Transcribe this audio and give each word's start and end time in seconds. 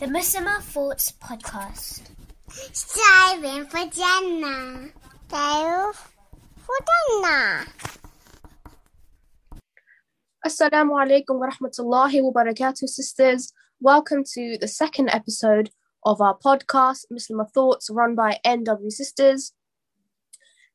The 0.00 0.06
Muslimah 0.06 0.62
Thoughts 0.62 1.12
Podcast. 1.12 2.08
Striving 2.48 3.66
for 3.66 3.84
Jannah. 3.90 4.88
Striving 5.28 5.92
for 6.56 6.78
Jannah. 6.88 7.66
Assalamu 10.46 10.96
alaikum 10.96 11.38
wa 11.38 11.50
rahmatullahi 11.50 12.22
wa 12.22 12.32
barakatuh, 12.32 12.88
sisters. 12.88 13.52
Welcome 13.78 14.24
to 14.32 14.56
the 14.58 14.68
second 14.68 15.10
episode 15.10 15.68
of 16.06 16.22
our 16.22 16.38
podcast, 16.38 17.04
Muslimah 17.12 17.52
Thoughts, 17.52 17.90
run 17.90 18.14
by 18.14 18.38
NW 18.42 18.90
Sisters. 18.90 19.52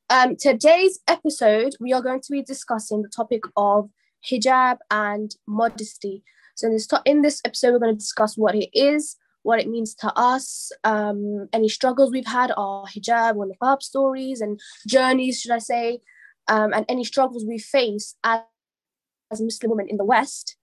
Um, 0.08 0.36
today's 0.36 1.00
episode, 1.08 1.74
we 1.80 1.94
are 1.94 2.02
going 2.04 2.22
to 2.22 2.32
be 2.32 2.44
discussing 2.44 3.02
the 3.02 3.10
topic 3.10 3.42
of 3.58 3.90
hijab 4.32 4.78
and 4.92 5.36
modesty. 5.48 6.24
So 6.56 6.68
in 6.68 6.74
this, 6.74 6.88
in 7.06 7.22
this 7.22 7.42
episode, 7.46 7.74
we're 7.74 7.80
going 7.80 7.94
to 7.94 8.00
discuss 8.00 8.38
what 8.38 8.56
it 8.56 8.70
is, 8.74 9.18
what 9.44 9.60
it 9.60 9.70
means 9.70 9.94
to 9.96 10.12
us, 10.16 10.72
um, 10.84 11.48
any 11.54 11.70
struggles 11.70 12.12
we've 12.12 12.26
had, 12.26 12.52
our 12.58 12.86
hijab 12.88 13.36
or 13.36 13.46
niqab 13.46 13.82
stories 13.84 14.42
and 14.42 14.60
journeys, 14.88 15.42
should 15.42 15.52
I 15.52 15.60
say, 15.60 16.00
um, 16.48 16.74
and 16.74 16.86
any 16.90 17.04
struggles 17.04 17.46
we 17.46 17.60
face 17.60 18.16
as, 18.24 18.42
as 19.32 19.42
Muslim 19.42 19.72
women 19.72 19.88
in 19.90 19.98
the 19.98 20.06
West. 20.06 20.58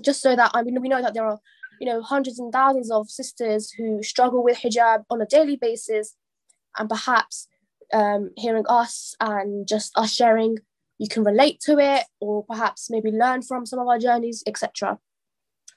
Just 0.00 0.22
so 0.22 0.34
that 0.34 0.52
I 0.54 0.62
mean, 0.62 0.80
we 0.80 0.88
know 0.88 1.02
that 1.02 1.12
there 1.12 1.26
are, 1.26 1.38
you 1.78 1.86
know, 1.86 2.00
hundreds 2.00 2.38
and 2.38 2.50
thousands 2.50 2.90
of 2.90 3.10
sisters 3.10 3.70
who 3.72 4.02
struggle 4.02 4.42
with 4.42 4.58
hijab 4.58 5.04
on 5.10 5.20
a 5.20 5.26
daily 5.26 5.56
basis, 5.56 6.16
and 6.78 6.88
perhaps 6.88 7.48
um, 7.92 8.30
hearing 8.36 8.64
us 8.68 9.14
and 9.20 9.68
just 9.68 9.92
us 9.98 10.14
sharing, 10.14 10.58
you 10.98 11.08
can 11.08 11.24
relate 11.24 11.60
to 11.60 11.78
it, 11.78 12.04
or 12.20 12.44
perhaps 12.46 12.88
maybe 12.88 13.10
learn 13.10 13.42
from 13.42 13.66
some 13.66 13.78
of 13.78 13.88
our 13.88 13.98
journeys, 13.98 14.42
etc. 14.46 14.98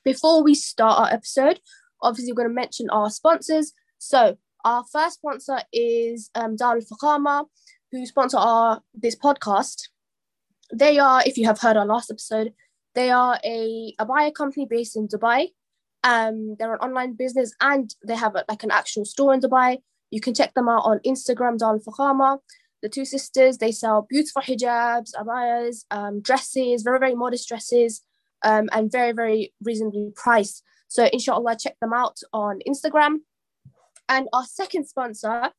Before 0.05 0.43
we 0.43 0.53
start 0.53 0.99
our 0.99 1.11
episode, 1.11 1.59
obviously 1.99 2.31
we're 2.31 2.43
going 2.43 2.49
to 2.49 2.53
mention 2.53 2.91
our 2.91 3.09
sponsors. 3.09 3.73
So 3.97 4.37
our 4.63 4.85
first 4.93 5.15
sponsor 5.15 5.61
is 5.73 6.29
um, 6.35 6.55
Dar 6.55 6.75
Al 6.75 6.81
Fakhama, 6.81 7.45
who 7.91 8.05
sponsor 8.05 8.37
our 8.37 8.83
this 8.93 9.15
podcast. 9.15 9.89
They 10.71 10.99
are, 10.99 11.23
if 11.25 11.39
you 11.39 11.47
have 11.47 11.59
heard 11.59 11.75
our 11.75 11.87
last 11.87 12.11
episode, 12.11 12.53
they 12.93 13.09
are 13.09 13.39
a 13.43 13.95
a 13.99 14.05
abaya 14.05 14.31
company 14.31 14.67
based 14.69 14.95
in 14.95 15.07
Dubai. 15.07 15.47
Um, 16.03 16.55
they're 16.59 16.75
an 16.75 16.79
online 16.81 17.13
business 17.13 17.55
and 17.59 17.93
they 18.07 18.15
have 18.15 18.35
a, 18.35 18.45
like 18.47 18.61
an 18.61 18.69
actual 18.69 19.05
store 19.05 19.33
in 19.33 19.41
Dubai. 19.41 19.79
You 20.11 20.21
can 20.21 20.35
check 20.35 20.53
them 20.53 20.69
out 20.69 20.85
on 20.85 20.99
Instagram, 20.99 21.57
Dar 21.57 21.73
Al 21.73 21.79
Fakhama. 21.79 22.37
The 22.83 22.89
two 22.89 23.05
sisters, 23.05 23.57
they 23.57 23.71
sell 23.71 24.05
beautiful 24.07 24.43
hijabs, 24.43 25.15
abayas, 25.15 25.85
um, 25.89 26.21
dresses, 26.21 26.83
very, 26.83 26.99
very 26.99 27.15
modest 27.15 27.47
dresses, 27.47 28.01
um, 28.43 28.69
and 28.71 28.91
very, 28.91 29.11
very 29.11 29.53
reasonably 29.63 30.11
priced. 30.15 30.63
So 30.87 31.05
inshallah, 31.11 31.57
check 31.59 31.77
them 31.81 31.93
out 31.93 32.19
on 32.33 32.59
Instagram. 32.67 33.17
And 34.07 34.27
our 34.33 34.45
second 34.45 34.87
sponsor 34.87 35.51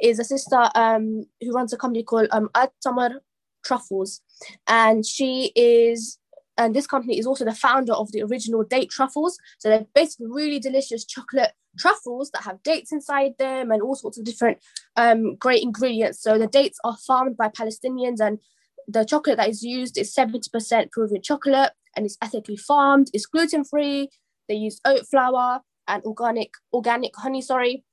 is 0.00 0.18
a 0.18 0.24
sister 0.24 0.70
um, 0.74 1.24
who 1.40 1.52
runs 1.52 1.72
a 1.72 1.76
company 1.76 2.02
called 2.02 2.28
um, 2.30 2.48
At 2.54 2.72
Tamar 2.82 3.22
Truffles. 3.64 4.20
And 4.66 5.04
she 5.04 5.52
is, 5.56 6.18
and 6.56 6.74
this 6.74 6.86
company 6.86 7.18
is 7.18 7.26
also 7.26 7.44
the 7.44 7.54
founder 7.54 7.92
of 7.92 8.12
the 8.12 8.22
original 8.22 8.62
date 8.62 8.90
truffles. 8.90 9.38
So 9.58 9.68
they're 9.68 9.86
basically 9.94 10.26
really 10.28 10.60
delicious 10.60 11.04
chocolate 11.04 11.52
truffles 11.78 12.30
that 12.30 12.42
have 12.42 12.62
dates 12.62 12.92
inside 12.92 13.32
them 13.38 13.70
and 13.70 13.82
all 13.82 13.94
sorts 13.94 14.18
of 14.18 14.24
different 14.24 14.58
um, 14.96 15.36
great 15.36 15.62
ingredients. 15.62 16.22
So 16.22 16.38
the 16.38 16.46
dates 16.46 16.78
are 16.84 16.96
farmed 17.06 17.36
by 17.36 17.48
Palestinians 17.48 18.20
and 18.20 18.38
the 18.86 19.04
chocolate 19.04 19.36
that 19.36 19.50
is 19.50 19.62
used 19.62 19.98
is 19.98 20.14
70% 20.14 20.90
Peruvian 20.92 21.22
chocolate 21.22 21.72
and 21.98 22.06
it's 22.06 22.16
ethically 22.22 22.56
farmed, 22.56 23.10
it's 23.12 23.26
gluten 23.26 23.64
free, 23.64 24.08
they 24.48 24.54
use 24.54 24.80
oat 24.84 25.04
flour 25.08 25.60
and 25.88 26.02
organic 26.04 26.52
organic 26.72 27.10
honey, 27.16 27.42
sorry. 27.42 27.84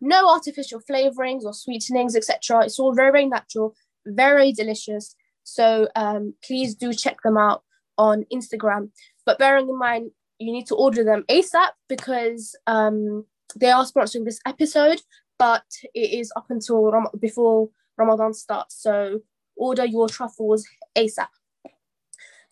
No 0.00 0.26
artificial 0.28 0.80
flavorings 0.80 1.42
or 1.44 1.52
sweetenings, 1.52 2.16
etc. 2.16 2.64
It's 2.64 2.78
all 2.78 2.94
very, 2.94 3.12
very 3.12 3.26
natural, 3.26 3.76
very 4.06 4.52
delicious. 4.52 5.14
So 5.44 5.88
um, 5.94 6.34
please 6.44 6.74
do 6.74 6.94
check 6.94 7.18
them 7.22 7.36
out 7.36 7.62
on 7.98 8.24
Instagram. 8.32 8.90
But 9.26 9.38
bearing 9.38 9.68
in 9.68 9.78
mind, 9.78 10.10
you 10.38 10.50
need 10.50 10.66
to 10.68 10.74
order 10.74 11.04
them 11.04 11.24
ASAP 11.28 11.72
because 11.88 12.56
um, 12.66 13.26
they 13.54 13.70
are 13.70 13.84
sponsoring 13.84 14.24
this 14.24 14.40
episode, 14.46 15.02
but 15.38 15.64
it 15.94 16.18
is 16.18 16.32
up 16.36 16.46
until 16.48 16.90
Ram- 16.90 17.06
before 17.20 17.68
Ramadan 17.98 18.32
starts. 18.32 18.82
So 18.82 19.20
order 19.56 19.84
your 19.84 20.08
truffles 20.08 20.64
ASAP. 20.96 21.28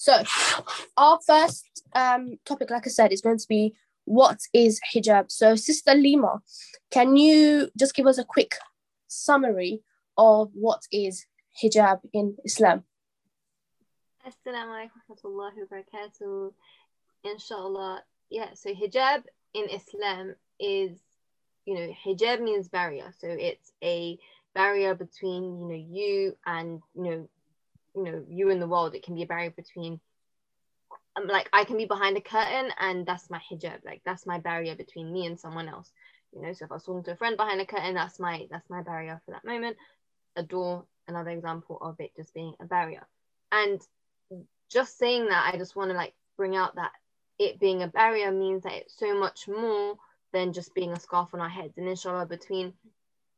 So, 0.00 0.22
our 0.96 1.18
first 1.26 1.82
um, 1.94 2.38
topic, 2.46 2.70
like 2.70 2.86
I 2.86 2.88
said, 2.88 3.12
is 3.12 3.20
going 3.20 3.36
to 3.36 3.46
be 3.46 3.74
what 4.06 4.38
is 4.54 4.80
hijab. 4.94 5.30
So, 5.30 5.56
Sister 5.56 5.94
Lima, 5.94 6.40
can 6.90 7.16
you 7.16 7.68
just 7.78 7.94
give 7.94 8.06
us 8.06 8.16
a 8.16 8.24
quick 8.24 8.54
summary 9.08 9.82
of 10.16 10.52
what 10.54 10.80
is 10.90 11.26
hijab 11.62 12.00
in 12.14 12.34
Islam? 12.46 12.84
Assalamu 14.26 14.88
alaikum 14.88 15.34
wa 15.36 15.50
barakatuh. 15.70 16.54
Inshallah. 17.22 18.02
Yeah, 18.30 18.54
so 18.54 18.72
hijab 18.72 19.24
in 19.52 19.68
Islam 19.68 20.34
is, 20.58 20.98
you 21.66 21.74
know, 21.74 21.94
hijab 22.06 22.40
means 22.40 22.68
barrier. 22.68 23.12
So 23.18 23.26
it's 23.28 23.70
a 23.84 24.18
barrier 24.54 24.94
between, 24.94 25.58
you 25.60 25.66
know, 25.66 25.84
you 25.90 26.36
and, 26.46 26.80
you 26.94 27.02
know, 27.02 27.28
you 27.94 28.04
know, 28.04 28.24
you 28.28 28.50
and 28.50 28.60
the 28.60 28.68
world. 28.68 28.94
It 28.94 29.02
can 29.02 29.14
be 29.14 29.22
a 29.22 29.26
barrier 29.26 29.50
between 29.50 30.00
um, 31.16 31.26
like 31.26 31.48
I 31.52 31.64
can 31.64 31.76
be 31.76 31.86
behind 31.86 32.16
a 32.16 32.20
curtain 32.20 32.70
and 32.78 33.06
that's 33.06 33.30
my 33.30 33.40
hijab. 33.50 33.84
Like 33.84 34.02
that's 34.04 34.26
my 34.26 34.38
barrier 34.38 34.74
between 34.74 35.12
me 35.12 35.26
and 35.26 35.38
someone 35.38 35.68
else. 35.68 35.90
You 36.32 36.42
know, 36.42 36.52
so 36.52 36.64
if 36.64 36.70
I 36.70 36.74
was 36.74 36.84
talking 36.84 37.02
to 37.04 37.12
a 37.12 37.16
friend 37.16 37.36
behind 37.36 37.60
a 37.60 37.66
curtain, 37.66 37.94
that's 37.94 38.20
my 38.20 38.46
that's 38.50 38.70
my 38.70 38.82
barrier 38.82 39.20
for 39.24 39.32
that 39.32 39.44
moment. 39.44 39.76
A 40.36 40.42
door, 40.42 40.84
another 41.08 41.30
example 41.30 41.78
of 41.80 41.96
it 41.98 42.14
just 42.16 42.32
being 42.34 42.54
a 42.60 42.64
barrier. 42.64 43.06
And 43.50 43.80
just 44.70 44.96
saying 44.98 45.26
that, 45.26 45.50
I 45.52 45.58
just 45.58 45.74
want 45.74 45.90
to 45.90 45.96
like 45.96 46.14
bring 46.36 46.56
out 46.56 46.76
that 46.76 46.92
it 47.38 47.58
being 47.58 47.82
a 47.82 47.88
barrier 47.88 48.30
means 48.30 48.62
that 48.62 48.74
it's 48.74 48.96
so 48.96 49.18
much 49.18 49.48
more 49.48 49.96
than 50.32 50.52
just 50.52 50.74
being 50.74 50.92
a 50.92 51.00
scarf 51.00 51.30
on 51.34 51.40
our 51.40 51.48
heads. 51.48 51.76
And 51.78 51.88
inshallah, 51.88 52.26
between 52.26 52.72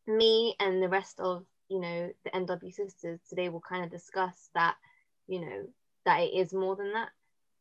me 0.07 0.55
and 0.61 0.83
the 0.83 0.89
rest 0.89 1.19
of 1.21 1.45
you 1.69 1.81
know 1.81 2.11
the 2.25 2.31
NW 2.31 2.73
sisters 2.73 3.21
today, 3.29 3.49
we'll 3.49 3.61
kind 3.61 3.85
of 3.85 3.91
discuss 3.91 4.51
that 4.55 4.77
you 5.27 5.41
know 5.41 5.67
that 6.05 6.21
it 6.21 6.35
is 6.35 6.53
more 6.53 6.77
than 6.77 6.93
that, 6.93 7.11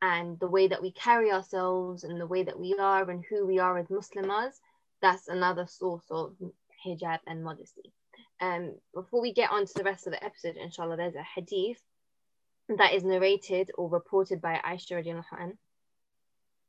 and 0.02 0.40
the 0.40 0.48
way 0.48 0.68
that 0.68 0.82
we 0.82 0.92
carry 0.92 1.32
ourselves 1.32 2.04
and 2.04 2.20
the 2.20 2.28
way 2.28 2.44
that 2.44 2.60
we 2.60 2.76
are 2.80 3.10
and 3.10 3.24
who 3.30 3.46
we 3.46 3.60
are 3.60 3.78
as 3.78 3.88
Muslimas. 3.88 4.54
That's 5.02 5.28
another 5.28 5.66
source 5.68 6.06
of 6.12 6.36
hijab 6.86 7.20
and 7.26 7.44
modesty. 7.44 7.92
Um, 8.40 8.76
before 8.94 9.22
we 9.22 9.34
get 9.34 9.52
on 9.52 9.66
to 9.66 9.74
the 9.76 9.84
rest 9.84 10.06
of 10.06 10.14
the 10.14 10.24
episode, 10.24 10.58
inshallah, 10.58 10.98
there's 10.98 11.16
a 11.16 11.24
hadith 11.24 11.82
that 12.78 12.94
is 12.94 13.04
narrated 13.04 13.72
or 13.78 13.90
reported 13.90 14.42
by 14.42 14.62
Aisha 14.64 15.04
radiallahu 15.04 15.58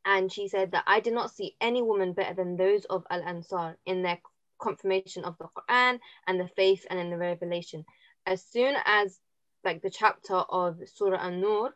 and 0.05 0.33
she 0.33 0.49
said 0.49 0.73
that 0.73 0.85
I 0.87 1.01
did 1.01 1.13
not 1.13 1.31
see 1.31 1.57
any 1.61 1.83
woman 1.83 2.13
better 2.13 2.35
than 2.35 2.57
those 2.57 2.85
of 2.87 3.07
Al 3.11 3.23
Ansar 3.23 3.79
in 3.87 4.03
their 4.03 4.21
confirmation 4.63 5.25
of 5.25 5.37
the 5.39 5.49
Quran 5.57 5.99
and 6.27 6.41
the 6.41 6.49
faith 6.49 6.87
and 6.89 6.99
in 6.99 7.11
the 7.11 7.19
revelation. 7.19 7.85
As 8.27 8.43
soon 8.45 8.77
as 8.85 9.19
like 9.65 9.83
the 9.83 9.91
chapter 9.91 10.37
of 10.37 10.79
Surah 10.87 11.27
An 11.27 11.41
Nur 11.41 11.75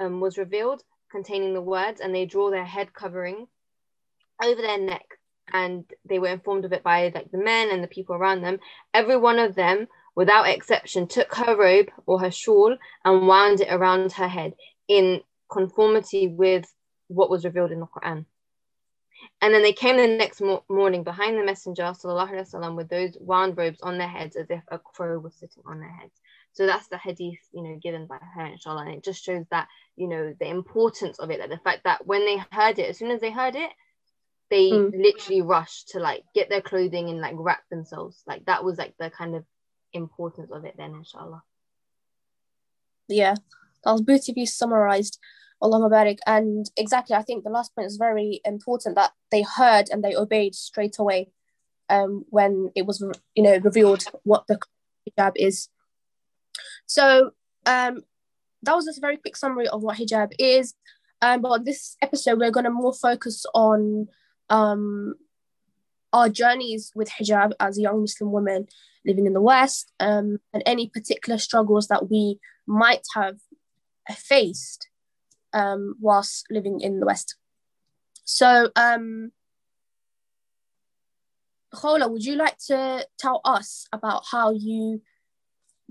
um, 0.00 0.20
was 0.20 0.38
revealed, 0.38 0.82
containing 1.10 1.54
the 1.54 1.60
words, 1.60 2.00
and 2.00 2.14
they 2.14 2.24
draw 2.26 2.50
their 2.50 2.64
head 2.64 2.92
covering 2.92 3.46
over 4.42 4.60
their 4.60 4.78
neck, 4.78 5.06
and 5.52 5.84
they 6.08 6.18
were 6.18 6.28
informed 6.28 6.64
of 6.64 6.72
it 6.72 6.82
by 6.82 7.12
like 7.14 7.30
the 7.30 7.38
men 7.38 7.70
and 7.70 7.82
the 7.82 7.88
people 7.88 8.14
around 8.16 8.42
them. 8.42 8.58
Every 8.94 9.16
one 9.16 9.38
of 9.38 9.54
them, 9.54 9.88
without 10.16 10.48
exception, 10.48 11.06
took 11.06 11.34
her 11.34 11.56
robe 11.56 11.90
or 12.06 12.20
her 12.20 12.30
shawl 12.30 12.76
and 13.04 13.28
wound 13.28 13.60
it 13.60 13.72
around 13.72 14.12
her 14.12 14.28
head 14.28 14.54
in 14.88 15.20
conformity 15.50 16.28
with 16.28 16.72
what 17.08 17.30
was 17.30 17.44
revealed 17.44 17.72
in 17.72 17.80
the 17.80 17.86
Quran. 17.86 18.24
And 19.41 19.53
then 19.53 19.61
they 19.61 19.73
came 19.73 19.97
the 19.97 20.07
next 20.07 20.41
mo- 20.41 20.63
morning 20.69 21.03
behind 21.03 21.37
the 21.37 21.43
Messenger 21.43 21.83
وسلم, 21.83 22.75
with 22.75 22.89
those 22.89 23.17
wound 23.19 23.57
robes 23.57 23.81
on 23.81 23.97
their 23.97 24.07
heads 24.07 24.35
as 24.35 24.49
if 24.49 24.61
a 24.69 24.79
crow 24.79 25.19
was 25.19 25.35
sitting 25.35 25.63
on 25.65 25.79
their 25.79 25.91
heads. 25.91 26.19
So 26.53 26.65
that's 26.65 26.87
the 26.87 26.97
hadith, 26.97 27.39
you 27.51 27.61
know, 27.61 27.77
given 27.81 28.07
by 28.07 28.17
her, 28.35 28.45
inshallah. 28.45 28.85
And 28.85 28.95
it 28.95 29.03
just 29.03 29.23
shows 29.23 29.45
that, 29.51 29.67
you 29.95 30.07
know, 30.07 30.33
the 30.39 30.47
importance 30.47 31.19
of 31.19 31.29
it, 31.29 31.39
that 31.39 31.49
the 31.49 31.59
fact 31.59 31.83
that 31.83 32.05
when 32.07 32.25
they 32.25 32.37
heard 32.51 32.79
it, 32.79 32.89
as 32.89 32.97
soon 32.97 33.11
as 33.11 33.21
they 33.21 33.31
heard 33.31 33.55
it, 33.55 33.69
they 34.49 34.71
Mm. 34.71 34.91
literally 34.93 35.41
rushed 35.41 35.89
to 35.89 35.99
like 35.99 36.23
get 36.33 36.49
their 36.49 36.61
clothing 36.61 37.09
and 37.09 37.19
like 37.19 37.35
wrap 37.37 37.67
themselves. 37.69 38.23
Like 38.25 38.45
that 38.45 38.63
was 38.63 38.77
like 38.77 38.95
the 38.97 39.09
kind 39.09 39.35
of 39.35 39.45
importance 39.93 40.51
of 40.51 40.65
it 40.65 40.75
then, 40.77 40.95
inshallah. 40.95 41.43
Yeah, 43.07 43.35
that 43.83 43.91
was 43.91 44.01
beautifully 44.01 44.45
summarized. 44.45 45.19
Allah 45.62 45.78
Mubarak. 45.78 46.18
And 46.26 46.66
exactly, 46.76 47.16
I 47.16 47.22
think 47.22 47.44
the 47.44 47.50
last 47.50 47.74
point 47.74 47.86
is 47.86 47.96
very 47.96 48.40
important 48.44 48.96
that 48.96 49.12
they 49.30 49.42
heard 49.42 49.86
and 49.90 50.02
they 50.02 50.14
obeyed 50.14 50.54
straight 50.54 50.98
away 50.98 51.30
um, 51.88 52.24
when 52.30 52.70
it 52.74 52.84
was, 52.84 53.02
you 53.34 53.42
know, 53.42 53.58
revealed 53.58 54.04
what 54.24 54.46
the 54.48 54.58
hijab 55.08 55.32
is. 55.36 55.68
So 56.86 57.30
um, 57.64 58.02
that 58.62 58.74
was 58.74 58.86
just 58.86 58.98
a 58.98 59.00
very 59.00 59.16
quick 59.16 59.36
summary 59.36 59.68
of 59.68 59.82
what 59.82 59.98
hijab 59.98 60.32
is. 60.38 60.74
Um, 61.20 61.40
but 61.40 61.64
this 61.64 61.96
episode, 62.02 62.40
we're 62.40 62.50
going 62.50 62.64
to 62.64 62.70
more 62.70 62.92
focus 62.92 63.44
on 63.54 64.08
um, 64.50 65.14
our 66.12 66.28
journeys 66.28 66.90
with 66.96 67.08
hijab 67.08 67.52
as 67.60 67.78
a 67.78 67.82
young 67.82 68.00
Muslim 68.00 68.32
women 68.32 68.66
living 69.06 69.26
in 69.26 69.32
the 69.32 69.40
West 69.40 69.92
um, 70.00 70.38
and 70.52 70.62
any 70.66 70.88
particular 70.88 71.38
struggles 71.38 71.88
that 71.88 72.10
we 72.10 72.38
might 72.66 73.02
have 73.14 73.36
faced 74.16 74.88
um, 75.52 75.94
whilst 76.00 76.46
living 76.50 76.80
in 76.80 77.00
the 77.00 77.06
West. 77.06 77.36
So, 78.24 78.70
um, 78.76 79.32
Khola, 81.74 82.10
would 82.10 82.24
you 82.24 82.36
like 82.36 82.58
to 82.68 83.06
tell 83.18 83.40
us 83.44 83.86
about 83.92 84.24
how 84.30 84.50
you 84.52 85.02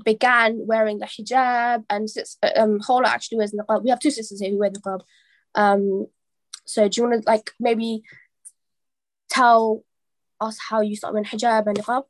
began 0.04 0.66
wearing 0.66 1.00
the 1.00 1.06
hijab? 1.06 1.84
And 1.90 2.08
um, 2.56 2.80
Khola 2.80 3.08
actually 3.08 3.40
wears 3.40 3.54
niqab. 3.54 3.84
We 3.84 3.90
have 3.90 4.00
two 4.00 4.12
sisters 4.12 4.40
here 4.40 4.52
who 4.52 4.60
wear 4.60 4.70
niqab. 4.70 5.02
Um, 5.56 6.08
so 6.66 6.88
do 6.88 7.02
you 7.02 7.08
want 7.08 7.24
to 7.24 7.30
like 7.30 7.52
maybe 7.60 8.04
tell 9.30 9.84
us 10.40 10.58
how 10.70 10.82
you 10.82 10.96
started 10.96 11.16
wearing 11.16 11.26
hijab 11.26 11.68
and 11.68 11.78
niqab? 11.78 12.04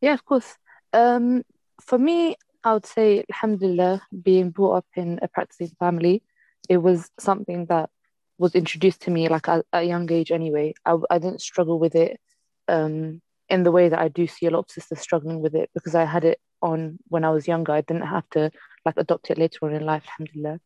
Yeah, 0.00 0.14
of 0.14 0.24
course. 0.24 0.56
Um, 0.92 1.42
for 1.82 1.98
me, 1.98 2.36
I 2.62 2.74
would 2.74 2.86
say, 2.86 3.24
alhamdulillah, 3.30 4.02
being 4.22 4.50
brought 4.50 4.76
up 4.76 4.86
in 4.94 5.18
a 5.22 5.28
practicing 5.28 5.74
family, 5.78 6.22
it 6.68 6.78
was 6.78 7.10
something 7.18 7.66
that 7.66 7.90
was 8.38 8.54
introduced 8.54 9.02
to 9.02 9.10
me 9.10 9.28
like 9.28 9.48
at, 9.48 9.64
a 9.72 9.82
young 9.82 10.10
age 10.10 10.30
anyway. 10.30 10.74
I, 10.84 10.96
I 11.10 11.18
didn't 11.18 11.40
struggle 11.40 11.78
with 11.78 11.94
it 11.94 12.18
um, 12.68 13.20
in 13.48 13.62
the 13.62 13.72
way 13.72 13.88
that 13.88 13.98
I 13.98 14.08
do 14.08 14.26
see 14.26 14.46
a 14.46 14.50
lot 14.50 14.60
of 14.60 14.70
sisters 14.70 15.00
struggling 15.00 15.40
with 15.40 15.54
it 15.54 15.70
because 15.74 15.94
I 15.94 16.04
had 16.04 16.24
it 16.24 16.38
on 16.62 16.98
when 17.08 17.24
I 17.24 17.30
was 17.30 17.48
younger. 17.48 17.72
I 17.72 17.80
didn't 17.80 18.06
have 18.06 18.28
to 18.30 18.50
like 18.84 18.94
adopt 18.96 19.30
it 19.30 19.38
later 19.38 19.58
on 19.62 19.74
in 19.74 19.84
life, 19.84 20.04
alhamdulillah. 20.06 20.60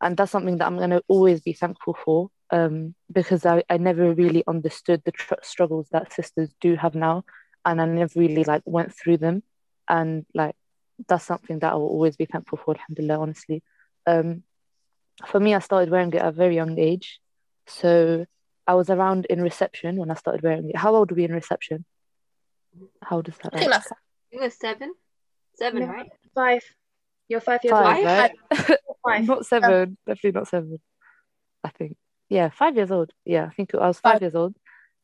And 0.00 0.16
that's 0.16 0.32
something 0.32 0.58
that 0.58 0.66
I'm 0.66 0.78
going 0.78 0.90
to 0.90 1.02
always 1.06 1.40
be 1.40 1.52
thankful 1.52 1.96
for 2.04 2.30
um, 2.50 2.94
because 3.10 3.46
I, 3.46 3.62
I 3.70 3.76
never 3.76 4.12
really 4.12 4.42
understood 4.48 5.02
the 5.04 5.12
tr- 5.12 5.34
struggles 5.42 5.88
that 5.92 6.12
sisters 6.12 6.52
do 6.60 6.74
have 6.74 6.94
now. 6.94 7.24
And 7.64 7.80
I 7.80 7.86
never 7.86 8.18
really 8.18 8.42
like 8.42 8.62
went 8.64 8.94
through 8.94 9.18
them. 9.18 9.44
And 9.88 10.26
like, 10.34 10.56
that's 11.08 11.24
something 11.24 11.58
that 11.60 11.72
I 11.72 11.76
will 11.76 11.88
always 11.88 12.16
be 12.16 12.26
thankful 12.26 12.58
for, 12.64 12.74
alhamdulillah, 12.74 13.18
honestly. 13.20 13.62
Um, 14.06 14.42
for 15.26 15.38
me, 15.40 15.54
I 15.54 15.58
started 15.60 15.90
wearing 15.90 16.08
it 16.12 16.16
at 16.16 16.26
a 16.28 16.32
very 16.32 16.54
young 16.54 16.78
age. 16.78 17.20
So 17.66 18.26
I 18.66 18.74
was 18.74 18.90
around 18.90 19.26
in 19.26 19.42
reception 19.42 19.96
when 19.96 20.10
I 20.10 20.14
started 20.14 20.42
wearing 20.42 20.70
it. 20.70 20.76
How 20.76 20.94
old 20.94 21.10
were 21.10 21.16
we 21.16 21.24
in 21.24 21.32
reception? 21.32 21.84
How 23.02 23.20
does 23.22 23.36
that? 23.42 23.54
I 23.54 23.58
think 23.58 23.70
that's 23.70 23.88
You 24.30 24.40
were 24.40 24.50
seven, 24.50 24.92
seven, 25.56 25.80
No. 25.80 25.86
right? 25.88 26.10
Five. 26.34 26.62
You're 27.28 27.40
five 27.40 27.60
years 27.62 27.72
five, 27.72 27.96
old. 27.96 28.06
right? 28.06 28.30
Five. 29.04 29.26
not 29.28 29.46
seven, 29.46 29.96
definitely 30.06 30.32
not 30.32 30.48
seven. 30.48 30.80
I 31.64 31.68
think, 31.70 31.96
yeah, 32.28 32.50
five 32.50 32.76
years 32.76 32.90
old. 32.90 33.12
Yeah, 33.24 33.46
I 33.46 33.50
think 33.50 33.74
I 33.74 33.86
was 33.86 34.00
five 34.00 34.14
Five. 34.14 34.22
years 34.22 34.34
old 34.34 34.56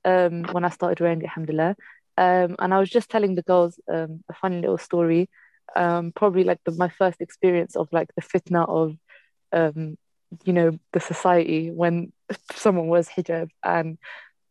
um, 0.05 0.44
when 0.52 0.64
I 0.64 0.70
started 0.70 1.00
wearing 1.00 1.20
it, 1.23 1.26
alhamdulillah. 1.26 1.76
Um, 2.17 2.56
and 2.58 2.75
I 2.75 2.81
was 2.81 2.91
just 2.91 3.11
telling 3.11 3.34
the 3.37 3.43
girls 3.43 3.79
um, 3.93 4.25
a 4.29 4.34
funny 4.34 4.61
little 4.61 4.79
story. 4.79 5.31
Um, 5.76 6.12
probably 6.12 6.44
like 6.44 6.61
the, 6.65 6.73
my 6.73 6.88
first 6.88 7.20
experience 7.20 7.76
of 7.76 7.88
like 7.93 8.11
the 8.15 8.23
fitna 8.23 8.69
of, 8.69 8.97
um, 9.53 9.97
you 10.44 10.53
know, 10.53 10.79
the 10.93 11.00
society 11.00 11.70
when 11.70 12.12
someone 12.55 12.88
wears 12.88 13.09
hijab. 13.09 13.49
And 13.62 13.99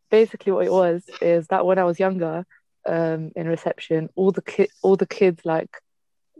basically, 0.10 0.52
what 0.52 0.66
it 0.66 0.72
was 0.72 1.04
is 1.22 1.48
that 1.48 1.66
when 1.66 1.80
I 1.80 1.84
was 1.84 2.00
younger, 2.00 2.46
um, 2.88 3.31
in 3.36 3.48
reception, 3.48 4.10
all 4.16 4.31
the 4.31 4.42
kid, 4.42 4.69
all 4.81 4.96
the 4.96 5.06
kids 5.06 5.42
like, 5.44 5.69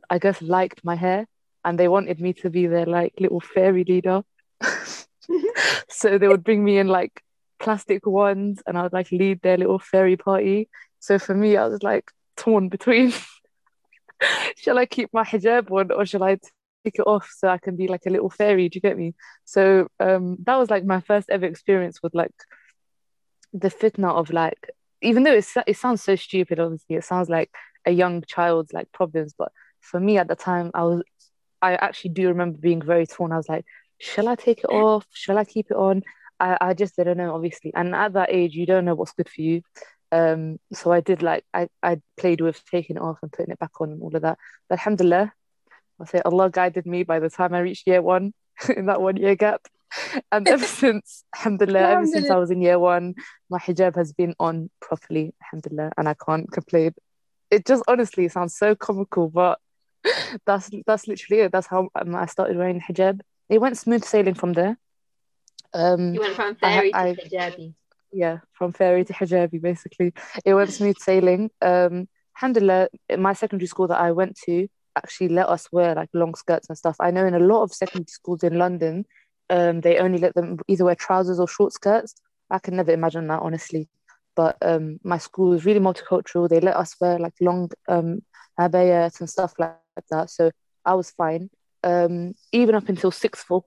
I 0.10 0.20
guess, 0.20 0.42
liked 0.42 0.84
my 0.84 0.96
hair, 0.96 1.28
and 1.66 1.78
they 1.78 1.88
wanted 1.88 2.20
me 2.20 2.34
to 2.34 2.50
be 2.50 2.68
their 2.68 2.86
like 2.86 3.14
little 3.20 3.42
fairy 3.42 3.84
leader. 3.84 4.24
so 5.90 6.18
they 6.18 6.28
would 6.28 6.44
bring 6.44 6.64
me 6.64 6.78
in 6.78 6.88
like 6.88 7.22
plastic 7.60 8.06
wands, 8.06 8.64
and 8.66 8.78
I 8.78 8.84
would 8.84 8.94
like 8.94 9.12
lead 9.12 9.42
their 9.42 9.58
little 9.58 9.80
fairy 9.80 10.16
party. 10.16 10.70
So 11.00 11.20
for 11.20 11.36
me, 11.36 11.58
I 11.58 11.68
was 11.68 11.84
like 11.84 12.12
torn 12.38 12.70
between 12.70 13.14
shall 14.58 14.78
I 14.78 14.86
keep 14.86 15.10
my 15.14 15.24
hijab 15.24 15.72
on 15.72 15.92
or 15.92 16.06
shall 16.06 16.24
I 16.24 16.38
take 16.84 16.96
it 16.96 17.08
off 17.08 17.30
so 17.36 17.48
I 17.48 17.58
can 17.58 17.76
be 17.76 17.88
like 17.88 18.06
a 18.06 18.10
little 18.10 18.30
fairy? 18.30 18.70
Do 18.70 18.78
you 18.78 18.82
get 18.82 18.98
me? 18.98 19.16
So 19.46 19.88
um, 20.00 20.38
that 20.44 20.56
was 20.58 20.70
like 20.70 20.86
my 20.86 21.02
first 21.02 21.30
ever 21.30 21.46
experience 21.46 22.02
with 22.02 22.16
like 22.16 22.34
the 23.54 23.70
fitna 23.70 24.14
of 24.14 24.30
like, 24.32 24.72
even 25.02 25.24
though 25.24 25.34
it's, 25.34 25.56
it 25.68 25.78
sounds 25.78 26.04
so 26.04 26.16
stupid, 26.16 26.60
obviously, 26.60 26.96
it 26.96 27.04
sounds 27.04 27.30
like 27.30 27.52
a 27.86 27.92
young 27.92 28.24
child's 28.28 28.74
like 28.74 28.92
problems, 28.92 29.34
but 29.38 29.52
for 29.80 30.00
me 30.00 30.18
at 30.18 30.28
the 30.28 30.36
time, 30.36 30.72
I 30.74 30.84
was, 30.84 31.04
I 31.62 31.76
actually 31.76 32.12
do 32.12 32.28
remember 32.30 32.58
being 32.58 32.82
very 32.82 33.06
torn. 33.08 33.32
I 33.32 33.38
was 33.38 33.50
like, 33.50 33.66
shall 34.00 34.28
I 34.28 34.36
take 34.36 34.60
it 34.60 34.70
off? 34.70 35.06
Shall 35.12 35.38
I 35.38 35.46
keep 35.46 35.72
it 35.72 35.78
on? 35.78 36.04
I, 36.40 36.58
I 36.62 36.74
just 36.74 36.96
didn't 36.96 37.18
know, 37.18 37.34
obviously. 37.34 37.72
And 37.76 37.96
at 37.96 38.14
that 38.14 38.30
age, 38.32 38.54
you 38.54 38.66
don't 38.66 38.86
know 38.86 38.96
what's 38.96 39.14
good 39.14 39.30
for 39.30 39.42
you. 39.42 39.62
Um, 40.12 40.60
so 40.74 40.92
I 40.92 41.02
did 41.02 41.22
like 41.22 41.44
I, 41.54 41.68
I 41.84 42.02
played 42.18 42.42
with 42.42 42.64
taking 42.72 42.96
it 42.96 43.02
off 43.02 43.20
and 43.22 43.32
putting 43.32 43.52
it 43.52 43.60
back 43.60 43.82
on 43.82 43.92
and 43.92 44.02
all 44.02 44.16
of 44.16 44.22
that. 44.22 44.38
But 44.70 44.80
alhamdulillah, 44.80 45.34
I 46.02 46.06
say 46.06 46.22
Allah 46.24 46.50
guided 46.50 46.86
me 46.86 47.04
by 47.04 47.20
the 47.20 47.30
time 47.30 47.54
I 47.54 47.60
reached 47.60 47.88
year 47.88 48.02
one 48.02 48.34
in 48.76 48.86
that 48.86 49.02
one 49.02 49.18
year 49.18 49.36
gap. 49.36 49.62
And 50.32 50.48
ever 50.48 50.66
since, 50.82 51.24
alhamdulillah, 51.36 51.80
ever 51.80 52.06
since 52.08 52.30
I 52.30 52.36
was 52.38 52.52
in 52.52 52.62
year 52.62 52.78
one, 52.80 53.16
my 53.50 53.58
hijab 53.60 53.96
has 53.96 54.14
been 54.14 54.36
on 54.40 54.70
properly, 54.82 55.34
alhamdulillah, 55.44 55.92
and 55.98 56.08
I 56.10 56.14
can't 56.14 56.52
complain. 56.52 56.94
It 57.50 57.66
just 57.66 57.84
honestly 57.88 58.28
sounds 58.28 58.56
so 58.58 58.76
comical, 58.76 59.30
but 59.30 59.60
that's 60.46 60.70
that's 60.86 61.08
literally 61.08 61.42
it. 61.44 61.52
That's 61.52 61.68
how 61.68 61.90
um, 61.96 62.16
I 62.16 62.26
started 62.28 62.58
wearing 62.58 62.82
hijab. 62.82 63.22
It 63.50 63.60
went 63.60 63.78
smooth 63.78 64.04
sailing 64.04 64.34
from 64.36 64.54
there. 64.54 64.78
Um, 65.74 66.14
You 66.14 66.20
went 66.22 66.36
from 66.36 66.58
I- 66.62 66.70
fairy 66.70 66.94
I- 66.94 67.14
to 67.14 67.22
hijabi. 67.22 67.74
Yeah, 68.12 68.40
from 68.54 68.72
fairy 68.72 69.06
to 69.06 69.14
hijabi, 69.14 69.62
basically. 69.62 70.14
It 70.46 70.54
went 70.54 70.72
smooth 70.72 70.98
sailing. 70.98 71.52
Um, 71.62 72.08
alhamdulillah, 72.36 72.90
my 73.18 73.34
secondary 73.34 73.68
school 73.68 73.88
that 73.88 74.00
I 74.00 74.12
went 74.12 74.38
to 74.46 74.68
actually 74.96 75.30
let 75.30 75.48
us 75.48 75.72
wear 75.72 75.96
like 75.96 76.10
long 76.14 76.36
skirts 76.36 76.70
and 76.70 76.78
stuff. 76.78 76.96
I 77.00 77.12
know 77.12 77.26
in 77.26 77.36
a 77.36 77.40
lot 77.40 77.64
of 77.64 77.74
secondary 77.74 78.08
schools 78.08 78.44
in 78.44 78.58
London, 78.58 79.06
um, 79.50 79.82
they 79.82 79.98
only 79.98 80.18
let 80.18 80.36
them 80.36 80.60
either 80.68 80.86
wear 80.86 80.96
trousers 80.96 81.40
or 81.40 81.48
short 81.48 81.74
skirts. 81.74 82.16
I 82.50 82.60
can 82.60 82.76
never 82.76 82.92
imagine 82.92 83.28
that, 83.28 83.42
honestly. 83.42 83.88
But 84.36 84.58
um, 84.62 85.00
my 85.04 85.18
school 85.18 85.54
is 85.54 85.66
really 85.66 85.80
multicultural. 85.80 86.48
They 86.50 86.60
let 86.60 86.76
us 86.76 86.96
wear 87.00 87.18
like 87.20 87.34
long 87.42 87.72
um, 87.88 88.22
abayas 88.60 89.20
and 89.20 89.30
stuff 89.30 89.54
like 89.58 89.78
that. 90.12 90.30
So 90.30 90.52
I 90.86 90.94
was 90.94 91.12
fine. 91.12 91.50
Um, 91.84 92.34
even 92.52 92.76
up 92.76 92.90
until 92.90 93.12
sixth 93.12 93.46
form, 93.46 93.64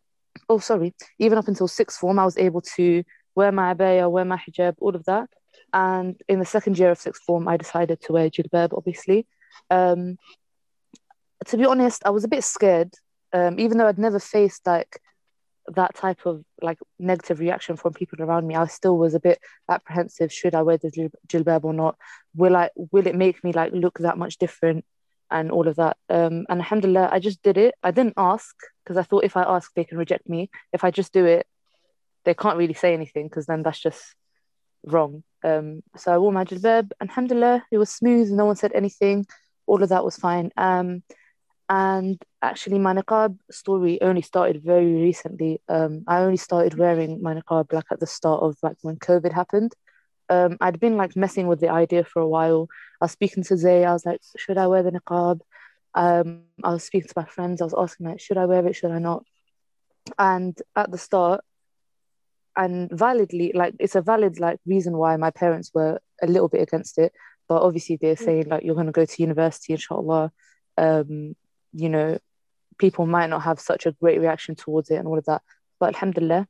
oh, 0.49 0.59
sorry, 0.59 0.95
even 1.19 1.39
up 1.39 1.49
until 1.49 1.69
sixth 1.69 1.99
form, 1.99 2.19
I 2.19 2.25
was 2.25 2.39
able 2.39 2.61
to 2.77 3.03
wear 3.41 3.53
my 3.61 3.75
abaya, 3.75 4.11
wear 4.15 4.27
my 4.33 4.41
hijab, 4.45 4.75
all 4.85 4.95
of 4.95 5.05
that. 5.11 5.29
And 5.73 6.21
in 6.33 6.39
the 6.41 6.51
second 6.55 6.79
year 6.79 6.91
of 6.91 6.99
sixth 6.99 7.23
form, 7.27 7.45
I 7.53 7.57
decided 7.57 7.99
to 8.03 8.13
wear 8.15 8.29
jilbab, 8.37 8.71
obviously. 8.79 9.27
Um, 9.79 10.01
to 11.51 11.57
be 11.57 11.65
honest, 11.73 12.03
I 12.05 12.11
was 12.11 12.25
a 12.25 12.35
bit 12.35 12.45
scared, 12.45 12.93
um, 13.33 13.59
even 13.59 13.79
though 13.79 13.89
I'd 13.89 14.07
never 14.07 14.21
faced 14.37 14.67
like 14.67 14.93
that 15.79 15.95
type 15.95 16.27
of 16.27 16.45
like 16.61 16.79
negative 16.99 17.39
reaction 17.39 17.77
from 17.77 17.93
people 17.93 18.21
around 18.23 18.47
me. 18.47 18.55
I 18.57 18.67
still 18.67 18.97
was 18.99 19.15
a 19.15 19.21
bit 19.29 19.39
apprehensive. 19.69 20.33
Should 20.33 20.55
I 20.55 20.63
wear 20.63 20.79
the 20.79 20.91
jil- 20.97 21.21
jilbab 21.33 21.65
or 21.65 21.75
not? 21.83 21.97
Will 22.35 22.57
I? 22.57 22.71
Will 22.93 23.07
it 23.07 23.15
make 23.25 23.43
me 23.45 23.53
like 23.61 23.73
look 23.73 23.99
that 24.01 24.19
much 24.19 24.37
different? 24.45 24.85
And 25.33 25.53
all 25.53 25.69
of 25.69 25.77
that. 25.77 25.97
Um, 26.09 26.37
and 26.51 26.59
alhamdulillah, 26.63 27.09
I 27.13 27.21
just 27.21 27.41
did 27.49 27.57
it. 27.57 27.73
I 27.85 27.93
didn't 27.93 28.15
ask 28.17 28.53
because 28.83 28.97
I 28.97 29.05
thought 29.05 29.29
if 29.31 29.37
I 29.37 29.45
ask, 29.57 29.73
they 29.75 29.85
can 29.85 29.97
reject 30.05 30.29
me. 30.29 30.51
If 30.73 30.83
I 30.83 30.91
just 30.91 31.13
do 31.13 31.25
it, 31.25 31.47
they 32.25 32.35
can't 32.35 32.59
really 32.59 32.75
say 32.75 32.95
anything 32.95 33.27
because 33.27 33.47
then 33.47 33.63
that's 33.63 33.81
just 33.81 34.15
wrong. 34.85 35.23
Um, 35.43 35.83
so 35.97 36.13
I 36.13 36.19
wore 36.19 36.33
my 36.33 36.45
jilbab. 36.45 36.93
Alhamdulillah, 37.01 37.65
it 37.71 37.79
was 37.79 37.91
smooth. 37.91 38.31
No 38.31 38.47
one 38.47 38.57
said 38.57 38.73
anything. 38.75 39.27
All 39.67 39.83
of 39.83 39.89
that 39.89 40.05
was 40.05 40.17
fine. 40.17 40.51
Um, 40.57 41.03
and 41.69 42.21
actually, 42.43 42.79
my 42.79 42.93
niqab 42.95 43.39
story 43.51 44.01
only 44.03 44.23
started 44.23 44.63
very 44.63 44.93
recently. 44.95 45.61
Um, 45.69 46.03
I 46.09 46.19
only 46.19 46.37
started 46.37 46.77
wearing 46.77 47.23
my 47.23 47.35
niqab 47.35 47.73
like 47.73 47.85
at 47.93 48.01
the 48.01 48.07
start 48.07 48.43
of 48.43 48.57
like 48.63 48.77
when 48.83 48.97
COVID 48.97 49.33
happened. 49.33 49.73
Um, 50.29 50.57
I'd 50.61 50.81
been 50.81 50.97
like 50.97 51.17
messing 51.17 51.47
with 51.47 51.61
the 51.61 51.69
idea 51.69 52.05
for 52.05 52.23
a 52.23 52.29
while. 52.29 52.69
I 53.01 53.05
was 53.05 53.13
speaking 53.13 53.45
to 53.45 53.57
Zay. 53.57 53.85
I 53.85 53.93
was 53.93 54.05
like, 54.05 54.21
should 54.37 54.59
I 54.59 54.67
wear 54.67 54.83
the 54.83 54.91
niqab? 54.91 55.41
Um, 55.95 56.43
I 56.63 56.73
was 56.73 56.85
speaking 56.85 57.09
to 57.09 57.15
my 57.17 57.25
friends. 57.25 57.61
I 57.61 57.65
was 57.65 57.75
asking 57.77 58.07
like, 58.07 58.21
should 58.21 58.37
I 58.37 58.47
wear 58.47 58.67
it? 58.67 58.75
Should 58.75 58.91
I 58.93 58.99
not? 58.99 59.25
And 60.19 60.61
at 60.75 60.91
the 60.91 60.99
start, 60.99 61.45
and 62.61 62.91
validly, 62.91 63.53
like 63.55 63.75
it's 63.81 63.97
a 63.97 64.03
valid 64.03 64.39
like 64.39 64.61
reason 64.67 64.99
why 64.99 65.17
my 65.17 65.31
parents 65.31 65.71
were 65.73 65.99
a 66.23 66.27
little 66.27 66.49
bit 66.49 66.61
against 66.61 66.99
it. 66.99 67.13
But 67.49 67.63
obviously, 67.63 67.97
they're 67.97 68.17
saying 68.17 68.49
like 68.51 68.65
you're 68.65 68.75
going 68.75 68.87
to 68.87 68.93
go 68.93 69.07
to 69.07 69.23
university, 69.23 69.73
inshallah. 69.73 70.31
Um, 70.77 71.35
you 71.73 71.89
know, 71.89 72.19
people 72.77 73.07
might 73.07 73.31
not 73.31 73.43
have 73.43 73.61
such 73.61 73.87
a 73.87 73.93
great 73.93 74.21
reaction 74.21 74.57
towards 74.57 74.91
it 74.91 74.97
and 74.97 75.09
all 75.09 75.17
of 75.17 75.25
that. 75.25 75.41
But 75.79 75.95
alhamdulillah, 75.95 76.47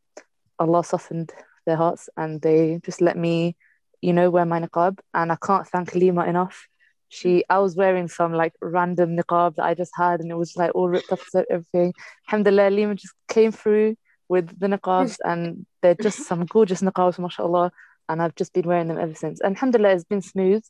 Allah 0.58 0.82
softened 0.82 1.32
their 1.64 1.76
hearts 1.76 2.08
and 2.16 2.42
they 2.42 2.80
just 2.84 3.00
let 3.00 3.16
me, 3.16 3.56
you 4.02 4.12
know, 4.12 4.30
wear 4.30 4.44
my 4.44 4.60
niqab. 4.60 4.98
And 5.14 5.30
I 5.30 5.36
can't 5.36 5.66
thank 5.68 5.94
Lima 5.94 6.24
enough. 6.26 6.66
She, 7.08 7.44
I 7.48 7.60
was 7.60 7.76
wearing 7.76 8.08
some 8.08 8.32
like 8.32 8.54
random 8.60 9.16
niqab 9.16 9.56
that 9.56 9.64
I 9.64 9.74
just 9.74 9.92
had 9.96 10.20
and 10.20 10.30
it 10.32 10.36
was 10.36 10.56
like 10.56 10.72
all 10.74 10.88
ripped 10.88 11.12
up 11.12 11.20
and 11.34 11.46
everything. 11.48 11.94
Alhamdulillah, 12.26 12.70
Lima 12.70 12.96
just 12.96 13.14
came 13.28 13.52
through 13.52 13.94
with 14.30 14.58
the 14.58 14.68
niqabs, 14.68 15.18
and 15.24 15.66
they're 15.82 15.96
just 16.06 16.24
some 16.26 16.46
gorgeous 16.46 16.80
niqabs, 16.80 17.18
mashallah. 17.18 17.72
And 18.08 18.22
I've 18.22 18.34
just 18.34 18.52
been 18.54 18.66
wearing 18.66 18.88
them 18.88 18.98
ever 18.98 19.14
since. 19.14 19.40
And 19.40 19.56
alhamdulillah, 19.56 19.94
it's 19.94 20.04
been 20.04 20.22
smooth. 20.22 20.64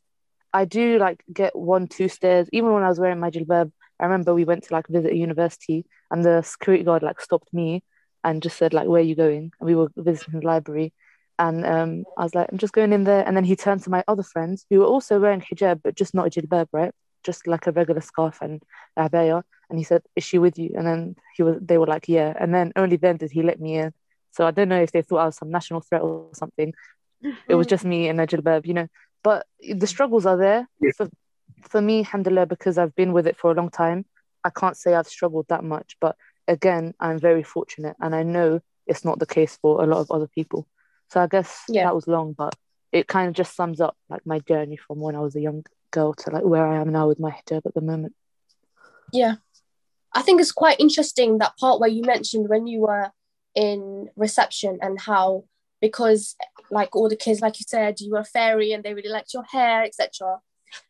I 0.52 0.64
do 0.64 0.98
like 0.98 1.22
get 1.32 1.54
one, 1.54 1.86
two 1.86 2.08
stares. 2.08 2.48
Even 2.52 2.72
when 2.72 2.82
I 2.82 2.88
was 2.88 2.98
wearing 2.98 3.20
my 3.20 3.30
jilbab, 3.30 3.70
I 4.00 4.04
remember 4.04 4.34
we 4.34 4.44
went 4.44 4.64
to 4.64 4.74
like 4.74 4.88
visit 4.88 5.12
a 5.12 5.16
university, 5.16 5.86
and 6.10 6.24
the 6.24 6.42
security 6.42 6.84
guard 6.84 7.02
like 7.02 7.20
stopped 7.20 7.52
me 7.54 7.84
and 8.24 8.42
just 8.42 8.56
said 8.58 8.74
like, 8.74 8.88
"Where 8.88 9.00
are 9.00 9.10
you 9.12 9.14
going?" 9.14 9.52
And 9.60 9.66
we 9.66 9.74
were 9.76 9.90
visiting 9.96 10.40
the 10.40 10.46
library, 10.46 10.92
and 11.38 11.64
um, 11.64 12.04
I 12.18 12.24
was 12.24 12.34
like, 12.34 12.48
"I'm 12.50 12.58
just 12.58 12.72
going 12.72 12.92
in 12.92 13.04
there." 13.04 13.24
And 13.26 13.36
then 13.36 13.44
he 13.44 13.56
turned 13.56 13.82
to 13.84 13.90
my 13.90 14.02
other 14.08 14.22
friends 14.22 14.66
who 14.70 14.80
were 14.80 14.86
also 14.94 15.20
wearing 15.20 15.42
hijab, 15.42 15.80
but 15.84 15.94
just 15.96 16.14
not 16.14 16.26
a 16.26 16.30
jilbab, 16.30 16.68
right? 16.72 16.92
Just 17.24 17.46
like 17.46 17.66
a 17.66 17.72
regular 17.72 18.00
scarf 18.00 18.38
and 18.42 18.62
abaya. 18.98 19.42
And 19.70 19.78
he 19.78 19.84
said, 19.84 20.02
"Is 20.16 20.24
she 20.24 20.38
with 20.38 20.58
you?" 20.58 20.70
And 20.76 20.86
then 20.86 21.16
he 21.36 21.42
was, 21.42 21.56
they 21.60 21.78
were 21.78 21.86
like, 21.86 22.08
"Yeah." 22.08 22.34
And 22.38 22.52
then 22.54 22.72
only 22.76 22.96
then 22.96 23.16
did 23.16 23.30
he 23.30 23.42
let 23.42 23.60
me 23.60 23.76
in. 23.76 23.94
So 24.32 24.46
I 24.46 24.50
don't 24.50 24.68
know 24.68 24.82
if 24.82 24.92
they 24.92 25.02
thought 25.02 25.18
I 25.18 25.26
was 25.26 25.36
some 25.36 25.50
national 25.50 25.80
threat 25.80 26.02
or 26.02 26.28
something. 26.34 26.74
It 27.48 27.54
was 27.54 27.66
just 27.66 27.84
me 27.84 28.08
and 28.08 28.20
a 28.20 28.26
jilbab, 28.26 28.66
you 28.66 28.74
know. 28.74 28.88
But 29.22 29.46
the 29.60 29.86
struggles 29.86 30.26
are 30.26 30.36
there 30.36 30.68
for 30.96 31.08
for 31.62 31.80
me, 31.80 31.98
alhamdulillah, 32.00 32.46
because 32.46 32.78
I've 32.78 32.94
been 32.94 33.12
with 33.12 33.26
it 33.26 33.36
for 33.36 33.50
a 33.50 33.54
long 33.54 33.70
time. 33.70 34.06
I 34.44 34.50
can't 34.50 34.76
say 34.76 34.94
I've 34.94 35.06
struggled 35.08 35.46
that 35.48 35.62
much, 35.62 35.96
but 36.00 36.16
again, 36.48 36.94
I'm 36.98 37.18
very 37.18 37.42
fortunate, 37.42 37.96
and 38.00 38.14
I 38.14 38.22
know 38.22 38.60
it's 38.86 39.04
not 39.04 39.18
the 39.18 39.26
case 39.26 39.58
for 39.60 39.82
a 39.84 39.86
lot 39.86 39.98
of 39.98 40.10
other 40.10 40.26
people. 40.26 40.66
So 41.08 41.20
I 41.20 41.26
guess 41.26 41.64
Yeah. 41.68 41.84
that 41.84 41.94
was 41.94 42.06
long, 42.06 42.32
but 42.32 42.54
it 42.92 43.06
kind 43.06 43.28
of 43.28 43.34
just 43.34 43.54
sums 43.54 43.80
up 43.80 43.96
like 44.08 44.24
my 44.24 44.38
journey 44.40 44.76
from 44.76 44.98
when 45.00 45.14
I 45.14 45.20
was 45.20 45.36
a 45.36 45.40
young 45.40 45.64
girl 45.90 46.14
to 46.14 46.30
like 46.30 46.44
where 46.44 46.66
I 46.66 46.76
am 46.80 46.90
now 46.90 47.06
with 47.08 47.20
my 47.20 47.30
hijab 47.30 47.62
at 47.66 47.74
the 47.74 47.80
moment. 47.80 48.14
Yeah. 49.12 49.34
I 50.14 50.22
think 50.22 50.40
it's 50.40 50.52
quite 50.52 50.80
interesting 50.80 51.38
that 51.38 51.56
part 51.58 51.80
where 51.80 51.88
you 51.88 52.02
mentioned 52.02 52.48
when 52.48 52.66
you 52.66 52.80
were 52.80 53.10
in 53.54 54.08
reception 54.16 54.78
and 54.82 55.00
how 55.00 55.44
because 55.80 56.36
like 56.70 56.94
all 56.94 57.08
the 57.08 57.16
kids, 57.16 57.40
like 57.40 57.58
you 57.58 57.64
said, 57.66 58.00
you 58.00 58.12
were 58.12 58.20
a 58.20 58.24
fairy 58.24 58.72
and 58.72 58.84
they 58.84 58.94
really 58.94 59.08
liked 59.08 59.34
your 59.34 59.44
hair, 59.44 59.82
etc. 59.82 60.38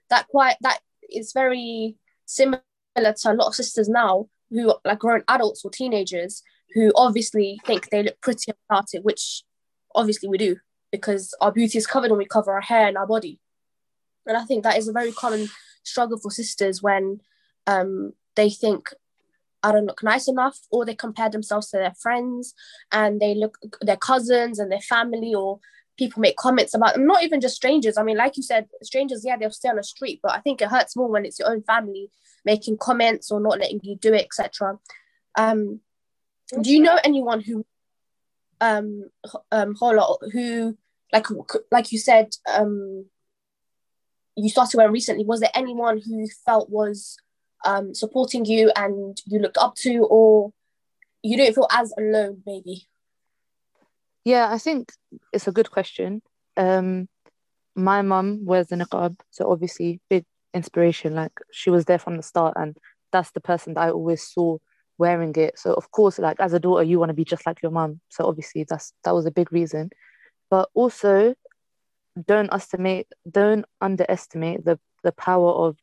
That 0.08 0.28
quite 0.28 0.56
that 0.62 0.80
is 1.08 1.32
very 1.32 1.96
similar 2.26 2.62
to 2.94 3.32
a 3.32 3.34
lot 3.34 3.48
of 3.48 3.54
sisters 3.54 3.88
now 3.88 4.28
who 4.50 4.74
like 4.84 4.98
grown 4.98 5.22
adults 5.28 5.64
or 5.64 5.70
teenagers 5.70 6.42
who 6.74 6.92
obviously 6.94 7.60
think 7.66 7.88
they 7.90 8.02
look 8.02 8.20
pretty 8.20 8.52
about 8.68 8.86
it, 8.92 9.04
which 9.04 9.42
obviously 9.94 10.28
we 10.28 10.38
do 10.38 10.56
because 10.92 11.34
our 11.40 11.52
beauty 11.52 11.78
is 11.78 11.86
covered 11.86 12.10
when 12.10 12.18
we 12.18 12.24
cover 12.24 12.52
our 12.52 12.60
hair 12.60 12.86
and 12.86 12.96
our 12.96 13.06
body. 13.06 13.38
And 14.26 14.36
I 14.36 14.44
think 14.44 14.64
that 14.64 14.76
is 14.76 14.88
a 14.88 14.92
very 14.92 15.12
common 15.12 15.48
struggle 15.82 16.18
for 16.18 16.30
sisters 16.30 16.82
when 16.82 17.20
um, 17.66 18.12
they 18.36 18.50
think 18.50 18.90
don't 19.72 19.86
look 19.86 20.02
nice 20.02 20.28
enough, 20.28 20.58
or 20.70 20.84
they 20.84 20.94
compare 20.94 21.28
themselves 21.28 21.70
to 21.70 21.76
their 21.76 21.94
friends 22.00 22.54
and 22.92 23.20
they 23.20 23.34
look 23.34 23.58
their 23.80 23.96
cousins 23.96 24.58
and 24.58 24.72
their 24.72 24.80
family, 24.80 25.34
or 25.34 25.60
people 25.98 26.20
make 26.20 26.36
comments 26.36 26.74
about 26.74 26.94
them. 26.94 27.06
Not 27.06 27.22
even 27.22 27.40
just 27.40 27.56
strangers. 27.56 27.98
I 27.98 28.02
mean, 28.02 28.16
like 28.16 28.36
you 28.36 28.42
said, 28.42 28.68
strangers, 28.82 29.24
yeah, 29.24 29.36
they'll 29.36 29.50
stay 29.50 29.68
on 29.68 29.76
the 29.76 29.84
street, 29.84 30.20
but 30.22 30.32
I 30.32 30.40
think 30.40 30.62
it 30.62 30.68
hurts 30.68 30.96
more 30.96 31.08
when 31.08 31.24
it's 31.24 31.38
your 31.38 31.50
own 31.50 31.62
family 31.62 32.10
making 32.44 32.78
comments 32.78 33.30
or 33.30 33.40
not 33.40 33.58
letting 33.58 33.80
you 33.82 33.96
do 33.96 34.14
it, 34.14 34.24
etc. 34.24 34.78
Um, 35.36 35.80
do 36.60 36.72
you 36.72 36.80
know 36.80 36.98
anyone 37.04 37.40
who, 37.40 37.66
um, 38.60 39.10
um, 39.52 39.74
who 39.74 40.76
like 41.12 41.26
like 41.70 41.92
you 41.92 41.98
said, 41.98 42.34
um, 42.48 43.06
you 44.36 44.48
started 44.48 44.76
wearing 44.76 44.92
recently? 44.92 45.24
Was 45.24 45.40
there 45.40 45.50
anyone 45.54 46.00
who 46.04 46.26
felt 46.46 46.70
was 46.70 47.16
um, 47.64 47.94
supporting 47.94 48.44
you 48.44 48.70
and 48.76 49.20
you 49.26 49.38
looked 49.38 49.58
up 49.58 49.74
to, 49.76 50.06
or 50.10 50.52
you 51.22 51.36
don't 51.36 51.54
feel 51.54 51.68
as 51.70 51.92
alone, 51.98 52.42
maybe? 52.46 52.86
Yeah, 54.24 54.52
I 54.52 54.58
think 54.58 54.92
it's 55.32 55.48
a 55.48 55.52
good 55.52 55.70
question. 55.70 56.22
Um, 56.56 57.08
my 57.74 58.02
mum 58.02 58.44
wears 58.44 58.68
the 58.68 58.76
niqab, 58.76 59.16
so 59.30 59.50
obviously 59.50 60.00
big 60.10 60.24
inspiration. 60.52 61.14
Like 61.14 61.32
she 61.52 61.70
was 61.70 61.84
there 61.84 61.98
from 61.98 62.16
the 62.16 62.22
start, 62.22 62.54
and 62.56 62.76
that's 63.12 63.30
the 63.32 63.40
person 63.40 63.74
that 63.74 63.80
I 63.80 63.90
always 63.90 64.22
saw 64.22 64.58
wearing 64.98 65.34
it. 65.36 65.58
So 65.58 65.72
of 65.74 65.90
course, 65.90 66.18
like 66.18 66.38
as 66.40 66.52
a 66.52 66.60
daughter, 66.60 66.82
you 66.82 66.98
want 66.98 67.10
to 67.10 67.14
be 67.14 67.24
just 67.24 67.46
like 67.46 67.62
your 67.62 67.72
mum. 67.72 68.00
So 68.08 68.26
obviously 68.26 68.64
that's 68.68 68.92
that 69.04 69.14
was 69.14 69.26
a 69.26 69.30
big 69.30 69.52
reason. 69.52 69.90
But 70.50 70.68
also, 70.74 71.34
don't 72.26 72.52
estimate, 72.52 73.08
don't 73.30 73.64
underestimate 73.80 74.64
the 74.64 74.78
the 75.02 75.12
power 75.12 75.50
of 75.50 75.76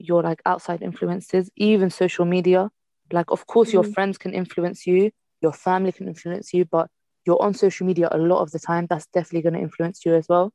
your 0.00 0.22
like 0.22 0.40
outside 0.46 0.82
influences, 0.82 1.50
even 1.56 1.90
social 1.90 2.24
media. 2.24 2.70
Like 3.12 3.30
of 3.30 3.46
course, 3.46 3.72
your 3.72 3.84
Mhm. 3.84 3.94
friends 3.94 4.18
can 4.18 4.32
influence 4.34 4.86
you, 4.86 5.10
your 5.42 5.52
family 5.52 5.92
can 5.92 6.08
influence 6.08 6.52
you, 6.54 6.64
but 6.64 6.88
you're 7.26 7.42
on 7.42 7.54
social 7.54 7.86
media 7.86 8.08
a 8.10 8.18
lot 8.18 8.40
of 8.40 8.50
the 8.50 8.58
time. 8.58 8.86
That's 8.88 9.06
definitely 9.06 9.42
going 9.42 9.54
to 9.54 9.60
influence 9.60 10.04
you 10.06 10.14
as 10.14 10.26
well. 10.28 10.52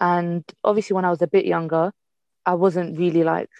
And 0.00 0.44
obviously, 0.64 0.94
when 0.94 1.04
I 1.04 1.10
was 1.10 1.22
a 1.22 1.26
bit 1.26 1.44
younger, 1.46 1.92
I 2.44 2.54
wasn't 2.54 2.98
really 2.98 3.24
like 3.24 3.50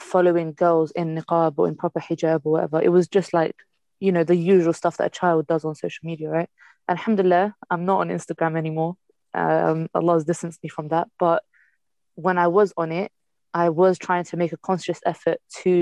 following 0.00 0.52
girls 0.52 0.90
in 0.92 1.16
niqab 1.16 1.54
or 1.56 1.68
in 1.68 1.76
proper 1.76 2.00
hijab 2.00 2.40
or 2.44 2.52
whatever. 2.52 2.80
It 2.82 2.90
was 2.90 3.08
just 3.08 3.32
like, 3.32 3.56
you 4.00 4.12
know, 4.12 4.24
the 4.24 4.36
usual 4.36 4.72
stuff 4.72 4.96
that 4.98 5.06
a 5.06 5.10
child 5.10 5.46
does 5.46 5.64
on 5.64 5.74
social 5.74 6.06
media, 6.06 6.28
right? 6.30 6.48
Alhamdulillah, 6.88 7.54
I'm 7.70 7.84
not 7.84 8.00
on 8.00 8.08
Instagram 8.08 8.56
anymore. 8.56 8.96
Um, 9.34 9.88
Allah's 9.94 10.24
distanced 10.24 10.62
me 10.62 10.68
from 10.68 10.88
that. 10.88 11.08
But 11.18 11.42
when 12.14 12.38
I 12.38 12.48
was 12.48 12.72
on 12.76 12.92
it, 12.92 13.10
I 13.62 13.66
was 13.82 13.94
trying 14.06 14.24
to 14.30 14.36
make 14.42 14.52
a 14.52 14.62
conscious 14.68 15.00
effort 15.12 15.38
to 15.62 15.74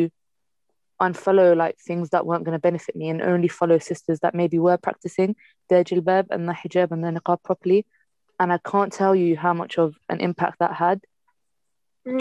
unfollow 1.06 1.48
like 1.64 1.76
things 1.88 2.06
that 2.10 2.24
weren't 2.26 2.44
going 2.46 2.58
to 2.60 2.68
benefit 2.68 2.94
me 3.00 3.06
and 3.12 3.20
only 3.32 3.48
follow 3.48 3.78
sisters 3.90 4.18
that 4.20 4.34
maybe 4.40 4.58
were 4.66 4.78
practicing 4.86 5.30
their 5.68 5.84
jilbab 5.88 6.24
and 6.30 6.48
the 6.48 6.56
hijab 6.60 6.88
and 6.92 7.02
the 7.04 7.10
niqab 7.16 7.38
properly. 7.48 7.80
And 8.40 8.48
I 8.56 8.58
can't 8.72 8.92
tell 9.00 9.14
you 9.14 9.36
how 9.44 9.54
much 9.62 9.74
of 9.84 9.88
an 10.08 10.20
impact 10.28 10.56
that 10.60 10.74
had 10.84 10.98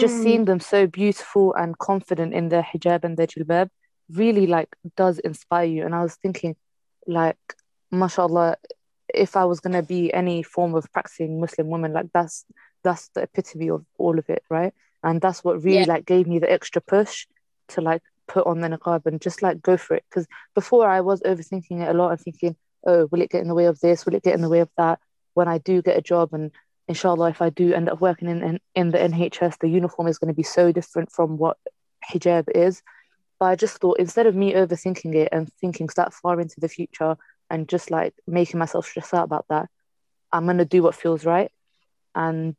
just 0.02 0.16
Mm. 0.16 0.22
seeing 0.22 0.44
them 0.46 0.60
so 0.60 0.80
beautiful 1.00 1.54
and 1.54 1.78
confident 1.78 2.34
in 2.34 2.48
their 2.52 2.66
hijab 2.70 3.04
and 3.04 3.16
their 3.16 3.28
jilbab 3.32 3.68
really 4.20 4.46
like 4.56 4.70
does 4.96 5.16
inspire 5.30 5.68
you 5.74 5.84
and 5.86 5.94
i 5.94 6.02
was 6.02 6.16
thinking 6.16 6.56
like 7.18 7.38
mashallah 8.00 8.56
if 9.14 9.36
i 9.36 9.44
was 9.44 9.60
going 9.60 9.76
to 9.80 9.86
be 9.96 10.12
any 10.22 10.42
form 10.42 10.74
of 10.74 10.84
practicing 10.92 11.40
muslim 11.40 11.68
woman 11.74 11.92
like 11.92 12.08
that's 12.12 12.44
that's 12.82 13.04
the 13.14 13.22
epitome 13.28 13.70
of 13.70 13.84
all 13.96 14.18
of 14.18 14.28
it 14.28 14.42
right 14.50 14.74
and 15.06 15.20
that's 15.22 15.42
what 15.44 15.62
really 15.64 15.78
Yeah. 15.86 15.92
like 15.94 16.04
gave 16.04 16.26
me 16.26 16.38
the 16.40 16.52
extra 16.52 16.82
push 16.82 17.26
to 17.68 17.80
like 17.80 18.02
put 18.28 18.46
on 18.46 18.60
the 18.60 18.68
niqab 18.68 19.06
and 19.06 19.20
just 19.20 19.40
like 19.42 19.62
go 19.62 19.76
for 19.78 19.94
it 19.94 20.04
because 20.10 20.26
before 20.54 20.86
i 20.88 21.00
was 21.00 21.22
overthinking 21.22 21.80
it 21.82 21.88
a 21.88 21.98
lot 22.00 22.10
and 22.10 22.20
thinking 22.20 22.56
oh 22.86 23.08
will 23.10 23.22
it 23.22 23.30
get 23.30 23.40
in 23.42 23.48
the 23.48 23.54
way 23.60 23.66
of 23.66 23.80
this 23.80 24.04
will 24.04 24.14
it 24.14 24.22
get 24.22 24.34
in 24.34 24.42
the 24.42 24.54
way 24.54 24.60
of 24.60 24.70
that 24.76 24.98
when 25.34 25.48
i 25.48 25.58
do 25.58 25.80
get 25.80 25.96
a 25.96 26.02
job 26.02 26.34
and 26.34 26.50
inshallah, 26.88 27.30
if 27.30 27.42
I 27.42 27.50
do 27.50 27.74
end 27.74 27.88
up 27.88 28.00
working 28.00 28.28
in, 28.28 28.42
in, 28.42 28.60
in 28.74 28.90
the 28.90 28.98
NHS, 28.98 29.58
the 29.58 29.68
uniform 29.68 30.08
is 30.08 30.18
going 30.18 30.28
to 30.32 30.36
be 30.36 30.42
so 30.42 30.72
different 30.72 31.10
from 31.10 31.36
what 31.36 31.56
hijab 32.12 32.44
is. 32.54 32.82
But 33.40 33.46
I 33.46 33.56
just 33.56 33.78
thought 33.78 33.98
instead 33.98 34.26
of 34.26 34.34
me 34.36 34.54
overthinking 34.54 35.14
it 35.14 35.28
and 35.32 35.52
thinking 35.60 35.88
that 35.96 36.14
far 36.14 36.40
into 36.40 36.60
the 36.60 36.68
future 36.68 37.16
and 37.50 37.68
just 37.68 37.90
like 37.90 38.14
making 38.26 38.58
myself 38.58 38.86
stress 38.86 39.12
out 39.12 39.24
about 39.24 39.46
that, 39.48 39.68
I'm 40.32 40.44
going 40.44 40.58
to 40.58 40.64
do 40.64 40.82
what 40.82 40.94
feels 40.94 41.24
right. 41.24 41.50
And 42.14 42.56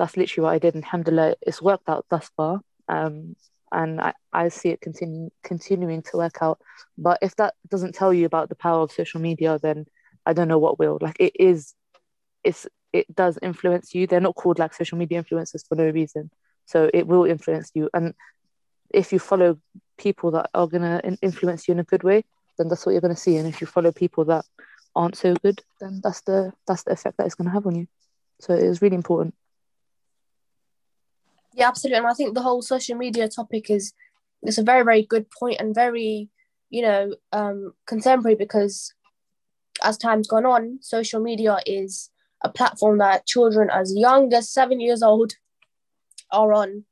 that's 0.00 0.16
literally 0.16 0.44
what 0.44 0.54
I 0.54 0.58
did. 0.58 0.74
And 0.74 0.82
alhamdulillah, 0.82 1.34
it's 1.42 1.60
worked 1.60 1.86
out 1.86 2.06
thus 2.08 2.30
far. 2.34 2.62
Um, 2.88 3.36
and 3.70 4.00
I, 4.00 4.14
I 4.32 4.48
see 4.48 4.70
it 4.70 4.80
continue, 4.80 5.28
continuing 5.44 6.00
to 6.04 6.16
work 6.16 6.38
out. 6.40 6.58
But 6.96 7.18
if 7.20 7.36
that 7.36 7.52
doesn't 7.68 7.94
tell 7.94 8.12
you 8.12 8.24
about 8.24 8.48
the 8.48 8.54
power 8.54 8.80
of 8.80 8.92
social 8.92 9.20
media, 9.20 9.58
then 9.62 9.84
I 10.24 10.32
don't 10.32 10.48
know 10.48 10.58
what 10.58 10.78
will. 10.78 10.96
Like 11.02 11.18
it 11.20 11.34
is, 11.38 11.74
it's 12.42 12.66
it 12.94 13.14
does 13.14 13.38
influence 13.42 13.94
you. 13.94 14.06
They're 14.06 14.20
not 14.20 14.36
called 14.36 14.58
like 14.58 14.72
social 14.72 14.96
media 14.96 15.22
influencers 15.22 15.68
for 15.68 15.74
no 15.74 15.90
reason. 15.90 16.30
So 16.64 16.90
it 16.94 17.06
will 17.06 17.26
influence 17.26 17.70
you. 17.74 17.90
And 17.92 18.14
if 18.88 19.12
you 19.12 19.18
follow 19.18 19.58
people 19.98 20.30
that 20.30 20.48
are 20.54 20.66
going 20.66 20.82
to 20.82 21.18
influence 21.20 21.68
you 21.68 21.72
in 21.72 21.80
a 21.80 21.84
good 21.84 22.04
way, 22.04 22.24
then 22.56 22.68
that's 22.68 22.86
what 22.86 22.92
you're 22.92 23.02
going 23.02 23.14
to 23.14 23.20
see. 23.20 23.36
And 23.36 23.46
if 23.46 23.60
you 23.60 23.66
follow 23.66 23.92
people 23.92 24.24
that 24.24 24.46
aren't 24.96 25.16
so 25.16 25.34
good, 25.34 25.62
then 25.78 26.00
that's 26.02 26.22
the 26.22 26.52
that's 26.66 26.84
the 26.84 26.92
effect 26.92 27.18
that 27.18 27.26
it's 27.26 27.34
going 27.34 27.48
to 27.48 27.52
have 27.52 27.66
on 27.66 27.76
you. 27.76 27.86
So 28.40 28.54
it 28.54 28.64
is 28.64 28.80
really 28.80 28.96
important. 28.96 29.34
Yeah, 31.54 31.68
absolutely. 31.68 31.98
And 31.98 32.06
I 32.06 32.14
think 32.14 32.34
the 32.34 32.42
whole 32.42 32.62
social 32.62 32.96
media 32.96 33.28
topic 33.28 33.70
is 33.70 33.92
it's 34.42 34.58
a 34.58 34.62
very, 34.62 34.84
very 34.84 35.02
good 35.02 35.26
point 35.30 35.60
and 35.60 35.74
very, 35.74 36.28
you 36.70 36.82
know, 36.82 37.14
um, 37.32 37.74
contemporary 37.86 38.36
because 38.36 38.94
as 39.84 39.98
time's 39.98 40.28
gone 40.28 40.46
on, 40.46 40.78
social 40.80 41.20
media 41.20 41.58
is 41.66 42.10
a 42.42 42.48
platform 42.48 42.98
that 42.98 43.26
children 43.26 43.68
as 43.70 43.92
young 43.94 44.32
as 44.32 44.50
seven 44.50 44.80
years 44.80 45.02
old 45.02 45.34
are 46.30 46.52
on. 46.52 46.84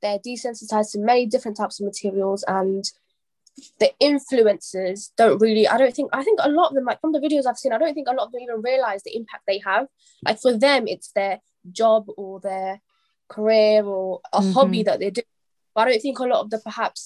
They're 0.00 0.18
desensitized 0.18 0.92
to 0.92 0.98
many 0.98 1.26
different 1.26 1.56
types 1.56 1.80
of 1.80 1.86
materials 1.86 2.44
and 2.46 2.84
the 3.78 3.92
influencers 4.02 5.10
don't 5.16 5.40
really 5.40 5.68
i 5.68 5.78
don't 5.78 5.94
think 5.94 6.10
i 6.12 6.24
think 6.24 6.40
a 6.42 6.48
lot 6.48 6.68
of 6.68 6.74
them 6.74 6.84
like 6.84 7.00
from 7.00 7.12
the 7.12 7.20
videos 7.20 7.46
i've 7.46 7.56
seen 7.56 7.72
i 7.72 7.78
don't 7.78 7.94
think 7.94 8.08
a 8.08 8.12
lot 8.12 8.26
of 8.26 8.32
them 8.32 8.40
even 8.40 8.60
realize 8.60 9.02
the 9.04 9.16
impact 9.16 9.44
they 9.46 9.60
have 9.64 9.86
like 10.24 10.40
for 10.40 10.56
them 10.58 10.88
it's 10.88 11.12
their 11.12 11.40
job 11.70 12.04
or 12.16 12.40
their 12.40 12.80
career 13.34 13.84
or 13.84 14.20
a 14.32 14.40
Mhm. 14.40 14.52
hobby 14.54 14.82
that 14.88 14.98
they 15.00 15.10
do 15.10 15.22
but 15.74 15.80
i 15.82 15.90
don't 15.90 16.02
think 16.02 16.18
a 16.18 16.24
lot 16.32 16.40
of 16.44 16.50
the 16.50 16.58
perhaps 16.68 17.00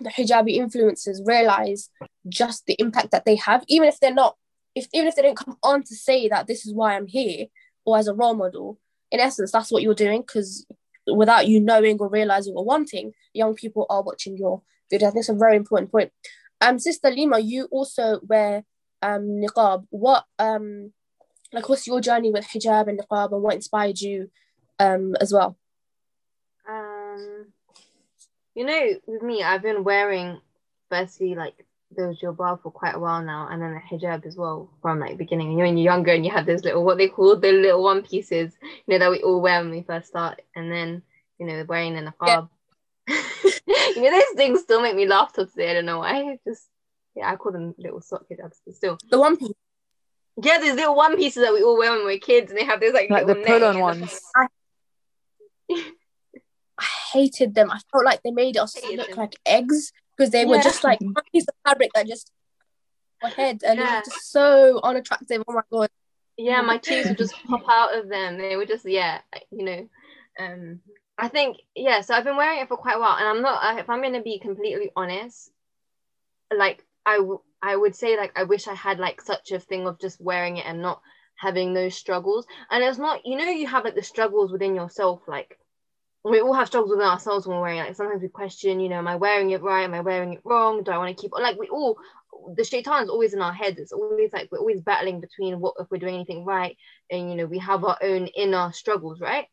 the 0.00 0.10
hijabi 0.10 0.52
influencers 0.62 1.18
realize 1.34 1.82
just 2.28 2.66
the 2.66 2.76
impact 2.78 3.10
that 3.10 3.24
they 3.24 3.36
have, 3.48 3.64
even 3.74 3.88
if 3.88 3.98
they're 4.00 4.14
not, 4.22 4.32
if 4.78 4.84
even 4.96 5.08
if 5.08 5.14
they 5.16 5.22
don't 5.26 5.36
come 5.44 5.56
on 5.70 5.82
to 5.88 5.94
say 6.06 6.28
that 6.28 6.46
this 6.46 6.60
is 6.66 6.72
why 6.78 6.88
I'm 6.94 7.06
here 7.18 7.46
or 7.84 7.98
as 7.98 8.06
a 8.06 8.14
role 8.14 8.34
model. 8.34 8.78
In 9.10 9.18
essence, 9.18 9.50
that's 9.50 9.72
what 9.72 9.82
you're 9.82 9.94
doing 10.06 10.20
because 10.20 10.66
without 11.20 11.48
you 11.48 11.58
knowing 11.70 11.96
or 11.98 12.08
realizing 12.08 12.54
or 12.54 12.64
wanting, 12.64 13.06
young 13.32 13.54
people 13.62 13.86
are 13.90 14.02
watching 14.08 14.36
your 14.36 14.62
video. 14.90 15.08
I 15.08 15.10
think 15.10 15.22
it's 15.22 15.28
a 15.36 15.44
very 15.46 15.56
important 15.56 15.90
point. 15.90 16.12
Um, 16.60 16.78
Sister 16.78 17.10
Lima, 17.10 17.38
you 17.52 17.64
also 17.76 18.20
wear 18.32 18.64
um 19.02 19.22
niqab. 19.42 19.86
What 19.90 20.24
um 20.38 20.92
like 21.52 21.68
what's 21.68 21.86
your 21.88 22.00
journey 22.00 22.30
with 22.30 22.46
hijab 22.46 22.88
and 22.88 23.00
niqab 23.00 23.32
and 23.32 23.42
what 23.42 23.54
inspired 23.60 24.00
you 24.00 24.30
um 24.78 25.16
as 25.20 25.32
well? 25.32 25.56
Um, 26.68 27.46
you 28.54 28.64
know, 28.64 28.94
with 29.06 29.22
me, 29.22 29.42
I've 29.42 29.62
been 29.62 29.84
wearing 29.84 30.40
firstly 30.90 31.34
like 31.34 31.64
those 31.96 32.20
your 32.20 32.34
jilbab 32.34 32.62
for 32.62 32.70
quite 32.70 32.94
a 32.94 32.98
while 32.98 33.22
now, 33.22 33.48
and 33.50 33.62
then 33.62 33.74
the 33.74 33.80
hijab 33.80 34.26
as 34.26 34.36
well 34.36 34.70
from 34.82 35.00
like 35.00 35.16
beginning. 35.16 35.48
And 35.48 35.58
you 35.58 35.64
know, 35.64 35.68
when 35.70 35.78
you're 35.78 35.92
younger 35.92 36.12
and 36.12 36.24
you 36.24 36.30
have 36.30 36.46
those 36.46 36.64
little 36.64 36.84
what 36.84 36.98
they 36.98 37.08
call 37.08 37.36
the 37.36 37.52
little 37.52 37.82
one 37.82 38.02
pieces, 38.02 38.52
you 38.62 38.70
know, 38.88 38.98
that 38.98 39.10
we 39.10 39.22
all 39.22 39.40
wear 39.40 39.60
when 39.60 39.70
we 39.70 39.82
first 39.82 40.08
start, 40.08 40.42
and 40.54 40.70
then 40.70 41.02
you 41.38 41.46
know 41.46 41.64
wearing 41.68 41.94
the 41.94 42.02
niqab. 42.02 42.48
Yeah. 43.08 43.22
you 43.96 44.02
know, 44.02 44.10
those 44.10 44.36
things 44.36 44.60
still 44.60 44.82
make 44.82 44.96
me 44.96 45.06
laugh 45.06 45.32
till 45.32 45.46
today. 45.46 45.70
I 45.70 45.74
don't 45.74 45.86
know 45.86 46.00
why. 46.00 46.32
It's 46.32 46.44
just 46.44 46.68
yeah, 47.14 47.30
I 47.30 47.36
call 47.36 47.52
them 47.52 47.74
little 47.78 48.00
sock 48.00 48.24
hijabs, 48.30 48.58
but 48.64 48.74
still 48.74 48.98
the 49.10 49.18
one 49.18 49.36
piece. 49.36 49.52
Yeah, 50.40 50.58
there's 50.58 50.76
little 50.76 50.94
one 50.94 51.16
pieces 51.16 51.42
that 51.42 51.52
we 51.52 51.62
all 51.62 51.76
wear 51.76 51.90
when 51.90 52.04
we're 52.04 52.18
kids, 52.18 52.50
and 52.50 52.58
they 52.58 52.64
have 52.64 52.80
those 52.80 52.92
like, 52.92 53.10
like 53.10 53.26
the 53.26 53.34
pull-on 53.34 53.80
ones. 53.80 54.20
I 55.70 56.84
hated 57.12 57.54
them. 57.54 57.70
I 57.70 57.80
felt 57.90 58.04
like 58.04 58.22
they 58.22 58.30
made 58.30 58.56
us 58.56 58.76
look 58.82 59.08
them. 59.08 59.18
like 59.18 59.36
eggs 59.44 59.92
because 60.16 60.30
they 60.30 60.42
yeah. 60.42 60.48
were 60.48 60.62
just 60.62 60.84
like 60.84 61.00
one 61.02 61.14
piece 61.32 61.46
of 61.48 61.54
fabric 61.64 61.90
that 61.94 62.06
just 62.06 62.30
ahead 63.22 63.62
and 63.66 63.78
yeah. 63.78 63.98
it 63.98 64.06
was 64.06 64.14
just 64.14 64.30
so 64.30 64.80
unattractive. 64.82 65.42
Oh 65.46 65.52
my 65.52 65.62
god. 65.70 65.88
Yeah, 66.36 66.62
my 66.62 66.78
cheeks 66.78 67.08
would 67.08 67.18
just 67.18 67.34
pop 67.46 67.64
out 67.68 67.98
of 67.98 68.08
them. 68.08 68.38
They 68.38 68.56
were 68.56 68.66
just 68.66 68.88
yeah, 68.88 69.20
you 69.50 69.64
know. 69.64 69.88
Um, 70.38 70.80
I 71.18 71.28
think 71.28 71.58
yeah. 71.74 72.00
So 72.00 72.14
I've 72.14 72.24
been 72.24 72.36
wearing 72.36 72.60
it 72.60 72.68
for 72.68 72.76
quite 72.76 72.96
a 72.96 73.00
while, 73.00 73.16
and 73.16 73.26
I'm 73.26 73.42
not. 73.42 73.78
If 73.78 73.90
I'm 73.90 74.02
gonna 74.02 74.22
be 74.22 74.38
completely 74.38 74.92
honest, 74.94 75.50
like 76.56 76.84
I 77.04 77.16
w- 77.16 77.40
I 77.60 77.74
would 77.74 77.96
say 77.96 78.16
like 78.16 78.38
I 78.38 78.44
wish 78.44 78.68
I 78.68 78.74
had 78.74 79.00
like 79.00 79.20
such 79.20 79.50
a 79.50 79.58
thing 79.58 79.88
of 79.88 79.98
just 79.98 80.20
wearing 80.20 80.58
it 80.58 80.66
and 80.66 80.80
not 80.80 81.02
having 81.38 81.72
those 81.72 81.94
struggles. 81.94 82.46
And 82.70 82.84
it's 82.84 82.98
not 82.98 83.24
you 83.24 83.36
know 83.36 83.44
you 83.44 83.66
have 83.66 83.84
like 83.84 83.94
the 83.94 84.02
struggles 84.02 84.52
within 84.52 84.74
yourself 84.74 85.22
like 85.26 85.58
we 86.24 86.40
all 86.40 86.52
have 86.52 86.66
struggles 86.66 86.90
within 86.90 87.06
ourselves 87.06 87.46
when 87.46 87.56
we're 87.56 87.62
wearing 87.62 87.78
like 87.78 87.94
sometimes 87.94 88.20
we 88.20 88.28
question 88.28 88.80
you 88.80 88.88
know 88.88 88.96
am 88.96 89.08
i 89.08 89.16
wearing 89.16 89.50
it 89.50 89.62
right? 89.62 89.84
Am 89.84 89.94
i 89.94 90.00
wearing 90.00 90.34
it 90.34 90.40
wrong? 90.44 90.82
Do 90.82 90.90
i 90.90 90.98
want 90.98 91.16
to 91.16 91.20
keep 91.20 91.32
like 91.32 91.58
we 91.58 91.68
all 91.68 91.96
the 92.54 92.64
shaitan 92.64 93.04
is 93.04 93.08
always 93.08 93.34
in 93.34 93.42
our 93.42 93.52
heads. 93.52 93.78
It's 93.78 93.92
always 93.92 94.32
like 94.32 94.48
we're 94.50 94.58
always 94.58 94.80
battling 94.80 95.20
between 95.20 95.60
what 95.60 95.74
if 95.78 95.90
we're 95.90 95.98
doing 95.98 96.14
anything 96.14 96.44
right 96.44 96.76
and 97.10 97.30
you 97.30 97.36
know 97.36 97.46
we 97.46 97.58
have 97.58 97.84
our 97.84 97.98
own 98.02 98.26
inner 98.26 98.72
struggles 98.72 99.20
right? 99.20 99.46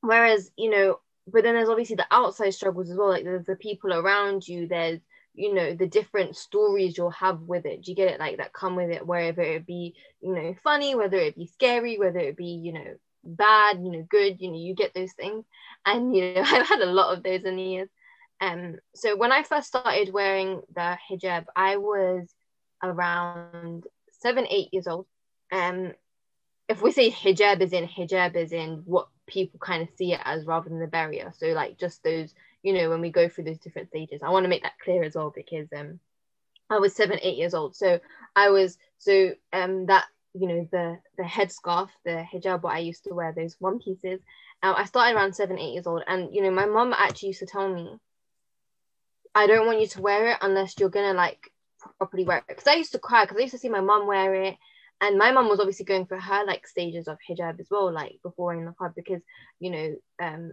Whereas 0.00 0.50
you 0.56 0.70
know 0.70 1.00
but 1.26 1.42
then 1.42 1.54
there's 1.54 1.68
obviously 1.68 1.96
the 1.96 2.06
outside 2.10 2.50
struggles 2.50 2.90
as 2.90 2.96
well 2.96 3.08
like 3.08 3.24
there's 3.24 3.44
the 3.46 3.56
people 3.56 3.92
around 3.92 4.46
you 4.46 4.68
there's 4.68 5.00
you 5.36 5.54
know 5.54 5.74
the 5.74 5.86
different 5.86 6.34
stories 6.34 6.96
you'll 6.96 7.10
have 7.10 7.40
with 7.42 7.66
it 7.66 7.82
do 7.82 7.90
you 7.90 7.96
get 7.96 8.10
it 8.10 8.18
like 8.18 8.38
that 8.38 8.52
come 8.52 8.74
with 8.74 8.90
it 8.90 9.06
wherever 9.06 9.42
it 9.42 9.66
be 9.66 9.94
you 10.20 10.34
know 10.34 10.54
funny 10.64 10.94
whether 10.94 11.18
it 11.18 11.36
be 11.36 11.46
scary 11.46 11.98
whether 11.98 12.18
it 12.18 12.36
be 12.36 12.46
you 12.46 12.72
know 12.72 12.96
bad, 13.26 13.78
you 13.82 13.90
know, 13.90 14.06
good, 14.08 14.40
you 14.40 14.50
know, 14.50 14.58
you 14.58 14.74
get 14.74 14.94
those 14.94 15.12
things. 15.12 15.44
And 15.84 16.14
you 16.14 16.34
know, 16.34 16.40
I've 16.44 16.66
had 16.66 16.80
a 16.80 16.86
lot 16.86 17.16
of 17.16 17.22
those 17.22 17.42
in 17.44 17.56
the 17.56 17.62
years. 17.62 17.88
Um, 18.40 18.76
so 18.94 19.16
when 19.16 19.32
I 19.32 19.42
first 19.42 19.68
started 19.68 20.12
wearing 20.12 20.62
the 20.74 20.98
hijab, 21.10 21.46
I 21.54 21.76
was 21.76 22.28
around 22.82 23.84
seven, 24.20 24.46
eight 24.48 24.72
years 24.72 24.86
old. 24.86 25.06
Um, 25.50 25.92
if 26.68 26.82
we 26.82 26.92
say 26.92 27.10
hijab 27.10 27.60
is 27.60 27.72
in 27.72 27.86
hijab 27.86 28.34
is 28.34 28.52
in 28.52 28.82
what 28.84 29.08
people 29.26 29.58
kind 29.58 29.82
of 29.82 29.88
see 29.96 30.12
it 30.12 30.20
as 30.24 30.44
rather 30.44 30.68
than 30.68 30.80
the 30.80 30.86
barrier. 30.86 31.32
So 31.36 31.46
like 31.48 31.78
just 31.78 32.02
those, 32.02 32.34
you 32.62 32.72
know, 32.72 32.90
when 32.90 33.00
we 33.00 33.10
go 33.10 33.28
through 33.28 33.44
those 33.44 33.58
different 33.58 33.88
stages, 33.88 34.22
I 34.22 34.30
want 34.30 34.44
to 34.44 34.48
make 34.48 34.62
that 34.62 34.78
clear 34.82 35.02
as 35.04 35.14
well 35.14 35.32
because 35.34 35.68
um, 35.76 36.00
I 36.70 36.78
was 36.78 36.94
seven, 36.94 37.18
eight 37.22 37.36
years 37.36 37.54
old. 37.54 37.76
So 37.76 38.00
I 38.34 38.50
was 38.50 38.78
so 38.98 39.32
um 39.52 39.86
that 39.86 40.04
you 40.38 40.48
know 40.48 40.68
the 40.70 40.98
the 41.16 41.22
headscarf 41.22 41.88
the 42.04 42.24
hijab 42.32 42.62
what 42.62 42.74
i 42.74 42.78
used 42.78 43.04
to 43.04 43.14
wear 43.14 43.32
those 43.32 43.56
one 43.58 43.78
pieces 43.78 44.20
um, 44.62 44.74
i 44.76 44.84
started 44.84 45.16
around 45.16 45.34
seven 45.34 45.58
eight 45.58 45.72
years 45.72 45.86
old. 45.86 46.02
And 46.06 46.34
you 46.34 46.42
know 46.42 46.50
my 46.50 46.66
mom 46.66 46.92
actually 46.92 47.28
used 47.28 47.40
to 47.40 47.46
tell 47.46 47.72
me 47.72 47.98
i 49.34 49.46
don't 49.46 49.66
want 49.66 49.80
you 49.80 49.86
to 49.88 50.02
wear 50.02 50.32
it 50.32 50.38
unless 50.42 50.74
you're 50.78 50.88
gonna 50.88 51.14
like 51.14 51.50
properly 51.98 52.24
wear 52.24 52.38
it. 52.38 52.44
Because 52.48 52.66
i 52.66 52.74
used 52.74 52.92
to 52.92 52.98
cry 52.98 53.24
because 53.24 53.36
i 53.38 53.40
used 53.40 53.54
to 53.54 53.58
see 53.58 53.68
my 53.68 53.80
mom 53.80 54.06
wear 54.06 54.34
it. 54.34 54.56
And 55.00 55.18
my 55.18 55.30
mom 55.30 55.50
was 55.50 55.60
obviously 55.60 55.84
going 55.84 56.06
through 56.06 56.20
her 56.20 56.44
like 56.46 56.66
stages 56.66 57.06
of 57.06 57.18
hijab 57.28 57.60
as 57.60 57.68
well 57.70 57.92
like 57.92 58.18
before 58.22 58.54
in 58.54 58.64
the 58.64 58.72
club 58.72 58.92
because 58.96 59.20
you 59.60 59.70
know 59.70 59.94
um 60.22 60.52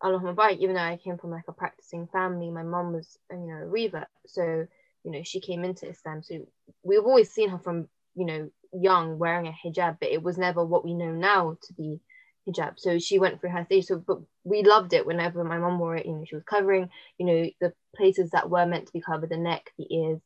Allah 0.00 0.32
bike 0.32 0.58
even 0.60 0.74
though 0.76 0.82
I 0.82 0.96
came 0.96 1.18
from 1.18 1.30
like 1.30 1.48
a 1.48 1.52
practicing 1.52 2.06
family 2.08 2.50
my 2.50 2.62
mom 2.62 2.92
was 2.92 3.18
you 3.30 3.36
know 3.38 3.62
a 3.62 3.66
revert 3.66 4.08
so 4.26 4.66
you 5.04 5.10
know 5.10 5.22
she 5.22 5.40
came 5.40 5.64
into 5.64 5.88
Islam 5.88 6.22
so 6.22 6.46
we've 6.82 7.04
always 7.04 7.30
seen 7.30 7.48
her 7.50 7.58
from 7.58 7.88
you 8.14 8.26
know 8.26 8.50
young 8.72 9.18
wearing 9.18 9.46
a 9.46 9.52
hijab, 9.52 9.98
but 10.00 10.10
it 10.10 10.22
was 10.22 10.38
never 10.38 10.64
what 10.64 10.84
we 10.84 10.94
know 10.94 11.12
now 11.12 11.56
to 11.62 11.72
be 11.74 12.00
hijab. 12.48 12.78
So 12.78 12.98
she 12.98 13.18
went 13.18 13.40
through 13.40 13.50
her 13.50 13.64
stage. 13.64 13.86
So, 13.86 13.98
but 13.98 14.18
we 14.44 14.62
loved 14.62 14.92
it 14.92 15.06
whenever 15.06 15.44
my 15.44 15.58
mom 15.58 15.78
wore 15.78 15.96
it. 15.96 16.06
You 16.06 16.12
know, 16.12 16.24
she 16.26 16.34
was 16.34 16.44
covering, 16.44 16.90
you 17.18 17.26
know, 17.26 17.50
the 17.60 17.72
places 17.96 18.30
that 18.30 18.50
were 18.50 18.66
meant 18.66 18.86
to 18.86 18.92
be 18.92 19.00
covered, 19.00 19.30
the 19.30 19.36
neck, 19.36 19.72
the 19.78 19.86
ears, 19.94 20.20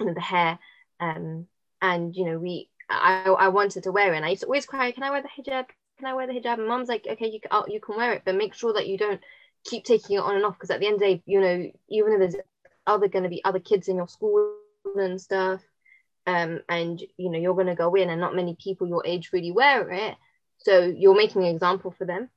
and 0.00 0.16
the 0.16 0.20
hair. 0.20 0.58
Um, 1.00 1.46
and 1.82 2.14
you 2.14 2.24
know, 2.24 2.38
we, 2.38 2.70
I, 2.88 3.24
I 3.38 3.48
wanted 3.48 3.84
to 3.84 3.92
wear 3.92 4.12
it. 4.14 4.16
And 4.16 4.24
I 4.24 4.30
used 4.30 4.42
to 4.42 4.46
always 4.46 4.66
cry, 4.66 4.90
"Can 4.90 5.02
I 5.02 5.10
wear 5.10 5.22
the 5.22 5.28
hijab? 5.42 5.66
Can 5.98 6.06
I 6.06 6.14
wear 6.14 6.26
the 6.26 6.32
hijab?" 6.32 6.58
And 6.58 6.68
mom's 6.68 6.88
like, 6.88 7.06
"Okay, 7.08 7.28
you 7.28 7.40
can, 7.40 7.50
oh, 7.52 7.64
you 7.68 7.80
can 7.80 7.96
wear 7.96 8.12
it, 8.14 8.22
but 8.24 8.34
make 8.34 8.54
sure 8.54 8.72
that 8.74 8.88
you 8.88 8.98
don't 8.98 9.20
keep 9.64 9.84
taking 9.84 10.16
it 10.16 10.20
on 10.20 10.36
and 10.36 10.44
off 10.44 10.54
because 10.54 10.70
at 10.70 10.80
the 10.80 10.86
end 10.86 10.94
of 10.94 11.00
the 11.00 11.06
day, 11.16 11.22
you 11.26 11.40
know, 11.40 11.70
even 11.88 12.12
if 12.12 12.18
there's 12.18 12.36
other 12.86 13.08
going 13.08 13.22
to 13.22 13.30
be 13.30 13.44
other 13.44 13.60
kids 13.60 13.88
in 13.88 13.96
your 13.96 14.08
school 14.08 14.56
and 14.96 15.20
stuff." 15.20 15.60
um, 16.26 16.60
and 16.68 17.02
you 17.16 17.30
know 17.30 17.38
you're 17.38 17.54
going 17.54 17.66
to 17.66 17.74
go 17.74 17.94
in 17.94 18.10
and 18.10 18.20
not 18.20 18.34
many 18.34 18.56
people 18.62 18.86
your 18.86 19.04
age 19.06 19.30
really 19.32 19.52
wear 19.52 19.90
it 19.90 20.16
so 20.58 20.80
you're 20.80 21.16
making 21.16 21.42
an 21.42 21.54
example 21.54 21.90
for 21.90 22.04
them 22.04 22.28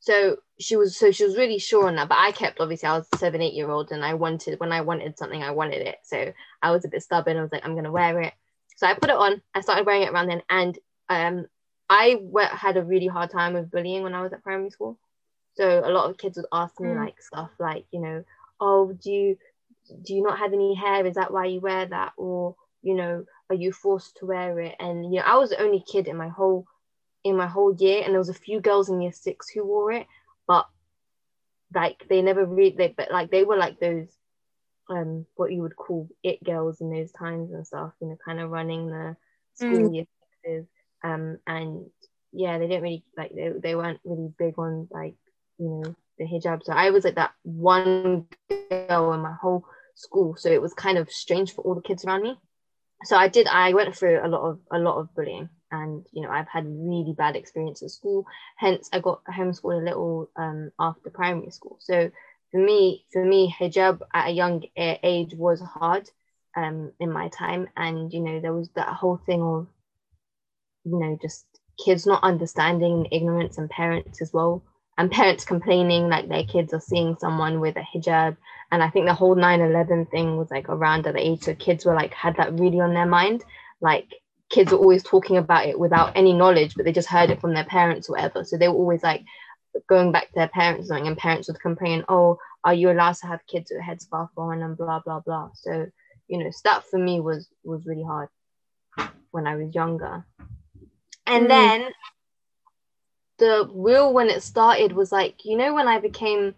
so 0.00 0.36
she 0.58 0.76
was 0.76 0.96
so 0.96 1.10
she 1.10 1.24
was 1.24 1.36
really 1.36 1.58
sure 1.58 1.86
on 1.86 1.96
that 1.96 2.08
but 2.08 2.18
i 2.18 2.32
kept 2.32 2.60
obviously 2.60 2.88
i 2.88 2.96
was 2.96 3.06
seven 3.16 3.40
eight 3.40 3.54
year 3.54 3.70
old 3.70 3.92
and 3.92 4.04
i 4.04 4.14
wanted 4.14 4.58
when 4.58 4.72
i 4.72 4.80
wanted 4.80 5.16
something 5.16 5.42
i 5.42 5.50
wanted 5.50 5.86
it 5.86 5.96
so 6.02 6.32
i 6.62 6.70
was 6.70 6.84
a 6.84 6.88
bit 6.88 7.02
stubborn 7.02 7.36
i 7.36 7.42
was 7.42 7.52
like 7.52 7.64
i'm 7.64 7.72
going 7.72 7.84
to 7.84 7.92
wear 7.92 8.20
it 8.20 8.34
so 8.76 8.86
i 8.86 8.94
put 8.94 9.10
it 9.10 9.16
on 9.16 9.40
i 9.54 9.60
started 9.60 9.86
wearing 9.86 10.02
it 10.02 10.10
around 10.10 10.28
then 10.28 10.42
and 10.50 10.78
um, 11.08 11.46
i 11.88 12.16
had 12.52 12.76
a 12.76 12.84
really 12.84 13.06
hard 13.06 13.30
time 13.30 13.54
with 13.54 13.70
bullying 13.70 14.02
when 14.02 14.14
i 14.14 14.22
was 14.22 14.32
at 14.32 14.42
primary 14.42 14.70
school. 14.70 14.98
So 15.54 15.82
a 15.84 15.90
lot 15.90 16.10
of 16.10 16.18
kids 16.18 16.36
would 16.36 16.46
ask 16.52 16.78
me 16.80 16.88
mm. 16.88 16.96
like 16.96 17.20
stuff 17.22 17.50
like 17.58 17.86
you 17.90 18.00
know 18.00 18.24
oh 18.60 18.92
do 18.92 19.10
you 19.10 19.38
do 20.02 20.14
you 20.14 20.22
not 20.22 20.38
have 20.38 20.52
any 20.52 20.74
hair? 20.74 21.06
Is 21.06 21.14
that 21.14 21.32
why 21.32 21.46
you 21.46 21.60
wear 21.60 21.86
that? 21.86 22.12
Or 22.16 22.56
you 22.82 22.94
know 22.94 23.24
are 23.48 23.56
you 23.56 23.72
forced 23.72 24.16
to 24.16 24.26
wear 24.26 24.58
it? 24.60 24.74
And 24.78 25.04
you 25.04 25.20
know 25.20 25.26
i 25.26 25.36
was 25.36 25.50
the 25.50 25.62
only 25.62 25.80
kid 25.80 26.08
in 26.08 26.16
my 26.16 26.28
whole 26.28 26.66
in 27.26 27.36
my 27.36 27.46
whole 27.46 27.74
year 27.74 28.02
and 28.04 28.12
there 28.12 28.20
was 28.20 28.28
a 28.28 28.34
few 28.34 28.60
girls 28.60 28.88
in 28.88 29.00
year 29.00 29.12
six 29.12 29.48
who 29.48 29.64
wore 29.66 29.90
it 29.90 30.06
but 30.46 30.68
like 31.74 32.06
they 32.08 32.22
never 32.22 32.46
really 32.46 32.76
they 32.76 32.94
but 32.96 33.10
like 33.10 33.32
they 33.32 33.42
were 33.42 33.56
like 33.56 33.80
those 33.80 34.06
um 34.88 35.26
what 35.34 35.52
you 35.52 35.60
would 35.60 35.74
call 35.74 36.08
it 36.22 36.42
girls 36.44 36.80
in 36.80 36.88
those 36.88 37.10
times 37.10 37.50
and 37.52 37.66
stuff 37.66 37.92
you 38.00 38.06
know 38.06 38.16
kind 38.24 38.38
of 38.38 38.50
running 38.50 38.86
the 38.86 39.16
school 39.54 39.88
mm. 39.88 39.94
year 39.94 40.04
sixes 40.44 40.66
um 41.06 41.38
and 41.46 41.86
yeah 42.32 42.58
they 42.58 42.66
didn't 42.66 42.82
really 42.82 43.04
like 43.16 43.32
they, 43.34 43.52
they 43.62 43.74
weren't 43.74 44.00
really 44.04 44.32
big 44.38 44.58
on 44.58 44.88
like 44.90 45.14
you 45.58 45.68
know 45.68 45.94
the 46.18 46.24
hijab. 46.24 46.62
So 46.64 46.72
i 46.72 46.90
was 46.90 47.04
like 47.04 47.16
that 47.16 47.32
one 47.42 48.26
girl 48.70 49.12
in 49.12 49.20
my 49.20 49.34
whole 49.40 49.64
school. 49.96 50.36
So 50.36 50.50
it 50.50 50.62
was 50.62 50.74
kind 50.74 50.98
of 50.98 51.10
strange 51.10 51.52
for 51.52 51.62
all 51.62 51.74
the 51.74 51.82
kids 51.82 52.04
around 52.04 52.22
me. 52.22 52.38
So 53.04 53.16
I 53.16 53.28
did 53.28 53.46
I 53.46 53.74
went 53.74 53.94
through 53.96 54.20
a 54.24 54.28
lot 54.28 54.42
of 54.42 54.60
a 54.70 54.78
lot 54.78 54.98
of 54.98 55.14
bullying. 55.14 55.48
And 55.72 56.06
you 56.12 56.22
know 56.22 56.30
I've 56.30 56.48
had 56.48 56.64
really 56.66 57.14
bad 57.16 57.36
experience 57.36 57.82
at 57.82 57.90
school. 57.90 58.26
Hence 58.56 58.88
I 58.92 59.00
got 59.00 59.24
homeschooled 59.24 59.80
a 59.80 59.84
little 59.84 60.30
um, 60.36 60.70
after 60.78 61.10
primary 61.10 61.50
school. 61.50 61.76
So 61.80 62.10
for 62.52 62.58
me 62.58 63.04
for 63.12 63.24
me 63.24 63.54
hijab 63.58 64.00
at 64.14 64.28
a 64.28 64.32
young 64.32 64.62
age 64.76 65.34
was 65.34 65.60
hard 65.60 66.08
um, 66.56 66.92
in 67.00 67.10
my 67.10 67.28
time. 67.28 67.68
And 67.76 68.12
you 68.12 68.20
know 68.20 68.40
there 68.40 68.54
was 68.54 68.70
that 68.76 68.88
whole 68.88 69.20
thing 69.26 69.42
of 69.42 69.66
you 70.86 70.98
know 70.98 71.18
just 71.20 71.46
kids 71.84 72.06
not 72.06 72.22
understanding 72.22 73.06
ignorance 73.12 73.58
and 73.58 73.68
parents 73.68 74.22
as 74.22 74.32
well 74.32 74.62
and 74.98 75.10
parents 75.10 75.44
complaining 75.44 76.08
like 76.08 76.28
their 76.28 76.44
kids 76.44 76.72
are 76.72 76.80
seeing 76.80 77.16
someone 77.20 77.60
with 77.60 77.76
a 77.76 77.84
hijab 77.94 78.36
and 78.72 78.82
i 78.82 78.88
think 78.88 79.06
the 79.06 79.14
whole 79.14 79.36
9-11 79.36 80.10
thing 80.10 80.36
was 80.36 80.50
like 80.50 80.68
around 80.68 81.06
at 81.06 81.14
the 81.14 81.26
age 81.26 81.42
so 81.42 81.54
kids 81.54 81.84
were 81.84 81.94
like 81.94 82.14
had 82.14 82.36
that 82.36 82.58
really 82.58 82.80
on 82.80 82.94
their 82.94 83.06
mind 83.06 83.44
like 83.80 84.08
kids 84.48 84.72
were 84.72 84.78
always 84.78 85.02
talking 85.02 85.36
about 85.36 85.66
it 85.66 85.78
without 85.78 86.12
any 86.16 86.32
knowledge 86.32 86.74
but 86.74 86.84
they 86.84 86.92
just 86.92 87.08
heard 87.08 87.30
it 87.30 87.40
from 87.40 87.52
their 87.52 87.64
parents 87.64 88.08
or 88.08 88.12
whatever 88.12 88.44
so 88.44 88.56
they 88.56 88.68
were 88.68 88.74
always 88.74 89.02
like 89.02 89.22
going 89.88 90.12
back 90.12 90.28
to 90.28 90.34
their 90.36 90.48
parents 90.48 90.88
and 90.88 91.18
parents 91.18 91.48
would 91.48 91.60
complain 91.60 92.02
oh 92.08 92.38
are 92.66 92.74
you 92.74 92.90
allowed 92.90 93.14
to 93.14 93.28
have 93.28 93.46
kids 93.46 93.70
with 93.70 93.80
a 93.80 93.84
headscarf 93.84 94.28
on 94.36 94.60
and 94.60 94.76
blah 94.76 94.98
blah 94.98 95.20
blah. 95.20 95.50
So 95.54 95.86
you 96.26 96.38
know, 96.38 96.50
so 96.50 96.60
that 96.64 96.84
for 96.84 96.98
me 96.98 97.20
was 97.20 97.48
was 97.62 97.86
really 97.86 98.02
hard 98.02 98.28
when 99.30 99.46
I 99.46 99.54
was 99.54 99.72
younger. 99.72 100.26
And 101.26 101.46
Mm. 101.46 101.50
then 101.50 101.92
the 103.38 103.68
real 103.74 104.12
when 104.12 104.28
it 104.28 104.42
started 104.42 104.92
was 104.92 105.12
like, 105.12 105.44
you 105.44 105.56
know, 105.56 105.74
when 105.74 105.88
I 105.88 105.98
became 105.98 106.54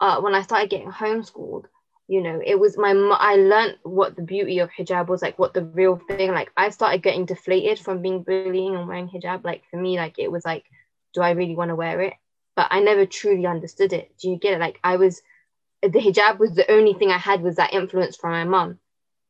uh 0.00 0.20
when 0.20 0.34
I 0.34 0.42
started 0.42 0.70
getting 0.70 0.90
homeschooled, 0.90 1.64
you 2.08 2.22
know, 2.22 2.40
it 2.44 2.58
was 2.58 2.76
my 2.78 2.90
I 3.18 3.36
learned 3.36 3.78
what 3.84 4.16
the 4.16 4.22
beauty 4.22 4.58
of 4.60 4.70
hijab 4.70 5.08
was 5.08 5.22
like, 5.22 5.38
what 5.38 5.54
the 5.54 5.64
real 5.64 5.96
thing. 5.96 6.32
Like 6.32 6.50
I 6.56 6.70
started 6.70 7.02
getting 7.02 7.26
deflated 7.26 7.78
from 7.78 8.02
being 8.02 8.22
bullying 8.22 8.62
and 8.62 8.74
wearing 8.74 8.94
hijab. 8.96 9.28
Like 9.28 9.52
for 9.56 9.64
me, 9.64 9.84
like 9.84 10.06
it 10.06 10.20
was 10.20 10.34
like, 10.34 10.54
do 11.04 11.14
I 11.14 11.24
really 11.26 11.50
want 11.54 11.66
to 11.66 11.74
wear 11.74 12.00
it? 12.00 12.14
But 12.56 12.68
I 12.70 12.80
never 12.80 13.04
truly 13.04 13.46
understood 13.46 13.92
it. 13.92 14.10
Do 14.18 14.28
you 14.28 14.36
get 14.36 14.54
it? 14.54 14.60
Like 14.60 14.78
I 14.82 14.96
was 14.96 15.22
the 15.82 16.00
hijab 16.00 16.38
was 16.38 16.52
the 16.54 16.70
only 16.70 16.94
thing 16.94 17.10
I 17.10 17.18
had 17.18 17.42
was 17.42 17.56
that 17.56 17.72
influence 17.74 18.16
from 18.16 18.32
my 18.32 18.44
mum. 18.44 18.78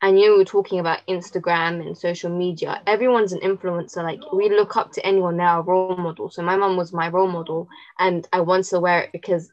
And 0.02 0.18
you 0.18 0.26
know, 0.26 0.32
we 0.32 0.38
were 0.38 0.44
talking 0.46 0.80
about 0.80 1.06
Instagram 1.08 1.86
and 1.86 1.96
social 1.96 2.30
media. 2.30 2.80
Everyone's 2.86 3.34
an 3.34 3.40
influencer. 3.40 4.02
Like 4.02 4.20
we 4.32 4.48
look 4.48 4.76
up 4.76 4.92
to 4.92 5.04
anyone, 5.04 5.38
our 5.40 5.62
role 5.62 5.96
model. 5.96 6.30
So 6.30 6.42
my 6.42 6.56
mom 6.56 6.76
was 6.76 6.92
my 6.92 7.08
role 7.08 7.28
model, 7.28 7.68
and 7.98 8.26
I 8.32 8.40
wanted 8.40 8.70
to 8.70 8.80
wear 8.80 9.02
it 9.02 9.12
because, 9.12 9.52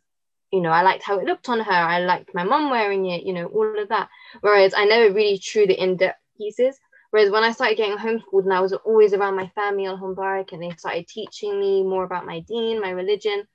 you 0.51 0.61
know, 0.61 0.69
I 0.69 0.83
liked 0.83 1.03
how 1.03 1.19
it 1.19 1.25
looked 1.25 1.49
on 1.49 1.59
her. 1.59 1.71
I 1.71 1.99
liked 1.99 2.33
my 2.33 2.45
mom 2.45 2.69
wearing 2.69 3.07
it. 3.07 3.23
You 3.23 3.33
know, 3.33 3.47
all 3.47 3.77
of 3.77 3.89
that. 3.89 4.07
Whereas 4.39 4.73
I 4.73 4.85
never 4.85 5.13
really 5.13 5.37
drew 5.43 5.67
the 5.67 5.81
in-depth 5.81 6.19
pieces. 6.37 6.79
Whereas 7.11 7.29
when 7.29 7.43
I 7.43 7.51
started 7.51 7.77
getting 7.77 7.97
homeschooled 7.97 8.43
and 8.43 8.53
I 8.53 8.59
was 8.59 8.73
always 8.73 9.13
around 9.13 9.35
my 9.35 9.47
family 9.55 9.87
on 9.87 9.99
Hombarak 9.99 10.51
and 10.51 10.61
they 10.61 10.71
started 10.71 11.07
teaching 11.07 11.59
me 11.59 11.83
more 11.83 12.03
about 12.03 12.25
my 12.25 12.41
deen, 12.41 12.81
my 12.81 12.89
religion. 12.91 13.47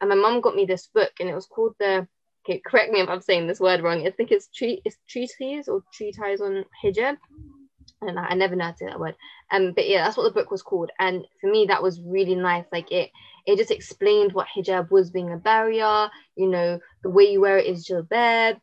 And 0.00 0.10
my 0.10 0.14
mom 0.14 0.40
got 0.40 0.54
me 0.54 0.66
this 0.66 0.86
book 0.86 1.12
and 1.18 1.28
it 1.28 1.34
was 1.34 1.46
called 1.46 1.74
the 1.78 2.06
okay, 2.48 2.62
correct 2.64 2.92
me 2.92 3.00
if 3.00 3.08
I'm 3.08 3.20
saying 3.20 3.46
this 3.46 3.60
word 3.60 3.82
wrong. 3.82 4.06
I 4.06 4.10
think 4.10 4.30
it's 4.30 4.48
tree 4.48 4.80
it's 4.84 4.96
treatise 5.08 5.68
or 5.68 5.82
treatise 5.92 6.40
on 6.40 6.64
hijab. 6.82 7.16
And 8.00 8.18
I, 8.18 8.28
I 8.28 8.34
never 8.34 8.54
know 8.54 8.64
how 8.64 8.70
to 8.70 8.76
say 8.76 8.86
that 8.86 9.00
word. 9.00 9.16
Um, 9.50 9.72
but 9.74 9.88
yeah, 9.88 10.04
that's 10.04 10.16
what 10.16 10.22
the 10.24 10.30
book 10.30 10.50
was 10.50 10.62
called. 10.62 10.90
And 10.98 11.24
for 11.40 11.50
me, 11.50 11.66
that 11.66 11.82
was 11.82 12.00
really 12.00 12.36
nice. 12.36 12.64
Like 12.70 12.92
it, 12.92 13.10
it 13.46 13.56
just 13.56 13.70
explained 13.70 14.32
what 14.32 14.46
hijab 14.56 14.90
was 14.90 15.10
being 15.10 15.32
a 15.32 15.36
barrier. 15.36 16.08
You 16.36 16.48
know, 16.48 16.80
the 17.02 17.10
way 17.10 17.24
you 17.24 17.40
wear 17.40 17.58
it 17.58 17.66
is 17.66 17.86
jilbab. 17.86 18.60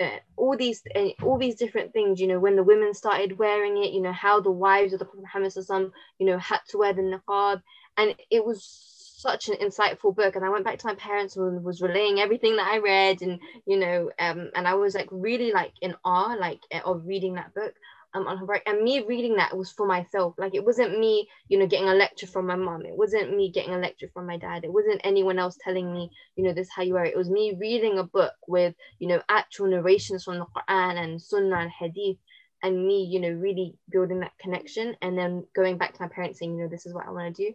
Uh, 0.00 0.08
all 0.36 0.56
these 0.56 0.82
uh, 0.96 1.10
all 1.22 1.38
these 1.38 1.54
different 1.54 1.92
things 1.92 2.20
you 2.20 2.26
know 2.26 2.40
when 2.40 2.56
the 2.56 2.64
women 2.64 2.92
started 2.92 3.38
wearing 3.38 3.76
it 3.76 3.92
you 3.92 4.02
know 4.02 4.12
how 4.12 4.40
the 4.40 4.50
wives 4.50 4.92
of 4.92 4.98
the 4.98 5.04
prophet 5.04 5.20
muhammad 5.22 5.92
you 6.18 6.26
know 6.26 6.36
had 6.36 6.58
to 6.68 6.78
wear 6.78 6.92
the 6.92 7.00
niqab 7.00 7.62
and 7.96 8.12
it 8.28 8.44
was 8.44 8.93
such 9.24 9.48
an 9.48 9.56
insightful 9.56 10.14
book 10.14 10.36
and 10.36 10.44
i 10.44 10.50
went 10.50 10.64
back 10.66 10.78
to 10.78 10.86
my 10.86 10.94
parents 10.96 11.36
and 11.36 11.64
was 11.64 11.80
relaying 11.80 12.20
everything 12.20 12.56
that 12.56 12.68
i 12.70 12.78
read 12.78 13.22
and 13.22 13.40
you 13.66 13.78
know 13.78 14.10
um 14.18 14.50
and 14.54 14.68
i 14.68 14.74
was 14.74 14.94
like 14.94 15.08
really 15.10 15.50
like 15.50 15.72
in 15.80 15.94
awe 16.04 16.36
like 16.38 16.60
of 16.84 17.06
reading 17.06 17.34
that 17.34 17.54
book 17.54 17.74
um 18.14 18.26
on 18.26 18.36
her 18.36 18.44
break 18.44 18.62
and 18.66 18.82
me 18.82 19.02
reading 19.08 19.36
that 19.36 19.56
was 19.56 19.72
for 19.72 19.86
myself 19.86 20.34
like 20.36 20.54
it 20.54 20.64
wasn't 20.64 20.98
me 20.98 21.26
you 21.48 21.58
know 21.58 21.66
getting 21.66 21.88
a 21.88 21.94
lecture 21.94 22.26
from 22.26 22.46
my 22.46 22.54
mom 22.54 22.84
it 22.84 22.96
wasn't 22.96 23.34
me 23.34 23.50
getting 23.50 23.74
a 23.74 23.78
lecture 23.78 24.10
from 24.12 24.26
my 24.26 24.36
dad 24.36 24.62
it 24.62 24.72
wasn't 24.72 25.00
anyone 25.04 25.38
else 25.38 25.56
telling 25.64 25.92
me 25.92 26.10
you 26.36 26.44
know 26.44 26.52
this 26.52 26.66
is 26.66 26.72
how 26.76 26.82
you 26.82 26.96
are 26.96 27.06
it 27.06 27.14
it 27.14 27.16
was 27.16 27.30
me 27.30 27.56
reading 27.58 27.98
a 27.98 28.04
book 28.04 28.34
with 28.46 28.74
you 28.98 29.08
know 29.08 29.22
actual 29.30 29.66
narrations 29.66 30.24
from 30.24 30.38
the 30.38 30.46
quran 30.46 31.02
and 31.02 31.22
sunnah 31.22 31.56
and 31.56 31.70
hadith 31.70 32.18
and 32.62 32.86
me 32.86 33.04
you 33.04 33.20
know 33.20 33.30
really 33.30 33.74
building 33.90 34.20
that 34.20 34.36
connection 34.40 34.94
and 35.02 35.16
then 35.16 35.44
going 35.54 35.78
back 35.78 35.94
to 35.94 36.02
my 36.02 36.08
parents 36.08 36.38
saying 36.38 36.54
you 36.54 36.62
know 36.62 36.68
this 36.68 36.86
is 36.86 36.94
what 36.94 37.06
i 37.06 37.10
want 37.10 37.34
to 37.34 37.42
do 37.50 37.54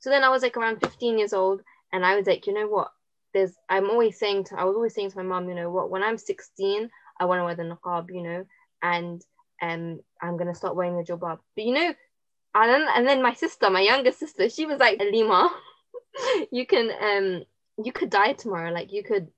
so 0.00 0.10
then 0.10 0.24
I 0.24 0.28
was 0.28 0.42
like 0.42 0.56
around 0.56 0.80
15 0.80 1.18
years 1.18 1.32
old, 1.32 1.62
and 1.92 2.04
I 2.04 2.16
was 2.16 2.26
like, 2.26 2.46
you 2.46 2.54
know 2.54 2.68
what? 2.68 2.88
There's 3.34 3.52
I'm 3.68 3.90
always 3.90 4.18
saying 4.18 4.44
to 4.44 4.58
I 4.58 4.64
was 4.64 4.74
always 4.74 4.94
saying 4.94 5.10
to 5.10 5.16
my 5.18 5.22
mom, 5.22 5.48
you 5.48 5.54
know 5.54 5.70
what? 5.70 5.90
When 5.90 6.02
I'm 6.02 6.18
16, 6.18 6.90
I 7.20 7.24
want 7.24 7.40
to 7.40 7.44
wear 7.44 7.54
the 7.54 7.62
niqab, 7.62 8.08
you 8.10 8.22
know, 8.22 8.44
and 8.82 9.22
um 9.60 10.00
I'm 10.22 10.36
gonna 10.36 10.54
start 10.54 10.76
wearing 10.76 10.96
the 10.96 11.04
jilbab. 11.04 11.38
But 11.54 11.64
you 11.64 11.74
know, 11.74 11.94
and 12.54 12.70
then 12.70 12.86
and 12.94 13.06
then 13.06 13.22
my 13.22 13.34
sister, 13.34 13.70
my 13.70 13.80
younger 13.80 14.12
sister, 14.12 14.48
she 14.48 14.66
was 14.66 14.78
like, 14.78 14.98
Lima, 15.00 15.50
you 16.50 16.66
can 16.66 16.90
um 17.02 17.44
you 17.84 17.92
could 17.92 18.10
die 18.10 18.32
tomorrow. 18.32 18.72
Like 18.72 18.92
you 18.92 19.02
could 19.02 19.28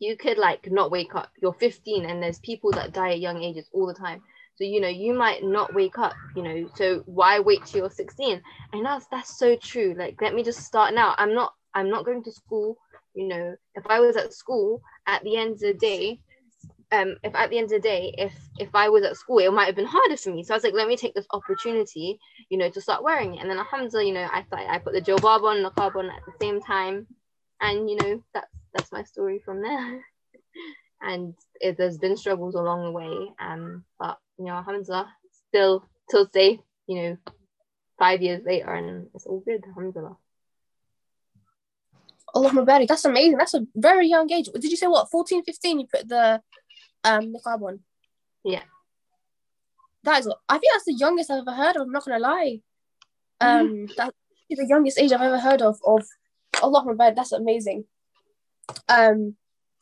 you 0.00 0.16
could 0.16 0.38
like 0.38 0.70
not 0.70 0.90
wake 0.90 1.14
up. 1.14 1.30
You're 1.42 1.52
15, 1.52 2.04
and 2.04 2.22
there's 2.22 2.38
people 2.38 2.70
that 2.72 2.92
die 2.92 3.12
at 3.12 3.20
young 3.20 3.42
ages 3.42 3.68
all 3.72 3.86
the 3.86 3.94
time. 3.94 4.22
So 4.58 4.64
you 4.64 4.80
know 4.80 4.88
you 4.88 5.14
might 5.14 5.44
not 5.44 5.72
wake 5.72 5.98
up, 5.98 6.14
you 6.34 6.42
know. 6.42 6.68
So 6.74 7.04
why 7.06 7.38
wait 7.38 7.64
till 7.64 7.82
you're 7.82 7.90
16? 7.90 8.42
And 8.72 8.84
that's 8.84 9.06
that's 9.06 9.38
so 9.38 9.56
true. 9.56 9.94
Like 9.96 10.20
let 10.20 10.34
me 10.34 10.42
just 10.42 10.60
start 10.60 10.94
now. 10.94 11.14
I'm 11.16 11.32
not 11.32 11.54
I'm 11.74 11.88
not 11.88 12.04
going 12.04 12.24
to 12.24 12.32
school. 12.32 12.76
You 13.14 13.28
know, 13.28 13.56
if 13.76 13.86
I 13.86 14.00
was 14.00 14.16
at 14.16 14.34
school 14.34 14.82
at 15.06 15.22
the 15.22 15.36
end 15.36 15.52
of 15.52 15.60
the 15.60 15.74
day, 15.74 16.20
um, 16.90 17.16
if 17.22 17.36
at 17.36 17.50
the 17.50 17.58
end 17.58 17.66
of 17.66 17.70
the 17.70 17.88
day, 17.88 18.12
if 18.18 18.32
if 18.58 18.70
I 18.74 18.88
was 18.88 19.04
at 19.04 19.16
school, 19.16 19.38
it 19.38 19.52
might 19.52 19.66
have 19.66 19.76
been 19.76 19.86
harder 19.86 20.16
for 20.16 20.30
me. 20.30 20.42
So 20.42 20.54
I 20.54 20.56
was 20.56 20.64
like, 20.64 20.74
let 20.74 20.88
me 20.88 20.96
take 20.96 21.14
this 21.14 21.26
opportunity, 21.32 22.18
you 22.48 22.58
know, 22.58 22.68
to 22.68 22.80
start 22.80 23.04
wearing 23.04 23.36
it. 23.36 23.40
And 23.40 23.48
then 23.48 23.58
Alhamdulillah, 23.58 24.06
you 24.06 24.14
know, 24.14 24.28
I 24.32 24.42
thought 24.42 24.66
I 24.68 24.78
put 24.78 24.92
the 24.92 25.00
jilbab 25.00 25.44
on, 25.44 25.62
the 25.62 25.70
niqab 25.70 25.94
on 25.94 26.06
at 26.06 26.24
the 26.26 26.32
same 26.40 26.60
time, 26.60 27.06
and 27.60 27.88
you 27.88 27.96
know, 27.96 28.22
that's 28.34 28.52
that's 28.74 28.92
my 28.92 29.04
story 29.04 29.38
from 29.38 29.62
there. 29.62 30.04
and 31.00 31.34
it, 31.60 31.76
there's 31.76 31.98
been 31.98 32.16
struggles 32.16 32.56
along 32.56 32.84
the 32.84 32.90
way, 32.90 33.30
um, 33.38 33.84
but 34.00 34.18
you 34.38 34.44
know, 34.44 34.52
alhamdulillah, 34.52 35.12
still 35.48 35.84
still 36.08 36.28
safe, 36.32 36.60
you 36.86 37.02
know, 37.02 37.16
five 37.98 38.22
years 38.22 38.42
later, 38.44 38.72
and 38.72 39.08
it's 39.14 39.26
all 39.26 39.40
good, 39.40 39.64
alhamdulillah. 39.66 40.16
Allah 42.34 42.50
Mubarak, 42.50 42.86
that's 42.86 43.04
amazing. 43.04 43.38
That's 43.38 43.54
a 43.54 43.66
very 43.74 44.08
young 44.08 44.30
age. 44.30 44.48
Did 44.52 44.70
you 44.70 44.76
say 44.76 44.86
what, 44.86 45.10
14, 45.10 45.44
15 45.44 45.80
you 45.80 45.86
put 45.86 46.08
the 46.08 46.40
um 47.04 47.32
niqab 47.34 47.62
on? 47.62 47.80
Yeah. 48.44 48.62
That 50.04 50.20
is, 50.20 50.32
I 50.48 50.58
think 50.58 50.72
that's 50.72 50.84
the 50.84 50.94
youngest 50.94 51.30
I've 51.30 51.40
ever 51.40 51.52
heard 51.52 51.76
of. 51.76 51.82
I'm 51.82 51.92
not 51.92 52.04
gonna 52.04 52.18
lie. 52.18 52.60
Um, 53.40 53.86
that's 53.96 54.14
the 54.48 54.66
youngest 54.66 54.98
age 54.98 55.12
I've 55.12 55.20
ever 55.20 55.38
heard 55.38 55.62
of. 55.62 55.78
Of 55.84 56.04
Allah 56.62 56.84
Mubarak, 56.86 57.16
that's 57.16 57.32
amazing. 57.32 57.84
Um, 58.88 59.36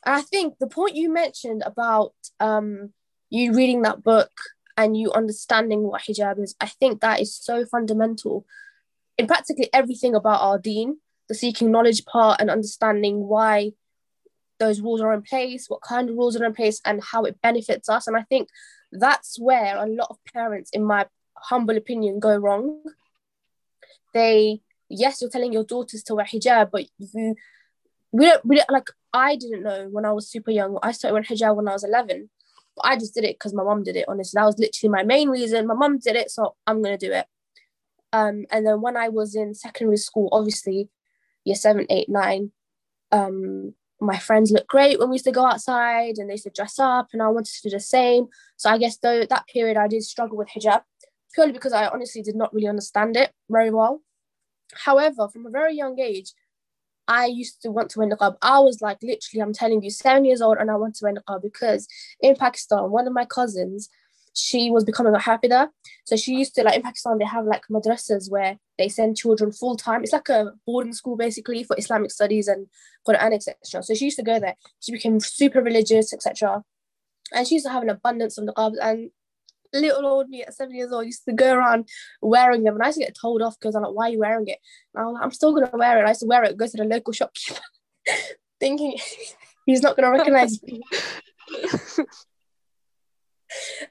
and 0.05 0.15
I 0.15 0.21
think 0.21 0.55
the 0.59 0.67
point 0.67 0.95
you 0.95 1.11
mentioned 1.11 1.63
about 1.65 2.13
um 2.39 2.93
you 3.29 3.53
reading 3.53 3.81
that 3.83 4.03
book 4.03 4.31
and 4.75 4.95
you 4.95 5.11
understanding 5.11 5.83
what 5.83 6.01
hijab 6.01 6.41
is, 6.41 6.55
I 6.61 6.67
think 6.67 7.01
that 7.01 7.19
is 7.19 7.35
so 7.35 7.65
fundamental 7.65 8.45
in 9.17 9.27
practically 9.27 9.69
everything 9.73 10.15
about 10.15 10.41
our 10.41 10.59
deen 10.59 10.97
the 11.27 11.35
seeking 11.35 11.71
knowledge 11.71 12.05
part 12.05 12.39
and 12.39 12.49
understanding 12.49 13.27
why 13.27 13.71
those 14.59 14.81
rules 14.81 15.01
are 15.01 15.13
in 15.13 15.21
place, 15.21 15.69
what 15.69 15.81
kind 15.81 16.09
of 16.09 16.15
rules 16.15 16.35
are 16.35 16.45
in 16.45 16.53
place, 16.53 16.81
and 16.85 17.03
how 17.03 17.23
it 17.23 17.39
benefits 17.41 17.89
us. 17.89 18.07
And 18.07 18.17
I 18.17 18.23
think 18.23 18.49
that's 18.91 19.39
where 19.39 19.77
a 19.77 19.87
lot 19.87 20.07
of 20.09 20.17
parents, 20.33 20.71
in 20.71 20.83
my 20.83 21.05
humble 21.35 21.77
opinion, 21.77 22.19
go 22.19 22.35
wrong. 22.35 22.81
They, 24.13 24.61
yes, 24.89 25.21
you're 25.21 25.29
telling 25.29 25.53
your 25.53 25.63
daughters 25.63 26.01
to 26.03 26.15
wear 26.15 26.25
hijab, 26.25 26.71
but 26.71 26.85
you, 26.97 27.35
we 28.11 28.25
don't, 28.25 28.45
we 28.45 28.55
don't 28.55 28.71
like, 28.71 28.89
I 29.13 29.35
didn't 29.35 29.63
know 29.63 29.89
when 29.91 30.05
I 30.05 30.13
was 30.13 30.29
super 30.29 30.51
young. 30.51 30.79
I 30.81 30.91
started 30.91 31.13
wearing 31.13 31.27
hijab 31.27 31.55
when 31.55 31.67
I 31.67 31.73
was 31.73 31.83
11. 31.83 32.29
I 32.83 32.97
just 32.97 33.13
did 33.13 33.23
it 33.23 33.35
because 33.35 33.53
my 33.53 33.63
mum 33.63 33.83
did 33.83 33.95
it, 33.95 34.05
honestly. 34.07 34.37
That 34.37 34.45
was 34.45 34.59
literally 34.59 34.91
my 34.91 35.03
main 35.03 35.29
reason. 35.29 35.67
My 35.67 35.73
mum 35.73 35.99
did 35.99 36.15
it, 36.15 36.31
so 36.31 36.55
I'm 36.65 36.81
going 36.81 36.97
to 36.97 37.05
do 37.07 37.13
it. 37.13 37.25
Um, 38.13 38.45
and 38.51 38.65
then 38.65 38.81
when 38.81 38.97
I 38.97 39.09
was 39.09 39.35
in 39.35 39.53
secondary 39.53 39.97
school, 39.97 40.29
obviously, 40.31 40.89
year 41.43 41.55
seven, 41.55 41.85
eight, 41.89 42.09
nine, 42.09 42.51
um, 43.11 43.73
my 43.99 44.17
friends 44.17 44.51
looked 44.51 44.67
great 44.67 44.99
when 44.99 45.09
we 45.09 45.15
used 45.15 45.25
to 45.25 45.31
go 45.31 45.45
outside 45.45 46.17
and 46.17 46.29
they 46.29 46.33
used 46.33 46.43
to 46.45 46.51
dress 46.51 46.79
up, 46.79 47.09
and 47.13 47.21
I 47.21 47.27
wanted 47.27 47.53
to 47.53 47.69
do 47.69 47.75
the 47.75 47.79
same. 47.79 48.27
So 48.55 48.69
I 48.69 48.77
guess 48.77 48.97
though 48.97 49.25
that 49.25 49.47
period 49.47 49.77
I 49.77 49.87
did 49.87 50.03
struggle 50.03 50.37
with 50.37 50.49
hijab 50.49 50.81
purely 51.33 51.53
because 51.53 51.73
I 51.73 51.87
honestly 51.87 52.21
did 52.21 52.35
not 52.35 52.53
really 52.53 52.67
understand 52.67 53.17
it 53.17 53.31
very 53.49 53.71
well. 53.71 54.01
However, 54.73 55.27
from 55.29 55.45
a 55.45 55.49
very 55.49 55.75
young 55.75 55.99
age, 55.99 56.33
I 57.07 57.25
used 57.25 57.61
to 57.61 57.71
want 57.71 57.89
to 57.91 57.99
win 57.99 58.09
the 58.09 58.17
niqab. 58.17 58.37
I 58.41 58.59
was 58.59 58.81
like 58.81 58.97
literally, 59.01 59.41
I'm 59.41 59.53
telling 59.53 59.81
you, 59.81 59.89
seven 59.89 60.25
years 60.25 60.41
old, 60.41 60.57
and 60.57 60.69
I 60.69 60.75
want 60.75 60.95
to 60.95 61.05
wear 61.05 61.13
niqab 61.13 61.41
because 61.41 61.87
in 62.19 62.35
Pakistan, 62.35 62.91
one 62.91 63.07
of 63.07 63.13
my 63.13 63.25
cousins, 63.25 63.89
she 64.33 64.69
was 64.69 64.83
becoming 64.83 65.15
a 65.15 65.19
hafida. 65.19 65.69
So 66.05 66.15
she 66.15 66.35
used 66.35 66.53
to 66.55 66.63
like 66.63 66.75
in 66.75 66.83
Pakistan, 66.83 67.17
they 67.17 67.25
have 67.25 67.45
like 67.45 67.63
madrasas 67.71 68.29
where 68.29 68.57
they 68.77 68.87
send 68.87 69.17
children 69.17 69.51
full 69.51 69.75
time. 69.75 70.03
It's 70.03 70.13
like 70.13 70.29
a 70.29 70.51
boarding 70.65 70.93
school 70.93 71.17
basically 71.17 71.63
for 71.63 71.75
Islamic 71.77 72.11
studies 72.11 72.47
and 72.47 72.67
Quran, 73.07 73.33
etc. 73.33 73.83
So 73.83 73.93
she 73.95 74.05
used 74.05 74.17
to 74.17 74.23
go 74.23 74.39
there. 74.39 74.55
She 74.79 74.91
became 74.91 75.19
super 75.19 75.61
religious, 75.61 76.13
etc. 76.13 76.63
And 77.33 77.47
she 77.47 77.55
used 77.55 77.65
to 77.65 77.71
have 77.71 77.83
an 77.83 77.89
abundance 77.89 78.37
of 78.37 78.45
the 78.45 78.53
niqabs. 78.53 78.75
And 78.81 79.09
little 79.73 80.05
old 80.05 80.29
me 80.29 80.43
at 80.43 80.53
seven 80.53 80.75
years 80.75 80.91
old 80.91 81.05
used 81.05 81.25
to 81.25 81.33
go 81.33 81.53
around 81.53 81.87
wearing 82.21 82.63
them. 82.63 82.75
And 82.75 82.83
I 82.83 82.87
used 82.87 82.99
to 82.99 83.05
get 83.05 83.17
told 83.19 83.41
off 83.41 83.55
because 83.59 83.75
I'm 83.75 83.83
like, 83.83 83.93
why 83.93 84.07
are 84.07 84.11
you 84.11 84.19
wearing 84.19 84.47
it? 84.47 84.59
And 84.93 85.03
I 85.03 85.05
was 85.05 85.13
like, 85.15 85.23
I'm 85.23 85.31
still 85.31 85.53
gonna 85.53 85.69
wear 85.73 85.99
it. 85.99 86.05
I 86.05 86.09
used 86.09 86.21
to 86.21 86.27
wear 86.27 86.43
it, 86.43 86.57
go 86.57 86.67
to 86.67 86.77
the 86.77 86.83
local 86.83 87.13
shopkeeper, 87.13 87.59
thinking 88.59 88.97
he's 89.65 89.81
not 89.81 89.95
gonna 89.95 90.11
recognize 90.11 90.61
me. 90.63 90.81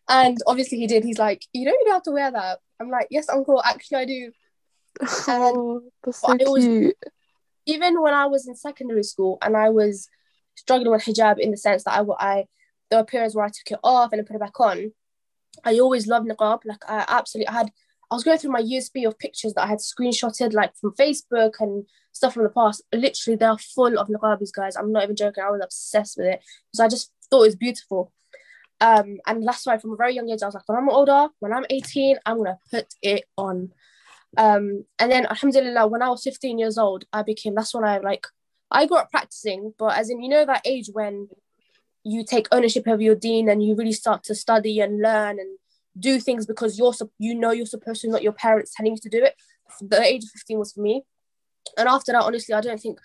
And 0.09 0.39
obviously 0.47 0.79
he 0.79 0.87
did. 0.87 1.05
He's 1.05 1.19
like, 1.19 1.45
you 1.53 1.65
don't 1.65 1.81
even 1.81 1.93
have 1.93 2.03
to 2.05 2.11
wear 2.12 2.31
that. 2.31 2.59
I'm 2.81 2.91
like, 2.91 3.09
yes, 3.11 3.29
uncle, 3.29 3.62
actually 3.65 3.99
I 3.99 4.05
do. 4.05 4.33
Oh, 5.29 5.83
that's 6.05 6.21
so 6.21 6.33
I 6.33 6.37
always- 6.45 6.65
cute. 6.65 6.97
Even 7.69 8.01
when 8.01 8.15
I 8.15 8.27
was 8.27 8.47
in 8.47 8.55
secondary 8.55 9.03
school 9.03 9.39
and 9.43 9.57
I 9.57 9.71
was 9.71 10.09
struggling 10.55 10.93
with 10.93 11.03
hijab 11.03 11.41
in 11.41 11.51
the 11.51 11.57
sense 11.57 11.83
that 11.85 11.99
I, 11.99 12.05
I 12.19 12.45
there 12.91 13.01
were 13.01 13.05
periods 13.05 13.35
where 13.35 13.45
I 13.45 13.49
took 13.49 13.73
it 13.73 13.81
off 13.83 14.12
and 14.12 14.21
then 14.21 14.27
put 14.27 14.37
it 14.37 14.41
back 14.41 14.61
on. 14.61 14.93
I 15.64 15.79
always 15.79 16.07
loved 16.07 16.29
niqab. 16.29 16.61
Like 16.64 16.83
I 16.88 17.05
absolutely 17.09 17.49
I 17.49 17.53
had 17.53 17.71
I 18.11 18.14
was 18.14 18.25
going 18.25 18.38
through 18.38 18.53
my 18.53 18.62
USB 18.62 19.07
of 19.07 19.19
pictures 19.19 19.55
that 19.55 19.64
I 19.64 19.66
had 19.66 19.79
screenshotted 19.79 20.53
like 20.53 20.77
from 20.77 20.92
Facebook 20.92 21.55
and 21.61 21.87
stuff 22.12 22.35
from 22.35 22.45
the 22.45 22.51
past. 22.51 22.83
Literally, 22.95 23.37
they're 23.37 23.59
full 23.59 23.99
of 23.99 24.09
niqabis, 24.09 24.53
guys. 24.53 24.77
I'm 24.77 24.92
not 24.92 25.03
even 25.03 25.16
joking. 25.16 25.42
I 25.42 25.51
was 25.51 25.61
obsessed 25.62 26.16
with 26.16 26.27
it 26.27 26.42
because 26.71 26.81
I 26.81 26.88
just 26.88 27.12
thought 27.31 27.42
it 27.42 27.49
was 27.49 27.57
beautiful. 27.57 28.12
Um, 28.81 29.19
and 29.27 29.47
that's 29.47 29.66
why 29.66 29.79
from 29.79 29.92
a 29.92 29.97
very 29.97 30.14
young 30.14 30.29
age, 30.29 30.42
I 30.42 30.47
was 30.47 30.55
like, 30.55 30.69
when 30.69 30.79
I'm 30.79 30.90
older, 30.90 31.29
when 31.40 31.53
I'm 31.53 31.64
18, 31.69 32.19
I'm 32.27 32.37
gonna 32.38 32.59
put 32.71 32.87
it 33.03 33.25
on. 33.37 33.73
Um, 34.37 34.85
and 34.99 35.11
then 35.11 35.27
Alhamdulillah, 35.27 35.87
when 35.88 36.03
I 36.03 36.11
was 36.11 36.23
15 36.23 36.59
years 36.59 36.79
old, 36.79 37.05
I 37.12 37.23
became 37.23 37.55
that's 37.55 37.75
when 37.75 37.85
I 37.85 37.99
like 37.99 38.27
I 38.71 38.87
grew 38.87 38.99
up 38.99 39.11
practicing, 39.11 39.73
but 39.79 39.97
as 39.97 40.11
in 40.11 40.23
you 40.23 40.29
know 40.29 40.45
that 40.45 40.66
age 40.66 40.90
when 40.92 41.29
you 42.07 42.25
take 42.25 42.47
ownership 42.53 42.87
of 42.87 43.03
your 43.03 43.16
deen 43.16 43.49
and 43.49 43.64
you 43.64 43.75
really 43.75 43.92
start 43.92 44.23
to 44.23 44.35
study 44.35 44.79
and 44.81 45.03
learn 45.03 45.40
and 45.40 45.59
do 45.99 46.21
things 46.21 46.47
because 46.47 46.79
you're 46.79 46.95
you 47.19 47.35
know 47.35 47.51
you're 47.51 47.66
supposed 47.66 48.01
to, 48.03 48.09
not 48.09 48.23
your 48.23 48.33
parents 48.33 48.73
telling 48.75 48.92
you 48.92 48.99
to 49.03 49.09
do 49.09 49.25
it. 49.25 49.35
The 49.81 50.01
age 50.01 50.23
of 50.23 50.31
15 50.31 50.59
was 50.59 50.73
for 50.73 50.83
me. 50.83 51.03
And 51.77 51.88
after 51.88 52.12
that, 52.12 52.23
honestly, 52.23 52.55
I 52.55 52.61
don't 52.61 52.81
think 52.81 52.99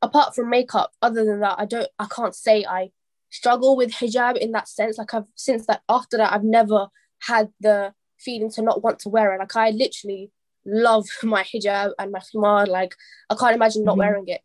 apart 0.00 0.34
from 0.34 0.48
makeup, 0.48 0.92
other 1.02 1.24
than 1.24 1.40
that, 1.40 1.56
I 1.58 1.66
don't 1.66 1.88
I 1.98 2.06
can't 2.06 2.34
say 2.34 2.64
I 2.64 2.92
struggle 3.30 3.76
with 3.76 3.92
hijab 3.92 4.38
in 4.38 4.52
that 4.52 4.68
sense. 4.68 4.96
Like 4.96 5.12
I've 5.12 5.26
since 5.34 5.66
that 5.66 5.82
after 5.88 6.16
that, 6.16 6.32
I've 6.32 6.44
never 6.44 6.88
had 7.20 7.50
the 7.60 7.92
feeling 8.18 8.50
to 8.52 8.62
not 8.62 8.82
want 8.82 9.00
to 9.00 9.10
wear 9.10 9.34
it. 9.34 9.38
Like 9.38 9.54
I 9.54 9.68
literally 9.70 10.30
love 10.64 11.04
my 11.22 11.42
hijab 11.42 11.90
and 11.98 12.10
my 12.10 12.20
khimar. 12.20 12.66
Like 12.66 12.94
I 13.28 13.34
can't 13.34 13.54
imagine 13.54 13.84
not 13.84 13.92
mm-hmm. 13.92 13.98
wearing 13.98 14.28
it. 14.28 14.40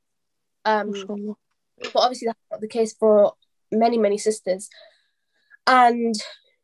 Um, 0.66 0.92
but 1.94 1.96
obviously 1.96 2.28
that's 2.28 2.40
not 2.52 2.60
the 2.60 2.68
case 2.68 2.94
for 2.94 3.34
many 3.72 3.98
many 3.98 4.18
sisters. 4.18 4.70
And 5.68 6.16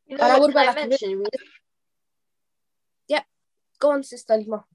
you 0.08 0.18
know 0.18 0.24
and 0.24 0.34
I 0.34 0.40
would 0.40 0.54
wear 0.54 0.66
like 0.66 0.90
mention? 0.90 1.24
Yeah, 3.08 3.24
go 3.80 3.92
on, 3.92 4.04
sister 4.04 4.38
Lima. 4.38 4.66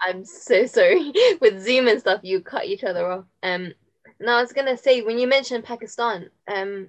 I'm 0.00 0.24
so 0.24 0.66
sorry. 0.78 1.12
With 1.40 1.62
Zoom 1.62 1.88
and 1.88 2.00
stuff, 2.00 2.20
you 2.22 2.40
cut 2.40 2.66
each 2.66 2.84
other 2.84 3.10
off. 3.10 3.24
Um, 3.42 3.72
now 4.20 4.38
I 4.38 4.42
was 4.42 4.52
gonna 4.52 4.76
say 4.76 5.02
when 5.02 5.18
you 5.18 5.26
mentioned 5.26 5.64
Pakistan, 5.64 6.30
um, 6.52 6.88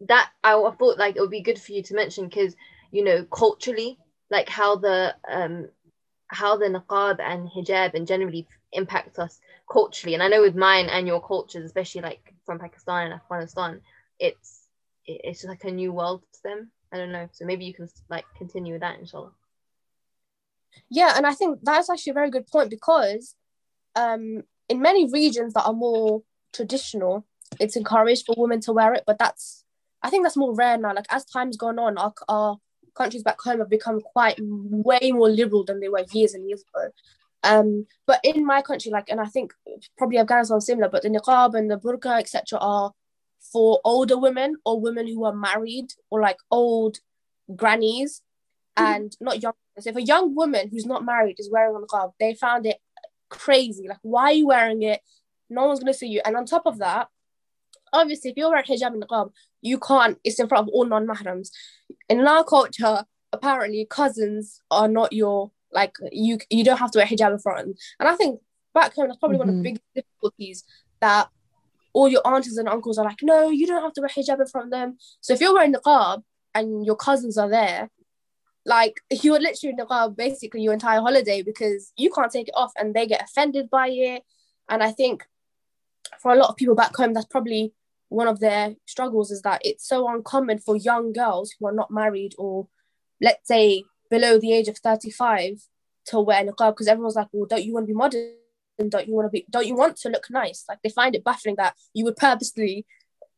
that 0.00 0.30
I, 0.42 0.54
I 0.54 0.70
thought 0.72 0.98
like 0.98 1.16
it 1.16 1.20
would 1.20 1.30
be 1.30 1.42
good 1.42 1.60
for 1.60 1.72
you 1.72 1.82
to 1.84 1.94
mention 1.94 2.28
because 2.28 2.54
you 2.90 3.04
know 3.04 3.24
culturally, 3.24 3.98
like 4.30 4.48
how 4.48 4.76
the 4.76 5.14
um, 5.30 5.68
how 6.28 6.56
the 6.56 6.66
niqab 6.66 7.20
and 7.20 7.48
hijab 7.48 7.94
and 7.94 8.06
generally 8.06 8.46
impacts 8.72 9.18
us 9.18 9.40
culturally. 9.70 10.14
And 10.14 10.22
I 10.22 10.28
know 10.28 10.42
with 10.42 10.56
mine 10.56 10.86
and 10.86 11.06
your 11.06 11.20
cultures, 11.20 11.64
especially 11.64 12.02
like 12.02 12.34
from 12.44 12.58
Pakistan 12.58 13.06
and 13.06 13.14
Afghanistan, 13.14 13.80
it's 14.18 14.66
it's 15.06 15.44
like 15.44 15.64
a 15.64 15.70
new 15.70 15.92
world 15.92 16.22
to 16.34 16.42
them. 16.42 16.70
I 16.92 16.98
don't 16.98 17.12
know. 17.12 17.28
So 17.32 17.44
maybe 17.44 17.64
you 17.64 17.74
can 17.74 17.88
like 18.08 18.24
continue 18.36 18.74
with 18.74 18.82
that, 18.82 18.98
inshallah. 18.98 19.32
Yeah, 20.90 21.14
and 21.16 21.26
I 21.26 21.32
think 21.32 21.60
that's 21.62 21.90
actually 21.90 22.10
a 22.10 22.14
very 22.14 22.30
good 22.30 22.46
point 22.46 22.70
because 22.70 23.34
um, 23.96 24.42
in 24.68 24.80
many 24.80 25.10
regions 25.10 25.54
that 25.54 25.64
are 25.64 25.72
more 25.72 26.22
traditional, 26.52 27.26
it's 27.58 27.76
encouraged 27.76 28.26
for 28.26 28.34
women 28.36 28.60
to 28.62 28.72
wear 28.72 28.94
it, 28.94 29.04
but 29.06 29.18
that's 29.18 29.64
I 30.02 30.10
think 30.10 30.24
that's 30.24 30.36
more 30.36 30.54
rare 30.54 30.78
now. 30.78 30.94
Like 30.94 31.06
as 31.10 31.24
time's 31.24 31.56
gone 31.56 31.78
on, 31.78 31.98
our, 31.98 32.12
our 32.28 32.58
countries 32.94 33.22
back 33.22 33.40
home 33.40 33.58
have 33.58 33.70
become 33.70 34.00
quite 34.00 34.38
way 34.40 35.12
more 35.12 35.28
liberal 35.28 35.64
than 35.64 35.80
they 35.80 35.88
were 35.88 36.04
years 36.12 36.34
and 36.34 36.46
years 36.48 36.62
ago. 36.62 36.90
Um, 37.42 37.86
but 38.06 38.20
in 38.24 38.44
my 38.44 38.62
country, 38.62 38.90
like, 38.90 39.08
and 39.08 39.20
I 39.20 39.26
think 39.26 39.52
probably 39.96 40.18
Afghanistan 40.18 40.60
similar, 40.60 40.88
but 40.88 41.02
the 41.02 41.08
niqab 41.08 41.54
and 41.54 41.70
the 41.70 41.78
burqa, 41.78 42.18
etc., 42.18 42.58
are 42.60 42.92
for 43.52 43.80
older 43.84 44.18
women 44.18 44.56
or 44.64 44.80
women 44.80 45.06
who 45.06 45.24
are 45.24 45.34
married 45.34 45.92
or 46.10 46.20
like 46.20 46.38
old 46.50 46.98
grannies 47.54 48.22
mm-hmm. 48.78 48.92
and 48.92 49.16
not 49.20 49.42
young. 49.42 49.54
So 49.78 49.90
if 49.90 49.96
a 49.96 50.02
young 50.02 50.34
woman 50.34 50.68
who's 50.70 50.86
not 50.86 51.04
married 51.04 51.36
is 51.38 51.50
wearing 51.50 51.76
a 51.76 51.78
niqab, 51.78 52.12
they 52.18 52.34
found 52.34 52.66
it 52.66 52.78
crazy. 53.28 53.86
Like, 53.88 53.98
why 54.02 54.24
are 54.24 54.32
you 54.32 54.46
wearing 54.48 54.82
it? 54.82 55.00
No 55.48 55.66
one's 55.66 55.78
gonna 55.80 55.94
see 55.94 56.08
you. 56.08 56.20
And 56.24 56.36
on 56.36 56.44
top 56.44 56.66
of 56.66 56.78
that, 56.78 57.08
obviously, 57.92 58.30
if 58.30 58.36
you're 58.36 58.50
wearing 58.50 58.64
hijab 58.64 58.88
and 58.92 59.02
niqab, 59.02 59.30
you 59.62 59.78
can't. 59.78 60.18
It's 60.24 60.40
in 60.40 60.48
front 60.48 60.68
of 60.68 60.74
all 60.74 60.84
non-mahrams. 60.84 61.50
In 62.08 62.26
our 62.26 62.44
culture, 62.44 63.04
apparently, 63.32 63.86
cousins 63.88 64.60
are 64.70 64.88
not 64.88 65.12
your 65.12 65.52
like 65.72 65.94
you. 66.12 66.38
You 66.50 66.64
don't 66.64 66.78
have 66.78 66.90
to 66.92 66.98
wear 66.98 67.06
hijab 67.06 67.32
in 67.32 67.38
front. 67.38 67.78
And 67.98 68.08
I 68.08 68.14
think 68.16 68.40
back 68.74 68.94
home, 68.94 69.08
that's 69.08 69.18
probably 69.18 69.38
mm-hmm. 69.38 69.48
one 69.48 69.48
of 69.48 69.54
the 69.54 69.68
mm-hmm. 69.68 69.74
biggest 69.74 69.94
difficulties 69.94 70.64
that 71.00 71.28
all 71.92 72.08
your 72.08 72.26
aunties 72.26 72.56
and 72.56 72.68
uncles 72.68 72.98
are 72.98 73.04
like, 73.04 73.18
no, 73.22 73.50
you 73.50 73.66
don't 73.66 73.82
have 73.82 73.92
to 73.94 74.00
wear 74.00 74.08
hijab 74.08 74.40
in 74.40 74.46
front 74.46 74.66
of 74.66 74.70
them. 74.70 74.98
So 75.20 75.32
if 75.32 75.40
you're 75.40 75.54
wearing 75.54 75.74
niqab 75.74 76.22
and 76.54 76.84
your 76.84 76.96
cousins 76.96 77.38
are 77.38 77.48
there, 77.48 77.90
like 78.64 79.00
you're 79.22 79.40
literally 79.40 79.74
in 79.76 79.84
niqab 79.84 80.16
basically 80.16 80.62
your 80.62 80.72
entire 80.72 81.00
holiday 81.00 81.42
because 81.42 81.92
you 81.96 82.10
can't 82.10 82.30
take 82.30 82.48
it 82.48 82.54
off 82.56 82.72
and 82.76 82.94
they 82.94 83.06
get 83.06 83.22
offended 83.22 83.70
by 83.70 83.88
it. 83.88 84.22
And 84.68 84.82
I 84.82 84.92
think 84.92 85.24
for 86.20 86.32
a 86.32 86.36
lot 86.36 86.50
of 86.50 86.56
people 86.56 86.74
back 86.74 86.94
home, 86.94 87.14
that's 87.14 87.26
probably 87.26 87.72
one 88.08 88.28
of 88.28 88.40
their 88.40 88.74
struggles 88.86 89.30
is 89.30 89.42
that 89.42 89.60
it's 89.64 89.86
so 89.86 90.08
uncommon 90.08 90.58
for 90.58 90.76
young 90.76 91.12
girls 91.12 91.54
who 91.58 91.66
are 91.66 91.72
not 91.72 91.90
married 91.90 92.34
or 92.38 92.68
let's 93.20 93.46
say 93.46 93.84
below 94.10 94.38
the 94.38 94.52
age 94.52 94.68
of 94.68 94.78
35 94.78 95.60
to 96.06 96.20
wear 96.20 96.44
niqab 96.44 96.72
because 96.72 96.88
everyone's 96.88 97.16
like, 97.16 97.28
well, 97.32 97.46
don't 97.46 97.64
you 97.64 97.74
want 97.74 97.86
to 97.86 97.92
be 97.92 97.96
modern? 97.96 98.32
don't 98.86 99.08
you 99.08 99.14
want 99.14 99.26
to 99.26 99.30
be 99.30 99.44
don't 99.50 99.66
you 99.66 99.74
want 99.74 99.96
to 99.96 100.08
look 100.08 100.30
nice? 100.30 100.64
Like 100.68 100.78
they 100.82 100.90
find 100.90 101.14
it 101.14 101.24
baffling 101.24 101.56
that 101.56 101.74
you 101.94 102.04
would 102.04 102.16
purposely 102.16 102.86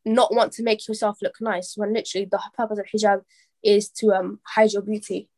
not 0.05 0.35
want 0.35 0.53
to 0.53 0.63
make 0.63 0.87
yourself 0.87 1.19
look 1.23 1.37
nice 1.41 1.75
when 1.77 1.95
literally 1.95 2.27
the 2.31 2.41
purpose 2.57 2.79
of 2.79 2.87
hijab 2.87 3.23
is 3.63 3.89
to 3.91 4.13
um 4.13 4.41
hide 4.45 4.73
your 4.73 4.83
beauty. 4.83 5.29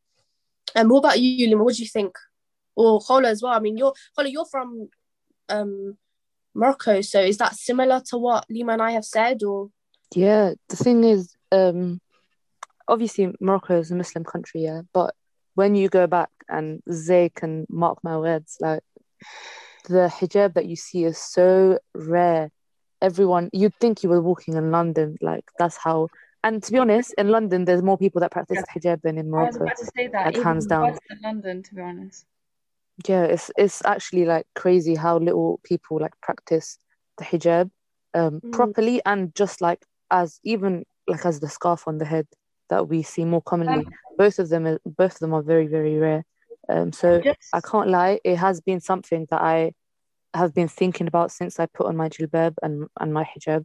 And 0.74 0.90
what 0.90 1.00
about 1.00 1.20
you 1.20 1.46
Lima? 1.48 1.62
What 1.62 1.76
do 1.76 1.82
you 1.82 1.88
think? 1.88 2.16
Or 2.74 3.00
Khola 3.00 3.28
as 3.28 3.42
well. 3.42 3.52
I 3.52 3.60
mean 3.60 3.76
you're 3.76 3.94
Khola 4.18 4.32
you're 4.32 4.46
from 4.46 4.88
um 5.48 5.96
Morocco 6.54 7.00
so 7.00 7.20
is 7.20 7.38
that 7.38 7.54
similar 7.54 8.02
to 8.06 8.18
what 8.18 8.44
Lima 8.50 8.72
and 8.72 8.82
I 8.82 8.92
have 8.92 9.04
said 9.04 9.42
or? 9.42 9.70
Yeah 10.14 10.54
the 10.68 10.76
thing 10.76 11.04
is 11.04 11.34
um 11.52 12.00
obviously 12.88 13.32
Morocco 13.40 13.78
is 13.78 13.90
a 13.90 13.94
Muslim 13.94 14.24
country 14.24 14.62
yeah 14.62 14.82
but 14.92 15.14
when 15.54 15.74
you 15.74 15.88
go 15.88 16.06
back 16.06 16.30
and 16.48 16.82
they 16.86 17.28
can 17.28 17.66
mark 17.68 17.98
my 18.02 18.16
words 18.16 18.56
like 18.60 18.82
the 19.88 20.08
hijab 20.08 20.54
that 20.54 20.66
you 20.66 20.76
see 20.76 21.04
is 21.04 21.18
so 21.18 21.78
rare. 21.94 22.50
Everyone, 23.00 23.50
you'd 23.52 23.74
think 23.80 24.02
you 24.02 24.08
were 24.08 24.22
walking 24.22 24.54
in 24.54 24.70
London, 24.70 25.16
like 25.20 25.44
that's 25.58 25.76
how. 25.76 26.08
And 26.44 26.62
to 26.62 26.72
be 26.72 26.78
honest, 26.78 27.14
in 27.18 27.28
London, 27.28 27.64
there's 27.64 27.82
more 27.82 27.98
people 27.98 28.20
that 28.20 28.30
practice 28.30 28.62
yeah. 28.68 28.80
hijab 28.80 29.02
than 29.02 29.18
in 29.18 29.30
Morocco. 29.30 29.46
I 29.46 29.46
was 29.48 29.56
about 29.56 29.76
to 29.78 29.90
say 29.96 30.08
that. 30.08 30.34
Like, 30.34 30.44
hands 30.44 30.66
down. 30.66 30.98
In 31.10 31.18
London, 31.22 31.62
to 31.62 31.74
be 31.74 31.80
honest. 31.80 32.26
Yeah, 33.06 33.24
it's 33.24 33.50
it's 33.56 33.84
actually 33.84 34.24
like 34.24 34.46
crazy 34.54 34.94
how 34.94 35.18
little 35.18 35.60
people 35.64 35.98
like 36.00 36.12
practice 36.20 36.78
the 37.18 37.24
hijab 37.24 37.70
um, 38.14 38.40
mm. 38.40 38.52
properly 38.52 39.00
and 39.04 39.34
just 39.34 39.60
like 39.60 39.84
as 40.10 40.38
even 40.44 40.84
like 41.08 41.24
as 41.24 41.40
the 41.40 41.48
scarf 41.48 41.88
on 41.88 41.98
the 41.98 42.04
head 42.04 42.26
that 42.72 42.88
we 42.92 42.98
see 43.12 43.24
more 43.32 43.44
commonly. 43.50 43.84
Um, 43.84 43.92
both 44.22 44.36
of 44.42 44.46
them, 44.52 44.66
are, 44.70 44.80
both 45.00 45.14
of 45.16 45.20
them 45.22 45.34
are 45.36 45.44
very 45.52 45.68
very 45.76 45.96
rare. 46.06 46.22
Um, 46.72 46.88
so 47.00 47.20
just... 47.20 47.48
I 47.58 47.60
can't 47.70 47.90
lie, 47.98 48.14
it 48.32 48.36
has 48.46 48.56
been 48.68 48.80
something 48.90 49.22
that 49.30 49.42
I 49.54 49.58
have 50.40 50.52
been 50.58 50.68
thinking 50.80 51.08
about 51.12 51.28
since 51.38 51.60
I 51.62 51.66
put 51.76 51.86
on 51.90 51.96
my 52.02 52.08
jilbab 52.14 52.52
and, 52.64 52.74
and 53.00 53.12
my 53.18 53.24
hijab, 53.30 53.62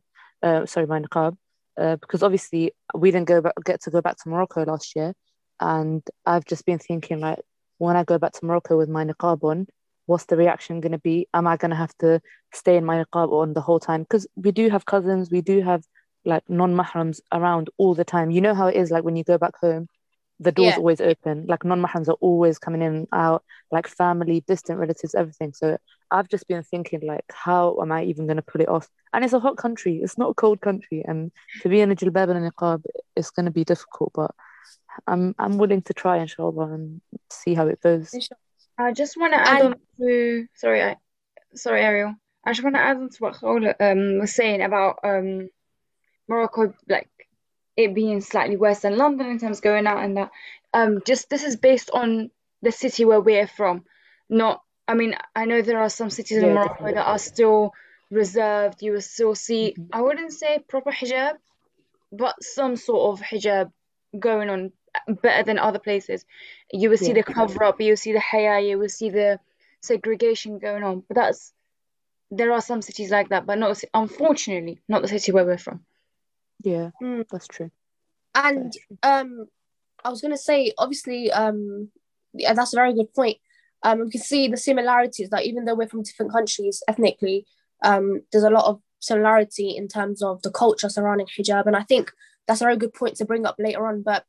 uh, 0.47 0.65
sorry, 0.65 0.87
my 0.93 0.99
niqab, 0.99 1.33
uh, 1.81 1.95
because 2.03 2.21
obviously 2.27 2.63
we 3.01 3.11
didn't 3.11 3.31
go 3.33 3.39
back, 3.45 3.53
get 3.69 3.79
to 3.83 3.91
go 3.95 4.01
back 4.01 4.17
to 4.17 4.29
Morocco 4.29 4.65
last 4.65 4.87
year, 4.97 5.13
and 5.59 6.01
I've 6.31 6.47
just 6.51 6.65
been 6.65 6.79
thinking 6.79 7.19
like, 7.27 7.39
when 7.77 7.95
I 7.95 8.03
go 8.03 8.17
back 8.23 8.33
to 8.33 8.45
Morocco 8.45 8.73
with 8.81 8.89
my 8.89 9.05
niqab 9.05 9.43
on, 9.51 9.67
what's 10.07 10.25
the 10.25 10.37
reaction 10.43 10.81
going 10.81 10.97
to 10.99 11.03
be? 11.09 11.17
Am 11.33 11.45
I 11.47 11.55
going 11.61 11.73
to 11.75 11.83
have 11.83 11.95
to 12.03 12.19
stay 12.61 12.75
in 12.77 12.85
my 12.89 12.97
niqab 13.01 13.29
on 13.31 13.53
the 13.53 13.65
whole 13.67 13.79
time? 13.79 14.01
Because 14.01 14.25
we 14.35 14.51
do 14.51 14.69
have 14.73 14.83
cousins, 14.93 15.29
we 15.37 15.41
do 15.51 15.61
have 15.61 15.81
like 16.27 16.43
non-mahrams 16.49 17.21
around 17.31 17.69
all 17.77 17.95
the 17.95 18.05
time. 18.05 18.29
You 18.29 18.41
know 18.41 18.53
how 18.53 18.67
it 18.67 18.75
is 18.75 18.91
like 18.91 19.03
when 19.03 19.15
you 19.15 19.23
go 19.23 19.37
back 19.37 19.57
home 19.59 19.87
the 20.39 20.51
door's 20.51 20.73
yeah. 20.73 20.77
always 20.77 21.01
open. 21.01 21.45
Like 21.47 21.65
non-mahrams 21.65 22.07
are 22.07 22.17
always 22.21 22.59
coming 22.59 22.81
in 22.81 22.95
and 22.95 23.07
out, 23.11 23.43
like 23.71 23.87
family, 23.87 24.43
distant 24.47 24.79
relatives, 24.79 25.15
everything. 25.15 25.53
So 25.53 25.77
I've 26.11 26.29
just 26.29 26.47
been 26.47 26.63
thinking, 26.63 27.01
like, 27.03 27.25
how 27.31 27.79
am 27.81 27.91
I 27.91 28.03
even 28.03 28.27
going 28.27 28.37
to 28.37 28.43
pull 28.43 28.61
it 28.61 28.69
off? 28.69 28.87
And 29.13 29.23
it's 29.23 29.33
a 29.33 29.39
hot 29.39 29.57
country. 29.57 29.99
It's 30.03 30.17
not 30.17 30.29
a 30.29 30.33
cold 30.35 30.61
country, 30.61 31.03
and 31.05 31.31
to 31.61 31.69
be 31.69 31.81
in 31.81 31.91
a 31.91 31.95
jilbab 31.95 32.29
and 32.29 32.45
a 32.45 32.51
niqab, 32.51 32.83
it's 33.15 33.31
going 33.31 33.45
to 33.45 33.51
be 33.51 33.63
difficult. 33.63 34.11
But 34.13 34.31
I'm 35.07 35.33
I'm 35.39 35.57
willing 35.57 35.81
to 35.83 35.93
try, 35.93 36.17
inshallah, 36.17 36.73
and 36.73 37.01
see 37.31 37.55
how 37.55 37.67
it 37.67 37.81
goes. 37.81 38.13
I 38.77 38.93
just 38.93 39.17
want 39.17 39.33
to 39.33 39.39
add 39.39 39.61
on 39.63 39.75
to 39.97 40.45
sorry, 40.55 40.83
I, 40.83 40.97
sorry, 41.55 41.81
Ariel. 41.81 42.13
I 42.45 42.51
just 42.51 42.63
want 42.63 42.75
to 42.75 42.81
add 42.81 42.97
on 42.97 43.09
to 43.09 43.17
what 43.17 43.33
Khola 43.33 43.73
um 43.79 44.19
was 44.19 44.35
saying 44.35 44.61
about 44.61 44.99
um 45.03 45.49
Morocco, 46.27 46.73
like 46.89 47.09
it 47.75 47.93
being 47.93 48.21
slightly 48.21 48.57
worse 48.57 48.79
than 48.79 48.97
London 48.97 49.27
in 49.27 49.39
terms 49.39 49.57
of 49.57 49.63
going 49.63 49.87
out 49.87 50.03
and 50.03 50.17
that. 50.17 50.31
Um, 50.73 51.01
just 51.05 51.29
this 51.29 51.43
is 51.43 51.55
based 51.55 51.89
on 51.91 52.31
the 52.61 52.71
city 52.71 53.05
where 53.05 53.21
we're 53.21 53.47
from, 53.47 53.85
not. 54.29 54.61
I 54.87 54.93
mean, 54.93 55.15
I 55.35 55.45
know 55.45 55.61
there 55.61 55.79
are 55.81 55.89
some 55.89 56.09
cities 56.09 56.37
yeah, 56.37 56.47
in 56.47 56.53
Morocco 56.53 56.73
definitely. 56.73 56.93
that 56.93 57.07
are 57.07 57.19
still 57.19 57.73
reserved. 58.09 58.81
You 58.81 58.93
will 58.93 59.01
still 59.01 59.35
see, 59.35 59.75
I 59.91 60.01
wouldn't 60.01 60.31
say 60.31 60.59
proper 60.67 60.91
hijab, 60.91 61.33
but 62.11 62.41
some 62.41 62.75
sort 62.77 63.19
of 63.19 63.25
hijab 63.25 63.71
going 64.17 64.49
on 64.49 64.71
better 65.21 65.43
than 65.43 65.59
other 65.59 65.79
places. 65.79 66.25
You 66.71 66.89
will 66.89 66.97
see 66.97 67.09
Yeah. 67.09 67.21
the 67.21 67.23
cover 67.23 67.63
up, 67.63 67.81
you 67.81 67.91
will 67.91 67.97
see 67.97 68.13
the 68.13 68.19
haya, 68.19 68.61
you 68.61 68.77
will 68.79 68.89
see 68.89 69.09
the 69.09 69.39
segregation 69.81 70.59
going 70.59 70.83
on. 70.83 71.03
But 71.07 71.15
that's 71.15 71.53
there 72.31 72.51
are 72.51 72.61
some 72.61 72.81
cities 72.81 73.11
like 73.11 73.29
that, 73.29 73.45
but 73.45 73.57
not 73.57 73.81
unfortunately 73.93 74.81
not 74.87 75.01
the 75.01 75.07
city 75.07 75.31
where 75.31 75.45
we're 75.45 75.57
from. 75.57 75.85
Yeah, 76.63 76.91
Mm. 77.01 77.27
that's 77.29 77.47
true. 77.47 77.71
And 78.35 78.57
Very 78.57 78.71
true. 78.87 78.97
um, 79.03 79.47
I 80.03 80.09
was 80.09 80.21
gonna 80.21 80.37
say, 80.37 80.73
obviously, 80.77 81.31
um, 81.31 81.91
yeah, 82.33 82.53
that's 82.53 82.73
a 82.73 82.77
very 82.77 82.93
good 82.93 83.13
point. 83.13 83.37
Um, 83.83 83.99
we 84.05 84.11
can 84.11 84.21
see 84.21 84.47
the 84.47 84.57
similarities 84.57 85.29
that 85.29 85.45
even 85.45 85.65
though 85.65 85.75
we're 85.75 85.87
from 85.87 86.03
different 86.03 86.31
countries 86.31 86.81
ethnically, 86.87 87.45
um, 87.83 88.21
there's 88.31 88.43
a 88.43 88.49
lot 88.49 88.65
of 88.65 88.81
similarity 88.99 89.75
in 89.77 89.87
terms 89.87 90.21
of 90.23 90.41
the 90.41 90.51
culture 90.51 90.89
surrounding 90.89 91.27
hijab, 91.27 91.65
and 91.67 91.75
I 91.75 91.83
think 91.83 92.11
that's 92.47 92.61
a 92.61 92.63
very 92.63 92.77
good 92.77 92.93
point 92.93 93.15
to 93.17 93.25
bring 93.25 93.45
up 93.45 93.55
later 93.59 93.85
on. 93.87 94.01
But 94.01 94.25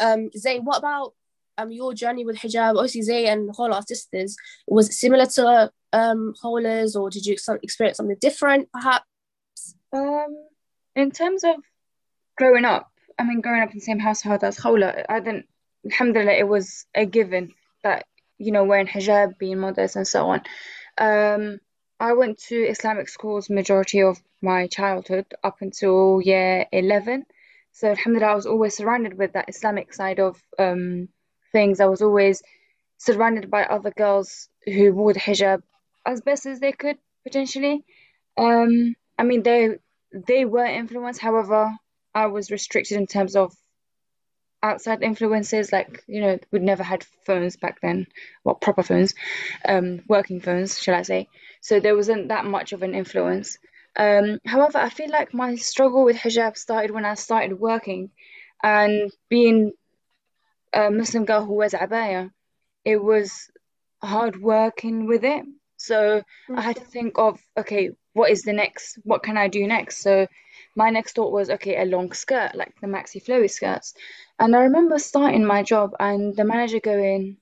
um, 0.00 0.30
Zay, 0.36 0.58
what 0.58 0.78
about 0.78 1.14
um 1.56 1.70
your 1.72 1.92
journey 1.94 2.24
with 2.24 2.36
hijab? 2.38 2.76
Obviously, 2.76 3.02
Zay 3.02 3.26
and 3.26 3.50
Khawla 3.50 3.74
are 3.74 3.82
sisters. 3.82 4.36
Was 4.66 4.88
it 4.88 4.94
similar 4.94 5.26
to 5.26 5.72
um 5.92 6.34
Khawla's, 6.42 6.96
or 6.96 7.10
did 7.10 7.26
you 7.26 7.36
experience 7.62 7.96
something 7.96 8.16
different, 8.20 8.70
perhaps? 8.72 9.04
Um, 9.92 10.36
in 10.98 11.10
terms 11.10 11.44
of 11.44 11.56
growing 12.36 12.64
up, 12.64 12.90
I 13.18 13.24
mean, 13.24 13.40
growing 13.40 13.62
up 13.62 13.70
in 13.70 13.78
the 13.78 13.80
same 13.80 13.98
household 13.98 14.44
as 14.44 14.58
Khawla, 14.58 15.04
I 15.08 15.20
didn't, 15.20 15.46
alhamdulillah, 15.84 16.32
it 16.32 16.48
was 16.48 16.86
a 16.94 17.04
given 17.04 17.52
that, 17.82 18.06
you 18.38 18.52
know, 18.52 18.64
wearing 18.64 18.86
hijab, 18.86 19.38
being 19.38 19.58
modest, 19.58 19.96
and 19.96 20.06
so 20.06 20.26
on. 20.26 20.42
Um, 20.96 21.60
I 22.00 22.12
went 22.12 22.38
to 22.48 22.56
Islamic 22.56 23.08
schools 23.08 23.50
majority 23.50 24.02
of 24.02 24.18
my 24.40 24.68
childhood 24.68 25.26
up 25.42 25.58
until 25.60 26.20
year 26.22 26.66
11. 26.70 27.26
So, 27.72 27.88
alhamdulillah, 27.88 28.32
I 28.32 28.34
was 28.36 28.46
always 28.46 28.76
surrounded 28.76 29.18
with 29.18 29.32
that 29.32 29.48
Islamic 29.48 29.92
side 29.92 30.20
of 30.20 30.40
um, 30.58 31.08
things. 31.52 31.80
I 31.80 31.86
was 31.86 32.02
always 32.02 32.42
surrounded 32.98 33.50
by 33.50 33.64
other 33.64 33.90
girls 33.90 34.48
who 34.64 34.92
wore 34.92 35.12
the 35.12 35.20
hijab 35.20 35.62
as 36.06 36.20
best 36.20 36.46
as 36.46 36.60
they 36.60 36.72
could, 36.72 36.98
potentially. 37.24 37.84
Um, 38.36 38.94
I 39.18 39.24
mean, 39.24 39.42
they 39.42 39.78
they 40.12 40.44
were 40.44 40.64
influenced. 40.64 41.20
However, 41.20 41.72
I 42.14 42.26
was 42.26 42.50
restricted 42.50 42.98
in 42.98 43.06
terms 43.06 43.36
of 43.36 43.54
outside 44.62 45.02
influences. 45.02 45.72
Like, 45.72 46.02
you 46.06 46.20
know, 46.20 46.38
we'd 46.50 46.62
never 46.62 46.82
had 46.82 47.04
phones 47.24 47.56
back 47.56 47.80
then, 47.80 48.06
well, 48.44 48.54
proper 48.54 48.82
phones, 48.82 49.14
um, 49.64 50.02
working 50.08 50.40
phones, 50.40 50.80
shall 50.82 50.94
I 50.94 51.02
say. 51.02 51.28
So 51.60 51.80
there 51.80 51.96
wasn't 51.96 52.28
that 52.28 52.44
much 52.44 52.72
of 52.72 52.82
an 52.82 52.94
influence. 52.94 53.58
Um, 53.96 54.38
however, 54.46 54.78
I 54.78 54.90
feel 54.90 55.10
like 55.10 55.34
my 55.34 55.56
struggle 55.56 56.04
with 56.04 56.16
hijab 56.16 56.56
started 56.56 56.90
when 56.92 57.04
I 57.04 57.14
started 57.14 57.58
working 57.58 58.10
and 58.62 59.10
being 59.28 59.72
a 60.72 60.90
Muslim 60.90 61.24
girl 61.24 61.44
who 61.44 61.54
wears 61.54 61.72
abaya. 61.72 62.30
It 62.84 63.02
was 63.02 63.50
hard 64.02 64.40
working 64.40 65.06
with 65.06 65.24
it. 65.24 65.44
So 65.76 66.22
I 66.54 66.60
had 66.60 66.76
to 66.76 66.84
think 66.84 67.18
of, 67.18 67.40
okay, 67.56 67.90
what 68.18 68.30
is 68.30 68.42
the 68.42 68.52
next? 68.52 68.98
What 69.04 69.22
can 69.22 69.36
I 69.38 69.48
do 69.48 69.66
next? 69.66 70.02
So 70.02 70.26
my 70.74 70.90
next 70.90 71.14
thought 71.14 71.32
was, 71.32 71.50
okay, 71.50 71.80
a 71.80 71.84
long 71.84 72.12
skirt, 72.12 72.54
like 72.54 72.74
the 72.80 72.88
maxi 72.88 73.24
flowy 73.24 73.50
skirts. 73.50 73.94
And 74.38 74.54
I 74.56 74.60
remember 74.62 74.98
starting 74.98 75.44
my 75.44 75.62
job 75.62 75.94
and 76.00 76.34
the 76.36 76.44
manager 76.44 76.80
going, 76.80 77.36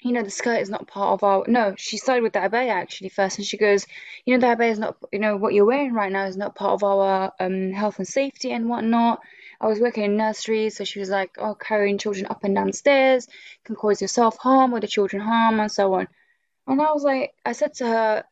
you 0.00 0.12
know, 0.12 0.22
the 0.22 0.30
skirt 0.30 0.60
is 0.60 0.70
not 0.70 0.86
part 0.86 1.14
of 1.14 1.24
our. 1.24 1.44
No, 1.48 1.74
she 1.76 1.96
started 1.98 2.22
with 2.22 2.32
the 2.32 2.38
abaya 2.38 2.70
actually 2.70 3.08
first, 3.08 3.38
and 3.38 3.46
she 3.46 3.56
goes, 3.56 3.86
you 4.24 4.36
know, 4.36 4.40
the 4.40 4.54
abaya 4.54 4.70
is 4.70 4.78
not, 4.78 4.96
you 5.12 5.18
know, 5.18 5.36
what 5.36 5.52
you're 5.52 5.64
wearing 5.72 5.92
right 5.92 6.12
now 6.12 6.26
is 6.26 6.36
not 6.36 6.54
part 6.54 6.74
of 6.74 6.84
our 6.84 7.32
um 7.40 7.72
health 7.72 7.98
and 7.98 8.06
safety 8.06 8.52
and 8.52 8.68
whatnot. 8.68 9.20
I 9.60 9.66
was 9.66 9.80
working 9.80 10.04
in 10.04 10.16
nurseries, 10.16 10.76
so 10.76 10.84
she 10.84 11.00
was 11.00 11.10
like, 11.10 11.32
oh, 11.38 11.56
carrying 11.56 11.98
children 11.98 12.26
up 12.30 12.44
and 12.44 12.54
down 12.54 12.72
stairs 12.72 13.26
can 13.64 13.74
cause 13.74 14.00
yourself 14.00 14.38
harm 14.38 14.72
or 14.72 14.78
the 14.78 14.86
children 14.86 15.20
harm 15.20 15.58
and 15.58 15.72
so 15.72 15.94
on. 15.94 16.06
And 16.68 16.80
I 16.80 16.92
was 16.92 17.02
like, 17.02 17.32
I 17.44 17.52
said 17.52 17.74
to 17.74 17.86
her, 17.88 18.24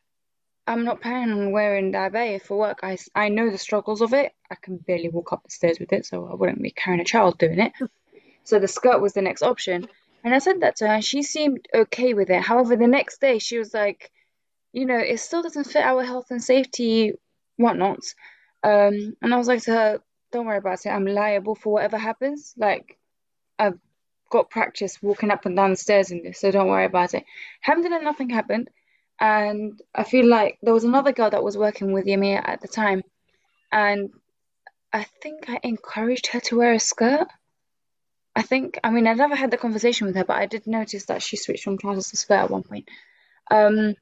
I'm 0.67 0.85
not 0.85 1.01
planning 1.01 1.39
on 1.39 1.53
wearing 1.53 1.93
the 1.93 1.99
abaya 1.99 2.43
for 2.43 2.59
work. 2.59 2.81
I, 2.83 2.99
I 3.15 3.29
know 3.29 3.51
the 3.51 3.59
struggles 3.59 4.01
of 4.01 4.13
it. 4.13 4.33
I 4.51 4.57
can 4.57 4.79
barely 4.79 5.09
walk 5.09 5.33
up 5.33 5.45
the 5.45 5.51
stairs 5.51 5.79
with 5.79 5.93
it, 5.93 6.07
so 6.07 6.27
I 6.27 6.35
wouldn't 6.35 6.63
be 6.63 6.73
carrying 6.73 7.01
a 7.01 7.05
child 7.05 7.39
doing 7.39 7.61
it. 7.61 7.73
So 8.45 8.61
the 8.61 8.69
skirt 8.69 9.01
was 9.01 9.13
the 9.13 9.23
next 9.23 9.43
option. 9.43 9.89
And 10.23 10.33
I 10.33 10.39
said 10.39 10.61
that 10.61 10.77
to 10.77 10.87
her, 10.87 10.95
and 10.95 11.05
she 11.05 11.25
seemed 11.25 11.67
okay 11.75 12.15
with 12.15 12.31
it. 12.31 12.41
However, 12.43 12.77
the 12.77 12.87
next 12.87 13.21
day 13.21 13.41
she 13.41 13.59
was 13.59 13.75
like, 13.75 14.13
you 14.73 14.87
know, 14.87 14.99
it 14.99 15.19
still 15.19 15.43
doesn't 15.43 15.65
fit 15.65 15.83
our 15.83 16.05
health 16.05 16.31
and 16.31 16.43
safety 16.43 17.15
whatnot. 17.57 17.99
Um, 18.63 19.17
and 19.21 19.35
I 19.35 19.37
was 19.37 19.49
like 19.49 19.63
to 19.63 19.73
her, 19.73 20.01
don't 20.31 20.47
worry 20.47 20.59
about 20.59 20.87
it. 20.87 20.91
I'm 20.91 21.07
liable 21.07 21.57
for 21.57 21.73
whatever 21.73 21.99
happens. 21.99 22.55
Like, 22.57 22.99
I've 23.59 23.79
got 24.31 24.51
practice 24.51 25.03
walking 25.03 25.31
up 25.31 25.47
and 25.47 25.57
down 25.57 25.71
the 25.71 25.77
stairs 25.77 26.13
in 26.13 26.23
this, 26.23 26.39
so 26.41 26.51
don't 26.51 26.69
worry 26.69 26.85
about 26.85 27.15
it. 27.15 27.25
Alhamdulillah, 27.67 28.05
nothing 28.05 28.31
happened. 28.31 28.71
And 29.19 29.81
I 29.95 30.05
feel 30.05 30.27
like 30.27 30.59
there 30.63 30.75
was 30.75 30.85
another 30.85 31.13
girl 31.13 31.31
that 31.31 31.43
was 31.43 31.57
working 31.57 31.93
with 31.93 32.07
Yamia 32.07 32.43
at 32.47 32.61
the 32.61 32.69
time, 32.69 33.03
and 33.73 34.11
I 34.93 35.05
think 35.23 35.49
I 35.49 35.59
encouraged 35.63 36.29
her 36.29 36.41
to 36.41 36.59
wear 36.59 36.73
a 36.73 36.81
skirt. 36.81 37.27
I 38.35 38.43
think, 38.43 38.79
I 38.85 38.91
mean, 38.91 39.07
I 39.07 39.15
never 39.15 39.35
had 39.35 39.51
the 39.51 39.57
conversation 39.57 40.07
with 40.07 40.17
her, 40.17 40.25
but 40.25 40.37
I 40.37 40.47
did 40.47 40.67
notice 40.67 41.07
that 41.07 41.23
she 41.23 41.37
switched 41.37 41.65
from 41.65 41.79
trousers 41.79 42.11
to 42.11 42.17
skirt 42.19 42.35
at 42.35 42.51
one 42.51 42.63
point. 42.63 42.89
Um, 43.51 43.95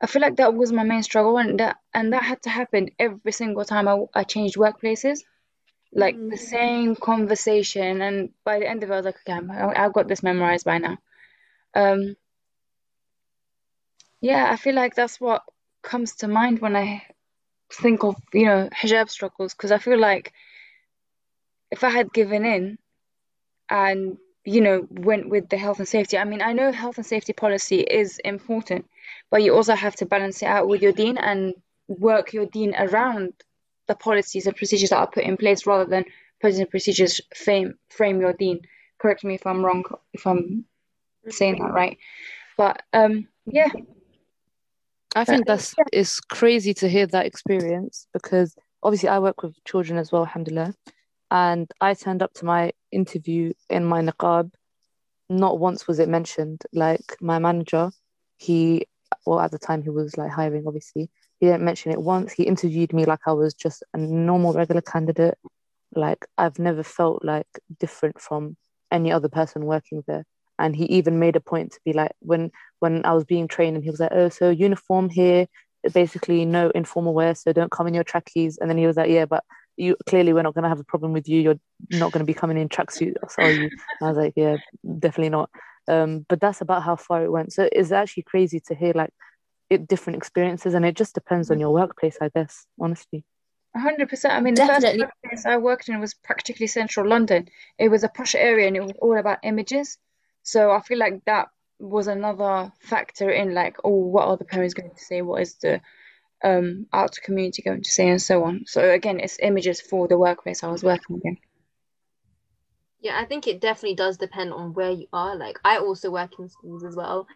I 0.00 0.06
feel 0.06 0.22
like 0.22 0.36
that 0.36 0.54
was 0.54 0.72
my 0.72 0.84
main 0.84 1.02
struggle, 1.02 1.36
and 1.38 1.60
that 1.60 1.76
and 1.92 2.12
that 2.12 2.22
had 2.22 2.42
to 2.42 2.50
happen 2.50 2.90
every 2.98 3.32
single 3.32 3.64
time 3.64 3.88
I, 3.88 4.04
I 4.14 4.24
changed 4.24 4.56
workplaces. 4.56 5.20
Like 5.92 6.16
the 6.16 6.36
same 6.36 6.96
conversation, 6.96 8.02
and 8.02 8.30
by 8.44 8.58
the 8.58 8.68
end 8.68 8.82
of 8.82 8.90
it, 8.90 8.92
I 8.92 8.96
was 8.96 9.06
like, 9.06 9.16
okay, 9.20 9.32
I'm, 9.32 9.50
I've 9.50 9.92
got 9.92 10.08
this 10.08 10.22
memorized 10.22 10.64
by 10.64 10.78
now. 10.78 10.98
Um, 11.74 12.16
yeah, 14.24 14.48
I 14.50 14.56
feel 14.56 14.74
like 14.74 14.94
that's 14.94 15.20
what 15.20 15.42
comes 15.82 16.14
to 16.16 16.28
mind 16.28 16.60
when 16.60 16.74
I 16.76 17.02
think 17.70 18.04
of, 18.04 18.16
you 18.32 18.46
know, 18.46 18.70
hijab 18.74 19.10
struggles, 19.10 19.52
because 19.52 19.70
I 19.70 19.76
feel 19.76 19.98
like 19.98 20.32
if 21.70 21.84
I 21.84 21.90
had 21.90 22.10
given 22.10 22.46
in 22.46 22.78
and, 23.68 24.16
you 24.42 24.62
know, 24.62 24.86
went 24.88 25.28
with 25.28 25.50
the 25.50 25.58
health 25.58 25.78
and 25.78 25.86
safety, 25.86 26.16
I 26.16 26.24
mean, 26.24 26.40
I 26.40 26.54
know 26.54 26.72
health 26.72 26.96
and 26.96 27.04
safety 27.04 27.34
policy 27.34 27.80
is 27.80 28.18
important, 28.24 28.86
but 29.30 29.42
you 29.42 29.54
also 29.54 29.74
have 29.74 29.94
to 29.96 30.06
balance 30.06 30.40
it 30.40 30.46
out 30.46 30.68
with 30.68 30.80
your 30.80 30.92
deen 30.92 31.18
and 31.18 31.52
work 31.86 32.32
your 32.32 32.46
deen 32.46 32.74
around 32.74 33.34
the 33.88 33.94
policies 33.94 34.46
and 34.46 34.56
procedures 34.56 34.88
that 34.88 35.00
are 35.00 35.06
put 35.06 35.24
in 35.24 35.36
place 35.36 35.66
rather 35.66 35.84
than 35.84 36.06
putting 36.40 36.60
the 36.60 36.66
procedures 36.66 37.20
frame 37.36 37.74
frame 37.90 38.22
your 38.22 38.32
deen. 38.32 38.60
Correct 38.96 39.22
me 39.22 39.34
if 39.34 39.46
I'm 39.46 39.62
wrong, 39.62 39.84
if 40.14 40.26
I'm 40.26 40.64
saying 41.28 41.58
that 41.58 41.74
right. 41.74 41.98
But 42.56 42.82
um, 42.94 43.28
yeah, 43.44 43.68
I 45.14 45.24
think 45.24 45.46
that's 45.46 45.74
it's 45.92 46.20
crazy 46.20 46.74
to 46.74 46.88
hear 46.88 47.06
that 47.06 47.26
experience 47.26 48.06
because 48.12 48.54
obviously 48.82 49.08
I 49.08 49.18
work 49.20 49.42
with 49.42 49.54
children 49.64 49.98
as 49.98 50.10
well, 50.10 50.22
alhamdulillah. 50.22 50.74
And 51.30 51.70
I 51.80 51.94
turned 51.94 52.22
up 52.22 52.32
to 52.34 52.44
my 52.44 52.72
interview 52.92 53.52
in 53.70 53.84
my 53.84 54.02
niqab. 54.02 54.52
Not 55.28 55.58
once 55.58 55.86
was 55.88 55.98
it 55.98 56.08
mentioned. 56.08 56.62
Like 56.72 57.16
my 57.20 57.38
manager, 57.38 57.90
he 58.36 58.86
well 59.24 59.40
at 59.40 59.50
the 59.50 59.58
time 59.58 59.82
he 59.82 59.90
was 59.90 60.16
like 60.16 60.30
hiring, 60.30 60.64
obviously. 60.66 61.10
He 61.40 61.46
didn't 61.46 61.64
mention 61.64 61.92
it 61.92 62.00
once. 62.00 62.32
He 62.32 62.44
interviewed 62.44 62.92
me 62.92 63.04
like 63.04 63.20
I 63.26 63.32
was 63.32 63.54
just 63.54 63.82
a 63.92 63.98
normal 63.98 64.52
regular 64.52 64.82
candidate. 64.82 65.38
Like 65.94 66.26
I've 66.36 66.58
never 66.58 66.82
felt 66.82 67.24
like 67.24 67.48
different 67.78 68.20
from 68.20 68.56
any 68.90 69.12
other 69.12 69.28
person 69.28 69.64
working 69.64 70.02
there. 70.06 70.24
And 70.58 70.76
he 70.76 70.84
even 70.84 71.18
made 71.18 71.36
a 71.36 71.40
point 71.40 71.72
to 71.72 71.80
be 71.84 71.92
like 71.92 72.12
when 72.20 72.52
when 72.84 73.06
I 73.06 73.14
was 73.14 73.24
being 73.24 73.48
trained 73.48 73.76
and 73.76 73.82
he 73.82 73.90
was 73.90 73.98
like, 73.98 74.12
Oh, 74.12 74.28
so 74.28 74.50
uniform 74.50 75.08
here, 75.08 75.46
basically 75.94 76.44
no 76.44 76.68
informal 76.70 77.14
wear, 77.14 77.34
so 77.34 77.50
don't 77.52 77.70
come 77.70 77.86
in 77.86 77.94
your 77.94 78.04
trackies. 78.04 78.58
And 78.58 78.68
then 78.68 78.76
he 78.76 78.86
was 78.86 78.96
like, 78.96 79.10
Yeah, 79.10 79.24
but 79.24 79.42
you 79.76 79.96
clearly 80.06 80.34
we're 80.34 80.42
not 80.42 80.54
gonna 80.54 80.68
have 80.68 80.80
a 80.80 80.84
problem 80.92 81.14
with 81.14 81.26
you. 81.26 81.40
You're 81.40 81.60
not 81.90 82.12
gonna 82.12 82.26
be 82.26 82.34
coming 82.34 82.58
in 82.58 82.68
tracksuit, 82.68 83.14
are 83.38 83.50
you? 83.50 83.70
And 84.00 84.02
I 84.02 84.08
was 84.08 84.18
like, 84.18 84.34
Yeah, 84.36 84.58
definitely 84.98 85.30
not. 85.30 85.48
Um, 85.88 86.26
but 86.28 86.40
that's 86.40 86.60
about 86.60 86.82
how 86.82 86.96
far 86.96 87.24
it 87.24 87.32
went. 87.32 87.54
So 87.54 87.68
it's 87.72 87.90
actually 87.90 88.24
crazy 88.24 88.60
to 88.66 88.74
hear 88.74 88.92
like 88.94 89.10
it 89.70 89.88
different 89.88 90.18
experiences 90.18 90.74
and 90.74 90.84
it 90.84 90.94
just 90.94 91.14
depends 91.14 91.50
on 91.50 91.58
your 91.58 91.72
workplace, 91.72 92.18
I 92.20 92.28
guess, 92.28 92.66
honestly. 92.78 93.24
Hundred 93.74 94.10
percent. 94.10 94.34
I 94.34 94.40
mean, 94.40 94.54
the 94.54 94.60
first 94.60 94.82
Definitely. 94.82 95.06
workplace 95.06 95.46
I 95.46 95.56
worked 95.56 95.88
in 95.88 95.98
was 96.00 96.12
practically 96.14 96.66
central 96.66 97.08
London. 97.08 97.48
It 97.78 97.88
was 97.88 98.04
a 98.04 98.08
posh 98.08 98.34
area 98.34 98.68
and 98.68 98.76
it 98.76 98.82
was 98.82 98.92
all 99.00 99.18
about 99.18 99.38
images. 99.42 99.96
So 100.42 100.70
I 100.70 100.80
feel 100.82 100.98
like 100.98 101.24
that 101.24 101.48
was 101.78 102.06
another 102.06 102.72
factor 102.80 103.30
in 103.30 103.54
like, 103.54 103.76
oh, 103.84 103.90
what 103.90 104.28
are 104.28 104.36
the 104.36 104.44
parents 104.44 104.74
going 104.74 104.90
to 104.90 105.04
say? 105.04 105.22
What 105.22 105.42
is 105.42 105.54
the 105.56 105.80
um 106.42 106.86
outer 106.92 107.20
community 107.22 107.62
going 107.62 107.82
to 107.82 107.90
say 107.90 108.08
and 108.08 108.20
so 108.20 108.44
on. 108.44 108.64
So 108.66 108.90
again, 108.90 109.20
it's 109.20 109.38
images 109.40 109.80
for 109.80 110.06
the 110.06 110.18
workplace 110.18 110.62
I 110.62 110.68
was 110.68 110.84
working 110.84 111.20
in. 111.24 111.38
Yeah, 113.00 113.18
I 113.18 113.24
think 113.24 113.46
it 113.46 113.60
definitely 113.60 113.96
does 113.96 114.16
depend 114.16 114.52
on 114.52 114.72
where 114.72 114.90
you 114.90 115.06
are. 115.12 115.36
Like 115.36 115.58
I 115.64 115.78
also 115.78 116.10
work 116.10 116.38
in 116.38 116.48
schools 116.48 116.84
as 116.84 116.96
well. 116.96 117.26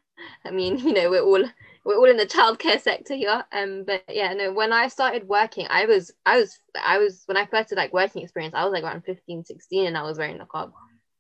I 0.45 0.51
mean, 0.51 0.79
you 0.87 0.93
know, 0.93 1.11
we're 1.11 1.23
all 1.23 1.45
we're 1.85 1.97
all 1.97 2.11
in 2.11 2.17
the 2.17 2.27
childcare 2.27 2.81
sector 2.81 3.15
here. 3.15 3.45
Um, 3.53 3.85
but 3.85 4.05
yeah, 4.09 4.35
no, 4.35 4.53
when 4.53 4.73
I 4.73 4.89
started 4.89 5.27
working, 5.27 5.67
I 5.71 5.87
was, 5.87 6.13
I 6.27 6.39
was, 6.39 6.59
I 6.83 6.99
was, 6.99 7.23
when 7.27 7.39
I 7.39 7.47
first 7.47 7.71
did 7.71 7.79
like 7.79 7.95
working 7.95 8.23
experience, 8.23 8.55
I 8.55 8.65
was 8.65 8.73
like 8.73 8.85
around 8.85 9.05
15, 9.05 9.45
16 9.45 9.87
and 9.87 9.97
I 9.97 10.03
was 10.03 10.19
wearing 10.19 10.39
a 10.39 10.45
niqab. 10.45 10.73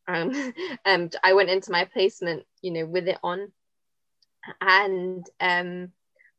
Um, 0.09 0.55
and 0.85 1.15
I 1.23 1.35
went 1.35 1.51
into 1.51 1.71
my 1.71 1.85
placement, 1.85 2.45
you 2.63 2.73
know, 2.73 2.87
with 2.87 3.07
it 3.07 3.19
on. 3.23 3.53
And 4.61 5.27
um, 5.41 5.93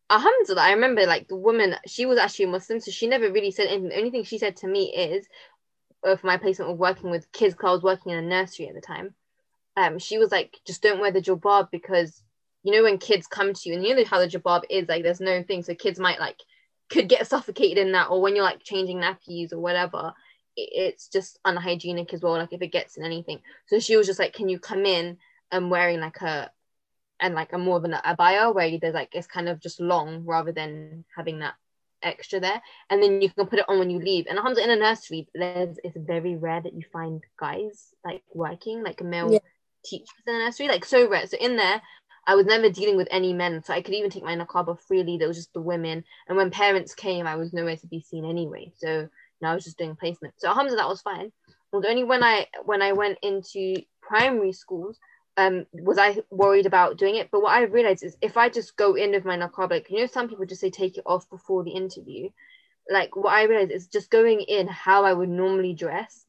alhamdulillah, 0.10 0.62
I 0.62 0.72
remember 0.72 1.06
like 1.06 1.28
the 1.28 1.36
woman, 1.36 1.76
she 1.86 2.06
was 2.06 2.18
actually 2.18 2.46
a 2.46 2.50
Muslim, 2.50 2.80
so 2.80 2.92
she 2.92 3.08
never 3.08 3.32
really 3.32 3.52
said 3.52 3.68
anything. 3.68 3.90
The 3.90 3.98
only 3.98 4.12
thing 4.12 4.24
she 4.24 4.40
said 4.40 4.58
to 4.58 4.68
me 4.68 4.94
is, 4.94 5.28
for 6.02 6.20
my 6.24 6.38
placement 6.38 6.72
of 6.72 6.78
working 6.78 7.12
with 7.12 7.32
kids, 7.32 7.54
because 7.54 7.70
I 7.70 7.74
was 7.74 7.84
working 7.84 8.12
in 8.14 8.18
a 8.18 8.28
nursery 8.28 8.68
at 8.68 8.76
the 8.76 8.82
time, 8.82 9.14
um, 9.78 10.00
she 10.00 10.18
was 10.18 10.32
like, 10.32 10.58
just 10.66 10.82
don't 10.82 11.00
wear 11.00 11.12
the 11.12 11.22
jilbab 11.22 11.70
because 11.72 12.24
you 12.64 12.74
know 12.74 12.84
when 12.84 12.98
kids 12.98 13.28
come 13.28 13.54
to 13.54 13.70
you 13.70 13.76
and 13.76 13.86
you 13.86 13.96
know 13.96 14.04
how 14.06 14.20
the 14.20 14.28
jilbab 14.28 14.64
is 14.70 14.88
like 14.88 15.04
there's 15.04 15.22
no 15.22 15.44
thing 15.44 15.64
so 15.64 15.74
kids 15.74 16.00
might 16.00 16.20
like 16.20 16.38
could 16.90 17.08
get 17.08 17.28
suffocated 17.28 17.78
in 17.78 17.94
that 17.94 18.10
or 18.10 18.22
when 18.22 18.36
you're 18.36 18.44
like 18.44 18.64
changing 18.64 19.00
nappies 19.00 19.54
or 19.54 19.60
whatever 19.60 20.14
it's 20.56 21.08
just 21.08 21.39
unhygienic 21.45 22.14
as 22.14 22.22
well 22.22 22.34
like 22.34 22.54
if 22.54 22.62
it 22.62 22.72
gets 22.72 22.97
in 22.97 23.04
anything 23.04 23.39
so 23.68 23.80
she 23.80 23.95
was 23.95 24.08
just 24.08 24.20
like 24.20 24.34
can 24.34 24.50
you 24.50 24.60
come 24.60 24.86
in 24.86 25.18
and 25.52 25.72
wearing 25.72 26.00
like 26.00 26.22
a 26.22 26.52
and 27.20 27.36
like 27.36 27.54
a 27.54 27.58
more 27.58 27.78
of 27.78 27.84
an 27.84 27.95
abaya 28.06 28.54
where 28.54 28.78
there's 28.80 28.93
like 28.93 29.10
it's 29.14 29.28
kind 29.28 29.50
of 29.50 29.60
just 29.60 29.80
long 29.80 30.24
rather 30.26 30.52
than 30.52 31.04
having 31.16 31.39
that 31.39 31.56
extra 32.02 32.39
there 32.39 32.62
and 32.89 33.04
then 33.04 33.22
you 33.22 33.30
can 33.30 33.45
put 33.45 33.60
it 33.60 33.66
on 33.68 33.78
when 33.78 33.89
you 33.89 34.00
leave 34.00 34.26
and 34.30 34.39
in 34.58 34.70
a 34.70 34.76
nursery 34.76 35.28
there's 35.34 35.78
it's 35.84 35.97
very 35.97 36.36
rare 36.38 36.62
that 36.62 36.74
you 36.74 36.82
find 36.93 37.22
guys 37.38 37.93
like 38.06 38.24
working 38.34 38.84
like 38.84 39.04
male 39.04 39.34
yeah. 39.34 39.39
teachers 39.84 40.08
in 40.26 40.36
a 40.36 40.39
nursery 40.39 40.70
like 40.70 40.86
so 40.86 41.10
rare 41.10 41.28
so 41.28 41.38
in 41.38 41.58
there 41.58 41.82
I 42.30 42.36
was 42.36 42.45
never 42.45 42.70
dealing 42.70 42.95
with 42.95 43.08
any 43.10 43.34
men, 43.34 43.64
so 43.64 43.74
I 43.74 43.82
could 43.82 43.95
even 43.95 44.12
take 44.12 44.24
my 44.24 44.36
niqab 44.36 44.80
freely. 44.82 45.18
There 45.18 45.28
was 45.28 45.38
just 45.38 45.52
the 45.54 45.62
women, 45.62 46.04
and 46.28 46.38
when 46.38 46.52
parents 46.52 46.93
came, 46.93 47.26
I 47.26 47.36
was 47.36 47.54
nowhere 47.54 47.78
to 47.78 47.88
be 47.88 48.02
seen 48.02 48.24
anyway. 48.24 48.72
So 48.78 49.10
know, 49.42 49.52
I 49.52 49.56
was 49.56 49.64
just 49.64 49.78
doing 49.78 49.96
placement. 49.96 50.34
So 50.38 50.48
alhamdulillah, 50.48 50.84
that 50.84 50.90
was 50.90 51.02
fine. 51.02 51.32
It 51.72 51.86
only 51.88 52.04
when 52.04 52.24
I 52.24 52.48
when 52.66 52.82
I 52.82 52.94
went 52.94 53.20
into 53.22 53.82
primary 54.02 54.54
schools 54.54 55.00
um, 55.38 55.66
was 55.72 55.98
I 55.98 56.18
worried 56.30 56.66
about 56.66 56.98
doing 56.98 57.16
it. 57.16 57.30
But 57.32 57.42
what 57.42 57.54
I 57.54 57.64
realized 57.64 58.04
is 58.04 58.18
if 58.22 58.38
I 58.38 58.50
just 58.50 58.76
go 58.76 58.96
in 58.96 59.12
with 59.12 59.26
my 59.26 59.36
like 59.36 59.90
you 59.90 60.00
know, 60.00 60.08
some 60.08 60.28
people 60.28 60.46
just 60.46 60.62
say 60.62 60.70
take 60.70 60.98
it 60.98 61.04
off 61.06 61.30
before 61.30 61.64
the 61.64 61.72
interview. 61.72 62.30
Like 62.90 63.16
what 63.16 63.34
I 63.34 63.44
realized 63.44 63.72
is 63.72 63.88
just 63.88 64.10
going 64.10 64.42
in 64.42 64.68
how 64.68 65.06
I 65.06 65.14
would 65.14 65.30
normally 65.30 65.74
dress 65.74 66.26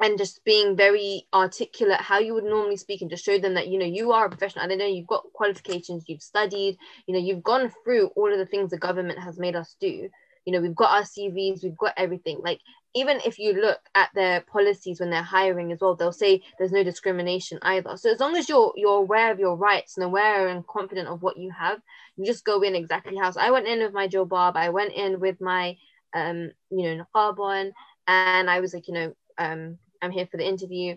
and 0.00 0.18
just 0.18 0.44
being 0.44 0.76
very 0.76 1.26
articulate 1.32 2.00
how 2.00 2.18
you 2.18 2.34
would 2.34 2.44
normally 2.44 2.76
speak 2.76 3.00
and 3.00 3.10
just 3.10 3.24
show 3.24 3.38
them 3.38 3.54
that 3.54 3.68
you 3.68 3.78
know 3.78 3.86
you 3.86 4.12
are 4.12 4.26
a 4.26 4.28
professional 4.28 4.62
and 4.62 4.70
they 4.70 4.76
know 4.76 4.86
you've 4.86 5.06
got 5.06 5.24
qualifications 5.32 6.04
you've 6.06 6.22
studied 6.22 6.76
you 7.06 7.14
know 7.14 7.20
you've 7.20 7.42
gone 7.42 7.72
through 7.82 8.08
all 8.08 8.30
of 8.30 8.38
the 8.38 8.46
things 8.46 8.70
the 8.70 8.78
government 8.78 9.18
has 9.18 9.38
made 9.38 9.56
us 9.56 9.76
do 9.80 10.08
you 10.46 10.52
know 10.52 10.60
we've 10.60 10.74
got 10.74 10.92
our 10.92 11.02
cvs 11.02 11.62
we've 11.62 11.76
got 11.76 11.92
everything 11.96 12.40
like 12.42 12.60
even 12.94 13.20
if 13.26 13.38
you 13.38 13.52
look 13.52 13.80
at 13.94 14.08
their 14.14 14.40
policies 14.40 15.00
when 15.00 15.10
they're 15.10 15.22
hiring 15.22 15.70
as 15.70 15.80
well 15.80 15.94
they'll 15.94 16.12
say 16.12 16.40
there's 16.58 16.72
no 16.72 16.82
discrimination 16.82 17.58
either 17.62 17.96
so 17.96 18.10
as 18.10 18.20
long 18.20 18.36
as 18.36 18.48
you're 18.48 18.72
you're 18.76 18.98
aware 18.98 19.30
of 19.30 19.38
your 19.38 19.56
rights 19.56 19.96
and 19.96 20.04
aware 20.04 20.48
and 20.48 20.66
confident 20.66 21.08
of 21.08 21.20
what 21.22 21.36
you 21.36 21.50
have 21.50 21.78
you 22.16 22.24
just 22.24 22.44
go 22.44 22.62
in 22.62 22.74
exactly 22.74 23.16
how 23.16 23.30
so 23.30 23.40
i 23.40 23.50
went 23.50 23.66
in 23.66 23.80
with 23.80 23.92
my 23.92 24.08
jilbab 24.08 24.56
i 24.56 24.70
went 24.70 24.92
in 24.94 25.20
with 25.20 25.38
my 25.40 25.76
um 26.14 26.50
you 26.70 26.96
know 26.96 27.04
niqab 27.04 27.38
on 27.38 27.72
and 28.08 28.48
i 28.48 28.60
was 28.60 28.72
like 28.72 28.88
you 28.88 28.94
know 28.94 29.12
um 29.38 29.76
I'm 30.02 30.10
here 30.10 30.26
for 30.26 30.36
the 30.36 30.46
interview. 30.46 30.96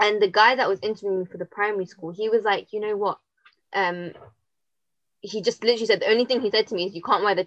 And 0.00 0.20
the 0.20 0.30
guy 0.30 0.54
that 0.56 0.68
was 0.68 0.80
interviewing 0.82 1.20
me 1.20 1.24
for 1.26 1.38
the 1.38 1.44
primary 1.44 1.86
school, 1.86 2.12
he 2.12 2.28
was 2.28 2.42
like, 2.42 2.72
you 2.72 2.80
know 2.80 2.96
what? 2.96 3.18
Um, 3.74 4.12
he 5.20 5.42
just 5.42 5.62
literally 5.62 5.86
said 5.86 6.00
the 6.00 6.10
only 6.10 6.24
thing 6.24 6.40
he 6.40 6.50
said 6.50 6.66
to 6.68 6.74
me 6.74 6.86
is 6.86 6.94
you 6.94 7.02
can't 7.02 7.22
wear 7.22 7.34
the 7.34 7.44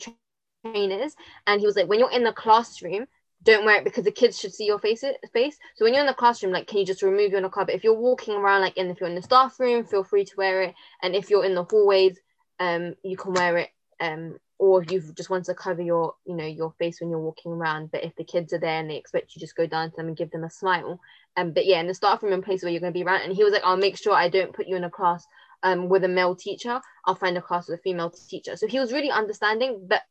trainers. 0.72 1.16
And 1.48 1.60
he 1.60 1.68
was 1.68 1.76
like, 1.76 1.88
when 1.88 2.00
you're 2.00 2.12
in 2.12 2.24
the 2.24 2.34
classroom, 2.34 3.08
don't 3.44 3.66
wear 3.66 3.78
it 3.78 3.84
because 3.84 4.04
the 4.06 4.12
kids 4.12 4.40
should 4.40 4.54
see 4.54 4.66
your 4.66 4.80
face 4.80 5.04
face. 5.34 5.58
So 5.76 5.86
when 5.86 5.94
you're 5.94 6.02
in 6.02 6.08
the 6.08 6.14
classroom, 6.14 6.52
like, 6.52 6.68
can 6.68 6.80
you 6.80 6.86
just 6.86 7.04
remove 7.04 7.32
your 7.32 7.42
niqab? 7.42 7.70
If 7.70 7.84
you're 7.84 7.94
walking 7.94 8.36
around, 8.36 8.62
like, 8.62 8.78
in 8.78 8.90
if 8.90 9.00
you're 9.00 9.10
in 9.10 9.16
the 9.16 9.22
staff 9.22 9.60
room, 9.60 9.86
feel 9.86 10.04
free 10.04 10.26
to 10.26 10.34
wear 10.38 10.64
it. 10.64 10.76
And 11.02 11.16
if 11.16 11.30
you're 11.30 11.46
in 11.46 11.56
the 11.56 11.64
hallways, 11.64 12.20
um, 12.60 12.96
you 13.04 13.18
can 13.18 13.34
wear 13.34 13.58
it 13.58 13.70
um 14.00 14.38
or 14.58 14.82
if 14.82 14.92
you 14.92 15.02
just 15.14 15.30
want 15.30 15.46
to 15.46 15.54
cover 15.54 15.82
your 15.82 16.14
you 16.26 16.36
know 16.36 16.46
your 16.46 16.74
face 16.80 17.00
when 17.00 17.10
you're 17.10 17.20
walking 17.20 17.52
around 17.52 17.92
but 17.92 18.04
if 18.04 18.16
the 18.16 18.24
kids 18.24 18.54
are 18.54 18.60
there 18.60 18.80
and 18.80 18.90
they 18.90 18.96
expect 18.96 19.36
you 19.36 19.40
just 19.40 19.56
go 19.56 19.66
down 19.66 19.90
to 19.90 19.96
them 19.96 20.08
and 20.08 20.18
give 20.18 20.32
them 20.32 20.44
a 20.44 20.50
smile 20.50 21.00
um 21.38 21.52
but 21.52 21.66
yeah 21.66 21.80
in 21.80 21.88
the 21.88 21.94
staff 21.94 22.22
room 22.24 22.34
and 22.34 22.44
place 22.44 22.64
where 22.64 22.72
you're 22.72 22.82
going 22.82 22.94
to 22.94 22.98
be 22.98 23.04
around 23.04 23.22
and 23.22 23.34
he 23.34 23.44
was 23.44 23.54
like 23.54 23.64
i'll 23.64 23.78
make 23.78 23.98
sure 23.98 24.14
i 24.14 24.30
don't 24.30 24.54
put 24.54 24.68
you 24.68 24.76
in 24.76 24.84
a 24.84 24.90
class 24.90 25.26
um 25.64 25.90
with 25.90 26.04
a 26.04 26.08
male 26.08 26.36
teacher 26.36 26.80
i'll 27.06 27.16
find 27.16 27.38
a 27.38 27.42
class 27.42 27.68
with 27.68 27.80
a 27.80 27.82
female 27.82 28.10
teacher 28.10 28.56
so 28.56 28.68
he 28.68 28.80
was 28.80 28.94
really 28.94 29.12
understanding 29.12 29.86
but 29.88 30.02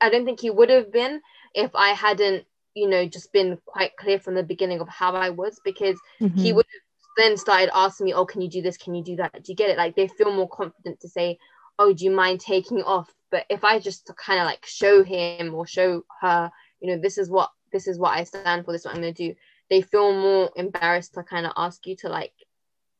i 0.00 0.10
don't 0.10 0.24
think 0.24 0.40
he 0.40 0.50
would 0.50 0.70
have 0.70 0.92
been 0.92 1.20
if 1.54 1.70
i 1.74 1.90
hadn't 1.90 2.44
you 2.74 2.88
know 2.88 3.06
just 3.06 3.32
been 3.32 3.58
quite 3.66 3.96
clear 3.96 4.18
from 4.18 4.34
the 4.34 4.42
beginning 4.42 4.80
of 4.80 4.88
how 4.88 5.12
i 5.14 5.30
was 5.30 5.60
because 5.64 5.98
mm-hmm. 6.20 6.38
he 6.38 6.52
would 6.52 6.66
have 6.66 6.90
then 7.16 7.36
started 7.36 7.70
asking 7.74 8.06
me 8.06 8.14
oh 8.14 8.24
can 8.24 8.40
you 8.40 8.48
do 8.48 8.62
this? 8.62 8.76
Can 8.76 8.94
you 8.94 9.02
do 9.02 9.16
that? 9.16 9.32
Do 9.42 9.52
you 9.52 9.56
get 9.56 9.68
it? 9.68 9.76
Like 9.76 9.96
they 9.96 10.06
feel 10.06 10.32
more 10.32 10.48
confident 10.48 11.00
to 11.00 11.08
say 11.08 11.38
oh 11.78 11.92
do 11.92 12.04
you 12.04 12.10
mind 12.10 12.40
taking 12.40 12.82
off? 12.82 13.12
But 13.30 13.46
if 13.50 13.64
i 13.64 13.78
just 13.78 14.10
kind 14.16 14.40
of 14.40 14.46
like 14.46 14.64
show 14.64 15.02
him 15.04 15.54
or 15.54 15.66
show 15.66 16.04
her 16.20 16.50
you 16.80 16.90
know 16.90 17.00
this 17.00 17.18
is 17.18 17.28
what 17.28 17.50
this 17.72 17.86
is 17.86 17.98
what 17.98 18.16
i 18.16 18.24
stand 18.24 18.64
for 18.64 18.72
this 18.72 18.82
is 18.82 18.86
what 18.86 18.94
i'm 18.94 19.02
going 19.02 19.14
to 19.14 19.28
do 19.28 19.34
they 19.68 19.82
feel 19.82 20.12
more 20.12 20.50
embarrassed 20.56 21.14
to 21.14 21.22
kind 21.22 21.46
of 21.46 21.52
ask 21.56 21.86
you 21.86 21.94
to 21.96 22.08
like 22.08 22.32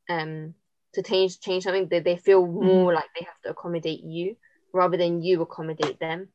um 0.09 0.55
to 0.93 1.03
change 1.03 1.41
change 1.41 1.65
something. 1.65 1.89
They, 1.89 2.01
they 2.01 2.17
feel 2.17 2.43
mm-hmm. 2.43 2.67
more 2.67 2.93
like 2.93 3.09
they 3.19 3.25
have 3.25 3.41
to 3.45 3.51
accommodate 3.51 4.03
you 4.03 4.37
rather 4.73 4.97
than 4.97 5.23
you 5.23 5.43
accommodate 5.43 5.99
them 5.99 6.29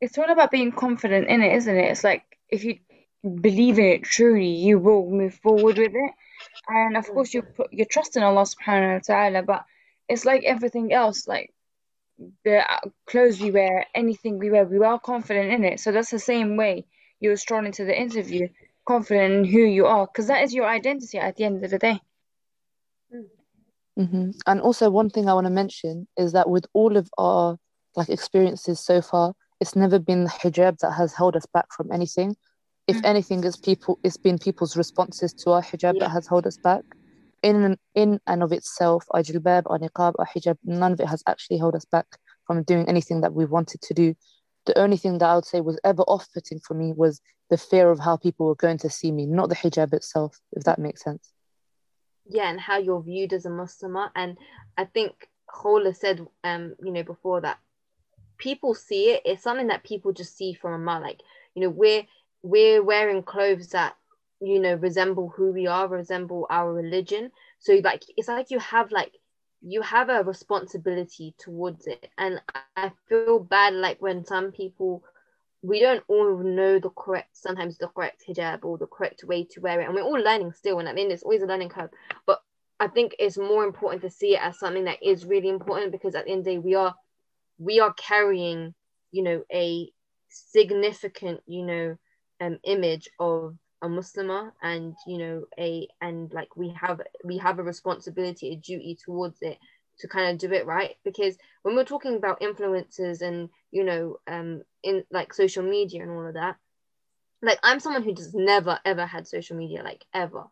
it's 0.00 0.18
all 0.18 0.30
about 0.30 0.50
being 0.50 0.72
confident 0.72 1.28
in 1.28 1.42
it 1.42 1.54
isn't 1.56 1.76
it 1.76 1.90
it's 1.90 2.04
like 2.04 2.24
if 2.48 2.64
you 2.64 2.78
believe 3.40 3.78
in 3.78 3.86
it 3.86 4.02
truly 4.02 4.50
you 4.50 4.78
will 4.78 5.10
move 5.10 5.34
forward 5.34 5.78
with 5.78 5.94
it 5.94 6.12
and 6.68 6.96
of 6.96 7.06
course 7.08 7.32
you 7.32 7.42
put 7.42 7.72
your 7.72 7.86
trust 7.86 8.16
in 8.16 8.22
allah 8.22 8.42
subhanahu 8.42 8.94
wa 8.94 9.00
ta'ala 9.00 9.42
but 9.42 9.64
it's 10.08 10.24
like 10.24 10.44
everything 10.44 10.92
else 10.92 11.26
like 11.26 11.54
the 12.44 12.62
clothes 13.06 13.40
we 13.40 13.50
wear, 13.50 13.86
anything 13.94 14.38
we 14.38 14.50
wear, 14.50 14.64
we 14.64 14.78
are 14.84 14.98
confident 14.98 15.52
in 15.52 15.64
it. 15.64 15.80
So 15.80 15.92
that's 15.92 16.10
the 16.10 16.18
same 16.18 16.56
way 16.56 16.86
you're 17.20 17.36
strolling 17.36 17.66
into 17.66 17.84
the 17.84 17.98
interview, 17.98 18.48
confident 18.86 19.34
in 19.34 19.44
who 19.44 19.60
you 19.60 19.86
are, 19.86 20.06
because 20.06 20.28
that 20.28 20.42
is 20.42 20.54
your 20.54 20.66
identity 20.66 21.18
at 21.18 21.36
the 21.36 21.44
end 21.44 21.64
of 21.64 21.70
the 21.70 21.78
day. 21.78 22.00
Mm-hmm. 23.98 24.30
And 24.46 24.60
also, 24.60 24.90
one 24.90 25.10
thing 25.10 25.28
I 25.28 25.34
want 25.34 25.46
to 25.46 25.52
mention 25.52 26.08
is 26.16 26.32
that 26.32 26.48
with 26.48 26.66
all 26.72 26.96
of 26.96 27.08
our 27.16 27.56
like 27.96 28.08
experiences 28.08 28.80
so 28.80 29.00
far, 29.00 29.34
it's 29.60 29.76
never 29.76 29.98
been 29.98 30.24
the 30.24 30.30
hijab 30.30 30.78
that 30.78 30.92
has 30.92 31.14
held 31.14 31.36
us 31.36 31.46
back 31.46 31.66
from 31.72 31.90
anything. 31.92 32.36
If 32.86 32.96
mm-hmm. 32.96 33.06
anything, 33.06 33.44
it's 33.44 33.56
people, 33.56 33.98
it's 34.04 34.16
been 34.16 34.38
people's 34.38 34.76
responses 34.76 35.32
to 35.34 35.52
our 35.52 35.62
hijab 35.62 35.94
yeah. 35.94 36.00
that 36.00 36.10
has 36.10 36.26
held 36.26 36.46
us 36.46 36.58
back 36.58 36.84
in 37.44 37.76
in 37.94 38.18
and 38.26 38.42
of 38.42 38.52
itself, 38.52 39.04
our 39.10 39.22
jilbab, 39.22 39.64
our 39.66 39.78
niqab, 39.78 40.14
our 40.18 40.26
hijab, 40.34 40.56
none 40.64 40.92
of 40.92 41.00
it 41.00 41.06
has 41.06 41.22
actually 41.26 41.58
held 41.58 41.74
us 41.74 41.84
back 41.84 42.06
from 42.46 42.62
doing 42.62 42.88
anything 42.88 43.20
that 43.20 43.34
we 43.34 43.44
wanted 43.44 43.80
to 43.82 43.94
do. 43.94 44.14
The 44.64 44.78
only 44.78 44.96
thing 44.96 45.18
that 45.18 45.28
I 45.28 45.34
would 45.34 45.44
say 45.44 45.60
was 45.60 45.78
ever 45.84 46.02
off-putting 46.02 46.60
for 46.60 46.72
me 46.72 46.94
was 46.96 47.20
the 47.50 47.58
fear 47.58 47.90
of 47.90 48.00
how 48.00 48.16
people 48.16 48.46
were 48.46 48.54
going 48.54 48.78
to 48.78 48.88
see 48.88 49.12
me, 49.12 49.26
not 49.26 49.50
the 49.50 49.54
hijab 49.54 49.92
itself, 49.92 50.40
if 50.52 50.64
that 50.64 50.78
makes 50.78 51.04
sense. 51.04 51.32
Yeah, 52.26 52.48
and 52.48 52.58
how 52.58 52.78
you're 52.78 53.02
viewed 53.02 53.34
as 53.34 53.44
a 53.44 53.50
Muslimah. 53.50 54.10
And 54.16 54.38
I 54.78 54.86
think 54.86 55.28
Khawla 55.50 55.94
said, 55.94 56.26
um, 56.42 56.74
you 56.82 56.92
know, 56.92 57.02
before 57.02 57.42
that 57.42 57.58
people 58.38 58.74
see 58.74 59.10
it. 59.10 59.22
It's 59.24 59.42
something 59.42 59.68
that 59.68 59.84
people 59.84 60.12
just 60.12 60.36
see 60.36 60.54
from 60.54 60.72
a 60.72 60.78
man. 60.78 61.02
Like, 61.02 61.20
you 61.54 61.62
know, 61.62 61.70
we're 61.70 62.04
we're 62.42 62.82
wearing 62.82 63.22
clothes 63.22 63.68
that 63.68 63.96
you 64.40 64.60
know 64.60 64.74
resemble 64.74 65.32
who 65.34 65.52
we 65.52 65.66
are 65.66 65.88
resemble 65.88 66.46
our 66.50 66.72
religion 66.72 67.30
so 67.58 67.80
like 67.82 68.02
it's 68.16 68.28
like 68.28 68.50
you 68.50 68.58
have 68.58 68.90
like 68.92 69.12
you 69.62 69.80
have 69.80 70.10
a 70.10 70.22
responsibility 70.22 71.34
towards 71.38 71.86
it 71.86 72.10
and 72.18 72.40
i 72.76 72.92
feel 73.08 73.38
bad 73.38 73.72
like 73.72 74.00
when 74.02 74.24
some 74.24 74.52
people 74.52 75.02
we 75.62 75.80
don't 75.80 76.04
all 76.08 76.38
know 76.38 76.78
the 76.78 76.90
correct 76.90 77.28
sometimes 77.32 77.78
the 77.78 77.88
correct 77.88 78.22
hijab 78.28 78.64
or 78.64 78.76
the 78.76 78.86
correct 78.86 79.24
way 79.24 79.44
to 79.44 79.60
wear 79.60 79.80
it 79.80 79.84
and 79.86 79.94
we're 79.94 80.02
all 80.02 80.20
learning 80.20 80.52
still 80.52 80.78
and 80.78 80.88
i 80.88 80.92
mean 80.92 81.10
it's 81.10 81.22
always 81.22 81.42
a 81.42 81.46
learning 81.46 81.70
curve 81.70 81.90
but 82.26 82.42
i 82.80 82.86
think 82.86 83.14
it's 83.18 83.38
more 83.38 83.64
important 83.64 84.02
to 84.02 84.10
see 84.10 84.34
it 84.34 84.42
as 84.42 84.58
something 84.58 84.84
that 84.84 85.02
is 85.02 85.24
really 85.24 85.48
important 85.48 85.90
because 85.90 86.14
at 86.14 86.26
the 86.26 86.30
end 86.32 86.40
of 86.40 86.44
the 86.44 86.50
day 86.52 86.58
we 86.58 86.74
are 86.74 86.94
we 87.58 87.80
are 87.80 87.92
carrying 87.94 88.74
you 89.12 89.22
know 89.22 89.42
a 89.52 89.90
significant 90.28 91.40
you 91.46 91.64
know 91.64 91.96
um 92.40 92.58
image 92.64 93.08
of 93.20 93.56
a 93.82 93.88
Muslimah 93.88 94.52
and 94.62 94.94
you 95.06 95.18
know 95.18 95.44
a 95.58 95.86
and 96.00 96.32
like 96.32 96.56
we 96.56 96.74
have 96.80 97.00
we 97.24 97.38
have 97.38 97.58
a 97.58 97.62
responsibility 97.62 98.52
a 98.52 98.56
duty 98.56 98.96
towards 99.04 99.38
it 99.42 99.58
to 99.98 100.08
kind 100.08 100.30
of 100.30 100.38
do 100.38 100.52
it 100.54 100.66
right. 100.66 100.96
Because 101.04 101.36
when 101.62 101.76
we're 101.76 101.84
talking 101.84 102.16
about 102.16 102.40
influencers 102.40 103.20
and 103.22 103.50
you 103.70 103.84
know 103.84 104.16
um 104.26 104.62
in 104.82 105.04
like 105.10 105.32
social 105.34 105.62
media 105.62 106.02
and 106.02 106.10
all 106.10 106.26
of 106.26 106.34
that 106.34 106.56
like 107.42 107.58
I'm 107.62 107.80
someone 107.80 108.02
who 108.02 108.14
just 108.14 108.34
never 108.34 108.78
ever 108.84 109.06
had 109.06 109.26
social 109.28 109.56
media 109.56 109.82
like 109.82 110.04
ever 110.14 110.44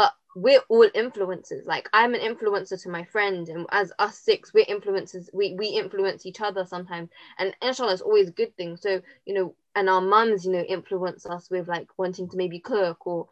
but 0.00 0.14
we're 0.34 0.62
all 0.70 0.88
influencers. 0.94 1.66
Like 1.66 1.90
i'm 1.92 2.14
an 2.14 2.22
influencer 2.22 2.80
to 2.82 2.88
my 2.88 3.04
friend 3.04 3.46
and 3.50 3.66
as 3.70 3.92
us 3.98 4.18
six 4.18 4.54
we're 4.54 4.64
influencers. 4.64 5.28
We 5.34 5.54
we 5.58 5.66
influence 5.68 6.24
each 6.24 6.40
other 6.40 6.64
sometimes. 6.64 7.10
And 7.38 7.54
inshallah 7.60 7.92
it's 7.92 8.00
always 8.02 8.28
a 8.28 8.38
good 8.40 8.56
thing 8.56 8.78
so 8.78 9.02
you 9.26 9.34
know 9.34 9.54
and 9.76 9.90
our 9.90 10.00
mums 10.00 10.46
you 10.46 10.52
know 10.52 10.62
influence 10.62 11.26
us 11.26 11.50
with 11.50 11.68
like 11.68 11.88
wanting 11.98 12.30
to 12.30 12.36
maybe 12.38 12.60
cook 12.60 13.06
or 13.06 13.28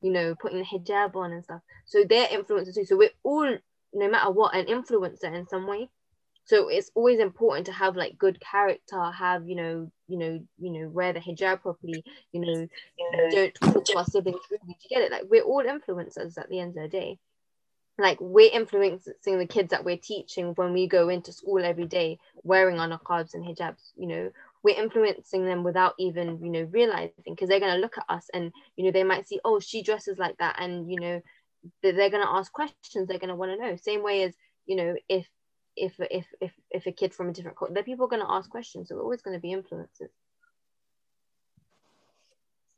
you 0.00 0.12
know 0.12 0.36
putting 0.36 0.58
the 0.58 0.64
hijab 0.64 1.16
on 1.16 1.32
and 1.32 1.42
stuff. 1.42 1.62
So 1.86 2.04
they're 2.08 2.28
influencers 2.28 2.76
too. 2.76 2.84
So 2.84 2.96
we're 2.96 3.18
all 3.24 3.58
no 3.92 4.08
matter 4.08 4.30
what 4.30 4.54
an 4.54 4.66
influencer 4.66 5.34
in 5.34 5.48
some 5.48 5.66
way 5.66 5.88
so 6.44 6.68
it's 6.68 6.90
always 6.94 7.20
important 7.20 7.66
to 7.66 7.72
have 7.72 7.96
like 7.96 8.18
good 8.18 8.40
character 8.40 9.10
have 9.10 9.48
you 9.48 9.54
know 9.54 9.90
you 10.08 10.18
know 10.18 10.40
you 10.58 10.70
know 10.70 10.88
wear 10.88 11.12
the 11.12 11.20
hijab 11.20 11.60
properly 11.62 12.04
you 12.32 12.40
know, 12.40 12.68
you 12.98 13.12
know 13.12 13.30
don't 13.30 13.54
talk 13.54 13.84
to 13.84 13.96
our 13.96 14.04
siblings 14.04 14.40
rudely 14.50 14.76
you 14.80 14.88
get 14.88 15.02
it? 15.02 15.12
Like 15.12 15.24
we're 15.28 15.42
all 15.42 15.62
influencers 15.62 16.38
at 16.38 16.48
the 16.48 16.60
end 16.60 16.76
of 16.76 16.82
the 16.82 16.88
day. 16.88 17.18
Like 17.98 18.18
we're 18.20 18.50
influencing 18.52 19.38
the 19.38 19.46
kids 19.46 19.70
that 19.70 19.84
we're 19.84 19.98
teaching 19.98 20.52
when 20.54 20.72
we 20.72 20.86
go 20.86 21.08
into 21.08 21.32
school 21.32 21.62
every 21.62 21.86
day 21.86 22.18
wearing 22.42 22.80
our 22.80 22.88
niqabs 22.88 23.34
and 23.34 23.44
hijabs 23.44 23.92
you 23.96 24.06
know. 24.06 24.30
We're 24.64 24.80
influencing 24.80 25.44
them 25.44 25.64
without 25.64 25.94
even 25.98 26.38
you 26.44 26.50
know 26.50 26.68
realizing 26.70 27.12
because 27.26 27.48
they're 27.48 27.60
going 27.60 27.74
to 27.74 27.80
look 27.80 27.98
at 27.98 28.04
us 28.08 28.28
and 28.32 28.52
you 28.76 28.84
know 28.84 28.92
they 28.92 29.04
might 29.04 29.26
see 29.26 29.40
oh 29.44 29.60
she 29.60 29.82
dresses 29.82 30.18
like 30.18 30.38
that 30.38 30.56
and 30.58 30.90
you 30.90 31.00
know 31.00 31.20
they're 31.82 31.92
going 31.92 32.22
to 32.22 32.28
ask 32.28 32.52
questions 32.52 33.08
they're 33.08 33.18
going 33.18 33.28
to 33.28 33.34
want 33.36 33.50
to 33.50 33.58
know. 33.58 33.76
Same 33.76 34.02
way 34.02 34.22
as 34.22 34.34
you 34.66 34.76
know 34.76 34.94
if 35.08 35.26
if 35.76 35.94
if 35.98 36.26
if 36.40 36.52
if 36.70 36.86
a 36.86 36.92
kid 36.92 37.14
from 37.14 37.28
a 37.28 37.32
different 37.32 37.56
culture, 37.56 37.82
people 37.82 38.06
are 38.06 38.08
going 38.08 38.22
to 38.22 38.30
ask 38.30 38.50
questions. 38.50 38.88
So 38.88 38.96
we're 38.96 39.02
always 39.02 39.22
going 39.22 39.36
to 39.36 39.40
be 39.40 39.54
influencers. 39.54 40.10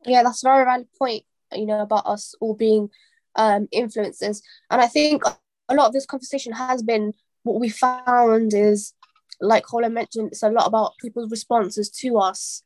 Yeah, 0.04 0.22
that's 0.22 0.44
a 0.44 0.48
very 0.48 0.64
valid 0.64 0.88
point. 0.98 1.24
You 1.52 1.66
know 1.66 1.80
about 1.80 2.06
us 2.06 2.34
all 2.40 2.54
being 2.54 2.90
um, 3.36 3.68
influencers, 3.74 4.42
and 4.70 4.80
I 4.80 4.86
think 4.86 5.22
a 5.68 5.74
lot 5.74 5.86
of 5.86 5.92
this 5.92 6.06
conversation 6.06 6.52
has 6.52 6.82
been 6.82 7.14
what 7.42 7.60
we 7.60 7.68
found 7.68 8.54
is 8.54 8.94
like 9.40 9.64
Khawla 9.66 9.92
mentioned, 9.92 10.28
it's 10.28 10.42
a 10.42 10.48
lot 10.48 10.66
about 10.66 10.92
people's 11.00 11.30
responses 11.30 11.90
to 11.90 12.18
us, 12.18 12.62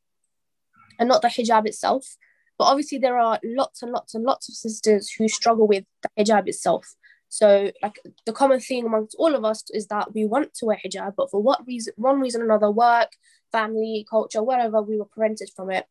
and 0.98 1.08
not 1.08 1.22
the 1.22 1.28
hijab 1.28 1.66
itself. 1.66 2.16
But 2.58 2.64
obviously, 2.64 2.98
there 2.98 3.18
are 3.18 3.38
lots 3.44 3.82
and 3.82 3.92
lots 3.92 4.14
and 4.14 4.24
lots 4.24 4.48
of 4.48 4.54
sisters 4.54 5.10
who 5.10 5.28
struggle 5.28 5.66
with 5.66 5.84
the 6.02 6.10
hijab 6.18 6.48
itself. 6.48 6.94
So, 7.28 7.70
like 7.82 8.00
the 8.24 8.32
common 8.32 8.60
thing 8.60 8.86
amongst 8.86 9.16
all 9.18 9.34
of 9.34 9.44
us 9.44 9.62
is 9.70 9.86
that 9.88 10.14
we 10.14 10.24
want 10.24 10.54
to 10.54 10.66
wear 10.66 10.78
hijab, 10.84 11.14
but 11.16 11.30
for 11.30 11.42
what 11.42 11.66
reason, 11.66 11.92
one 11.96 12.20
reason 12.20 12.40
or 12.40 12.46
another, 12.46 12.70
work, 12.70 13.12
family, 13.52 14.06
culture, 14.08 14.42
wherever, 14.42 14.80
we 14.80 14.98
were 14.98 15.04
prevented 15.04 15.50
from 15.54 15.70
it. 15.70 15.86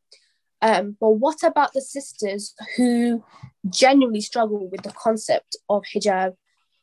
Um, 0.62 0.98
but 1.00 1.12
what 1.12 1.44
about 1.44 1.74
the 1.74 1.82
sisters 1.82 2.56
who 2.76 3.24
genuinely 3.70 4.22
struggle 4.22 4.68
with 4.68 4.82
the 4.82 4.92
concept 4.92 5.56
of 5.70 5.84
hijab 5.96 6.36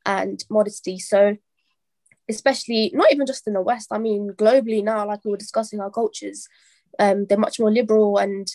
and 0.07 0.45
modesty? 0.49 1.01
So, 1.01 1.37
especially 2.29 2.93
not 2.95 3.13
even 3.13 3.27
just 3.27 3.49
in 3.49 3.55
the 3.55 3.61
West, 3.61 3.89
I 3.91 3.99
mean, 3.99 4.31
globally 4.37 4.85
now, 4.85 5.05
like 5.07 5.25
we 5.25 5.33
were 5.33 5.37
discussing 5.37 5.81
our 5.81 5.91
cultures, 5.91 6.47
um, 7.01 7.27
they're 7.27 7.37
much 7.37 7.59
more 7.59 7.73
liberal 7.73 8.19
and 8.19 8.47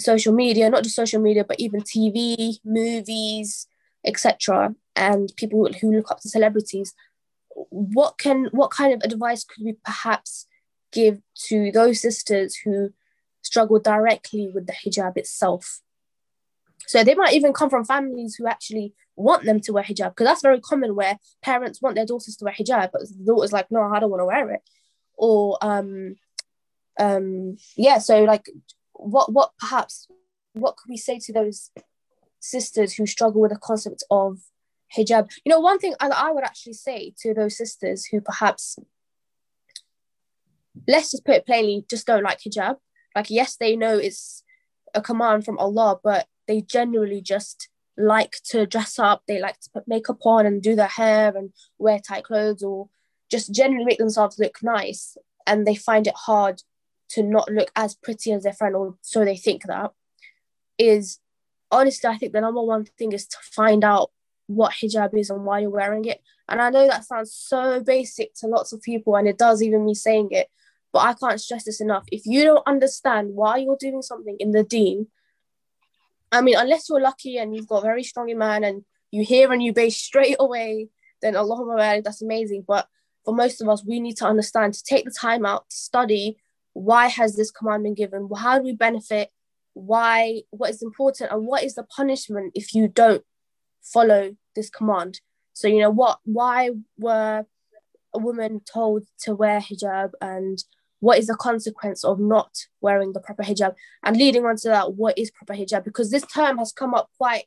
social 0.00 0.34
media, 0.34 0.68
not 0.68 0.82
just 0.82 0.96
social 0.96 1.22
media, 1.22 1.44
but 1.44 1.60
even 1.60 1.80
TV, 1.82 2.58
movies, 2.64 3.68
etc 4.04 4.74
and 4.96 5.32
people 5.36 5.70
who 5.80 5.92
look 5.92 6.10
up 6.10 6.20
to 6.20 6.28
celebrities 6.28 6.94
what 7.70 8.18
can 8.18 8.48
what 8.52 8.70
kind 8.70 8.92
of 8.92 9.00
advice 9.02 9.44
could 9.44 9.64
we 9.64 9.74
perhaps 9.84 10.46
give 10.92 11.20
to 11.34 11.70
those 11.72 12.00
sisters 12.00 12.56
who 12.56 12.90
struggle 13.42 13.78
directly 13.78 14.50
with 14.52 14.66
the 14.66 14.72
hijab 14.72 15.16
itself? 15.16 15.80
So 16.86 17.02
they 17.02 17.14
might 17.14 17.34
even 17.34 17.52
come 17.52 17.70
from 17.70 17.84
families 17.84 18.36
who 18.36 18.46
actually 18.46 18.94
want 19.16 19.44
them 19.44 19.60
to 19.60 19.72
wear 19.72 19.82
hijab 19.82 20.10
because 20.10 20.26
that's 20.26 20.42
very 20.42 20.60
common 20.60 20.94
where 20.94 21.18
parents 21.42 21.80
want 21.80 21.96
their 21.96 22.06
daughters 22.06 22.36
to 22.36 22.44
wear 22.44 22.54
hijab 22.54 22.90
but 22.92 23.00
the 23.00 23.24
daughter's 23.24 23.52
like 23.52 23.70
no 23.70 23.80
i 23.82 23.98
don't 23.98 24.10
want 24.10 24.20
to 24.20 24.26
wear 24.26 24.50
it. 24.50 24.60
Or 25.16 25.56
um 25.62 26.16
um 27.00 27.56
yeah 27.76 27.98
so 27.98 28.24
like 28.24 28.50
what 28.92 29.32
what 29.32 29.52
perhaps 29.58 30.06
what 30.52 30.76
could 30.76 30.90
we 30.90 30.98
say 30.98 31.18
to 31.18 31.32
those 31.32 31.70
sisters 32.40 32.92
who 32.94 33.06
struggle 33.06 33.40
with 33.40 33.52
the 33.52 33.58
concept 33.58 34.04
of 34.10 34.38
hijab. 34.96 35.30
You 35.44 35.50
know, 35.50 35.60
one 35.60 35.78
thing 35.78 35.94
I, 36.00 36.08
I 36.08 36.30
would 36.30 36.44
actually 36.44 36.74
say 36.74 37.14
to 37.20 37.32
those 37.32 37.56
sisters 37.56 38.06
who 38.06 38.20
perhaps, 38.20 38.78
let's 40.86 41.10
just 41.10 41.24
put 41.24 41.36
it 41.36 41.46
plainly, 41.46 41.84
just 41.88 42.06
don't 42.06 42.22
like 42.22 42.40
hijab. 42.40 42.76
Like, 43.14 43.30
yes, 43.30 43.56
they 43.56 43.76
know 43.76 43.96
it's 43.96 44.42
a 44.94 45.00
command 45.00 45.44
from 45.44 45.58
Allah, 45.58 45.98
but 46.02 46.26
they 46.46 46.60
generally 46.60 47.20
just 47.20 47.68
like 47.96 48.36
to 48.50 48.66
dress 48.66 48.98
up. 48.98 49.22
They 49.26 49.40
like 49.40 49.58
to 49.60 49.70
put 49.72 49.88
makeup 49.88 50.18
on 50.24 50.46
and 50.46 50.62
do 50.62 50.74
their 50.76 50.86
hair 50.86 51.36
and 51.36 51.50
wear 51.78 51.98
tight 51.98 52.24
clothes 52.24 52.62
or 52.62 52.88
just 53.30 53.54
generally 53.54 53.84
make 53.84 53.98
themselves 53.98 54.38
look 54.38 54.62
nice. 54.62 55.16
And 55.46 55.66
they 55.66 55.74
find 55.74 56.06
it 56.06 56.14
hard 56.14 56.62
to 57.10 57.22
not 57.22 57.50
look 57.50 57.70
as 57.76 57.94
pretty 57.94 58.32
as 58.32 58.42
their 58.42 58.52
friend, 58.52 58.74
or 58.74 58.96
so 59.00 59.24
they 59.24 59.36
think 59.36 59.64
that. 59.64 59.92
Is 60.78 61.20
honestly, 61.70 62.10
I 62.10 62.18
think 62.18 62.32
the 62.32 62.40
number 62.40 62.62
one 62.62 62.84
thing 62.98 63.12
is 63.12 63.26
to 63.28 63.38
find 63.40 63.82
out 63.82 64.10
what 64.46 64.72
hijab 64.72 65.16
is 65.16 65.30
and 65.30 65.44
why 65.44 65.60
you're 65.60 65.70
wearing 65.70 66.04
it. 66.04 66.20
And 66.48 66.60
I 66.60 66.70
know 66.70 66.86
that 66.86 67.04
sounds 67.04 67.32
so 67.34 67.80
basic 67.80 68.34
to 68.36 68.46
lots 68.46 68.72
of 68.72 68.82
people, 68.82 69.16
and 69.16 69.26
it 69.26 69.38
does 69.38 69.62
even 69.62 69.84
me 69.84 69.94
saying 69.94 70.28
it, 70.30 70.48
but 70.92 71.00
I 71.00 71.14
can't 71.14 71.40
stress 71.40 71.64
this 71.64 71.80
enough. 71.80 72.04
If 72.12 72.22
you 72.24 72.44
don't 72.44 72.66
understand 72.66 73.34
why 73.34 73.58
you're 73.58 73.76
doing 73.78 74.02
something 74.02 74.36
in 74.38 74.52
the 74.52 74.62
deen, 74.62 75.08
I 76.30 76.40
mean, 76.40 76.56
unless 76.56 76.88
you're 76.88 77.00
lucky 77.00 77.38
and 77.38 77.54
you've 77.54 77.68
got 77.68 77.78
a 77.78 77.82
very 77.82 78.02
strong 78.02 78.30
iman 78.30 78.64
and 78.64 78.84
you 79.10 79.24
hear 79.24 79.52
and 79.52 79.62
you 79.62 79.72
base 79.72 79.96
straight 79.96 80.36
away, 80.38 80.88
then 81.22 81.36
Allah, 81.36 82.02
that's 82.02 82.22
amazing. 82.22 82.64
But 82.66 82.86
for 83.24 83.34
most 83.34 83.60
of 83.60 83.68
us, 83.68 83.84
we 83.84 84.00
need 84.00 84.16
to 84.18 84.26
understand 84.26 84.74
to 84.74 84.82
take 84.82 85.04
the 85.04 85.10
time 85.10 85.46
out 85.46 85.68
to 85.70 85.76
study 85.76 86.38
why 86.72 87.06
has 87.06 87.36
this 87.36 87.50
command 87.50 87.84
been 87.84 87.94
given? 87.94 88.28
How 88.36 88.58
do 88.58 88.64
we 88.64 88.72
benefit? 88.72 89.30
Why? 89.72 90.42
What 90.50 90.70
is 90.70 90.82
important? 90.82 91.32
And 91.32 91.46
what 91.46 91.64
is 91.64 91.74
the 91.74 91.84
punishment 91.84 92.52
if 92.54 92.74
you 92.74 92.86
don't 92.86 93.24
follow 93.92 94.36
this 94.54 94.70
command. 94.70 95.20
So, 95.52 95.68
you 95.68 95.80
know, 95.80 95.90
what, 95.90 96.18
why 96.24 96.70
were 96.98 97.44
a 98.14 98.18
woman 98.18 98.60
told 98.70 99.04
to 99.20 99.34
wear 99.34 99.60
hijab 99.60 100.10
and 100.20 100.62
what 101.00 101.18
is 101.18 101.26
the 101.26 101.36
consequence 101.36 102.04
of 102.04 102.18
not 102.18 102.50
wearing 102.80 103.12
the 103.12 103.20
proper 103.20 103.42
hijab? 103.42 103.74
And 104.02 104.16
leading 104.16 104.44
on 104.44 104.56
to 104.56 104.68
that, 104.68 104.94
what 104.94 105.18
is 105.18 105.30
proper 105.30 105.54
hijab? 105.54 105.84
Because 105.84 106.10
this 106.10 106.24
term 106.26 106.58
has 106.58 106.72
come 106.72 106.94
up 106.94 107.10
quite 107.18 107.44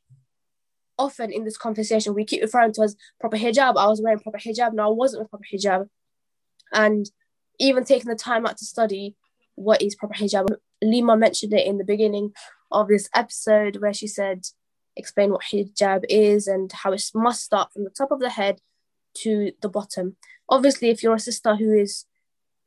often 0.98 1.32
in 1.32 1.46
this 1.46 1.58
conversation. 1.58 2.14
We 2.14 2.26
keep 2.26 2.42
referring 2.42 2.74
to 2.74 2.84
as 2.84 2.96
proper 3.20 3.38
hijab. 3.38 3.78
I 3.78 3.88
was 3.88 4.02
wearing 4.02 4.20
proper 4.20 4.38
hijab, 4.38 4.74
no, 4.74 4.88
I 4.88 4.92
wasn't 4.92 5.24
with 5.24 5.30
proper 5.30 5.46
hijab. 5.52 5.88
And 6.72 7.10
even 7.60 7.84
taking 7.84 8.10
the 8.10 8.16
time 8.16 8.46
out 8.46 8.58
to 8.58 8.66
study 8.66 9.16
what 9.56 9.82
is 9.82 9.96
proper 9.96 10.16
hijab. 10.16 10.48
Lima 10.82 11.18
mentioned 11.18 11.54
it 11.54 11.68
in 11.68 11.78
the 11.78 11.84
beginning 11.84 12.32
of 12.72 12.88
this 12.88 13.10
episode 13.14 13.78
where 13.78 13.94
she 13.94 14.08
said 14.08 14.44
explain 15.00 15.32
what 15.32 15.42
hijab 15.52 16.06
is 16.10 16.48
and 16.48 16.72
how 16.72 16.92
it 16.92 17.04
must 17.16 17.44
start 17.44 17.74
from 17.74 17.84
the 17.84 17.90
top 17.90 18.12
of 18.12 18.20
the 18.20 18.30
head 18.30 18.62
to 19.16 19.52
the 19.62 19.70
bottom. 19.70 20.16
Obviously, 20.50 20.90
if 20.90 21.02
you're 21.02 21.16
a 21.16 21.20
sister 21.20 21.56
who 21.56 21.74
is 21.74 22.06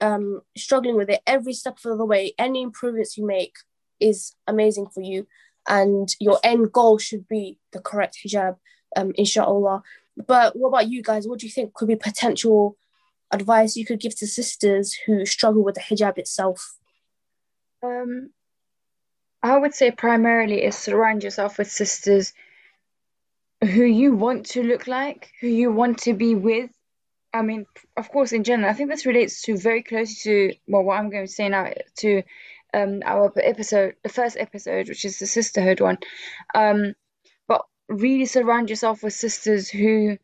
um, 0.00 0.40
struggling 0.56 0.96
with 0.96 1.10
it 1.10 1.22
every 1.26 1.52
step 1.52 1.78
of 1.84 1.98
the 1.98 2.04
way, 2.04 2.34
any 2.38 2.62
improvements 2.62 3.16
you 3.16 3.26
make 3.26 3.54
is 4.00 4.34
amazing 4.46 4.88
for 4.88 5.02
you. 5.02 5.26
And 5.68 6.08
your 6.18 6.40
end 6.42 6.72
goal 6.72 6.98
should 6.98 7.28
be 7.28 7.58
the 7.72 7.80
correct 7.80 8.18
hijab, 8.24 8.56
um, 8.96 9.12
inshallah. 9.14 9.82
But 10.26 10.56
what 10.56 10.68
about 10.68 10.88
you 10.88 11.02
guys? 11.02 11.28
What 11.28 11.38
do 11.38 11.46
you 11.46 11.52
think 11.52 11.74
could 11.74 11.88
be 11.88 11.96
potential 11.96 12.76
advice 13.30 13.76
you 13.76 13.86
could 13.86 14.00
give 14.00 14.16
to 14.16 14.26
sisters 14.26 14.96
who 15.06 15.24
struggle 15.24 15.62
with 15.62 15.76
the 15.76 15.80
hijab 15.80 16.18
itself? 16.18 16.76
Um, 17.82 18.30
I 19.42 19.58
would 19.58 19.74
say 19.74 19.90
primarily 19.90 20.62
is 20.62 20.76
surround 20.76 21.24
yourself 21.24 21.58
with 21.58 21.70
sisters 21.70 22.32
who 23.62 23.84
you 23.84 24.14
want 24.14 24.46
to 24.46 24.62
look 24.62 24.86
like, 24.86 25.30
who 25.40 25.48
you 25.48 25.72
want 25.72 25.98
to 26.00 26.14
be 26.14 26.34
with. 26.34 26.70
I 27.34 27.42
mean, 27.42 27.66
of 27.96 28.10
course, 28.10 28.32
in 28.32 28.44
general, 28.44 28.70
I 28.70 28.74
think 28.74 28.90
this 28.90 29.06
relates 29.06 29.42
to 29.42 29.56
very 29.56 29.82
closely 29.82 30.16
to 30.24 30.56
well, 30.68 30.82
what 30.82 30.98
I'm 30.98 31.10
going 31.10 31.26
to 31.26 31.32
say 31.32 31.48
now 31.48 31.70
to 31.98 32.22
um, 32.74 33.00
our 33.04 33.32
episode, 33.36 33.96
the 34.02 34.08
first 34.08 34.36
episode, 34.36 34.88
which 34.88 35.04
is 35.04 35.18
the 35.18 35.26
sisterhood 35.26 35.80
one. 35.80 35.98
Um, 36.54 36.94
but 37.48 37.64
really 37.88 38.26
surround 38.26 38.70
yourself 38.70 39.02
with 39.02 39.12
sisters 39.12 39.68
who 39.68 40.18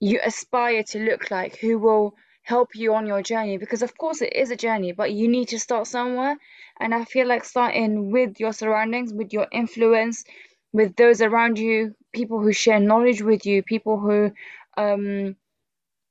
you 0.00 0.20
aspire 0.24 0.84
to 0.84 0.98
look 1.00 1.30
like, 1.30 1.56
who 1.56 1.78
will 1.78 2.14
help 2.48 2.74
you 2.74 2.94
on 2.94 3.06
your 3.06 3.22
journey 3.22 3.58
because 3.58 3.82
of 3.82 3.96
course 3.96 4.22
it 4.22 4.32
is 4.32 4.50
a 4.50 4.56
journey 4.56 4.92
but 4.92 5.12
you 5.12 5.28
need 5.28 5.48
to 5.48 5.58
start 5.58 5.86
somewhere 5.86 6.36
and 6.80 6.94
i 6.94 7.04
feel 7.04 7.26
like 7.26 7.44
starting 7.44 8.10
with 8.10 8.40
your 8.40 8.52
surroundings 8.52 9.12
with 9.12 9.32
your 9.32 9.46
influence 9.52 10.24
with 10.72 10.96
those 10.96 11.20
around 11.20 11.58
you 11.58 11.94
people 12.12 12.40
who 12.40 12.52
share 12.52 12.80
knowledge 12.80 13.22
with 13.22 13.44
you 13.46 13.62
people 13.62 13.98
who 13.98 14.32
um, 14.76 15.36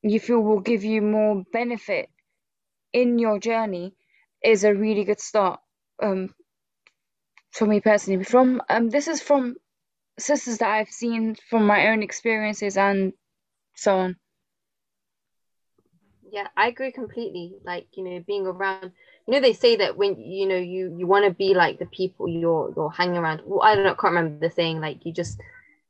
you 0.03 0.19
feel 0.19 0.39
will 0.39 0.59
give 0.59 0.83
you 0.83 1.01
more 1.01 1.43
benefit 1.53 2.09
in 2.93 3.17
your 3.19 3.39
journey 3.39 3.93
is 4.43 4.63
a 4.63 4.73
really 4.73 5.03
good 5.03 5.19
start 5.19 5.59
um, 6.03 6.33
for 7.51 7.65
me 7.65 7.79
personally 7.81 8.23
from 8.23 8.61
um, 8.69 8.89
this 8.89 9.07
is 9.07 9.21
from 9.21 9.55
sisters 10.19 10.59
that 10.59 10.69
I've 10.69 10.89
seen 10.89 11.35
from 11.49 11.65
my 11.65 11.89
own 11.89 12.03
experiences 12.03 12.77
and 12.77 13.13
so 13.75 13.97
on. 13.97 14.15
Yeah, 16.29 16.47
I 16.57 16.67
agree 16.67 16.91
completely. 16.91 17.55
Like, 17.63 17.87
you 17.93 18.03
know, 18.03 18.23
being 18.27 18.45
around, 18.47 18.91
you 19.27 19.33
know, 19.33 19.39
they 19.39 19.53
say 19.53 19.77
that 19.77 19.97
when 19.97 20.19
you 20.19 20.47
know 20.47 20.57
you 20.57 20.95
you 20.97 21.07
want 21.07 21.25
to 21.25 21.31
be 21.31 21.53
like 21.53 21.79
the 21.79 21.85
people 21.85 22.27
you're 22.27 22.73
you're 22.75 22.89
hanging 22.91 23.17
around. 23.17 23.41
Well, 23.45 23.61
I 23.63 23.75
don't 23.75 23.83
know, 23.85 23.95
can't 23.95 24.13
remember 24.13 24.39
the 24.47 24.53
saying. 24.53 24.81
Like, 24.81 25.05
you 25.05 25.13
just 25.13 25.39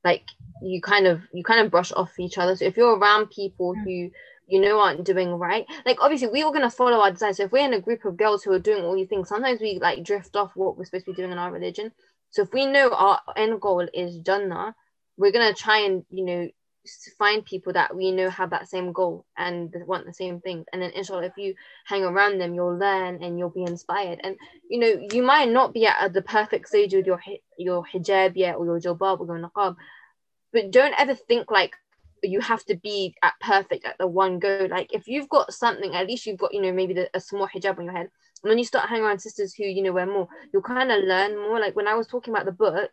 like 0.04 0.24
you 0.62 0.82
kind 0.82 1.08
of 1.08 1.22
you 1.34 1.44
kind 1.44 1.62
of 1.66 1.72
brush 1.72 1.92
off 1.94 2.20
each 2.20 2.38
other. 2.38 2.56
So 2.56 2.66
if 2.66 2.78
you're 2.78 2.98
around 2.98 3.30
people 3.32 3.76
Mm. 3.76 3.84
who 3.84 4.12
you 4.48 4.62
know 4.62 4.80
aren't 4.80 5.04
doing 5.06 5.32
right, 5.34 5.66
like 5.86 5.98
obviously 6.02 6.28
we 6.30 6.44
all 6.44 6.54
gonna 6.54 6.70
follow 6.70 7.00
our 7.00 7.12
desires 7.12 7.38
So 7.38 7.44
if 7.46 7.52
we're 7.52 7.66
in 7.66 7.74
a 7.74 7.82
group 7.82 8.06
of 8.06 8.18
girls 8.18 8.44
who 8.44 8.52
are 8.54 8.60
doing 8.60 8.84
all 8.84 8.96
these 8.96 9.10
things, 9.10 9.30
sometimes 9.30 9.62
we 9.62 9.80
like 9.82 10.04
drift 10.04 10.36
off 10.36 10.56
what 10.56 10.78
we're 10.78 10.86
supposed 10.86 11.06
to 11.06 11.12
be 11.14 11.16
doing 11.18 11.32
in 11.32 11.38
our 11.40 11.52
religion. 11.52 11.92
So 12.32 12.44
if 12.44 12.54
we 12.54 12.66
know 12.66 12.92
our 12.94 13.22
end 13.36 13.62
goal 13.62 13.88
is 13.94 14.18
Jannah, 14.20 14.76
we're 15.18 15.32
gonna 15.32 15.54
try 15.54 15.80
and 15.80 16.06
you 16.12 16.26
know 16.26 16.50
find 17.18 17.46
people 17.46 17.74
that 17.74 17.96
we 17.96 18.12
know 18.12 18.30
have 18.30 18.50
that 18.52 18.70
same 18.70 18.92
goal 18.92 19.26
and 19.38 19.74
want 19.86 20.06
the 20.06 20.14
same 20.14 20.40
things. 20.42 20.66
And 20.72 20.82
then 20.82 20.92
inshallah, 20.92 21.26
if 21.26 21.38
you 21.38 21.56
hang 21.86 22.04
around 22.04 22.40
them, 22.40 22.54
you'll 22.54 22.78
learn 22.78 23.24
and 23.24 23.38
you'll 23.38 23.50
be 23.50 23.64
inspired. 23.64 24.20
And 24.24 24.38
you 24.70 24.80
know 24.80 25.08
you 25.12 25.24
might 25.24 25.50
not 25.50 25.74
be 25.74 25.86
at 25.86 26.14
the 26.14 26.22
perfect 26.22 26.68
stage 26.68 26.94
with 26.94 27.06
your 27.06 27.22
your 27.58 27.86
hijab 27.86 28.34
yet 28.36 28.56
or 28.56 28.66
your 28.66 28.80
jilbab 28.80 29.20
or 29.20 29.26
your 29.26 29.50
niqab, 29.50 29.76
but 30.54 30.72
don't 30.72 30.94
ever 30.98 31.16
think 31.16 31.52
like 31.52 31.74
you 32.24 32.40
have 32.42 32.64
to 32.66 32.76
be 32.76 33.16
at 33.24 33.34
perfect 33.42 33.86
at 33.86 33.98
the 33.98 34.08
one 34.08 34.40
go. 34.40 34.68
Like 34.70 34.94
if 34.94 35.08
you've 35.08 35.30
got 35.30 35.54
something, 35.54 35.94
at 35.94 36.08
least 36.08 36.26
you've 36.26 36.40
got 36.40 36.54
you 36.54 36.62
know 36.62 36.72
maybe 36.72 36.94
the, 36.94 37.10
a 37.14 37.20
small 37.20 37.48
hijab 37.48 37.78
on 37.78 37.86
your 37.86 37.94
head. 37.94 38.10
And 38.44 38.50
when 38.50 38.58
you 38.58 38.66
start 38.66 38.90
hanging 38.90 39.04
around 39.04 39.20
sisters 39.20 39.54
who 39.54 39.64
you 39.64 39.82
know 39.84 39.94
wear 39.94 40.06
more, 40.06 40.28
you'll 40.52 40.62
kind 40.62 40.92
of 40.92 41.04
learn 41.04 41.38
more. 41.38 41.60
Like 41.60 41.76
when 41.76 41.88
I 41.88 41.96
was 41.96 42.08
talking 42.08 42.34
about 42.34 42.46
the 42.46 42.52
book, 42.52 42.92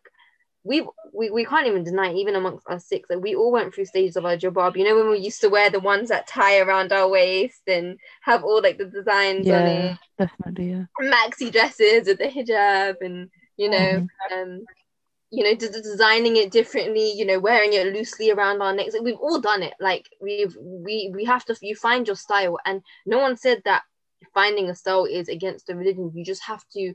we 0.65 0.85
we 1.13 1.29
we 1.29 1.45
can't 1.45 1.67
even 1.67 1.83
deny 1.83 2.11
even 2.13 2.35
amongst 2.35 2.67
us 2.67 2.87
six 2.87 3.07
that 3.09 3.21
we 3.21 3.35
all 3.35 3.51
went 3.51 3.73
through 3.73 3.85
stages 3.85 4.17
of 4.17 4.25
our 4.25 4.35
jilbab. 4.35 4.75
You 4.75 4.83
know 4.83 4.95
when 4.97 5.11
we 5.11 5.19
used 5.19 5.39
to 5.41 5.49
wear 5.49 5.69
the 5.69 5.79
ones 5.79 6.09
that 6.09 6.27
tie 6.27 6.59
around 6.59 6.91
our 6.91 7.07
waist 7.07 7.61
and 7.67 7.97
have 8.23 8.43
all 8.43 8.61
like 8.61 8.77
the 8.79 8.85
designs 8.85 9.47
on 9.47 9.67
it, 9.67 9.91
Yeah, 9.91 9.95
definitely. 10.17 10.71
Yeah. 10.71 10.85
maxi 11.01 11.51
dresses 11.51 12.07
with 12.07 12.17
the 12.17 12.25
hijab, 12.27 12.95
and 13.01 13.29
you 13.57 13.69
know 13.69 14.01
Mhm. 14.01 14.09
um 14.33 14.65
you 15.31 15.43
know 15.43 15.55
d- 15.55 15.67
designing 15.69 16.35
it 16.37 16.51
differently 16.51 17.11
you 17.11 17.25
know 17.25 17.39
wearing 17.39 17.73
it 17.73 17.93
loosely 17.93 18.31
around 18.31 18.61
our 18.61 18.73
necks 18.73 18.93
like, 18.93 19.03
we've 19.03 19.17
all 19.17 19.39
done 19.39 19.63
it 19.63 19.73
like 19.79 20.09
we've 20.21 20.55
we 20.61 21.11
we 21.13 21.25
have 21.25 21.45
to 21.45 21.55
you 21.61 21.75
find 21.75 22.07
your 22.07 22.15
style 22.15 22.57
and 22.65 22.81
no 23.05 23.19
one 23.19 23.35
said 23.37 23.61
that 23.65 23.83
finding 24.33 24.69
a 24.69 24.75
style 24.75 25.05
is 25.05 25.27
against 25.29 25.67
the 25.67 25.75
religion 25.75 26.11
you 26.15 26.23
just 26.23 26.43
have 26.43 26.63
to 26.71 26.93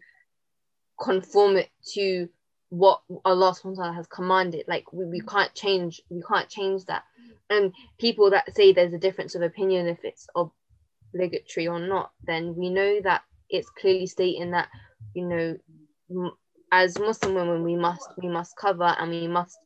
conform 1.00 1.56
it 1.56 1.70
to 1.94 2.28
what 2.70 3.02
Allah 3.24 3.52
subhanahu 3.52 3.76
wa 3.76 3.82
ta'ala 3.84 3.94
has 3.94 4.06
commanded 4.06 4.64
like 4.66 4.92
we, 4.92 5.04
we 5.04 5.20
can't 5.20 5.54
change 5.54 6.00
we 6.08 6.22
can't 6.22 6.48
change 6.48 6.84
that 6.86 7.04
and 7.50 7.72
people 7.98 8.30
that 8.30 8.54
say 8.54 8.72
there's 8.72 8.92
a 8.94 8.98
difference 8.98 9.34
of 9.34 9.42
opinion 9.42 9.86
if 9.86 9.98
it's 10.04 10.28
obligatory 10.34 11.68
or 11.68 11.78
not 11.78 12.12
then 12.24 12.54
we 12.56 12.70
know 12.70 13.00
that 13.02 13.22
it's 13.48 13.68
clearly 13.70 14.06
stating 14.06 14.52
that 14.52 14.68
you 15.14 15.26
know 15.26 16.30
as 16.72 16.98
Muslim 16.98 17.34
women, 17.34 17.64
we 17.64 17.76
must 17.76 18.08
we 18.16 18.28
must 18.28 18.56
cover 18.56 18.94
and 18.98 19.10
we 19.10 19.26
must 19.26 19.58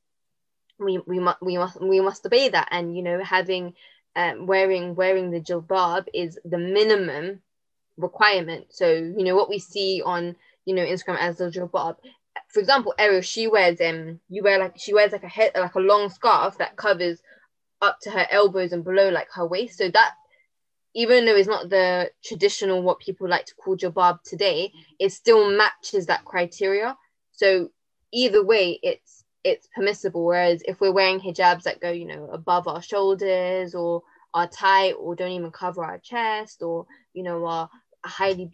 we 0.79 0.99
we 1.07 1.19
must 1.19 1.43
we 1.43 1.59
must 1.59 1.81
we 1.81 2.01
must 2.01 2.27
obey 2.27 2.49
that. 2.49 2.69
And 2.71 2.97
you 2.97 3.03
know, 3.03 3.23
having 3.23 3.75
um, 4.17 4.47
wearing 4.47 4.95
wearing 4.95 5.31
the 5.31 5.41
jilbab 5.41 6.07
is 6.15 6.39
the 6.45 6.59
minimum 6.59 7.41
requirement. 7.97 8.67
So 8.71 8.91
you 8.91 9.25
know 9.25 9.37
what 9.37 9.49
we 9.49 9.59
see 9.59 10.03
on 10.05 10.37
you 10.65 10.75
know 10.75 10.85
Instagram 10.85 11.19
as 11.19 11.39
the 11.39 11.51
jilbab. 11.51 11.97
For 12.49 12.61
example, 12.61 12.95
Ariel, 12.99 13.23
she 13.23 13.47
wears 13.47 13.81
um 13.81 14.21
you 14.29 14.43
wear 14.43 14.59
like 14.59 14.79
she 14.79 14.95
wears 14.95 15.13
like 15.13 15.25
a 15.25 15.29
head 15.29 15.53
like 15.55 15.75
a 15.75 15.81
long 15.81 16.09
scarf 16.11 16.59
that 16.59 16.77
covers 16.77 17.21
up 17.83 17.99
to 18.03 18.11
her 18.11 18.27
elbows 18.31 18.73
and 18.73 18.85
below 18.85 19.11
like 19.11 19.29
her 19.35 19.47
waist. 19.47 19.79
So 19.79 19.91
that 19.91 20.15
even 20.95 21.25
though 21.25 21.35
it's 21.37 21.49
not 21.49 21.71
the 21.71 22.11
traditional 22.25 22.83
what 22.83 23.01
people 23.01 23.29
like 23.29 23.47
to 23.47 23.55
call 23.57 23.77
jilbab 23.77 24.23
today, 24.25 24.73
it 24.99 25.11
still 25.11 25.51
matches 25.51 26.07
that 26.07 26.25
criteria. 26.25 26.97
So 27.33 27.71
either 28.13 28.45
way, 28.45 28.79
it's 28.83 29.25
it's 29.43 29.69
permissible. 29.75 30.25
Whereas 30.25 30.63
if 30.67 30.81
we're 30.81 30.93
wearing 30.93 31.21
hijabs 31.21 31.65
that 31.65 31.81
go, 31.81 31.91
you 31.91 32.07
know, 32.07 32.29
above 32.33 32.67
our 32.69 32.83
shoulders 32.83 33.75
or 33.75 34.03
are 34.33 34.49
tight 34.49 34.93
or 34.93 35.15
don't 35.15 35.31
even 35.31 35.51
cover 35.51 35.85
our 35.85 35.99
chest 35.99 36.63
or 36.63 36.87
you 37.13 37.23
know 37.23 37.45
are 37.47 37.71
highly 38.05 38.47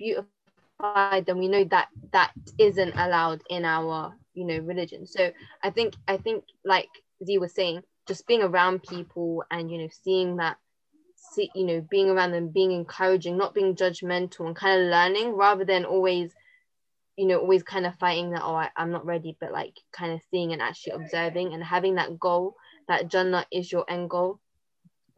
then 1.26 1.38
we 1.38 1.48
know 1.48 1.64
that 1.64 1.88
that 2.12 2.32
isn't 2.58 2.94
allowed 2.96 3.42
in 3.48 3.64
our 3.64 4.14
you 4.34 4.44
know 4.44 4.58
religion. 4.58 5.06
So 5.06 5.30
I 5.62 5.70
think 5.70 5.94
I 6.08 6.16
think 6.16 6.44
like 6.64 6.88
Zay 7.24 7.38
was 7.38 7.54
saying, 7.54 7.82
just 8.06 8.26
being 8.26 8.42
around 8.42 8.82
people 8.82 9.44
and 9.50 9.70
you 9.70 9.78
know 9.78 9.88
seeing 10.02 10.36
that 10.36 10.56
see 11.16 11.50
you 11.54 11.64
know 11.64 11.86
being 11.90 12.10
around 12.10 12.32
them 12.32 12.48
being 12.48 12.72
encouraging 12.72 13.36
not 13.36 13.54
being 13.54 13.76
judgmental 13.76 14.46
and 14.46 14.56
kind 14.56 14.80
of 14.80 14.88
learning 14.88 15.32
rather 15.32 15.64
than 15.64 15.84
always 15.84 16.32
you 17.16 17.26
know 17.26 17.38
always 17.38 17.62
kind 17.62 17.86
of 17.86 17.94
fighting 17.96 18.30
that 18.30 18.42
oh 18.42 18.54
I, 18.54 18.70
i'm 18.76 18.90
not 18.90 19.04
ready 19.04 19.36
but 19.38 19.52
like 19.52 19.74
kind 19.92 20.12
of 20.12 20.20
seeing 20.30 20.52
and 20.52 20.62
actually 20.62 20.94
observing 20.94 21.52
and 21.52 21.62
having 21.62 21.96
that 21.96 22.18
goal 22.18 22.56
that 22.88 23.08
jannah 23.08 23.46
is 23.52 23.70
your 23.70 23.84
end 23.88 24.08
goal 24.08 24.40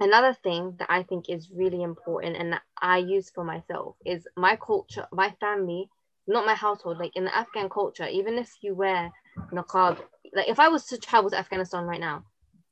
another 0.03 0.35
thing 0.43 0.75
that 0.79 0.91
i 0.91 1.03
think 1.03 1.29
is 1.29 1.51
really 1.55 1.83
important 1.83 2.37
and 2.37 2.53
that 2.53 2.63
i 2.81 2.99
use 2.99 3.31
for 3.31 3.45
myself 3.45 3.97
is 4.05 4.27
my 4.37 4.57
culture 4.57 5.07
my 5.13 5.31
family 5.41 5.89
not 6.27 6.47
my 6.47 6.55
household 6.55 6.99
like 6.99 7.15
in 7.17 7.25
the 7.25 7.37
afghan 7.37 7.69
culture 7.69 8.07
even 8.07 8.39
if 8.39 8.51
you 8.63 8.75
wear 8.75 9.11
niqab 9.53 9.99
like 10.35 10.49
if 10.49 10.59
i 10.61 10.69
was 10.69 10.87
to 10.87 10.99
travel 10.99 11.31
to 11.31 11.39
afghanistan 11.39 11.85
right 11.85 12.01
now 12.01 12.25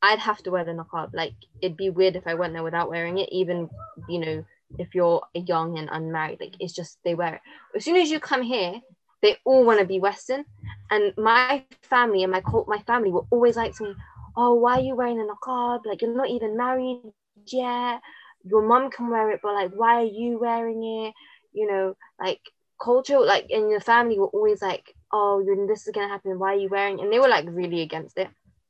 I'd 0.02 0.18
have 0.18 0.42
to 0.44 0.50
wear 0.50 0.64
the 0.64 0.72
niqab. 0.72 1.10
Like 1.12 1.34
it'd 1.60 1.76
be 1.76 1.90
weird 1.90 2.16
if 2.16 2.26
I 2.26 2.34
went 2.34 2.54
there 2.54 2.62
without 2.62 2.90
wearing 2.90 3.18
it, 3.18 3.28
even 3.30 3.68
you 4.08 4.18
know, 4.18 4.44
if 4.78 4.94
you're 4.94 5.22
young 5.34 5.78
and 5.78 5.88
unmarried. 5.92 6.40
Like 6.40 6.54
it's 6.58 6.72
just 6.74 6.98
they 7.04 7.14
wear 7.14 7.34
it. 7.34 7.40
As 7.76 7.84
soon 7.84 7.96
as 7.96 8.10
you 8.10 8.18
come 8.20 8.42
here, 8.42 8.80
they 9.22 9.36
all 9.44 9.64
want 9.64 9.80
to 9.80 9.86
be 9.86 10.00
Western. 10.00 10.44
And 10.90 11.12
my 11.18 11.64
family 11.82 12.22
and 12.22 12.32
my 12.32 12.40
cult 12.40 12.68
my 12.68 12.78
family 12.80 13.10
were 13.10 13.26
always 13.30 13.56
like 13.56 13.76
to 13.76 13.84
me, 13.84 13.94
Oh, 14.36 14.54
why 14.54 14.78
are 14.78 14.80
you 14.80 14.96
wearing 14.96 15.20
a 15.20 15.24
niqab? 15.24 15.80
Like 15.84 16.00
you're 16.00 16.16
not 16.16 16.30
even 16.30 16.56
married 16.56 17.02
yet. 17.46 18.00
Your 18.44 18.66
mom 18.66 18.90
can 18.90 19.10
wear 19.10 19.30
it, 19.30 19.40
but 19.42 19.54
like 19.54 19.72
why 19.72 20.02
are 20.02 20.04
you 20.04 20.38
wearing 20.38 20.82
it? 20.82 21.14
You 21.52 21.66
know, 21.70 21.96
like 22.20 22.40
culture, 22.82 23.20
like 23.20 23.50
in 23.50 23.70
your 23.70 23.80
family 23.80 24.18
were 24.18 24.26
always 24.28 24.62
like, 24.62 24.94
Oh, 25.12 25.44
this 25.68 25.86
is 25.86 25.92
gonna 25.92 26.08
happen, 26.08 26.38
why 26.38 26.54
are 26.54 26.58
you 26.58 26.68
wearing? 26.68 27.00
And 27.00 27.12
they 27.12 27.18
were 27.18 27.28
like 27.28 27.44
really 27.48 27.82
against 27.82 28.16
it. 28.18 28.28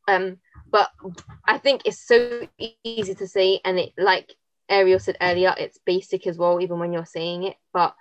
Um, 0.08 0.38
but 0.70 0.90
I 1.46 1.58
think 1.58 1.82
it's 1.84 2.00
so 2.00 2.46
easy 2.84 3.14
to 3.14 3.26
say, 3.26 3.60
and 3.64 3.78
it 3.78 3.92
like 3.98 4.34
Ariel 4.68 4.98
said 4.98 5.16
earlier, 5.20 5.54
it's 5.58 5.78
basic 5.84 6.26
as 6.26 6.38
well, 6.38 6.60
even 6.60 6.78
when 6.78 6.92
you're 6.92 7.04
saying 7.04 7.44
it. 7.44 7.56
But 7.72 7.94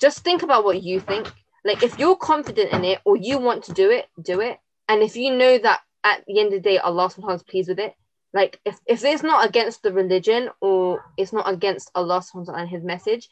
just 0.00 0.24
think 0.24 0.42
about 0.42 0.64
what 0.64 0.82
you 0.82 1.00
think. 1.00 1.30
Like 1.64 1.82
if 1.82 1.98
you're 1.98 2.16
confident 2.16 2.72
in 2.72 2.84
it 2.84 3.00
or 3.04 3.16
you 3.16 3.38
want 3.38 3.64
to 3.64 3.72
do 3.72 3.90
it, 3.90 4.06
do 4.22 4.40
it. 4.40 4.58
And 4.88 5.02
if 5.02 5.16
you 5.16 5.34
know 5.34 5.58
that 5.58 5.80
at 6.04 6.24
the 6.26 6.40
end 6.40 6.48
of 6.54 6.62
the 6.62 6.68
day, 6.68 6.78
Allah 6.78 7.10
subhanahu 7.10 7.46
pleased 7.46 7.68
with 7.68 7.78
it, 7.78 7.94
like 8.34 8.60
if, 8.64 8.78
if 8.86 9.04
it's 9.04 9.22
not 9.22 9.48
against 9.48 9.82
the 9.82 9.92
religion 9.92 10.50
or 10.60 11.04
it's 11.16 11.32
not 11.32 11.50
against 11.50 11.90
Allah 11.94 12.20
subhanahu 12.20 12.58
and 12.58 12.68
his 12.68 12.84
message, 12.84 13.28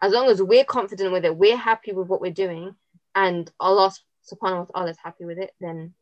as 0.00 0.12
long 0.12 0.28
as 0.28 0.42
we're 0.42 0.64
confident 0.64 1.12
with 1.12 1.24
it, 1.24 1.36
we're 1.36 1.56
happy 1.56 1.92
with 1.92 2.08
what 2.08 2.20
we're 2.20 2.30
doing, 2.30 2.74
and 3.14 3.50
Allah 3.58 3.92
subhanahu 4.30 4.58
wa 4.58 4.64
ta'ala 4.64 4.90
is 4.90 4.98
happy 5.02 5.24
with 5.24 5.38
it, 5.38 5.50
then 5.60 5.94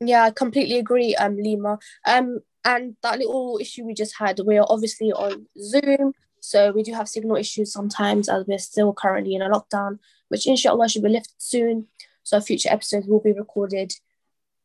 Yeah, 0.00 0.24
I 0.24 0.30
completely 0.30 0.78
agree, 0.78 1.16
um, 1.16 1.36
Lima. 1.36 1.78
Um, 2.06 2.40
and 2.64 2.96
that 3.02 3.18
little 3.18 3.58
issue 3.60 3.84
we 3.84 3.94
just 3.94 4.16
had, 4.18 4.38
we're 4.44 4.64
obviously 4.68 5.12
on 5.12 5.46
Zoom, 5.60 6.12
so 6.40 6.70
we 6.70 6.82
do 6.82 6.92
have 6.92 7.08
signal 7.08 7.36
issues 7.36 7.72
sometimes 7.72 8.28
as 8.28 8.44
we're 8.46 8.58
still 8.58 8.92
currently 8.92 9.34
in 9.34 9.42
a 9.42 9.50
lockdown, 9.50 9.98
which 10.28 10.46
inshallah 10.46 10.88
should 10.88 11.02
be 11.02 11.08
lifted 11.08 11.34
soon. 11.38 11.88
So 12.22 12.40
future 12.40 12.68
episodes 12.70 13.06
will 13.06 13.20
be 13.20 13.32
recorded 13.32 13.92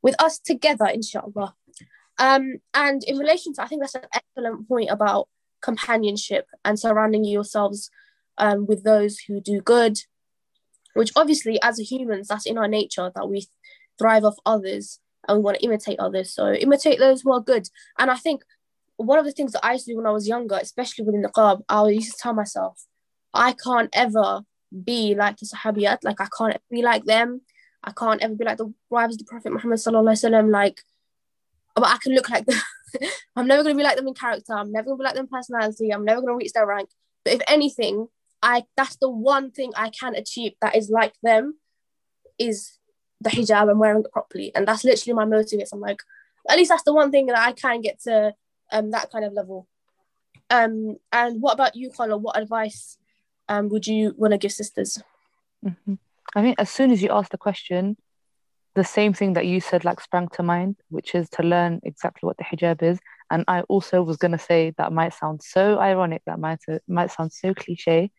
with 0.04 0.22
us 0.22 0.38
together, 0.38 0.86
inshallah. 0.86 1.56
Um, 2.20 2.58
and 2.74 3.04
in 3.06 3.18
relation 3.18 3.54
to, 3.54 3.64
I 3.64 3.68
think 3.68 3.82
that's 3.82 3.96
an 3.96 4.04
excellent 4.14 4.68
point 4.68 4.92
about 4.92 5.28
companionship 5.62 6.46
and 6.64 6.80
surrounding 6.80 7.24
yourselves 7.24 7.90
um, 8.38 8.68
with 8.68 8.84
those 8.84 9.18
who 9.20 9.40
do 9.40 9.62
good, 9.62 9.98
which 10.94 11.12
obviously, 11.16 11.60
as 11.64 11.80
humans, 11.80 12.28
that's 12.28 12.46
in 12.46 12.58
our 12.58 12.68
nature 12.68 13.12
that 13.16 13.30
we 13.30 13.48
thrive 13.98 14.26
off 14.26 14.36
others 14.46 15.00
and 15.28 15.38
we 15.38 15.44
want 15.44 15.58
to 15.58 15.64
imitate 15.64 16.00
others. 16.00 16.34
So 16.34 16.54
imitate 16.54 17.00
those 17.00 17.22
who 17.22 17.32
are 17.34 17.42
good. 17.42 17.68
And 17.98 18.12
I 18.12 18.16
think 18.16 18.44
one 18.98 19.18
of 19.18 19.26
the 19.26 19.32
things 19.32 19.54
that 19.54 19.66
I 19.66 19.74
used 19.74 19.86
to 19.86 19.94
do 19.94 19.98
when 19.98 20.06
I 20.06 20.12
was 20.12 20.28
younger, 20.28 20.60
especially 20.62 21.06
within 21.06 21.22
the 21.22 21.30
club, 21.30 21.62
I 21.70 21.88
used 21.88 22.12
to 22.12 22.18
tell 22.22 22.34
myself, 22.34 22.84
I 23.34 23.54
can't 23.54 23.90
ever 23.94 24.42
be 24.84 25.16
like 25.16 25.38
the 25.38 25.46
Sahabiyat, 25.46 26.00
like 26.04 26.20
I 26.20 26.28
can't 26.38 26.62
be 26.70 26.82
like 26.82 27.06
them. 27.06 27.42
I 27.84 27.92
can't 27.92 28.22
ever 28.22 28.36
be 28.36 28.46
like 28.46 28.58
the 28.58 28.74
wives 28.90 29.16
of 29.16 29.20
the 29.20 29.26
Prophet 29.26 29.52
Muhammad 29.52 29.80
sallallahu. 29.80 30.52
Like, 30.52 30.82
but 31.76 31.86
I 31.86 31.98
can 31.98 32.14
look 32.14 32.30
like 32.30 32.46
them. 32.46 32.60
I'm 33.36 33.48
never 33.48 33.64
gonna 33.64 33.76
be 33.76 33.84
like 33.84 33.98
them 33.98 34.08
in 34.08 34.14
character. 34.14 34.54
I'm 34.54 34.72
never 34.72 34.86
gonna 34.86 34.98
be 34.98 35.04
like 35.04 35.16
them 35.16 35.26
in 35.26 35.30
personality. 35.30 35.92
I'm 35.92 36.06
never 36.06 36.22
gonna 36.22 36.36
reach 36.36 36.54
their 36.54 36.68
rank. 36.68 36.90
But 37.26 37.34
if 37.34 37.42
anything, 37.48 38.08
I 38.42 38.64
that's 38.78 38.98
the 38.98 39.10
one 39.10 39.52
thing 39.52 39.72
I 39.76 39.90
can 39.90 40.16
achieve 40.16 40.54
that 40.62 40.76
is 40.76 40.90
like 40.90 41.14
them. 41.24 41.56
is 42.38 42.78
the 43.24 43.30
hijab 43.30 43.70
and 43.70 43.80
wearing 43.80 44.04
it 44.04 44.12
properly. 44.12 44.54
And 44.54 44.68
that's 44.68 44.84
literally 44.84 45.16
my 45.16 45.26
motive. 45.26 45.68
I'm 45.72 45.80
like, 45.80 46.02
at 46.50 46.58
least 46.58 46.70
that's 46.70 46.84
the 46.84 46.94
one 46.94 47.12
thing 47.12 47.28
that 47.28 47.38
I 47.38 47.54
can 47.54 47.82
get 47.82 48.02
to 48.02 48.34
um, 48.72 48.92
that 48.92 49.12
kind 49.12 49.26
of 49.26 49.34
level. 49.34 49.68
Um, 50.50 50.98
and 51.12 51.42
what 51.42 51.54
about 51.54 51.76
you, 51.76 51.90
Khawla? 51.90 52.20
What 52.20 52.38
advice 52.38 52.98
um, 53.48 53.70
would 53.70 53.88
you 53.88 54.14
want 54.18 54.32
to 54.32 54.38
give 54.38 54.52
sisters? 54.52 55.02
Mm-hmm. 55.66 55.96
I 56.36 56.42
think 56.42 56.60
as 56.60 56.70
soon 56.70 56.92
as 56.92 57.02
you 57.02 57.10
asked 57.10 57.32
the 57.32 57.38
question, 57.38 57.98
the 58.76 58.84
same 58.84 59.14
thing 59.14 59.34
that 59.34 59.46
you 59.46 59.62
said 59.62 59.86
like 59.86 60.02
sprang 60.02 60.28
to 60.30 60.44
mind, 60.44 60.78
which 60.90 61.14
is 61.14 61.30
to 61.32 61.44
learn 61.44 61.80
exactly 61.84 62.26
what 62.26 62.38
the 62.38 62.44
hijab 62.44 62.82
is. 62.82 63.00
And 63.30 63.44
I 63.48 63.62
also 63.62 64.02
was 64.02 64.18
gonna 64.18 64.40
say 64.40 64.74
that 64.78 64.92
might 64.92 65.14
sound 65.14 65.42
so 65.44 65.80
ironic, 65.80 66.24
that 66.26 66.40
might 66.40 66.60
might 66.88 67.12
sound 67.12 67.34
so 67.34 67.54
cliche, 67.54 68.12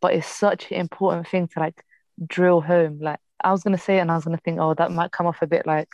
but 0.00 0.14
it's 0.14 0.26
such 0.26 0.70
an 0.72 0.78
important 0.78 1.28
thing 1.28 1.48
to 1.48 1.60
like 1.60 1.84
drill 2.26 2.60
home. 2.60 2.98
Like 3.00 3.20
I 3.42 3.52
was 3.52 3.62
gonna 3.62 3.78
say, 3.78 4.00
and 4.00 4.10
I 4.10 4.16
was 4.16 4.24
gonna 4.24 4.40
think, 4.44 4.58
oh, 4.60 4.74
that 4.74 4.90
might 4.90 5.12
come 5.12 5.26
off 5.26 5.42
a 5.42 5.46
bit 5.46 5.66
like 5.66 5.88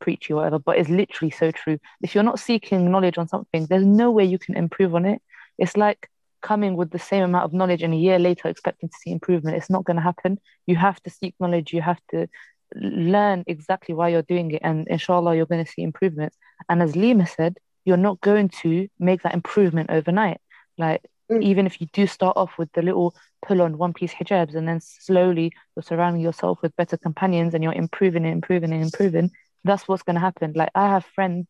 preachy 0.00 0.34
or 0.34 0.36
whatever, 0.36 0.58
but 0.58 0.76
it's 0.78 0.90
literally 0.90 1.30
so 1.30 1.50
true. 1.50 1.78
If 2.02 2.14
you're 2.14 2.24
not 2.24 2.38
seeking 2.40 2.90
knowledge 2.90 3.18
on 3.18 3.28
something, 3.28 3.66
there's 3.66 3.86
no 3.86 4.10
way 4.10 4.24
you 4.24 4.38
can 4.38 4.56
improve 4.56 4.94
on 4.94 5.06
it. 5.06 5.22
It's 5.58 5.76
like 5.76 6.10
coming 6.44 6.76
with 6.76 6.90
the 6.90 6.98
same 6.98 7.24
amount 7.24 7.44
of 7.46 7.52
knowledge 7.52 7.82
and 7.82 7.94
a 7.94 7.96
year 7.96 8.18
later 8.18 8.48
expecting 8.48 8.88
to 8.90 8.98
see 9.00 9.10
improvement. 9.10 9.56
It's 9.56 9.70
not 9.70 9.84
going 9.84 9.96
to 9.96 10.02
happen. 10.10 10.38
You 10.66 10.76
have 10.76 11.02
to 11.04 11.10
seek 11.10 11.34
knowledge. 11.40 11.72
You 11.72 11.80
have 11.80 12.00
to 12.10 12.28
learn 12.74 13.44
exactly 13.46 13.94
why 13.94 14.10
you're 14.10 14.30
doing 14.34 14.50
it, 14.50 14.62
and 14.62 14.86
inshallah, 14.88 15.34
you're 15.36 15.52
going 15.52 15.64
to 15.64 15.72
see 15.74 15.82
improvements. 15.82 16.36
And 16.68 16.82
as 16.82 16.94
Lima 16.94 17.26
said, 17.26 17.56
you're 17.84 18.06
not 18.08 18.20
going 18.20 18.48
to 18.62 18.88
make 18.98 19.22
that 19.22 19.34
improvement 19.34 19.90
overnight. 19.90 20.40
Like 20.76 21.02
mm. 21.30 21.42
even 21.42 21.66
if 21.66 21.80
you 21.80 21.86
do 21.92 22.06
start 22.06 22.36
off 22.36 22.52
with 22.58 22.70
the 22.72 22.82
little 22.82 23.14
pull 23.46 23.62
on 23.62 23.78
one 23.78 23.92
piece 23.92 24.12
hijabs 24.12 24.54
and 24.54 24.66
then 24.66 24.80
slowly 24.80 25.52
you're 25.74 25.82
surrounding 25.82 26.22
yourself 26.22 26.58
with 26.62 26.76
better 26.76 26.96
companions 26.96 27.54
and 27.54 27.62
you're 27.62 27.72
improving 27.72 28.24
and 28.24 28.32
improving 28.32 28.72
and 28.72 28.82
improving 28.82 29.30
that's 29.64 29.86
what's 29.86 30.02
going 30.02 30.14
to 30.14 30.20
happen 30.20 30.52
like 30.54 30.70
i 30.74 30.88
have 30.88 31.04
friends 31.04 31.46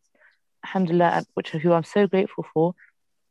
alhamdulillah 0.64 1.24
which 1.34 1.50
who 1.50 1.72
i'm 1.72 1.84
so 1.84 2.06
grateful 2.06 2.44
for 2.52 2.74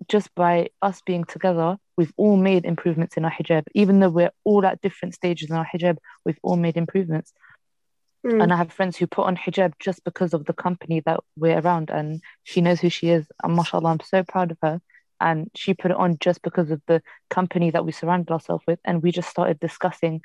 just 0.08 0.34
by 0.36 0.70
us 0.82 1.01
being 1.06 1.24
together 1.24 1.78
we've 1.97 2.14
all 2.18 2.38
made 2.38 2.66
improvements 2.66 3.18
in 3.18 3.26
our 3.26 3.32
hijab 3.32 3.64
even 3.74 3.99
though 3.99 4.10
we're 4.10 4.32
all 4.43 4.66
at 4.66 4.82
different 4.82 5.14
stages 5.14 5.49
in 5.49 5.56
our 5.56 5.66
hijab 5.66 5.97
we've 6.26 6.39
all 6.43 6.56
made 6.56 6.78
improvements 6.78 7.34
mm. 8.26 8.41
and 8.41 8.54
i 8.54 8.58
have 8.58 8.72
friends 8.72 8.97
who 8.97 9.08
put 9.08 9.26
on 9.26 9.36
hijab 9.36 9.74
just 9.80 10.04
because 10.04 10.34
of 10.34 10.45
the 10.45 10.54
company 10.54 11.01
that 11.06 11.20
we're 11.36 11.60
around 11.60 11.89
and 11.89 12.22
she 12.43 12.62
knows 12.62 12.80
who 12.80 12.89
she 12.89 13.10
is 13.10 13.26
and 13.43 13.56
mashallah 13.56 13.91
i'm 13.91 13.99
so 13.99 14.24
proud 14.24 14.51
of 14.51 14.58
her 14.62 14.82
and 15.20 15.49
she 15.56 15.74
put 15.74 15.91
it 15.91 15.97
on 15.97 16.18
just 16.20 16.41
because 16.41 16.70
of 16.72 16.82
the 16.88 17.01
company 17.30 17.72
that 17.72 17.86
we 17.86 17.91
surrounded 17.91 18.32
ourselves 18.32 18.64
with 18.68 18.80
and 18.84 19.01
we 19.01 19.12
just 19.12 19.30
started 19.30 19.60
discussing 19.60 20.22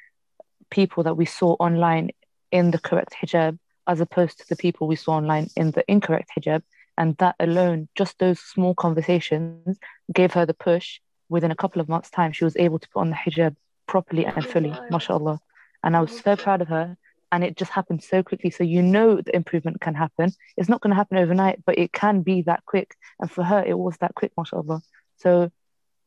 people 0.71 1.03
that 1.05 1.17
we 1.17 1.25
saw 1.25 1.53
online 1.55 2.11
in 2.51 2.71
the 2.71 2.79
correct 2.79 3.15
hijab 3.21 3.59
as 3.89 4.01
opposed 4.01 4.39
to 4.39 4.49
the 4.49 4.57
people 4.57 4.87
we 4.87 4.97
saw 4.97 5.13
online 5.13 5.49
in 5.57 5.71
the 5.73 5.83
incorrect 5.89 6.31
hijab. 6.39 6.63
And 6.99 7.17
that 7.19 7.37
alone, 7.39 7.89
just 7.95 8.19
those 8.19 8.41
small 8.41 8.75
conversations, 8.75 9.79
gave 10.13 10.33
her 10.33 10.45
the 10.45 10.53
push. 10.53 10.99
Within 11.29 11.53
a 11.53 11.57
couple 11.57 11.81
of 11.81 11.89
months' 11.89 12.11
time, 12.11 12.33
she 12.33 12.45
was 12.45 12.57
able 12.57 12.81
to 12.81 12.89
put 12.89 13.01
on 13.01 13.11
the 13.11 13.17
hijab 13.17 13.55
properly 13.87 14.27
and 14.27 14.45
fully, 14.45 14.75
mashallah. 14.91 15.39
And 15.85 15.97
I 15.97 16.01
was 16.01 16.21
so 16.21 16.35
proud 16.35 16.61
of 16.61 16.69
her. 16.69 16.97
And 17.31 17.45
it 17.45 17.57
just 17.57 17.71
happened 17.71 18.03
so 18.03 18.25
quickly. 18.25 18.51
So 18.51 18.65
you 18.65 18.83
know 18.83 19.21
the 19.21 19.37
improvement 19.37 19.81
can 19.81 19.95
happen. 19.95 20.33
It's 20.57 20.69
not 20.69 20.81
going 20.81 20.91
to 20.91 20.97
happen 20.97 21.19
overnight, 21.19 21.63
but 21.65 21.79
it 21.79 21.93
can 21.93 22.23
be 22.23 22.43
that 22.43 22.65
quick. 22.67 22.97
And 23.21 23.31
for 23.31 23.45
her, 23.45 23.63
it 23.65 23.79
was 23.79 23.97
that 23.99 24.17
quick, 24.17 24.33
mashallah. 24.37 24.81
So 25.19 25.53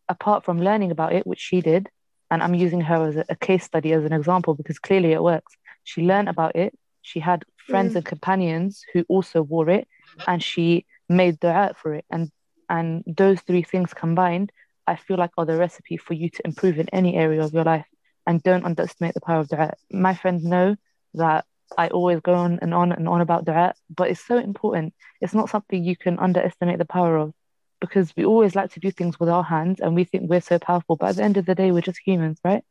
apart 0.10 0.44
from 0.44 0.60
learning 0.60 0.92
about 0.92 1.14
it, 1.14 1.26
which 1.26 1.40
she 1.40 1.62
did, 1.62 1.88
and 2.30 2.44
I'm 2.44 2.56
using 2.56 2.82
her 2.82 3.08
as 3.08 3.16
a, 3.16 3.26
a 3.30 3.36
case 3.36 3.64
study 3.64 3.94
as 3.94 4.04
an 4.04 4.12
example 4.12 4.56
because 4.56 4.80
clearly 4.80 5.14
it 5.14 5.24
works. 5.24 5.54
She 5.86 6.02
learned 6.02 6.28
about 6.28 6.58
it. 6.58 6.78
She 7.02 7.20
had 7.20 7.46
friends 7.58 7.94
mm. 7.94 7.98
and 7.98 8.06
companions 8.06 8.84
who 8.94 9.06
also 9.08 9.42
wore 9.42 9.70
it 9.70 9.88
and 10.28 10.44
she 10.44 10.86
made 11.10 11.40
dua 11.40 11.74
for 11.76 11.94
it. 11.96 12.06
And 12.10 12.32
and 12.70 13.04
those 13.06 13.42
three 13.42 13.64
things 13.64 13.94
combined 13.94 14.50
i 14.88 14.96
feel 14.96 15.18
like 15.18 15.32
are 15.38 15.46
the 15.46 15.58
recipe 15.58 15.98
for 15.98 16.14
you 16.14 16.30
to 16.30 16.42
improve 16.46 16.80
in 16.80 16.88
any 16.90 17.16
area 17.16 17.44
of 17.44 17.54
your 17.54 17.64
life. 17.64 17.86
And 18.28 18.42
don't 18.44 18.66
underestimate 18.66 19.14
the 19.14 19.22
power 19.22 19.40
of 19.40 19.50
dua 19.50 19.74
my 19.92 20.14
friends 20.14 20.44
know 20.44 20.76
that 21.16 21.46
i 21.78 21.88
always 21.90 22.20
go 22.22 22.34
on 22.34 22.60
and 22.62 22.74
on 22.74 22.92
and 22.92 23.08
on 23.08 23.22
about 23.22 23.46
dua 23.46 23.74
but 23.90 24.10
it's 24.10 24.26
so 24.26 24.38
important. 24.38 24.94
It's 25.22 25.34
not 25.34 25.50
something 25.50 25.84
you 25.84 25.96
can 25.96 26.20
underestimate 26.20 26.78
the 26.78 26.86
power 26.86 27.18
of 27.18 27.34
because 27.80 28.14
we 28.16 28.26
always 28.26 28.56
like 28.56 28.72
to 28.74 28.80
do 28.80 28.92
things 28.92 29.20
with 29.20 29.30
our 29.30 29.44
hands 29.44 29.80
and 29.80 29.96
we 29.96 30.04
think 30.04 30.30
we're 30.30 30.42
so 30.42 30.60
powerful 30.60 30.96
but 30.96 31.10
at 31.10 31.16
the 31.18 31.24
end 31.24 31.38
of 31.38 31.46
the 31.46 31.56
day 31.56 31.72
we're 31.72 31.82
just 31.82 32.00
humans 32.06 32.40
right? 32.46 32.64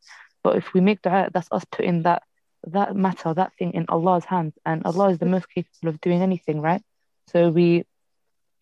But 0.42 0.56
if 0.56 0.72
we 0.72 0.80
make 0.80 1.02
dua 1.02 1.30
that's 1.32 1.48
us 1.52 1.64
putting 1.70 2.02
that 2.04 2.22
that 2.66 2.94
matter, 2.94 3.32
that 3.34 3.52
thing 3.58 3.72
in 3.72 3.86
Allah's 3.88 4.24
hands, 4.24 4.54
and 4.66 4.82
Allah 4.84 5.10
is 5.10 5.18
the 5.18 5.26
most 5.26 5.48
capable 5.48 5.88
of 5.88 6.00
doing 6.00 6.22
anything, 6.22 6.60
right? 6.60 6.82
So 7.32 7.50
we 7.50 7.84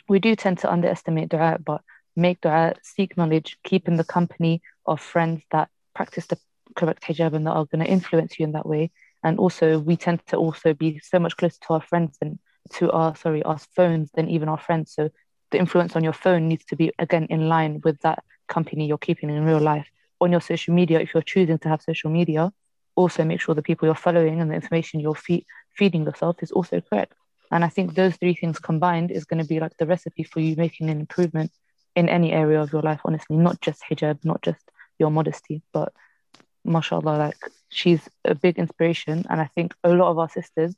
we 0.09 0.19
do 0.19 0.35
tend 0.37 0.59
to 0.59 0.73
underestimate 0.73 1.29
dua, 1.29 1.59
but 1.65 1.83
make 2.17 2.41
dua, 2.41 2.75
seek 2.83 3.17
knowledge, 3.17 3.59
keep 3.65 3.89
in 3.89 3.97
the 3.97 4.05
company 4.05 4.63
of 4.87 5.01
friends 5.01 5.43
that 5.53 5.69
practice 5.95 6.27
the 6.27 6.39
correct 6.77 7.03
hijab 7.05 7.35
and 7.35 7.47
that 7.47 7.53
are 7.53 7.67
going 7.67 7.85
to 7.85 7.91
influence 7.91 8.39
you 8.39 8.45
in 8.45 8.53
that 8.53 8.67
way. 8.67 8.91
And 9.23 9.39
also, 9.39 9.79
we 9.79 9.97
tend 9.97 10.21
to 10.29 10.37
also 10.37 10.75
be 10.75 11.01
so 11.01 11.19
much 11.19 11.37
closer 11.37 11.59
to 11.67 11.75
our 11.75 11.81
friends 11.81 12.19
than 12.21 12.39
to 12.75 12.91
our 12.93 13.17
sorry 13.17 13.43
our 13.43 13.59
phones 13.59 14.11
than 14.15 14.29
even 14.29 14.49
our 14.49 14.59
friends. 14.59 14.93
So 14.95 15.11
the 15.51 15.59
influence 15.59 15.97
on 15.97 16.05
your 16.05 16.13
phone 16.13 16.49
needs 16.49 16.65
to 16.67 16.77
be 16.77 16.93
again 16.99 17.27
in 17.31 17.49
line 17.49 17.81
with 17.85 18.01
that 18.01 18.23
company 18.49 18.87
you're 18.87 18.99
keeping 18.99 19.31
in 19.31 19.45
real 19.45 19.61
life. 19.61 19.89
On 20.21 20.31
your 20.31 20.41
social 20.41 20.75
media, 20.75 21.01
if 21.01 21.15
you're 21.15 21.23
choosing 21.23 21.59
to 21.59 21.69
have 21.69 21.83
social 21.83 22.11
media, 22.11 22.53
also 22.97 23.25
make 23.25 23.41
sure 23.41 23.55
the 23.55 23.63
people 23.63 23.87
you're 23.87 23.95
following 23.95 24.41
and 24.41 24.51
the 24.51 24.55
information 24.55 25.01
you're 25.01 25.15
fe- 25.15 25.47
feeding 25.77 26.05
yourself 26.05 26.37
is 26.43 26.51
also 26.51 26.81
correct. 26.81 27.15
And 27.51 27.65
I 27.65 27.69
think 27.69 27.95
those 27.95 28.17
three 28.17 28.35
things 28.35 28.59
combined 28.59 29.11
is 29.11 29.25
going 29.25 29.43
to 29.43 29.49
be 29.49 29.61
like 29.61 29.77
the 29.79 29.87
recipe 29.87 30.25
for 30.25 30.41
you 30.41 30.57
making 30.57 30.91
an 30.91 31.01
improvement 31.01 31.51
in 31.97 32.09
any 32.09 32.33
area 32.33 32.61
of 32.61 32.73
your 32.73 32.83
life, 32.83 33.01
honestly, 33.05 33.37
not 33.37 33.61
just 33.61 33.83
hijab, 33.89 34.25
not 34.25 34.43
just 34.43 34.71
your 34.99 35.11
modesty, 35.11 35.63
but 35.73 35.93
mashallah, 36.65 37.17
like 37.17 37.39
she's 37.71 38.09
a 38.25 38.35
big 38.35 38.59
inspiration. 38.59 39.25
And 39.29 39.41
I 39.41 39.47
think 39.55 39.75
a 39.83 39.91
lot 39.91 40.11
of 40.11 40.19
our 40.19 40.29
sisters 40.29 40.75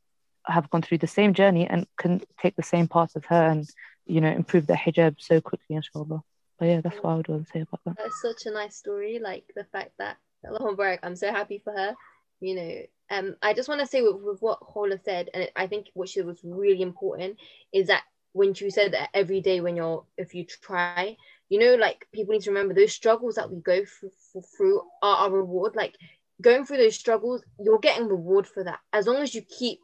have 0.47 0.71
gone 0.71 0.83
through 0.83 0.99
the 0.99 1.07
same 1.07 1.35
journey 1.35 1.67
and 1.67 1.87
can 1.99 2.23
take 2.41 2.57
the 2.57 2.63
same 2.63 2.89
path 2.89 3.13
as 3.17 3.25
her 3.29 3.47
and, 3.47 3.69
you 4.07 4.21
know, 4.21 4.31
improve 4.31 4.67
their 4.67 4.77
hijab 4.77 5.17
so 5.19 5.41
quickly, 5.41 5.77
inshallah. 5.77 6.23
But 6.59 6.67
yeah, 6.67 6.81
that's 6.81 6.97
what 6.97 7.11
I 7.11 7.15
would 7.17 7.29
want 7.29 7.47
to 7.47 7.53
say 7.53 7.61
about 7.61 7.81
that. 7.85 7.97
That's 7.97 8.23
such 8.23 8.47
a 8.47 8.55
nice 8.55 8.77
story. 8.77 9.19
Like 9.19 9.45
the 9.57 9.65
fact 9.65 9.93
that 9.99 10.17
oh, 10.49 10.77
I'm 11.03 11.17
so 11.17 11.31
happy 11.33 11.61
for 11.63 11.73
her 11.73 11.95
you 12.41 12.55
know 12.55 12.81
um 13.11 13.35
i 13.43 13.53
just 13.53 13.69
want 13.69 13.81
to 13.81 13.87
say 13.87 14.03
with, 14.03 14.17
with 14.23 14.41
what 14.41 14.61
Khawla 14.61 15.03
said 15.05 15.29
and 15.35 15.49
i 15.57 15.67
think 15.67 15.87
what 15.95 16.09
she 16.09 16.23
was 16.23 16.41
really 16.45 16.83
important 16.83 17.37
is 17.73 17.89
that 17.89 18.03
when 18.33 18.55
she 18.55 18.71
said 18.71 18.93
that 18.93 19.11
every 19.15 19.41
day 19.41 19.61
when 19.61 19.77
you're 19.77 20.05
if 20.17 20.35
you 20.35 20.45
try 20.45 21.17
you 21.49 21.59
know 21.59 21.75
like 21.75 22.07
people 22.13 22.33
need 22.33 22.43
to 22.43 22.51
remember 22.51 22.75
those 22.75 22.93
struggles 22.93 23.35
that 23.35 23.51
we 23.51 23.61
go 23.61 23.85
through, 23.85 24.11
through 24.57 24.83
are 25.03 25.17
our 25.25 25.31
reward. 25.31 25.75
Like 25.75 25.97
going 26.41 26.65
through 26.65 26.79
those 26.79 26.95
struggles 26.95 27.43
you're 27.59 27.79
getting 27.79 28.09
reward 28.09 28.47
for 28.47 28.65
that 28.65 28.79
as 28.93 29.07
long 29.07 29.17
as 29.17 29.35
you 29.35 29.43
keep 29.43 29.81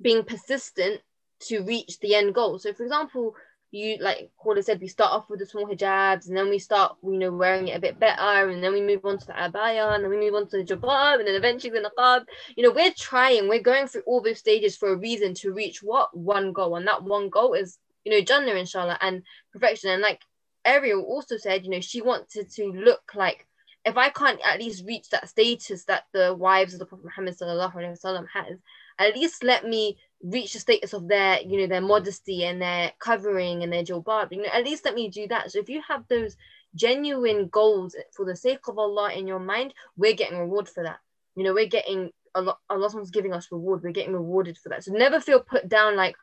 being 0.00 0.24
persistent 0.24 1.00
to 1.40 1.62
reach 1.62 1.98
the 2.00 2.14
end 2.14 2.34
goal. 2.34 2.58
So 2.58 2.72
for 2.72 2.82
example 2.82 3.34
you 3.72 3.98
like 4.00 4.30
Paula 4.42 4.62
said, 4.62 4.80
we 4.80 4.88
start 4.88 5.12
off 5.12 5.30
with 5.30 5.38
the 5.38 5.46
small 5.46 5.66
hijabs 5.66 6.28
and 6.28 6.36
then 6.36 6.48
we 6.48 6.58
start, 6.58 6.96
you 7.02 7.18
know, 7.18 7.30
wearing 7.30 7.68
it 7.68 7.76
a 7.76 7.80
bit 7.80 7.98
better 7.98 8.48
and 8.48 8.62
then 8.62 8.72
we 8.72 8.80
move 8.80 9.04
on 9.04 9.18
to 9.18 9.26
the 9.26 9.32
abaya 9.32 9.94
and 9.94 10.02
then 10.02 10.10
we 10.10 10.18
move 10.18 10.34
on 10.34 10.48
to 10.48 10.56
the 10.58 10.64
jilbab 10.64 11.18
and 11.18 11.26
then 11.26 11.34
eventually 11.34 11.72
the 11.72 11.90
niqab. 11.98 12.24
You 12.56 12.64
know, 12.64 12.72
we're 12.72 12.92
trying, 12.92 13.48
we're 13.48 13.62
going 13.62 13.86
through 13.86 14.02
all 14.06 14.20
those 14.20 14.38
stages 14.38 14.76
for 14.76 14.92
a 14.92 14.96
reason 14.96 15.34
to 15.34 15.52
reach 15.52 15.82
what 15.82 16.16
one 16.16 16.52
goal, 16.52 16.76
and 16.76 16.86
that 16.86 17.04
one 17.04 17.28
goal 17.28 17.54
is, 17.54 17.78
you 18.04 18.12
know, 18.12 18.20
Jannah 18.20 18.52
inshallah 18.52 18.98
and 19.00 19.22
perfection. 19.52 19.90
And 19.90 20.02
like 20.02 20.20
Ariel 20.64 21.02
also 21.02 21.36
said, 21.36 21.64
you 21.64 21.70
know, 21.70 21.80
she 21.80 22.02
wanted 22.02 22.50
to 22.52 22.72
look 22.72 23.12
like 23.14 23.46
if 23.84 23.96
I 23.96 24.10
can't 24.10 24.40
at 24.44 24.58
least 24.58 24.84
reach 24.84 25.08
that 25.10 25.28
status 25.28 25.84
that 25.84 26.04
the 26.12 26.34
wives 26.34 26.74
of 26.74 26.80
the 26.80 26.86
Prophet 26.86 27.04
Muhammad 27.04 27.36
has, 27.38 28.58
at 29.00 29.16
least 29.16 29.42
let 29.42 29.66
me 29.66 29.96
reach 30.22 30.52
the 30.52 30.58
status 30.58 30.92
of 30.92 31.08
their 31.08 31.40
you 31.40 31.58
know 31.58 31.66
their 31.66 31.80
modesty 31.80 32.44
and 32.44 32.60
their 32.60 32.92
covering 32.98 33.62
and 33.62 33.72
their 33.72 33.82
jilbab 33.82 34.30
you 34.30 34.42
know 34.42 34.48
at 34.52 34.64
least 34.64 34.84
let 34.84 34.94
me 34.94 35.08
do 35.08 35.26
that. 35.26 35.50
So 35.50 35.58
if 35.58 35.68
you 35.68 35.80
have 35.88 36.06
those 36.08 36.36
genuine 36.74 37.48
goals 37.48 37.96
for 38.14 38.24
the 38.24 38.36
sake 38.36 38.68
of 38.68 38.78
allah 38.78 39.12
in 39.12 39.26
your 39.26 39.40
mind 39.40 39.74
we're 39.96 40.12
getting 40.12 40.38
reward 40.38 40.68
for 40.68 40.84
that. 40.84 41.00
You 41.34 41.44
know 41.44 41.54
we're 41.54 41.66
getting 41.66 42.10
a 42.34 42.42
lot 42.42 42.58
allah's 42.68 43.10
giving 43.10 43.32
us 43.32 43.50
reward. 43.50 43.82
We're 43.82 43.92
getting 43.92 44.12
rewarded 44.12 44.58
for 44.58 44.68
that. 44.68 44.84
So 44.84 44.92
never 44.92 45.18
feel 45.20 45.40
put 45.40 45.68
down 45.68 45.96
like 45.96 46.14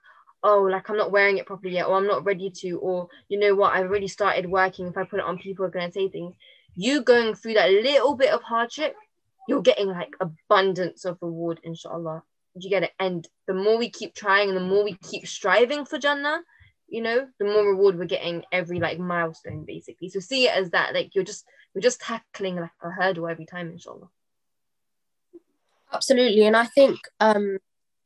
oh 0.43 0.61
like 0.61 0.87
i'm 0.87 0.97
not 0.97 1.11
wearing 1.11 1.39
it 1.39 1.47
properly 1.47 1.73
yet 1.73 1.87
or 1.87 1.97
i'm 1.97 2.05
not 2.05 2.23
ready 2.23 2.51
to 2.51 2.77
or 2.77 3.09
you 3.27 3.39
know 3.39 3.55
what 3.55 3.73
i've 3.73 3.87
already 3.87 4.07
started 4.07 4.45
working 4.45 4.85
if 4.85 4.95
i 4.95 5.03
put 5.03 5.19
it 5.19 5.25
on 5.25 5.35
people 5.35 5.65
are 5.65 5.69
going 5.69 5.87
to 5.87 5.91
say 5.91 6.07
things. 6.07 6.35
You 6.75 7.01
going 7.01 7.33
through 7.33 7.55
that 7.55 7.71
little 7.71 8.15
bit 8.15 8.31
of 8.31 8.43
hardship 8.43 8.95
you're 9.47 9.63
getting 9.63 9.87
like 9.87 10.13
abundance 10.19 11.05
of 11.05 11.17
reward 11.21 11.59
inshallah 11.63 12.21
you 12.63 12.69
get 12.69 12.83
it? 12.83 12.91
And 12.99 13.27
the 13.47 13.53
more 13.53 13.77
we 13.77 13.89
keep 13.89 14.13
trying 14.13 14.49
and 14.49 14.57
the 14.57 14.61
more 14.61 14.83
we 14.83 14.97
keep 15.03 15.27
striving 15.27 15.85
for 15.85 15.97
Jannah, 15.97 16.41
you 16.87 17.01
know, 17.01 17.27
the 17.39 17.45
more 17.45 17.65
reward 17.65 17.97
we're 17.97 18.05
getting 18.05 18.43
every 18.51 18.79
like 18.79 18.99
milestone 18.99 19.65
basically. 19.65 20.09
So 20.09 20.19
see 20.19 20.45
it 20.45 20.55
as 20.55 20.71
that, 20.71 20.93
like 20.93 21.15
you're 21.15 21.23
just 21.23 21.45
you're 21.73 21.81
just 21.81 22.01
tackling 22.01 22.55
like 22.55 22.71
a 22.81 22.89
hurdle 22.89 23.27
every 23.27 23.45
time, 23.45 23.69
inshallah. 23.69 24.09
Absolutely, 25.93 26.45
and 26.45 26.55
I 26.55 26.65
think 26.65 26.99
um, 27.19 27.59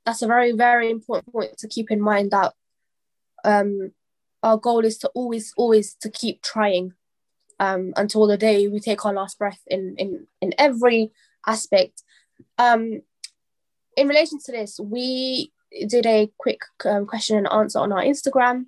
that's 0.05 0.21
a 0.21 0.27
very, 0.27 0.51
very 0.51 0.89
important 0.89 1.31
point 1.31 1.57
to 1.59 1.67
keep 1.67 1.91
in 1.91 2.01
mind 2.01 2.31
that 2.31 2.53
um, 3.43 3.91
our 4.43 4.57
goal 4.57 4.83
is 4.85 4.97
to 4.99 5.09
always, 5.09 5.53
always 5.57 5.95
to 5.95 6.09
keep 6.09 6.41
trying 6.41 6.93
um, 7.59 7.93
until 7.95 8.27
the 8.27 8.37
day 8.37 8.67
we 8.67 8.79
take 8.79 9.05
our 9.05 9.13
last 9.13 9.37
breath 9.37 9.61
in 9.67 9.95
in 9.97 10.27
in 10.41 10.53
every 10.57 11.11
aspect. 11.45 12.03
Um, 12.57 13.01
in 13.95 14.07
relation 14.07 14.39
to 14.45 14.51
this, 14.51 14.79
we 14.79 15.51
did 15.87 16.05
a 16.05 16.29
quick 16.37 16.61
um, 16.85 17.05
question 17.05 17.37
and 17.37 17.47
answer 17.51 17.79
on 17.79 17.91
our 17.91 18.01
Instagram 18.01 18.65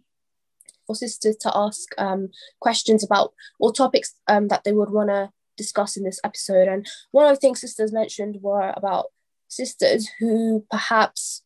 for 0.85 0.95
sisters 0.95 1.35
to 1.37 1.51
ask 1.55 1.89
um, 1.97 2.29
questions 2.59 3.03
about 3.03 3.33
or 3.59 3.71
topics 3.71 4.15
um, 4.27 4.47
that 4.49 4.63
they 4.63 4.71
would 4.71 4.89
want 4.89 5.09
to 5.09 5.31
discuss 5.57 5.97
in 5.97 6.03
this 6.03 6.19
episode. 6.23 6.67
And 6.67 6.87
one 7.11 7.25
of 7.25 7.35
the 7.35 7.39
things 7.39 7.61
sisters 7.61 7.91
mentioned 7.91 8.39
were 8.41 8.73
about 8.75 9.07
sisters 9.47 10.09
who 10.19 10.65
perhaps, 10.69 11.43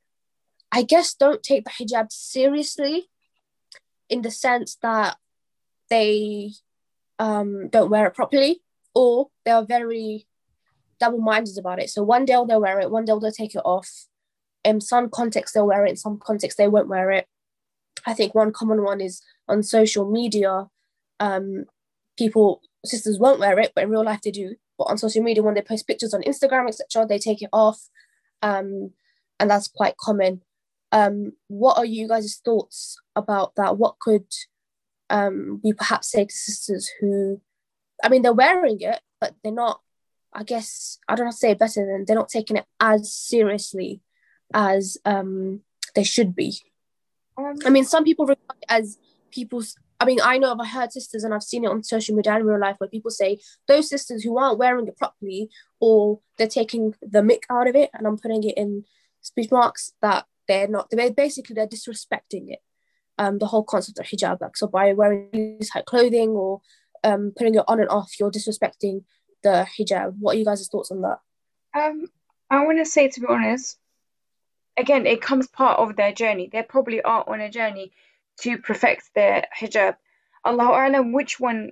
I 0.71 0.83
guess, 0.83 1.13
don't 1.13 1.43
take 1.43 1.65
the 1.65 1.71
hijab 1.71 2.11
seriously 2.11 3.09
in 4.09 4.21
the 4.21 4.31
sense 4.31 4.77
that 4.81 5.17
they 5.89 6.51
um, 7.19 7.69
don't 7.69 7.89
wear 7.89 8.05
it 8.05 8.13
properly 8.13 8.61
or 8.93 9.27
they 9.45 9.51
are 9.51 9.65
very 9.65 10.27
double 10.99 11.19
minded 11.19 11.57
about 11.57 11.79
it. 11.79 11.89
So 11.89 12.03
one 12.03 12.25
day 12.25 12.33
they'll 12.47 12.61
wear 12.61 12.79
it, 12.79 12.91
one 12.91 13.05
day 13.05 13.13
they'll 13.19 13.31
take 13.31 13.55
it 13.55 13.61
off. 13.65 14.05
In 14.63 14.81
some 14.81 15.09
contexts, 15.09 15.53
they'll 15.53 15.67
wear 15.67 15.85
it, 15.85 15.91
in 15.91 15.95
some 15.95 16.19
contexts, 16.19 16.57
they 16.57 16.67
won't 16.67 16.89
wear 16.89 17.11
it. 17.11 17.27
I 18.05 18.13
think 18.13 18.35
one 18.35 18.51
common 18.51 18.83
one 18.83 19.01
is 19.01 19.21
on 19.47 19.63
social 19.63 20.09
media. 20.09 20.67
Um, 21.19 21.65
people, 22.17 22.61
sisters 22.85 23.19
won't 23.19 23.39
wear 23.39 23.59
it, 23.59 23.71
but 23.75 23.83
in 23.83 23.89
real 23.89 24.03
life 24.03 24.21
they 24.21 24.31
do. 24.31 24.55
But 24.77 24.85
on 24.85 24.97
social 24.97 25.23
media, 25.23 25.43
when 25.43 25.55
they 25.55 25.61
post 25.61 25.87
pictures 25.87 26.13
on 26.13 26.21
Instagram, 26.23 26.67
etc., 26.67 27.05
they 27.07 27.19
take 27.19 27.41
it 27.41 27.49
off. 27.53 27.79
Um, 28.41 28.91
and 29.39 29.49
that's 29.49 29.67
quite 29.67 29.97
common. 29.97 30.41
Um, 30.91 31.33
what 31.47 31.77
are 31.77 31.85
you 31.85 32.07
guys' 32.07 32.39
thoughts 32.43 32.97
about 33.15 33.55
that? 33.55 33.77
What 33.77 33.99
could 33.99 34.27
um, 35.09 35.61
we 35.63 35.73
perhaps 35.73 36.11
say 36.11 36.25
to 36.25 36.33
sisters 36.33 36.89
who, 36.99 37.41
I 38.03 38.09
mean, 38.09 38.21
they're 38.21 38.33
wearing 38.33 38.81
it, 38.81 38.99
but 39.19 39.35
they're 39.43 39.51
not, 39.53 39.81
I 40.33 40.43
guess, 40.43 40.99
I 41.07 41.15
don't 41.15 41.25
know 41.25 41.31
to 41.31 41.37
say 41.37 41.51
it 41.51 41.59
better 41.59 41.85
than 41.85 42.05
they're 42.05 42.15
not 42.15 42.29
taking 42.29 42.57
it 42.57 42.65
as 42.79 43.13
seriously 43.13 44.01
as 44.53 44.97
um, 45.05 45.61
they 45.95 46.03
should 46.03 46.35
be. 46.35 46.61
Um, 47.37 47.55
I 47.65 47.69
mean, 47.69 47.85
some 47.85 48.03
people 48.03 48.25
regard 48.25 48.57
it 48.61 48.65
as 48.69 48.97
people's. 49.31 49.75
I 49.99 50.05
mean, 50.05 50.19
I 50.23 50.37
know 50.37 50.53
I've 50.53 50.67
heard 50.67 50.91
sisters 50.91 51.23
and 51.23 51.33
I've 51.33 51.43
seen 51.43 51.63
it 51.63 51.69
on 51.69 51.83
social 51.83 52.15
media 52.15 52.35
and 52.35 52.45
real 52.45 52.59
life 52.59 52.75
where 52.77 52.89
people 52.89 53.09
say 53.09 53.39
those 53.67 53.89
sisters 53.89 54.23
who 54.23 54.37
aren't 54.37 54.59
wearing 54.59 54.87
it 54.87 54.97
properly 54.97 55.49
or 55.79 56.19
they're 56.37 56.47
taking 56.47 56.93
the 57.01 57.21
mick 57.21 57.43
out 57.49 57.67
of 57.67 57.75
it, 57.75 57.89
and 57.93 58.05
I'm 58.05 58.17
putting 58.17 58.43
it 58.43 58.57
in 58.57 58.85
speech 59.21 59.51
marks 59.51 59.93
that 60.01 60.25
they're 60.47 60.67
not. 60.67 60.89
They're 60.91 61.11
basically 61.11 61.55
they're 61.55 61.67
disrespecting 61.67 62.49
it. 62.49 62.59
Um, 63.19 63.39
the 63.39 63.47
whole 63.47 63.63
concept 63.63 63.97
of 63.97 64.05
hijab, 64.05 64.41
like 64.41 64.55
so 64.55 64.67
by 64.67 64.93
wearing 64.93 65.59
type 65.73 65.85
clothing 65.85 66.29
or 66.29 66.61
um, 67.03 67.33
putting 67.35 67.55
it 67.55 67.63
on 67.67 67.79
and 67.79 67.89
off, 67.89 68.19
you're 68.19 68.31
disrespecting 68.31 69.03
the 69.43 69.67
hijab. 69.77 70.15
What 70.19 70.35
are 70.35 70.39
you 70.39 70.45
guys' 70.45 70.67
thoughts 70.67 70.91
on 70.91 71.01
that? 71.01 71.19
Um, 71.73 72.07
I 72.49 72.65
want 72.65 72.79
to 72.79 72.85
say, 72.85 73.09
to 73.09 73.19
be 73.19 73.27
honest, 73.27 73.77
again, 74.77 75.05
it 75.05 75.21
comes 75.21 75.47
part 75.47 75.79
of 75.79 75.95
their 75.95 76.13
journey. 76.13 76.49
They 76.51 76.63
probably 76.63 77.01
are 77.01 77.23
on 77.27 77.41
a 77.41 77.49
journey 77.49 77.91
to 78.41 78.57
perfect 78.57 79.09
their 79.15 79.45
hijab. 79.59 79.95
Allahu 80.45 80.71
Alam, 80.71 81.11
which 81.11 81.39
one, 81.39 81.71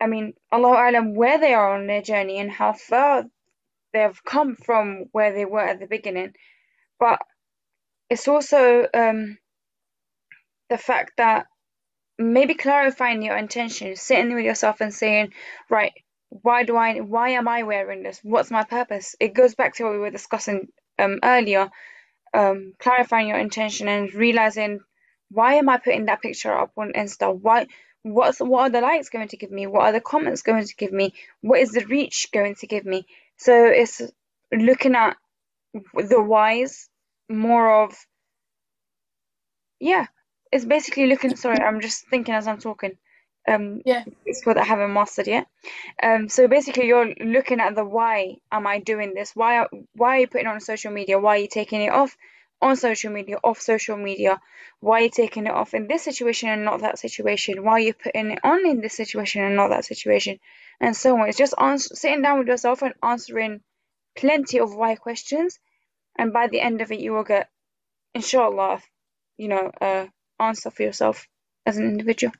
I 0.00 0.06
mean, 0.06 0.34
Allahu 0.52 0.74
Alam, 0.74 1.14
where 1.14 1.38
they 1.38 1.54
are 1.54 1.74
on 1.74 1.86
their 1.86 2.02
journey 2.02 2.38
and 2.38 2.50
how 2.50 2.72
far 2.72 3.24
they've 3.92 4.24
come 4.24 4.56
from 4.56 5.06
where 5.12 5.32
they 5.32 5.44
were 5.44 5.60
at 5.60 5.80
the 5.80 5.86
beginning. 5.86 6.34
But 6.98 7.20
it's 8.08 8.28
also 8.28 8.86
um, 8.94 9.38
the 10.70 10.78
fact 10.78 11.12
that 11.18 11.46
maybe 12.18 12.54
clarifying 12.54 13.22
your 13.22 13.36
intention, 13.36 13.96
sitting 13.96 14.34
with 14.34 14.44
yourself 14.44 14.80
and 14.80 14.94
saying, 14.94 15.32
right, 15.68 15.92
why 16.42 16.64
do 16.64 16.76
I, 16.76 16.98
why 17.00 17.30
am 17.30 17.48
I 17.48 17.62
wearing 17.62 18.02
this? 18.02 18.20
What's 18.22 18.50
my 18.50 18.64
purpose? 18.64 19.16
It 19.20 19.34
goes 19.34 19.54
back 19.54 19.74
to 19.76 19.84
what 19.84 19.92
we 19.92 19.98
were 19.98 20.10
discussing 20.10 20.68
um, 20.98 21.20
earlier 21.22 21.70
um, 22.34 22.74
clarifying 22.78 23.28
your 23.28 23.38
intention 23.38 23.88
and 23.88 24.12
realizing 24.12 24.80
why 25.30 25.54
am 25.54 25.68
I 25.68 25.78
putting 25.78 26.06
that 26.06 26.22
picture 26.22 26.52
up 26.56 26.72
on 26.76 26.92
Insta? 26.92 27.34
Why? 27.34 27.66
What's 28.02 28.38
what 28.40 28.62
are 28.62 28.70
the 28.70 28.80
likes 28.80 29.08
going 29.08 29.28
to 29.28 29.36
give 29.36 29.50
me? 29.50 29.66
What 29.66 29.82
are 29.82 29.92
the 29.92 30.00
comments 30.00 30.42
going 30.42 30.64
to 30.66 30.76
give 30.76 30.92
me? 30.92 31.14
What 31.40 31.60
is 31.60 31.72
the 31.72 31.86
reach 31.86 32.28
going 32.32 32.54
to 32.56 32.66
give 32.66 32.84
me? 32.84 33.06
So 33.38 33.66
it's 33.66 34.02
looking 34.52 34.94
at 34.94 35.16
the 35.72 36.22
whys 36.22 36.88
more 37.28 37.84
of 37.84 37.94
yeah. 39.80 40.06
It's 40.52 40.64
basically 40.64 41.06
looking. 41.06 41.34
Sorry, 41.36 41.58
I'm 41.60 41.80
just 41.80 42.06
thinking 42.08 42.34
as 42.34 42.46
I'm 42.46 42.58
talking. 42.60 42.92
Um, 43.48 43.82
Yeah. 43.84 44.04
it's 44.24 44.44
what 44.46 44.58
I 44.58 44.64
haven't 44.64 44.92
mastered 44.92 45.26
yet. 45.26 45.46
Um, 46.02 46.28
so 46.28 46.48
basically, 46.48 46.86
you're 46.86 47.14
looking 47.20 47.60
at 47.60 47.74
the 47.74 47.84
why 47.84 48.36
am 48.52 48.66
I 48.66 48.78
doing 48.80 49.14
this? 49.14 49.34
Why 49.34 49.58
are, 49.58 49.70
why 49.94 50.16
are 50.16 50.20
you 50.20 50.26
putting 50.28 50.46
it 50.46 50.50
on 50.50 50.60
social 50.60 50.92
media? 50.92 51.18
Why 51.18 51.36
are 51.36 51.40
you 51.40 51.48
taking 51.48 51.82
it 51.82 51.90
off 51.92 52.16
on 52.62 52.76
social 52.76 53.12
media, 53.12 53.38
off 53.44 53.60
social 53.60 53.96
media? 53.96 54.40
Why 54.80 55.00
are 55.00 55.02
you 55.04 55.10
taking 55.10 55.46
it 55.46 55.52
off 55.52 55.74
in 55.74 55.86
this 55.88 56.02
situation 56.04 56.48
and 56.50 56.64
not 56.64 56.80
that 56.80 56.98
situation? 56.98 57.64
Why 57.64 57.72
are 57.72 57.80
you 57.80 57.94
putting 57.94 58.30
it 58.32 58.40
on 58.44 58.66
in 58.66 58.80
this 58.80 58.94
situation 58.94 59.42
and 59.44 59.56
not 59.56 59.68
that 59.70 59.84
situation? 59.84 60.38
And 60.80 60.96
so 60.96 61.18
on. 61.18 61.28
It's 61.28 61.38
just 61.38 61.54
ans- 61.58 61.98
sitting 61.98 62.22
down 62.22 62.38
with 62.38 62.48
yourself 62.48 62.82
and 62.82 62.94
answering 63.02 63.60
plenty 64.16 64.60
of 64.60 64.74
why 64.74 64.96
questions, 64.96 65.58
and 66.18 66.32
by 66.32 66.48
the 66.48 66.60
end 66.60 66.80
of 66.80 66.92
it, 66.92 67.00
you 67.00 67.12
will 67.12 67.24
get, 67.24 67.50
inshallah, 68.14 68.82
you 69.38 69.48
know, 69.48 69.70
uh, 69.80 70.06
answer 70.40 70.70
for 70.70 70.82
yourself 70.82 71.28
as 71.66 71.76
an 71.78 71.88
individual. 71.88 72.32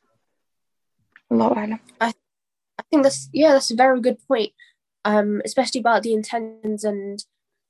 Alam. 1.41 1.81
I 2.01 2.13
think 2.91 3.03
that's 3.05 3.29
yeah, 3.33 3.53
that's 3.53 3.71
a 3.71 3.77
very 3.77 4.01
good 4.01 4.19
point. 4.27 4.53
Um, 5.05 5.43
especially 5.45 5.81
about 5.81 6.03
the 6.03 6.15
intentions 6.15 6.83
and 6.85 7.23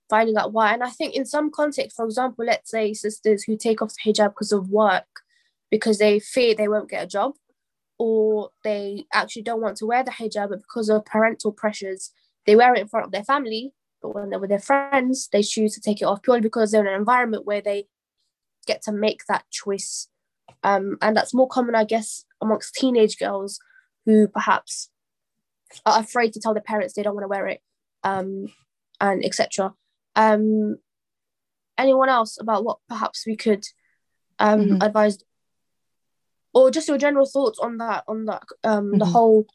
finding 0.08 0.36
out 0.36 0.52
why. 0.52 0.72
And 0.72 0.84
I 0.84 0.90
think 0.90 1.14
in 1.14 1.24
some 1.24 1.50
context, 1.50 1.96
for 1.96 2.04
example, 2.04 2.44
let's 2.44 2.70
say 2.70 2.92
sisters 2.94 3.42
who 3.42 3.56
take 3.56 3.82
off 3.82 3.94
the 3.94 4.12
hijab 4.12 4.30
because 4.30 4.52
of 4.52 4.70
work, 4.70 5.22
because 5.70 5.98
they 5.98 6.20
fear 6.20 6.54
they 6.54 6.68
won't 6.68 6.90
get 6.90 7.02
a 7.02 7.08
job, 7.08 7.32
or 7.98 8.50
they 8.62 9.06
actually 9.12 9.42
don't 9.42 9.60
want 9.60 9.76
to 9.78 9.86
wear 9.86 10.04
the 10.04 10.12
hijab, 10.12 10.50
but 10.50 10.62
because 10.62 10.88
of 10.88 11.04
parental 11.04 11.52
pressures, 11.52 12.12
they 12.46 12.54
wear 12.54 12.74
it 12.74 12.80
in 12.80 12.88
front 12.88 13.06
of 13.06 13.12
their 13.12 13.24
family. 13.24 13.72
But 14.00 14.14
when 14.14 14.30
they're 14.30 14.38
with 14.38 14.50
their 14.50 14.58
friends, 14.58 15.28
they 15.32 15.42
choose 15.42 15.74
to 15.74 15.80
take 15.80 16.02
it 16.02 16.04
off 16.04 16.22
purely 16.22 16.42
because 16.42 16.70
they're 16.70 16.82
in 16.82 16.92
an 16.92 17.00
environment 17.00 17.46
where 17.46 17.62
they 17.62 17.86
get 18.66 18.82
to 18.82 18.92
make 18.92 19.24
that 19.26 19.44
choice. 19.50 20.08
Um, 20.62 20.98
and 21.00 21.16
that's 21.16 21.34
more 21.34 21.48
common, 21.48 21.74
I 21.74 21.84
guess, 21.84 22.24
amongst 22.44 22.74
teenage 22.74 23.18
girls 23.18 23.58
who 24.04 24.28
perhaps 24.28 24.90
are 25.86 26.00
afraid 26.00 26.32
to 26.34 26.40
tell 26.40 26.54
their 26.54 26.62
parents 26.62 26.94
they 26.94 27.02
don't 27.02 27.14
want 27.14 27.24
to 27.24 27.28
wear 27.28 27.46
it, 27.48 27.60
um, 28.04 28.52
and 29.00 29.24
etc. 29.24 29.74
Um, 30.14 30.76
anyone 31.76 32.08
else 32.08 32.38
about 32.40 32.64
what 32.64 32.78
perhaps 32.88 33.26
we 33.26 33.36
could 33.36 33.64
um, 34.40 34.60
Mhm. 34.60 34.82
advise, 34.82 35.18
or 36.52 36.70
just 36.70 36.88
your 36.88 36.98
general 36.98 37.24
thoughts 37.26 37.58
on 37.60 37.78
that? 37.78 38.02
On 38.08 38.24
that, 38.24 38.42
um, 38.64 38.90
the 38.90 39.04
Mhm. 39.04 39.12
whole 39.12 39.46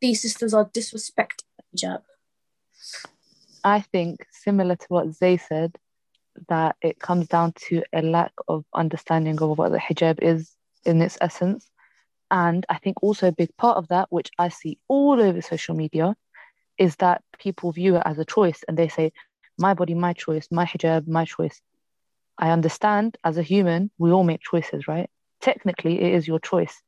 these 0.00 0.22
sisters 0.22 0.54
are 0.54 0.64
disrespecting 0.70 1.42
hijab. 1.74 2.02
I 3.64 3.80
think 3.80 4.24
similar 4.30 4.76
to 4.76 4.86
what 4.88 5.12
Zay 5.12 5.36
said, 5.36 5.76
that 6.48 6.76
it 6.80 7.00
comes 7.00 7.26
down 7.26 7.52
to 7.66 7.82
a 7.92 8.00
lack 8.00 8.32
of 8.46 8.64
understanding 8.72 9.42
of 9.42 9.58
what 9.58 9.72
the 9.72 9.78
hijab 9.78 10.22
is 10.22 10.54
in 10.84 11.02
its 11.02 11.18
essence. 11.20 11.68
And 12.30 12.66
I 12.68 12.78
think 12.78 13.02
also 13.02 13.28
a 13.28 13.32
big 13.32 13.56
part 13.56 13.78
of 13.78 13.88
that, 13.88 14.08
which 14.10 14.30
I 14.38 14.48
see 14.48 14.78
all 14.88 15.20
over 15.20 15.40
social 15.40 15.74
media, 15.74 16.14
is 16.76 16.96
that 16.96 17.22
people 17.38 17.72
view 17.72 17.96
it 17.96 18.02
as 18.04 18.18
a 18.18 18.24
choice 18.24 18.62
and 18.68 18.76
they 18.76 18.88
say, 18.88 19.12
my 19.58 19.74
body, 19.74 19.94
my 19.94 20.12
choice, 20.12 20.46
my 20.50 20.64
hijab, 20.64 21.08
my 21.08 21.24
choice. 21.24 21.60
I 22.38 22.50
understand 22.50 23.16
as 23.24 23.36
a 23.36 23.42
human, 23.42 23.90
we 23.98 24.12
all 24.12 24.22
make 24.24 24.42
choices, 24.42 24.86
right? 24.86 25.10
Technically, 25.40 26.00
it 26.00 26.14
is 26.14 26.28
your 26.28 26.38
choice, 26.38 26.82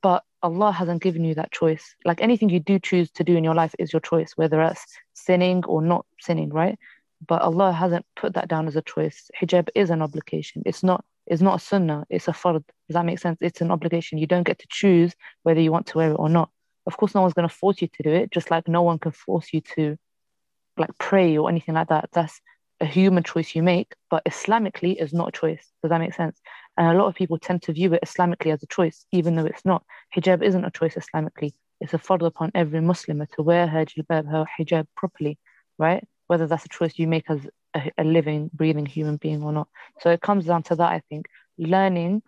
but 0.00 0.24
Allah 0.42 0.72
hasn't 0.72 1.02
given 1.02 1.24
you 1.24 1.34
that 1.34 1.52
choice. 1.52 1.94
Like 2.04 2.22
anything 2.22 2.48
you 2.48 2.60
do 2.60 2.78
choose 2.78 3.10
to 3.12 3.24
do 3.24 3.36
in 3.36 3.44
your 3.44 3.54
life 3.54 3.74
is 3.78 3.92
your 3.92 4.00
choice, 4.00 4.32
whether 4.36 4.62
it's 4.62 4.84
sinning 5.12 5.64
or 5.66 5.82
not 5.82 6.06
sinning, 6.20 6.50
right? 6.50 6.78
But 7.26 7.42
Allah 7.42 7.72
hasn't 7.72 8.06
put 8.16 8.34
that 8.34 8.48
down 8.48 8.68
as 8.68 8.76
a 8.76 8.82
choice. 8.82 9.30
Hijab 9.38 9.68
is 9.74 9.90
an 9.90 10.00
obligation. 10.00 10.62
It's 10.64 10.82
not. 10.82 11.04
It's 11.28 11.42
not 11.42 11.60
a 11.60 11.64
sunnah. 11.64 12.04
It's 12.08 12.28
a 12.28 12.32
fard. 12.32 12.64
Does 12.88 12.94
that 12.94 13.04
make 13.04 13.18
sense? 13.18 13.38
It's 13.40 13.60
an 13.60 13.70
obligation. 13.70 14.18
You 14.18 14.26
don't 14.26 14.46
get 14.46 14.58
to 14.60 14.66
choose 14.68 15.14
whether 15.42 15.60
you 15.60 15.70
want 15.70 15.86
to 15.88 15.98
wear 15.98 16.10
it 16.12 16.18
or 16.18 16.28
not. 16.28 16.50
Of 16.86 16.96
course, 16.96 17.14
no 17.14 17.20
one's 17.20 17.34
going 17.34 17.48
to 17.48 17.54
force 17.54 17.82
you 17.82 17.88
to 17.88 18.02
do 18.02 18.10
it. 18.10 18.30
Just 18.30 18.50
like 18.50 18.66
no 18.66 18.82
one 18.82 18.98
can 18.98 19.12
force 19.12 19.52
you 19.52 19.60
to, 19.76 19.96
like 20.78 20.90
pray 20.98 21.36
or 21.36 21.50
anything 21.50 21.74
like 21.74 21.88
that. 21.88 22.08
That's 22.12 22.40
a 22.80 22.86
human 22.86 23.22
choice 23.22 23.54
you 23.54 23.62
make. 23.62 23.94
But 24.10 24.24
Islamically, 24.24 25.00
is 25.00 25.12
not 25.12 25.28
a 25.28 25.32
choice. 25.32 25.70
Does 25.82 25.90
that 25.90 26.00
make 26.00 26.14
sense? 26.14 26.40
And 26.76 26.88
a 26.88 26.98
lot 26.98 27.08
of 27.08 27.14
people 27.14 27.38
tend 27.38 27.62
to 27.62 27.72
view 27.72 27.92
it 27.92 28.02
Islamically 28.02 28.52
as 28.52 28.62
a 28.62 28.66
choice, 28.66 29.04
even 29.12 29.36
though 29.36 29.44
it's 29.44 29.64
not. 29.64 29.84
Hijab 30.16 30.42
isn't 30.42 30.64
a 30.64 30.70
choice 30.70 30.94
Islamically. 30.94 31.52
It's 31.80 31.94
a 31.94 31.98
fard 31.98 32.26
upon 32.26 32.52
every 32.54 32.80
Muslim 32.80 33.24
to 33.34 33.42
wear 33.42 33.66
her 33.66 33.84
jilbab, 33.84 34.30
her 34.30 34.46
hijab 34.58 34.86
properly, 34.96 35.38
right? 35.78 36.04
Whether 36.26 36.46
that's 36.46 36.64
a 36.64 36.68
choice 36.68 36.98
you 36.98 37.06
make 37.06 37.28
as 37.28 37.46
a, 37.74 37.90
a 37.98 38.04
living, 38.04 38.50
breathing 38.52 38.86
human 38.86 39.16
being 39.16 39.42
or 39.42 39.52
not. 39.52 39.68
So 40.00 40.10
it 40.10 40.20
comes 40.20 40.46
down 40.46 40.62
to 40.64 40.76
that, 40.76 40.92
I 40.92 41.02
think, 41.08 41.26
learning, 41.58 42.22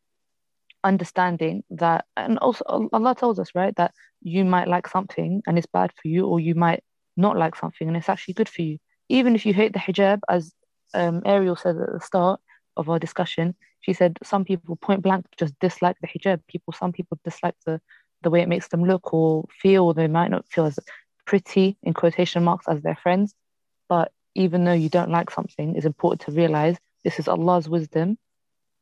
understanding 0.84 1.64
that, 1.70 2.06
and 2.16 2.38
also 2.38 2.88
Allah 2.92 3.14
tells 3.14 3.38
us, 3.38 3.50
right, 3.54 3.74
that 3.76 3.92
you 4.22 4.44
might 4.44 4.68
like 4.68 4.88
something 4.88 5.42
and 5.46 5.58
it's 5.58 5.66
bad 5.66 5.92
for 6.00 6.08
you, 6.08 6.26
or 6.26 6.40
you 6.40 6.54
might 6.54 6.82
not 7.16 7.36
like 7.36 7.56
something 7.56 7.88
and 7.88 7.96
it's 7.96 8.08
actually 8.08 8.34
good 8.34 8.48
for 8.48 8.62
you. 8.62 8.78
Even 9.08 9.34
if 9.34 9.44
you 9.44 9.52
hate 9.52 9.72
the 9.72 9.78
hijab, 9.78 10.20
as 10.28 10.52
um, 10.94 11.22
Ariel 11.24 11.56
said 11.56 11.76
at 11.76 11.92
the 11.92 12.00
start 12.00 12.40
of 12.76 12.88
our 12.88 12.98
discussion, 12.98 13.54
she 13.80 13.92
said 13.92 14.18
some 14.22 14.44
people 14.44 14.76
point 14.76 15.02
blank 15.02 15.26
just 15.38 15.58
dislike 15.58 15.96
the 16.00 16.08
hijab. 16.08 16.40
People, 16.48 16.72
some 16.72 16.92
people 16.92 17.18
dislike 17.24 17.54
the 17.66 17.80
the 18.22 18.30
way 18.30 18.42
it 18.42 18.48
makes 18.48 18.68
them 18.68 18.84
look 18.84 19.14
or 19.14 19.46
feel. 19.50 19.94
They 19.94 20.06
might 20.06 20.30
not 20.30 20.46
feel 20.48 20.66
as 20.66 20.78
pretty 21.26 21.78
in 21.82 21.94
quotation 21.94 22.44
marks 22.44 22.68
as 22.68 22.82
their 22.82 22.96
friends, 22.96 23.34
but 23.88 24.12
even 24.34 24.64
though 24.64 24.72
you 24.72 24.88
don't 24.88 25.10
like 25.10 25.30
something, 25.30 25.76
it's 25.76 25.86
important 25.86 26.22
to 26.22 26.32
realize 26.32 26.76
this 27.04 27.18
is 27.18 27.28
Allah's 27.28 27.68
wisdom, 27.68 28.18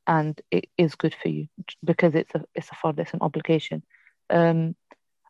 and 0.06 0.40
it 0.50 0.68
is 0.76 0.94
good 0.94 1.14
for 1.20 1.28
you 1.28 1.48
because 1.84 2.14
it's 2.14 2.34
a 2.34 2.44
it's 2.54 2.70
a 2.70 2.74
fard, 2.74 2.98
it's 2.98 3.14
an 3.14 3.20
obligation. 3.22 3.82
Um, 4.30 4.76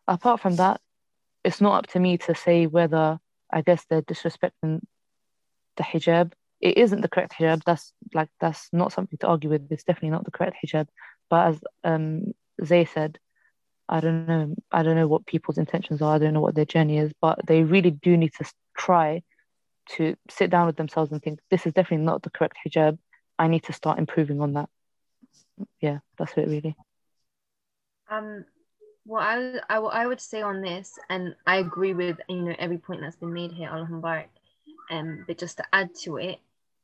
apart 0.07 0.41
from 0.41 0.55
that, 0.57 0.81
it's 1.43 1.61
not 1.61 1.85
up 1.85 1.87
to 1.91 1.99
me 1.99 2.17
to 2.17 2.35
say 2.35 2.67
whether 2.67 3.19
I 3.51 3.61
guess 3.61 3.85
they're 3.89 4.01
disrespecting 4.01 4.81
the 5.77 5.83
hijab 5.83 6.33
it 6.61 6.77
isn't 6.77 7.01
the 7.01 7.07
correct 7.07 7.33
hijab. 7.39 7.63
That's 7.63 7.93
like 8.13 8.29
that's 8.39 8.69
not 8.73 8.91
something 8.91 9.17
to 9.19 9.27
argue 9.27 9.49
with. 9.49 9.67
It's 9.71 9.83
definitely 9.83 10.09
not 10.09 10.25
the 10.25 10.31
correct 10.31 10.57
hijab. 10.63 10.87
But 11.29 11.47
as 11.47 11.59
um 11.83 12.33
Zay 12.63 12.85
said, 12.85 13.17
I 13.87 13.99
don't 13.99 14.27
know. 14.27 14.55
I 14.71 14.83
don't 14.83 14.95
know 14.95 15.07
what 15.07 15.25
people's 15.25 15.57
intentions 15.57 16.01
are. 16.01 16.15
I 16.15 16.17
don't 16.17 16.33
know 16.33 16.41
what 16.41 16.55
their 16.55 16.65
journey 16.65 16.97
is. 16.97 17.11
But 17.21 17.45
they 17.45 17.63
really 17.63 17.91
do 17.91 18.17
need 18.17 18.33
to 18.39 18.51
try 18.77 19.23
to 19.97 20.15
sit 20.29 20.49
down 20.49 20.67
with 20.67 20.75
themselves 20.75 21.11
and 21.11 21.21
think 21.21 21.39
this 21.49 21.65
is 21.65 21.73
definitely 21.73 22.05
not 22.05 22.21
the 22.21 22.29
correct 22.29 22.57
hijab. 22.65 22.97
I 23.37 23.47
need 23.47 23.63
to 23.63 23.73
start 23.73 23.99
improving 23.99 24.41
on 24.41 24.53
that. 24.53 24.69
Yeah, 25.81 25.99
that's 26.17 26.33
it 26.37 26.47
really. 26.47 26.75
Um, 28.09 28.45
what 29.05 29.23
I, 29.23 29.59
I, 29.69 29.77
I 29.77 30.07
would 30.07 30.21
say 30.21 30.41
on 30.41 30.61
this, 30.61 30.97
and 31.09 31.35
I 31.45 31.57
agree 31.57 31.93
with 31.93 32.19
you 32.27 32.41
know 32.41 32.55
every 32.59 32.77
point 32.77 33.01
that's 33.01 33.15
been 33.15 33.33
made 33.33 33.51
here, 33.51 33.69
Allah 33.69 34.25
um, 34.91 35.23
but 35.27 35.37
just 35.37 35.57
to 35.57 35.63
add 35.71 35.95
to 36.03 36.17
it, 36.17 36.39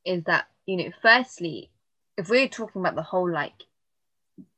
is 0.06 0.24
that 0.26 0.48
you 0.66 0.78
know 0.78 0.92
firstly 1.02 1.70
if 2.18 2.30
we're 2.30 2.48
talking 2.48 2.82
about 2.82 2.96
the 2.96 3.02
whole 3.02 3.30
like 3.30 3.64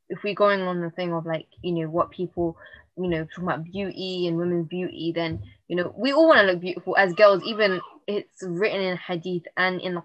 if 0.09 0.23
we're 0.23 0.33
going 0.33 0.61
on 0.61 0.81
the 0.81 0.89
thing 0.89 1.13
of 1.13 1.25
like 1.25 1.47
you 1.61 1.73
know 1.73 1.89
what 1.89 2.11
people 2.11 2.57
you 2.97 3.07
know 3.07 3.25
talking 3.25 3.43
about 3.43 3.63
beauty 3.63 4.27
and 4.27 4.37
women's 4.37 4.67
beauty 4.67 5.11
then 5.13 5.41
you 5.67 5.75
know 5.75 5.93
we 5.97 6.13
all 6.13 6.27
want 6.27 6.39
to 6.39 6.47
look 6.47 6.59
beautiful 6.61 6.95
as 6.97 7.13
girls 7.13 7.43
even 7.43 7.81
it's 8.07 8.41
written 8.41 8.81
in 8.81 8.97
hadith 8.97 9.43
and 9.57 9.81
in 9.81 10.01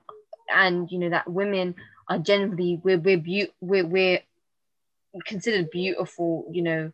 and 0.54 0.90
you 0.90 0.98
know 0.98 1.10
that 1.10 1.30
women 1.30 1.74
are 2.08 2.18
generally 2.18 2.80
we're 2.82 2.98
we're, 2.98 3.18
be- 3.18 3.52
we're, 3.60 3.86
we're 3.86 4.20
considered 5.26 5.70
beautiful 5.70 6.46
you 6.50 6.62
know 6.62 6.92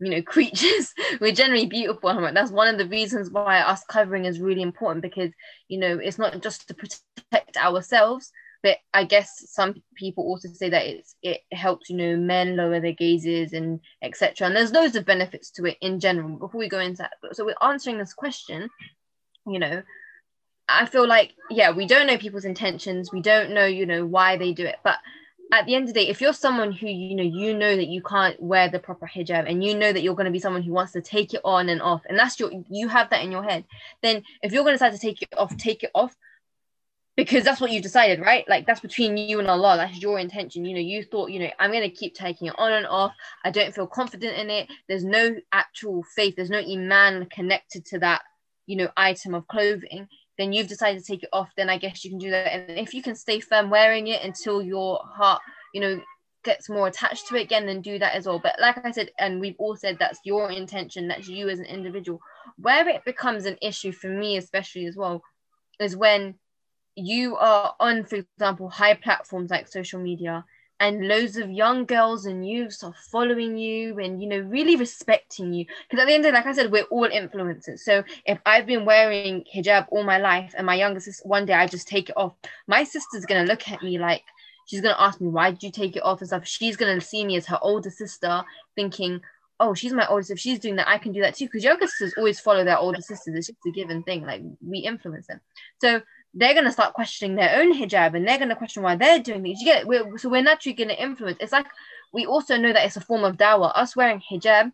you 0.00 0.10
know 0.10 0.22
creatures. 0.34 0.92
We're 1.20 1.32
generally 1.32 1.66
beautiful 1.66 2.12
that's 2.32 2.50
one 2.50 2.68
of 2.68 2.78
the 2.78 2.88
reasons 2.88 3.30
why 3.30 3.60
us 3.60 3.84
covering 3.84 4.24
is 4.24 4.40
really 4.40 4.62
important 4.62 5.02
because 5.02 5.30
you 5.68 5.78
know 5.78 5.98
it's 5.98 6.18
not 6.18 6.42
just 6.42 6.68
to 6.68 6.74
protect 6.74 7.56
ourselves 7.56 8.32
but 8.64 8.78
i 8.94 9.04
guess 9.04 9.44
some 9.52 9.80
people 9.94 10.24
also 10.24 10.48
say 10.48 10.68
that 10.70 10.86
it's 10.86 11.14
it 11.22 11.42
helps 11.52 11.88
you 11.88 11.96
know 11.96 12.16
men 12.16 12.56
lower 12.56 12.80
their 12.80 12.92
gazes 12.92 13.52
and 13.52 13.78
etc 14.02 14.48
and 14.48 14.56
there's 14.56 14.72
loads 14.72 14.96
of 14.96 15.04
benefits 15.04 15.50
to 15.50 15.66
it 15.66 15.76
in 15.80 16.00
general. 16.00 16.36
Before 16.36 16.58
we 16.58 16.68
go 16.68 16.80
into 16.80 17.02
that 17.02 17.12
so 17.36 17.44
we're 17.44 17.54
answering 17.62 17.98
this 17.98 18.14
question 18.14 18.68
you 19.46 19.58
know 19.60 19.82
i 20.68 20.86
feel 20.86 21.06
like 21.06 21.34
yeah 21.50 21.70
we 21.70 21.86
don't 21.86 22.06
know 22.06 22.18
people's 22.18 22.46
intentions. 22.46 23.12
We 23.12 23.20
don't 23.20 23.52
know 23.52 23.66
you 23.66 23.86
know 23.86 24.04
why 24.04 24.36
they 24.38 24.52
do 24.52 24.64
it. 24.64 24.76
But 24.82 24.98
at 25.52 25.66
the 25.66 25.74
end 25.74 25.84
of 25.88 25.94
the 25.94 26.00
day, 26.00 26.08
if 26.08 26.20
you're 26.20 26.32
someone 26.32 26.72
who 26.72 26.86
you 26.86 27.14
know 27.14 27.22
you 27.22 27.56
know 27.56 27.76
that 27.76 27.88
you 27.88 28.02
can't 28.02 28.40
wear 28.42 28.70
the 28.70 28.78
proper 28.78 29.06
hijab 29.06 29.48
and 29.48 29.62
you 29.62 29.76
know 29.76 29.92
that 29.92 30.02
you're 30.02 30.14
going 30.14 30.24
to 30.24 30.32
be 30.32 30.38
someone 30.38 30.62
who 30.62 30.72
wants 30.72 30.92
to 30.92 31.02
take 31.02 31.34
it 31.34 31.42
on 31.44 31.68
and 31.68 31.82
off, 31.82 32.02
and 32.08 32.18
that's 32.18 32.40
your 32.40 32.50
you 32.70 32.88
have 32.88 33.10
that 33.10 33.22
in 33.22 33.30
your 33.30 33.44
head, 33.44 33.64
then 34.02 34.22
if 34.42 34.52
you're 34.52 34.64
going 34.64 34.72
to 34.72 34.78
decide 34.78 34.92
to 34.92 34.98
take 34.98 35.20
it 35.22 35.28
off, 35.36 35.54
take 35.56 35.82
it 35.82 35.90
off 35.94 36.16
because 37.16 37.44
that's 37.44 37.60
what 37.60 37.70
you 37.70 37.80
decided, 37.80 38.20
right? 38.20 38.48
Like 38.48 38.66
that's 38.66 38.80
between 38.80 39.16
you 39.16 39.38
and 39.38 39.48
Allah. 39.48 39.76
That's 39.76 40.00
your 40.00 40.18
intention. 40.18 40.64
You 40.64 40.74
know, 40.74 40.80
you 40.80 41.04
thought, 41.04 41.30
you 41.30 41.40
know, 41.40 41.50
I'm 41.58 41.70
going 41.70 41.88
to 41.88 41.94
keep 41.94 42.14
taking 42.14 42.48
it 42.48 42.54
on 42.58 42.72
and 42.72 42.86
off. 42.86 43.12
I 43.44 43.50
don't 43.50 43.74
feel 43.74 43.86
confident 43.86 44.36
in 44.36 44.50
it. 44.50 44.68
There's 44.88 45.04
no 45.04 45.34
actual 45.52 46.02
faith. 46.16 46.34
There's 46.36 46.50
no 46.50 46.58
iman 46.58 47.26
connected 47.26 47.84
to 47.86 47.98
that, 48.00 48.22
you 48.66 48.76
know, 48.76 48.88
item 48.96 49.34
of 49.34 49.46
clothing 49.46 50.08
then 50.38 50.52
you've 50.52 50.68
decided 50.68 51.00
to 51.00 51.06
take 51.06 51.22
it 51.22 51.28
off, 51.32 51.50
then 51.56 51.70
I 51.70 51.78
guess 51.78 52.04
you 52.04 52.10
can 52.10 52.18
do 52.18 52.30
that. 52.30 52.52
And 52.52 52.78
if 52.78 52.94
you 52.94 53.02
can 53.02 53.14
stay 53.14 53.40
firm 53.40 53.70
wearing 53.70 54.08
it 54.08 54.22
until 54.22 54.62
your 54.62 55.00
heart, 55.04 55.40
you 55.72 55.80
know, 55.80 56.00
gets 56.44 56.68
more 56.68 56.88
attached 56.88 57.28
to 57.28 57.36
it 57.36 57.42
again, 57.42 57.66
then 57.66 57.80
do 57.80 57.98
that 57.98 58.14
as 58.14 58.26
well. 58.26 58.38
But 58.38 58.56
like 58.60 58.84
I 58.84 58.90
said, 58.90 59.10
and 59.18 59.40
we've 59.40 59.56
all 59.58 59.76
said 59.76 59.96
that's 59.98 60.18
your 60.24 60.50
intention, 60.50 61.08
that's 61.08 61.28
you 61.28 61.48
as 61.48 61.60
an 61.60 61.66
individual. 61.66 62.20
Where 62.56 62.86
it 62.88 63.04
becomes 63.04 63.46
an 63.46 63.56
issue 63.62 63.92
for 63.92 64.08
me, 64.08 64.36
especially 64.36 64.86
as 64.86 64.96
well, 64.96 65.22
is 65.80 65.96
when 65.96 66.34
you 66.96 67.36
are 67.36 67.74
on, 67.80 68.04
for 68.04 68.16
example, 68.16 68.68
high 68.68 68.94
platforms 68.94 69.50
like 69.50 69.68
social 69.68 70.00
media 70.00 70.44
and 70.80 71.06
loads 71.06 71.36
of 71.36 71.50
young 71.50 71.84
girls 71.84 72.26
and 72.26 72.46
youths 72.46 72.82
are 72.82 72.94
following 73.10 73.56
you 73.56 73.98
and 73.98 74.20
you 74.20 74.28
know 74.28 74.40
really 74.40 74.76
respecting 74.76 75.52
you. 75.52 75.64
Because 75.88 76.02
at 76.02 76.06
the 76.06 76.14
end 76.14 76.24
of 76.26 76.32
the 76.32 76.38
like 76.38 76.46
i 76.46 76.52
said 76.52 76.70
we're 76.70 76.82
all 76.84 77.08
influencers. 77.08 77.80
So 77.80 78.02
if 78.26 78.38
i've 78.44 78.66
been 78.66 78.84
wearing 78.84 79.44
hijab 79.54 79.86
all 79.90 80.04
my 80.04 80.18
life 80.18 80.52
and 80.56 80.66
my 80.66 80.74
younger 80.74 81.00
sister 81.00 81.26
one 81.26 81.46
day 81.46 81.52
i 81.52 81.66
just 81.66 81.88
take 81.88 82.08
it 82.08 82.16
off 82.16 82.34
my 82.66 82.84
sister's 82.84 83.24
gonna 83.24 83.44
look 83.44 83.68
at 83.68 83.82
me 83.82 83.98
like 83.98 84.24
she's 84.66 84.80
gonna 84.80 84.96
ask 84.98 85.20
me 85.20 85.28
why 85.28 85.52
did 85.52 85.62
you 85.62 85.70
take 85.70 85.96
it 85.96 86.02
off? 86.02 86.20
and 86.20 86.28
stuff. 86.28 86.46
She's 86.46 86.76
gonna 86.76 87.00
see 87.00 87.24
me 87.24 87.36
as 87.36 87.46
her 87.46 87.58
older 87.62 87.90
sister 87.90 88.42
thinking 88.74 89.20
oh 89.60 89.72
she's 89.72 89.92
my 89.92 90.06
oldest 90.08 90.32
if 90.32 90.40
she's 90.40 90.58
doing 90.58 90.76
that. 90.76 90.88
I 90.88 90.98
can 90.98 91.12
do 91.12 91.20
that 91.20 91.36
too. 91.36 91.46
Because 91.46 91.62
younger 91.62 91.86
sisters 91.86 92.14
always 92.18 92.40
follow 92.40 92.64
their 92.64 92.78
older 92.78 93.00
sisters. 93.00 93.34
It's 93.36 93.46
just 93.46 93.58
a 93.66 93.70
given 93.70 94.02
thing. 94.02 94.26
Like 94.26 94.42
we 94.60 94.80
influence 94.80 95.28
them. 95.28 95.40
So 95.80 96.02
they're 96.34 96.52
going 96.52 96.64
to 96.64 96.72
start 96.72 96.94
questioning 96.94 97.36
their 97.36 97.60
own 97.60 97.72
hijab 97.72 98.14
and 98.16 98.26
they're 98.26 98.38
going 98.38 98.48
to 98.48 98.56
question 98.56 98.82
why 98.82 98.96
they're 98.96 99.20
doing 99.20 99.42
these. 99.42 99.60
You 99.60 99.66
get 99.66 99.86
we're, 99.86 100.18
so 100.18 100.28
we're 100.28 100.42
naturally 100.42 100.74
going 100.74 100.88
to 100.88 101.02
influence. 101.02 101.38
It's 101.40 101.52
like 101.52 101.66
we 102.12 102.26
also 102.26 102.56
know 102.56 102.72
that 102.72 102.84
it's 102.84 102.96
a 102.96 103.00
form 103.00 103.24
of 103.24 103.36
dawah. 103.36 103.72
Us 103.74 103.96
wearing 103.96 104.20
hijab 104.20 104.72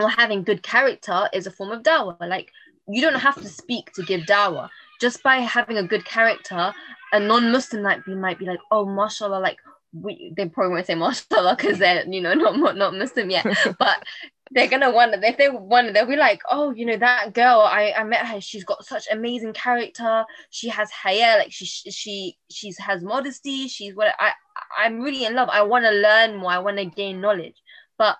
or 0.00 0.08
having 0.08 0.42
good 0.42 0.62
character 0.62 1.28
is 1.32 1.46
a 1.46 1.50
form 1.50 1.70
of 1.70 1.82
dawah. 1.82 2.20
Like 2.20 2.50
you 2.88 3.00
don't 3.00 3.20
have 3.20 3.36
to 3.36 3.48
speak 3.48 3.92
to 3.94 4.02
give 4.02 4.22
dawah. 4.22 4.68
Just 5.00 5.22
by 5.22 5.36
having 5.36 5.78
a 5.78 5.82
good 5.82 6.04
character, 6.04 6.72
a 7.12 7.20
non-Muslim 7.20 7.82
might 7.82 8.04
be 8.04 8.14
might 8.14 8.38
be 8.38 8.46
like, 8.46 8.60
oh, 8.70 8.84
mashallah, 8.86 9.40
like 9.40 9.58
we, 9.92 10.32
they 10.36 10.48
probably 10.48 10.72
won't 10.72 10.86
say 10.86 10.94
mashallah 10.94 11.56
because 11.56 11.78
they're 11.78 12.04
you 12.06 12.20
know 12.20 12.34
not 12.34 12.76
not 12.76 12.94
Muslim 12.94 13.30
yet, 13.30 13.46
but 13.78 14.04
they're 14.50 14.68
gonna 14.68 14.90
wonder 14.90 15.18
if 15.22 15.38
they 15.38 15.48
wonder 15.48 15.92
they'll 15.92 16.06
be 16.06 16.16
like 16.16 16.40
oh 16.50 16.70
you 16.72 16.84
know 16.84 16.96
that 16.96 17.32
girl 17.32 17.60
I, 17.60 17.94
I 17.96 18.04
met 18.04 18.26
her 18.26 18.40
she's 18.40 18.64
got 18.64 18.84
such 18.84 19.06
amazing 19.10 19.54
character 19.54 20.24
she 20.50 20.68
has 20.68 20.90
hair 20.90 21.38
like 21.38 21.50
she 21.50 21.64
she 21.64 22.36
she's 22.50 22.78
has 22.78 23.02
modesty 23.02 23.68
she's 23.68 23.94
what 23.94 24.14
I 24.18 24.32
I'm 24.78 25.00
really 25.00 25.24
in 25.24 25.34
love 25.34 25.48
I 25.50 25.62
want 25.62 25.84
to 25.84 25.90
learn 25.90 26.36
more 26.36 26.50
I 26.50 26.58
want 26.58 26.76
to 26.78 26.84
gain 26.84 27.20
knowledge. 27.20 27.56
But 27.98 28.16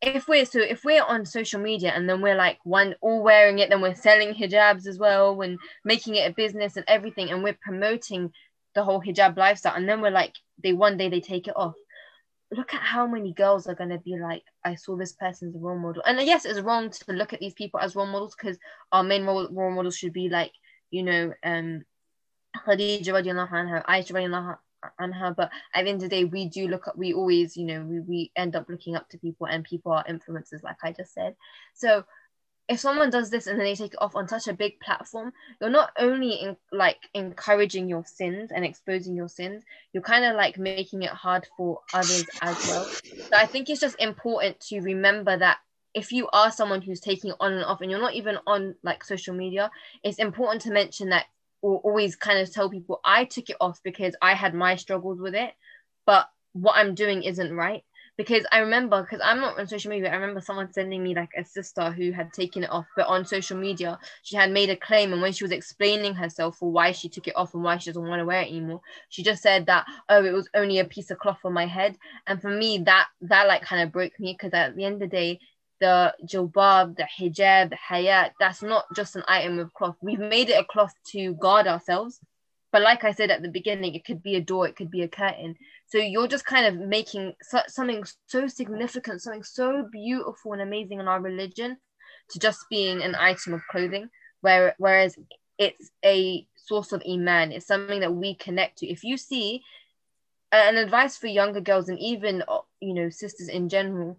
if 0.00 0.28
we're 0.28 0.44
so 0.44 0.60
if 0.60 0.84
we're 0.84 1.02
on 1.02 1.26
social 1.26 1.60
media 1.60 1.90
and 1.90 2.08
then 2.08 2.20
we're 2.20 2.36
like 2.36 2.58
one 2.64 2.94
all 3.00 3.22
wearing 3.22 3.58
it 3.58 3.68
then 3.68 3.80
we're 3.80 3.94
selling 3.94 4.34
hijabs 4.34 4.86
as 4.86 4.98
well 4.98 5.40
and 5.40 5.58
making 5.84 6.14
it 6.14 6.30
a 6.30 6.34
business 6.34 6.76
and 6.76 6.84
everything 6.88 7.30
and 7.30 7.42
we're 7.42 7.58
promoting 7.60 8.32
the 8.74 8.84
whole 8.84 9.02
hijab 9.02 9.36
lifestyle 9.36 9.74
and 9.74 9.88
then 9.88 10.00
we're 10.00 10.10
like 10.10 10.34
they 10.62 10.72
one 10.72 10.96
day 10.96 11.08
they 11.08 11.20
take 11.20 11.48
it 11.48 11.56
off 11.56 11.74
look 12.52 12.72
at 12.72 12.80
how 12.80 13.06
many 13.06 13.32
girls 13.32 13.66
are 13.66 13.74
going 13.74 13.90
to 13.90 13.98
be 13.98 14.16
like 14.18 14.42
i 14.64 14.74
saw 14.74 14.96
this 14.96 15.12
person's 15.12 15.54
role 15.56 15.78
model 15.78 16.02
and 16.06 16.20
yes 16.22 16.44
it's 16.44 16.60
wrong 16.60 16.88
to 16.88 17.12
look 17.12 17.32
at 17.32 17.40
these 17.40 17.54
people 17.54 17.78
as 17.78 17.94
role 17.94 18.06
models 18.06 18.34
because 18.34 18.58
our 18.92 19.02
main 19.02 19.24
role, 19.24 19.48
role 19.50 19.70
models 19.70 19.96
should 19.96 20.12
be 20.12 20.28
like 20.28 20.52
you 20.90 21.02
know 21.02 21.32
um 21.44 21.82
Khadija 22.56 23.12
radiallahu 23.12 23.52
anha, 23.52 23.84
Aisha 23.86 24.12
radiallahu 24.12 24.56
anha, 25.00 25.36
but 25.36 25.50
at 25.74 25.84
the 25.84 25.90
end 25.90 26.02
of 26.02 26.08
the 26.10 26.16
day, 26.16 26.24
we 26.24 26.48
do 26.48 26.68
look 26.68 26.88
up, 26.88 26.96
we 26.96 27.12
always, 27.12 27.56
you 27.56 27.66
know, 27.66 27.82
we, 27.82 28.00
we 28.00 28.32
end 28.36 28.56
up 28.56 28.68
looking 28.68 28.96
up 28.96 29.08
to 29.10 29.18
people 29.18 29.46
and 29.46 29.64
people 29.64 29.92
are 29.92 30.04
influencers, 30.04 30.62
like 30.62 30.76
I 30.82 30.92
just 30.92 31.12
said. 31.12 31.34
So 31.74 32.04
if 32.68 32.78
someone 32.80 33.08
does 33.08 33.30
this 33.30 33.46
and 33.46 33.58
then 33.58 33.64
they 33.64 33.74
take 33.74 33.94
it 33.94 34.02
off 34.02 34.14
on 34.14 34.28
such 34.28 34.46
a 34.46 34.52
big 34.52 34.78
platform, 34.80 35.32
you're 35.60 35.70
not 35.70 35.90
only 35.98 36.32
in, 36.32 36.56
like 36.70 36.98
encouraging 37.14 37.88
your 37.88 38.04
sins 38.04 38.50
and 38.54 38.64
exposing 38.64 39.16
your 39.16 39.28
sins, 39.28 39.62
you're 39.92 40.02
kind 40.02 40.24
of 40.24 40.36
like 40.36 40.58
making 40.58 41.02
it 41.02 41.10
hard 41.10 41.46
for 41.56 41.80
others 41.94 42.26
as 42.42 42.68
well. 42.68 42.84
So 42.84 43.36
I 43.36 43.46
think 43.46 43.70
it's 43.70 43.80
just 43.80 43.98
important 43.98 44.60
to 44.68 44.80
remember 44.80 45.36
that 45.38 45.58
if 45.94 46.12
you 46.12 46.28
are 46.32 46.52
someone 46.52 46.82
who's 46.82 47.00
taking 47.00 47.32
on 47.40 47.54
and 47.54 47.64
off 47.64 47.80
and 47.80 47.90
you're 47.90 48.00
not 48.00 48.14
even 48.14 48.36
on 48.46 48.74
like 48.82 49.02
social 49.02 49.34
media, 49.34 49.70
it's 50.04 50.18
important 50.18 50.62
to 50.62 50.70
mention 50.70 51.08
that 51.08 51.24
or 51.62 51.78
always 51.78 52.16
kind 52.16 52.38
of 52.38 52.52
tell 52.52 52.68
people 52.68 53.00
I 53.04 53.24
took 53.24 53.48
it 53.48 53.56
off 53.60 53.80
because 53.82 54.14
I 54.20 54.34
had 54.34 54.54
my 54.54 54.76
struggles 54.76 55.20
with 55.20 55.34
it, 55.34 55.54
but 56.04 56.28
what 56.52 56.76
I'm 56.76 56.94
doing 56.94 57.22
isn't 57.22 57.52
right 57.54 57.82
because 58.18 58.44
I 58.52 58.58
remember 58.58 59.00
because 59.00 59.20
I'm 59.24 59.40
not 59.40 59.58
on 59.58 59.66
social 59.68 59.90
media. 59.90 60.10
I 60.10 60.16
remember 60.16 60.40
someone 60.40 60.70
sending 60.72 61.02
me 61.02 61.14
like 61.14 61.30
a 61.38 61.44
sister 61.44 61.90
who 61.92 62.10
had 62.10 62.32
taken 62.32 62.64
it 62.64 62.70
off, 62.70 62.86
but 62.96 63.06
on 63.06 63.24
social 63.24 63.56
media 63.56 63.98
she 64.22 64.36
had 64.36 64.50
made 64.50 64.68
a 64.68 64.76
claim, 64.76 65.12
and 65.12 65.22
when 65.22 65.32
she 65.32 65.44
was 65.44 65.52
explaining 65.52 66.14
herself 66.14 66.58
for 66.58 66.70
why 66.70 66.92
she 66.92 67.08
took 67.08 67.28
it 67.28 67.36
off 67.36 67.54
and 67.54 67.62
why 67.62 67.78
she 67.78 67.90
doesn't 67.90 68.06
want 68.06 68.20
to 68.20 68.26
wear 68.26 68.42
it 68.42 68.48
anymore, 68.48 68.82
she 69.08 69.22
just 69.22 69.42
said 69.42 69.64
that 69.66 69.86
oh 70.10 70.24
it 70.24 70.32
was 70.32 70.50
only 70.54 70.80
a 70.80 70.84
piece 70.84 71.10
of 71.10 71.18
cloth 71.18 71.38
on 71.44 71.52
my 71.52 71.66
head, 71.66 71.96
and 72.26 72.42
for 72.42 72.50
me 72.50 72.78
that 72.78 73.06
that 73.22 73.46
like 73.46 73.62
kind 73.62 73.82
of 73.82 73.92
broke 73.92 74.18
me 74.20 74.36
because 74.36 74.52
at 74.52 74.76
the 74.76 74.84
end 74.84 74.94
of 74.94 75.00
the 75.00 75.06
day 75.06 75.38
the 75.80 76.12
jilbab, 76.24 76.96
the 76.96 77.04
hijab, 77.04 77.70
the 77.70 77.76
hayat, 77.76 78.32
that's 78.40 78.62
not 78.62 78.84
just 78.96 79.14
an 79.14 79.22
item 79.28 79.60
of 79.60 79.72
cloth. 79.74 79.96
We've 80.02 80.18
made 80.18 80.50
it 80.50 80.58
a 80.58 80.64
cloth 80.64 80.92
to 81.12 81.34
guard 81.34 81.68
ourselves. 81.68 82.18
But 82.70 82.82
like 82.82 83.04
I 83.04 83.12
said 83.12 83.30
at 83.30 83.42
the 83.42 83.48
beginning, 83.48 83.94
it 83.94 84.04
could 84.04 84.22
be 84.22 84.36
a 84.36 84.40
door, 84.40 84.68
it 84.68 84.76
could 84.76 84.90
be 84.90 85.02
a 85.02 85.08
curtain. 85.08 85.56
So 85.88 85.98
you're 85.98 86.28
just 86.28 86.44
kind 86.44 86.66
of 86.66 86.86
making 86.86 87.34
so- 87.42 87.62
something 87.66 88.04
so 88.26 88.46
significant, 88.46 89.22
something 89.22 89.42
so 89.42 89.88
beautiful 89.90 90.52
and 90.52 90.62
amazing 90.62 91.00
in 91.00 91.08
our 91.08 91.20
religion 91.20 91.78
to 92.30 92.38
just 92.38 92.66
being 92.70 93.02
an 93.02 93.14
item 93.14 93.54
of 93.54 93.62
clothing, 93.70 94.10
where, 94.42 94.74
whereas 94.78 95.16
it's 95.58 95.90
a 96.04 96.46
source 96.56 96.92
of 96.92 97.02
iman. 97.08 97.52
It's 97.52 97.66
something 97.66 98.00
that 98.00 98.14
we 98.14 98.34
connect 98.34 98.78
to. 98.78 98.86
If 98.86 99.02
you 99.02 99.16
see 99.16 99.62
an 100.52 100.76
advice 100.76 101.16
for 101.16 101.26
younger 101.26 101.60
girls 101.60 101.88
and 101.88 101.98
even 101.98 102.42
uh, 102.48 102.60
you 102.80 102.94
know 102.94 103.10
sisters 103.10 103.48
in 103.48 103.68
general, 103.68 104.18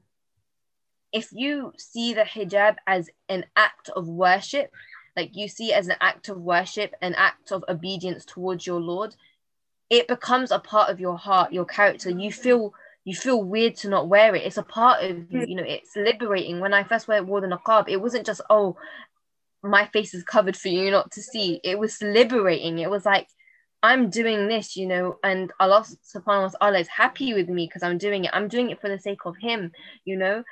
if 1.12 1.30
you 1.32 1.74
see 1.78 2.14
the 2.14 2.22
hijab 2.22 2.76
as 2.86 3.10
an 3.30 3.46
act 3.56 3.90
of 3.90 4.08
worship, 4.08 4.72
like 5.16 5.36
you 5.36 5.48
see 5.48 5.74
as 5.74 5.88
an 5.88 5.96
act 6.02 6.30
of 6.30 6.40
worship, 6.40 6.94
an 7.02 7.16
act 7.16 7.52
of 7.52 7.64
obedience 7.68 8.26
towards 8.26 8.68
your 8.68 8.80
Lord, 8.80 9.16
it 9.90 10.08
becomes 10.08 10.52
a 10.52 10.60
part 10.60 10.90
of 10.90 11.00
your 11.00 11.18
heart, 11.18 11.54
your 11.54 11.66
character. 11.66 12.10
You 12.10 12.32
feel 12.32 12.74
you 13.06 13.16
feel 13.16 13.44
weird 13.44 13.76
to 13.78 13.90
not 13.90 14.08
wear 14.08 14.36
it. 14.36 14.44
It's 14.44 14.58
a 14.58 14.64
part 14.64 15.04
of 15.04 15.32
you, 15.32 15.40
mm. 15.40 15.50
you 15.50 15.56
know, 15.56 15.64
it's 15.64 15.96
liberating. 15.96 16.60
When 16.60 16.74
I 16.74 16.84
first 16.84 17.08
wore 17.08 17.42
the 17.42 17.48
niqab, 17.48 17.86
it 17.88 18.00
wasn't 18.00 18.26
just, 18.26 18.42
oh, 18.50 18.78
my 19.64 19.88
face 19.88 20.14
is 20.14 20.24
covered 20.24 20.56
for 20.56 20.68
you 20.68 20.92
not 20.92 21.12
to 21.12 21.22
see. 21.22 21.60
It 21.64 21.80
was 21.80 22.02
liberating. 22.02 22.80
It 22.80 22.90
was 22.90 23.06
like, 23.06 23.28
I'm 23.82 24.10
doing 24.10 24.48
this, 24.48 24.76
you 24.76 24.86
know, 24.86 25.18
and 25.24 25.52
Allah 25.60 25.86
subhanahu 26.14 26.54
wa 26.54 26.58
ta'ala 26.60 26.80
is 26.80 26.88
happy 26.88 27.34
with 27.34 27.48
me 27.48 27.66
because 27.66 27.82
I'm 27.82 27.98
doing 27.98 28.26
it. 28.26 28.32
I'm 28.34 28.50
doing 28.50 28.70
it 28.70 28.82
for 28.82 28.90
the 28.90 29.00
sake 29.00 29.26
of 29.26 29.38
Him, 29.38 29.72
you 30.04 30.18
know. 30.18 30.44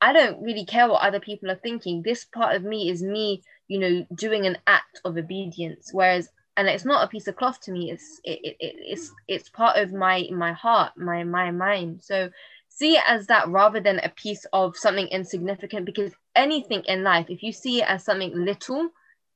I 0.00 0.12
don't 0.12 0.42
really 0.42 0.66
care 0.66 0.88
what 0.88 1.02
other 1.02 1.18
people 1.18 1.50
are 1.50 1.56
thinking. 1.56 2.02
This 2.02 2.24
part 2.26 2.54
of 2.54 2.62
me 2.62 2.90
is 2.90 3.02
me, 3.02 3.42
you 3.66 3.78
know, 3.80 4.06
doing 4.14 4.46
an 4.46 4.58
act 4.66 5.00
of 5.04 5.16
obedience. 5.16 5.90
Whereas, 5.92 6.28
and 6.58 6.68
it's 6.68 6.84
not 6.84 7.04
a 7.04 7.08
piece 7.08 7.28
of 7.28 7.36
cloth 7.36 7.60
to 7.60 7.72
me. 7.72 7.92
It's 7.92 8.20
it, 8.24 8.40
it, 8.42 8.56
it's 8.60 9.12
it's 9.28 9.48
part 9.48 9.78
of 9.78 9.92
my 9.92 10.28
my 10.32 10.52
heart, 10.52 10.92
my 10.96 11.22
my 11.22 11.52
mind. 11.52 12.00
So 12.02 12.30
see 12.68 12.96
it 12.96 13.04
as 13.06 13.28
that 13.28 13.48
rather 13.48 13.80
than 13.80 14.00
a 14.00 14.08
piece 14.08 14.44
of 14.52 14.76
something 14.76 15.06
insignificant. 15.06 15.86
Because 15.86 16.12
anything 16.34 16.82
in 16.86 17.04
life, 17.04 17.26
if 17.28 17.44
you 17.44 17.52
see 17.52 17.80
it 17.80 17.88
as 17.88 18.04
something 18.04 18.32
little, 18.34 18.90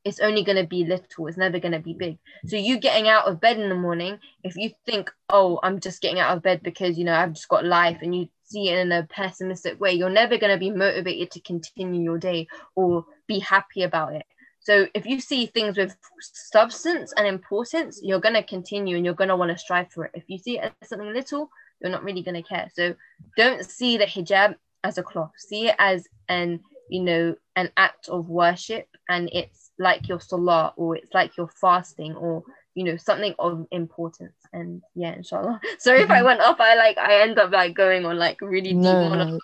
it's 0.05 0.19
only 0.19 0.43
going 0.43 0.57
to 0.57 0.67
be 0.67 0.85
little 0.85 1.29
it's 1.29 1.37
never 1.37 1.61
going 1.61 1.71
to 1.71 1.79
be 1.79 1.95
big 1.95 2.19
so 2.45 2.57
you 2.57 2.77
getting 2.77 3.09
out 3.09 3.29
of 3.29 3.41
bed 3.41 3.57
in 3.57 3.69
the 3.69 3.75
morning 3.75 4.19
if 4.43 4.57
you 4.57 4.69
think 4.85 5.09
oh 5.29 5.61
i'm 5.63 5.79
just 5.79 6.03
getting 6.03 6.19
out 6.19 6.37
of 6.37 6.43
bed 6.43 6.61
because 6.65 6.99
you 6.99 7.05
know 7.05 7.15
i've 7.15 7.35
just 7.35 7.49
got 7.49 7.65
life 7.65 7.99
and 8.03 8.13
you 8.13 8.29
see 8.43 8.69
it 8.69 8.79
in 8.79 8.91
a 8.91 9.05
pessimistic 9.05 9.81
way 9.81 9.93
you're 9.93 10.11
never 10.11 10.39
going 10.39 10.53
to 10.53 10.59
be 10.59 10.73
motivated 10.73 11.31
to 11.31 11.41
continue 11.43 12.03
your 12.03 12.19
day 12.19 12.49
or 12.75 13.05
be 13.29 13.39
happy 13.39 13.85
about 13.85 14.13
it 14.13 14.27
so 14.63 14.87
if 14.95 15.07
you 15.07 15.21
see 15.21 15.47
things 15.47 15.77
with 15.77 15.97
substance 16.21 17.13
and 17.17 17.27
importance 17.27 18.01
you're 18.03 18.21
going 18.21 18.35
to 18.35 18.43
continue 18.43 18.97
and 18.97 19.05
you're 19.05 19.15
going 19.15 19.29
to 19.29 19.37
want 19.37 19.51
to 19.51 19.59
strive 19.59 19.91
for 19.91 20.05
it. 20.05 20.13
If 20.15 20.25
you 20.29 20.39
see 20.39 20.59
it 20.59 20.73
as 20.81 20.89
something 20.89 21.13
little 21.13 21.51
you're 21.81 21.91
not 21.91 22.05
really 22.05 22.23
going 22.23 22.41
to 22.41 22.49
care. 22.49 22.71
So 22.73 22.95
don't 23.37 23.65
see 23.65 23.97
the 23.97 24.05
hijab 24.05 24.55
as 24.85 24.99
a 24.99 25.03
cloth. 25.03 25.33
See 25.37 25.69
it 25.69 25.77
as 25.79 26.07
an 26.29 26.61
you 26.89 27.03
know 27.03 27.35
an 27.57 27.71
act 27.77 28.09
of 28.09 28.29
worship 28.29 28.87
and 29.09 29.31
it's 29.33 29.71
like 29.79 30.09
your 30.09 30.21
salah 30.21 30.75
or 30.77 30.97
it's 30.97 31.15
like 31.15 31.37
your 31.37 31.49
fasting 31.49 32.15
or 32.15 32.45
you 32.75 32.85
know 32.85 32.97
something 32.97 33.35
of 33.39 33.67
importance. 33.71 34.37
And 34.53 34.83
yeah 34.95 35.15
inshallah. 35.15 35.61
Sorry 35.79 36.03
if 36.03 36.11
i 36.11 36.19
mm-hmm. 36.19 36.27
went 36.27 36.41
off 36.41 36.61
i 36.61 36.75
like 36.77 36.99
i 36.99 37.23
end 37.23 37.39
up 37.39 37.51
like 37.51 37.75
going 37.75 38.05
on 38.05 38.17
like 38.17 38.41
really 38.41 38.73
deep 38.73 38.77
no, 38.77 39.13
no. 39.13 39.39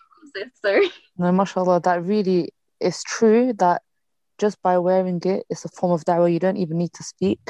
sorry. 0.63 0.91
No 1.17 1.33
mashallah 1.33 1.81
that 1.81 2.05
really 2.05 2.53
is 2.81 3.03
true 3.03 3.53
that 3.55 3.83
just 4.39 4.61
by 4.63 4.79
wearing 4.79 5.21
it 5.25 5.45
it's 5.51 5.65
a 5.65 5.69
form 5.69 5.93
of 5.93 6.05
da'wah 6.05 6.33
you 6.33 6.39
don't 6.39 6.57
even 6.57 6.79
need 6.79 6.93
to 6.95 7.03
speak. 7.03 7.41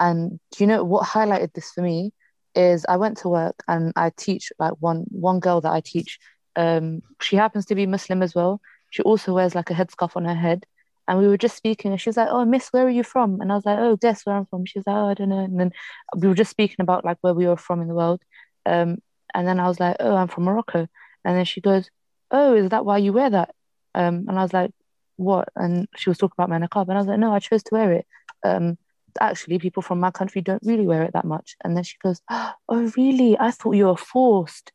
And 0.00 0.38
do 0.52 0.64
you 0.64 0.66
know 0.66 0.84
what 0.84 1.06
highlighted 1.06 1.52
this 1.54 1.70
for 1.72 1.82
me 1.82 2.12
is 2.54 2.86
i 2.88 2.96
went 2.96 3.18
to 3.18 3.28
work 3.28 3.56
and 3.68 3.92
i 3.96 4.10
teach 4.16 4.52
like 4.58 4.72
one 4.80 5.04
one 5.10 5.38
girl 5.40 5.60
that 5.60 5.72
i 5.72 5.80
teach 5.80 6.18
um 6.56 7.02
she 7.20 7.36
happens 7.36 7.66
to 7.66 7.74
be 7.74 7.86
muslim 7.86 8.22
as 8.22 8.34
well. 8.34 8.60
She 8.90 9.02
also 9.02 9.34
wears 9.34 9.54
like 9.54 9.70
a 9.70 9.74
headscarf 9.74 10.16
on 10.16 10.24
her 10.24 10.34
head. 10.34 10.64
And 11.06 11.18
we 11.18 11.28
were 11.28 11.38
just 11.38 11.56
speaking 11.56 11.90
and 11.92 12.00
she 12.00 12.08
was 12.08 12.16
like 12.16 12.28
oh 12.30 12.44
miss 12.44 12.68
where 12.72 12.86
are 12.86 12.90
you 12.90 13.02
from? 13.04 13.40
And 13.40 13.50
i 13.52 13.54
was 13.54 13.66
like 13.66 13.78
oh 13.78 13.96
guess 13.96 14.24
where 14.24 14.36
i'm 14.36 14.46
from. 14.46 14.64
She 14.66 14.78
was 14.78 14.86
like 14.86 14.96
oh 14.96 15.08
i 15.08 15.14
don't 15.14 15.28
know. 15.30 15.38
And 15.44 15.58
then 15.60 15.72
we 16.16 16.28
were 16.28 16.34
just 16.34 16.50
speaking 16.50 16.80
about 16.80 17.04
like 17.04 17.18
where 17.20 17.34
we 17.34 17.46
were 17.46 17.56
from 17.56 17.80
in 17.82 17.88
the 17.88 17.94
world. 17.94 18.20
Um 18.66 18.98
and 19.34 19.46
then 19.46 19.60
i 19.60 19.68
was 19.68 19.78
like 19.80 19.96
oh 20.00 20.14
i'm 20.16 20.28
from 20.28 20.44
morocco. 20.44 20.86
And 21.24 21.36
then 21.36 21.44
she 21.44 21.60
goes 21.60 21.90
oh 22.30 22.54
is 22.54 22.70
that 22.70 22.84
why 22.84 22.98
you 22.98 23.12
wear 23.12 23.30
that? 23.30 23.54
Um 23.94 24.26
and 24.28 24.38
i 24.38 24.42
was 24.42 24.52
like 24.52 24.70
what 25.18 25.48
and 25.56 25.86
she 25.96 26.10
was 26.10 26.18
talking 26.18 26.34
about 26.38 26.48
my 26.48 26.58
niqab 26.58 26.88
and 26.88 26.92
i 26.92 27.00
was 27.00 27.06
like 27.06 27.18
no 27.18 27.32
i 27.32 27.38
chose 27.38 27.62
to 27.62 27.74
wear 27.74 27.92
it 27.92 28.06
um 28.44 28.78
actually 29.20 29.58
people 29.58 29.82
from 29.82 29.98
my 29.98 30.10
country 30.10 30.40
don't 30.40 30.62
really 30.64 30.86
wear 30.86 31.02
it 31.02 31.12
that 31.12 31.24
much 31.24 31.56
and 31.64 31.76
then 31.76 31.84
she 31.84 31.96
goes 32.02 32.20
oh 32.30 32.92
really 32.96 33.36
i 33.38 33.50
thought 33.50 33.72
you 33.72 33.86
were 33.86 33.96
forced 33.96 34.72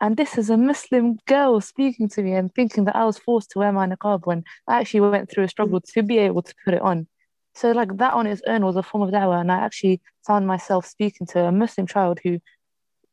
and 0.00 0.16
this 0.16 0.38
is 0.38 0.48
a 0.48 0.56
Muslim 0.56 1.18
girl 1.26 1.60
speaking 1.60 2.08
to 2.10 2.22
me 2.22 2.32
and 2.32 2.52
thinking 2.54 2.84
that 2.86 2.96
I 2.96 3.04
was 3.04 3.18
forced 3.18 3.50
to 3.50 3.58
wear 3.58 3.70
my 3.70 3.86
niqab 3.86 4.24
when 4.24 4.44
I 4.66 4.80
actually 4.80 5.00
went 5.00 5.30
through 5.30 5.44
a 5.44 5.48
struggle 5.48 5.80
to 5.80 6.02
be 6.02 6.16
able 6.18 6.42
to 6.42 6.54
put 6.64 6.72
it 6.72 6.80
on. 6.80 7.06
So, 7.54 7.72
like, 7.72 7.94
that 7.98 8.14
on 8.14 8.26
its 8.26 8.40
own 8.46 8.64
was 8.64 8.76
a 8.76 8.82
form 8.82 9.02
of 9.02 9.10
da'wah. 9.10 9.40
And 9.40 9.52
I 9.52 9.58
actually 9.58 10.00
found 10.26 10.46
myself 10.46 10.86
speaking 10.86 11.26
to 11.28 11.44
a 11.44 11.52
Muslim 11.52 11.86
child 11.86 12.20
who 12.24 12.38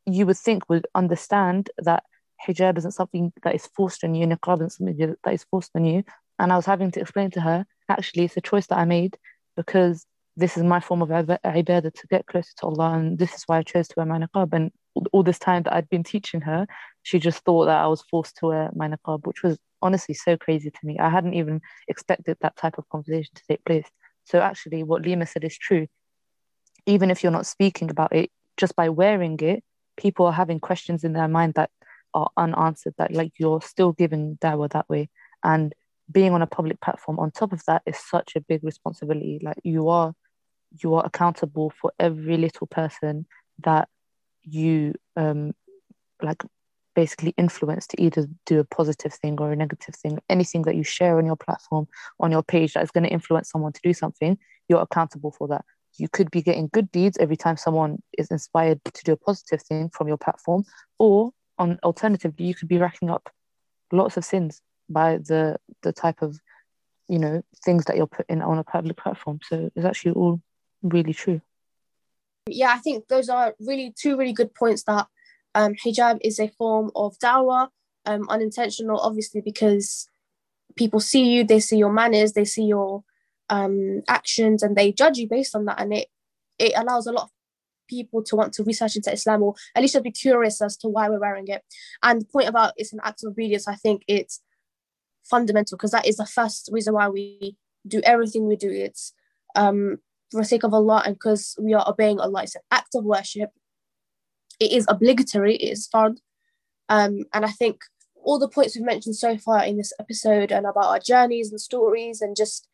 you 0.06 0.24
would 0.24 0.38
think 0.38 0.68
would 0.70 0.86
understand 0.94 1.68
that 1.78 2.04
hijab 2.46 2.78
isn't 2.78 2.92
something 2.92 3.32
that 3.42 3.54
is 3.54 3.68
forced 3.76 4.02
on 4.04 4.14
you, 4.14 4.26
niqab 4.26 4.56
isn't 4.56 4.70
something 4.70 5.16
that 5.22 5.34
is 5.34 5.44
forced 5.44 5.72
on 5.74 5.84
you. 5.84 6.04
And 6.38 6.52
I 6.52 6.56
was 6.56 6.66
having 6.66 6.90
to 6.92 7.00
explain 7.00 7.30
to 7.32 7.40
her, 7.40 7.66
actually, 7.88 8.24
it's 8.24 8.36
a 8.36 8.40
choice 8.40 8.66
that 8.68 8.78
I 8.78 8.84
made 8.84 9.16
because 9.56 10.06
this 10.36 10.56
is 10.56 10.62
my 10.62 10.78
form 10.80 11.02
of 11.02 11.08
ibadah 11.08 11.92
to 11.92 12.06
get 12.08 12.26
closer 12.26 12.52
to 12.58 12.66
Allah. 12.66 12.92
And 12.92 13.18
this 13.18 13.34
is 13.34 13.42
why 13.46 13.58
I 13.58 13.62
chose 13.62 13.88
to 13.88 13.94
wear 13.96 14.06
my 14.06 14.18
niqab. 14.18 14.52
And 14.52 14.70
all 15.12 15.22
this 15.22 15.38
time 15.38 15.64
that 15.64 15.74
I'd 15.74 15.88
been 15.88 16.04
teaching 16.04 16.40
her, 16.42 16.66
she 17.02 17.18
just 17.18 17.44
thought 17.44 17.66
that 17.66 17.80
I 17.80 17.86
was 17.88 18.02
forced 18.02 18.36
to 18.36 18.46
wear 18.46 18.70
my 18.74 18.88
niqab, 18.88 19.26
which 19.26 19.42
was 19.42 19.58
honestly 19.82 20.14
so 20.14 20.36
crazy 20.36 20.70
to 20.70 20.78
me. 20.84 20.98
I 20.98 21.08
hadn't 21.08 21.34
even 21.34 21.60
expected 21.88 22.36
that 22.40 22.56
type 22.56 22.78
of 22.78 22.88
conversation 22.88 23.32
to 23.34 23.42
take 23.48 23.64
place. 23.64 23.86
So 24.24 24.40
actually, 24.40 24.82
what 24.82 25.02
Lima 25.02 25.26
said 25.26 25.44
is 25.44 25.58
true. 25.58 25.86
Even 26.86 27.10
if 27.10 27.22
you're 27.22 27.32
not 27.32 27.46
speaking 27.46 27.90
about 27.90 28.14
it, 28.14 28.30
just 28.56 28.76
by 28.76 28.88
wearing 28.88 29.38
it, 29.40 29.64
people 29.96 30.26
are 30.26 30.32
having 30.32 30.60
questions 30.60 31.02
in 31.02 31.12
their 31.12 31.28
mind 31.28 31.54
that 31.54 31.70
are 32.14 32.30
unanswered. 32.36 32.94
That 32.98 33.12
like 33.12 33.32
you're 33.38 33.60
still 33.60 33.92
giving 33.92 34.38
dawah 34.40 34.70
that 34.70 34.88
way, 34.88 35.10
and 35.42 35.74
being 36.10 36.32
on 36.32 36.42
a 36.42 36.46
public 36.46 36.80
platform 36.80 37.18
on 37.18 37.30
top 37.30 37.52
of 37.52 37.62
that 37.66 37.82
is 37.86 37.98
such 37.98 38.34
a 38.36 38.40
big 38.40 38.64
responsibility. 38.64 39.40
Like 39.42 39.58
you 39.62 39.88
are, 39.88 40.14
you 40.82 40.94
are 40.94 41.04
accountable 41.04 41.72
for 41.80 41.92
every 41.98 42.36
little 42.36 42.66
person 42.66 43.26
that 43.60 43.88
you 44.42 44.94
um 45.16 45.52
like 46.22 46.42
basically 46.94 47.34
influence 47.36 47.86
to 47.86 48.00
either 48.02 48.26
do 48.46 48.58
a 48.58 48.64
positive 48.64 49.12
thing 49.12 49.38
or 49.40 49.52
a 49.52 49.56
negative 49.56 49.94
thing. 49.94 50.18
Anything 50.28 50.62
that 50.62 50.74
you 50.74 50.82
share 50.82 51.18
on 51.18 51.26
your 51.26 51.36
platform 51.36 51.86
on 52.18 52.32
your 52.32 52.42
page 52.42 52.72
that 52.72 52.82
is 52.82 52.90
going 52.90 53.04
to 53.04 53.10
influence 53.10 53.50
someone 53.50 53.72
to 53.72 53.80
do 53.82 53.92
something 53.92 54.38
you're 54.68 54.80
accountable 54.80 55.32
for 55.32 55.48
that. 55.48 55.64
You 55.96 56.08
could 56.08 56.30
be 56.30 56.42
getting 56.42 56.68
good 56.72 56.92
deeds 56.92 57.18
every 57.18 57.36
time 57.36 57.56
someone 57.56 58.02
is 58.16 58.30
inspired 58.30 58.80
to 58.84 59.04
do 59.04 59.12
a 59.12 59.16
positive 59.16 59.62
thing 59.62 59.90
from 59.92 60.06
your 60.06 60.18
platform 60.18 60.64
or 60.98 61.32
on 61.58 61.78
alternatively 61.82 62.46
you 62.46 62.54
could 62.54 62.68
be 62.68 62.78
racking 62.78 63.10
up 63.10 63.30
lots 63.90 64.16
of 64.16 64.24
sins 64.24 64.62
by 64.88 65.18
the 65.18 65.56
the 65.82 65.92
type 65.92 66.22
of 66.22 66.38
you 67.08 67.18
know 67.18 67.42
things 67.64 67.84
that 67.86 67.96
you're 67.96 68.06
putting 68.06 68.42
on 68.42 68.58
a 68.58 68.64
public 68.64 68.96
platform 68.96 69.38
so 69.42 69.70
it's 69.74 69.84
actually 69.84 70.12
all 70.12 70.40
really 70.82 71.12
true 71.12 71.40
yeah, 72.50 72.72
I 72.72 72.78
think 72.78 73.08
those 73.08 73.28
are 73.28 73.54
really 73.60 73.94
two 73.96 74.16
really 74.16 74.32
good 74.32 74.54
points 74.54 74.82
that 74.84 75.06
um, 75.54 75.74
hijab 75.74 76.18
is 76.22 76.38
a 76.38 76.48
form 76.48 76.90
of 76.94 77.18
dawah, 77.18 77.68
um, 78.06 78.28
unintentional, 78.28 78.98
obviously, 78.98 79.40
because 79.40 80.08
people 80.76 81.00
see 81.00 81.24
you, 81.24 81.44
they 81.44 81.60
see 81.60 81.76
your 81.76 81.92
manners, 81.92 82.32
they 82.32 82.44
see 82.44 82.64
your 82.64 83.04
um, 83.50 84.02
actions, 84.08 84.62
and 84.62 84.76
they 84.76 84.92
judge 84.92 85.18
you 85.18 85.28
based 85.28 85.54
on 85.54 85.66
that. 85.66 85.80
And 85.80 85.92
it 85.92 86.08
it 86.58 86.72
allows 86.76 87.06
a 87.06 87.12
lot 87.12 87.24
of 87.24 87.30
people 87.88 88.22
to 88.22 88.36
want 88.36 88.52
to 88.52 88.64
research 88.64 88.96
into 88.96 89.12
Islam 89.12 89.42
or 89.42 89.54
at 89.74 89.80
least 89.80 89.94
to 89.94 90.00
be 90.00 90.10
curious 90.10 90.60
as 90.60 90.76
to 90.76 90.88
why 90.88 91.08
we're 91.08 91.20
wearing 91.20 91.48
it. 91.48 91.62
And 92.02 92.20
the 92.20 92.26
point 92.26 92.48
about 92.48 92.74
it's 92.76 92.92
an 92.92 93.00
act 93.02 93.22
of 93.24 93.30
obedience, 93.30 93.66
I 93.68 93.76
think 93.76 94.02
it's 94.06 94.42
fundamental 95.28 95.76
because 95.76 95.90
that 95.90 96.06
is 96.06 96.16
the 96.16 96.26
first 96.26 96.68
reason 96.72 96.94
why 96.94 97.08
we 97.08 97.56
do 97.86 98.00
everything 98.04 98.46
we 98.46 98.56
do. 98.56 98.70
It's 98.70 99.12
um, 99.54 99.98
for 100.30 100.40
the 100.40 100.46
sake 100.46 100.64
of 100.64 100.74
Allah 100.74 101.02
and 101.04 101.14
because 101.14 101.56
we 101.60 101.74
are 101.74 101.88
obeying 101.88 102.20
Allah. 102.20 102.42
It's 102.42 102.56
an 102.56 102.62
act 102.70 102.94
of 102.94 103.04
worship. 103.04 103.50
It 104.60 104.72
is 104.72 104.86
obligatory, 104.88 105.56
it 105.56 105.70
is 105.70 105.88
fard. 105.88 106.18
Um, 106.88 107.24
and 107.32 107.44
I 107.44 107.50
think 107.50 107.80
all 108.22 108.38
the 108.38 108.48
points 108.48 108.76
we've 108.76 108.84
mentioned 108.84 109.16
so 109.16 109.36
far 109.38 109.64
in 109.64 109.76
this 109.76 109.92
episode 110.00 110.52
and 110.52 110.66
about 110.66 110.86
our 110.86 110.98
journeys 110.98 111.50
and 111.50 111.60
stories 111.60 112.20
and 112.20 112.36
just 112.36 112.68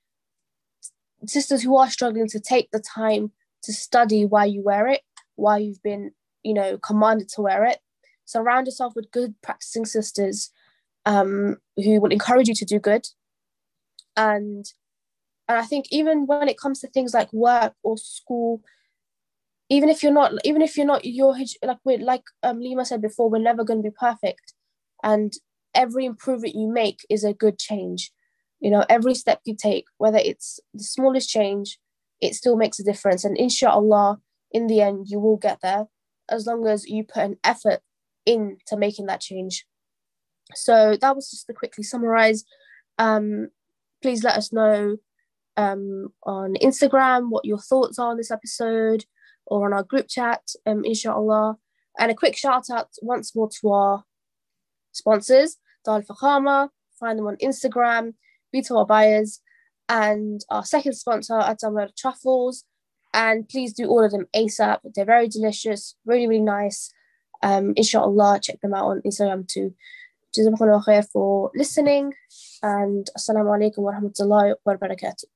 sisters 1.27 1.63
who 1.63 1.77
are 1.77 1.91
struggling 1.91 2.29
to 2.29 2.41
take 2.41 2.71
the 2.71 2.81
time 2.81 3.33
to 3.63 3.73
study 3.73 4.25
why 4.25 4.45
you 4.45 4.63
wear 4.63 4.89
it, 4.89 5.03
why 5.37 5.59
you've 5.59 5.83
been, 5.83 6.13
you 6.43 6.55
know, 6.55 6.79
commanded 6.79 7.29
to 7.31 7.43
wear 7.43 7.65
it. 7.65 7.79
Surround 8.25 8.67
yourself 8.67 8.95
with 8.97 9.11
good 9.11 9.35
practicing 9.43 9.85
sisters 9.85 10.51
um, 11.07 11.57
who 11.77 12.01
will 12.01 12.13
encourage 12.13 12.49
you 12.49 12.55
to 12.55 12.65
do 12.65 12.79
good. 12.79 13.07
And 14.17 14.65
and 15.49 15.59
I 15.59 15.63
think 15.65 15.87
even 15.91 16.27
when 16.27 16.49
it 16.49 16.59
comes 16.59 16.81
to 16.81 16.89
things 16.89 17.13
like 17.13 17.33
work 17.33 17.75
or 17.83 17.99
school, 17.99 18.63
even 19.69 19.89
if 19.89 20.03
you're 20.03 20.13
not, 20.13 20.33
even 20.45 20.63
if 20.63 20.77
you're 20.77 20.87
not, 20.87 21.05
your 21.05 21.37
like 21.63 21.79
we 21.85 21.99
like 21.99 22.23
um, 22.43 22.61
Lima 22.61 22.85
said 22.85 23.03
before, 23.03 23.29
we're 23.29 23.39
never 23.39 23.65
going 23.65 23.83
to 23.83 23.91
be 23.91 23.95
perfect, 23.99 24.55
and 25.03 25.33
every 25.75 26.05
improvement 26.07 26.55
you 26.55 26.69
make 26.73 27.01
is 27.11 27.25
a 27.25 27.35
good 27.35 27.59
change. 27.59 28.11
You 28.61 28.71
know, 28.71 28.85
every 28.89 29.15
step 29.15 29.41
you 29.45 29.55
take, 29.55 29.85
whether 29.99 30.19
it's 30.19 30.61
the 30.73 30.85
smallest 30.85 31.29
change, 31.29 31.79
it 32.21 32.35
still 32.35 32.57
makes 32.57 32.79
a 32.79 32.85
difference. 32.85 33.25
And 33.25 33.37
inshallah, 33.37 34.19
in 34.53 34.69
the 34.69 34.81
end, 34.81 35.07
you 35.09 35.19
will 35.21 35.37
get 35.37 35.59
there 35.63 35.87
as 36.31 36.47
long 36.47 36.67
as 36.67 36.87
you 36.87 37.05
put 37.05 37.25
an 37.25 37.37
effort 37.45 37.81
into 38.25 38.77
making 38.79 39.07
that 39.07 39.21
change. 39.21 39.67
So 40.55 40.97
that 41.01 41.17
was 41.17 41.31
just 41.31 41.47
to 41.47 41.55
quickly 41.55 41.85
summarize. 41.85 42.45
Um, 42.99 43.49
please 44.03 44.23
let 44.23 44.37
us 44.37 44.53
know 44.53 44.97
um, 45.57 46.09
on 46.25 46.55
Instagram 46.63 47.31
what 47.31 47.45
your 47.45 47.59
thoughts 47.59 47.99
are 47.99 48.11
on 48.11 48.17
this 48.17 48.31
episode 48.31 49.05
or 49.47 49.67
on 49.67 49.73
our 49.73 49.83
group 49.83 50.09
chat, 50.09 50.43
um, 50.67 50.85
inshallah. 50.85 51.57
And 51.99 52.11
a 52.11 52.15
quick 52.15 52.37
shout 52.37 52.71
out 52.71 52.89
once 53.03 53.35
more 53.37 53.49
to 53.61 53.71
our 53.71 54.05
sponsors, 54.93 55.57
Dar 55.85 55.97
Al 55.97 56.03
Fakhama, 56.03 56.69
find 56.99 57.19
them 57.19 57.27
on 57.27 57.37
Instagram, 57.37 58.15
Bito 58.55 58.87
Buyers, 58.87 59.41
and 59.89 60.41
our 60.51 60.65
second 60.65 60.95
sponsor, 60.95 61.39
At-Tamr 61.39 61.95
Truffles. 61.97 62.65
And 63.13 63.49
please 63.49 63.73
do 63.73 63.87
order 63.87 64.09
them 64.09 64.27
ASAP. 64.35 64.79
They're 64.95 65.05
very 65.05 65.29
delicious, 65.29 65.95
really, 66.05 66.27
really 66.27 66.43
nice. 66.43 66.93
Um, 67.43 67.75
inshallah, 67.77 68.41
check 68.43 68.61
them 68.61 68.75
out 68.75 68.87
on 68.87 69.03
Instagram 69.03 69.47
too. 69.47 69.75
Jazakumullah 70.35 70.83
khair 70.85 71.07
for 71.13 71.51
listening 71.55 72.13
and 72.63 73.09
assalamu 73.17 73.55
alaikum 73.57 73.87
wa 73.87 73.93
rahmatullahi 73.93 74.55
wa 74.67 74.75
barakatuh. 74.75 75.31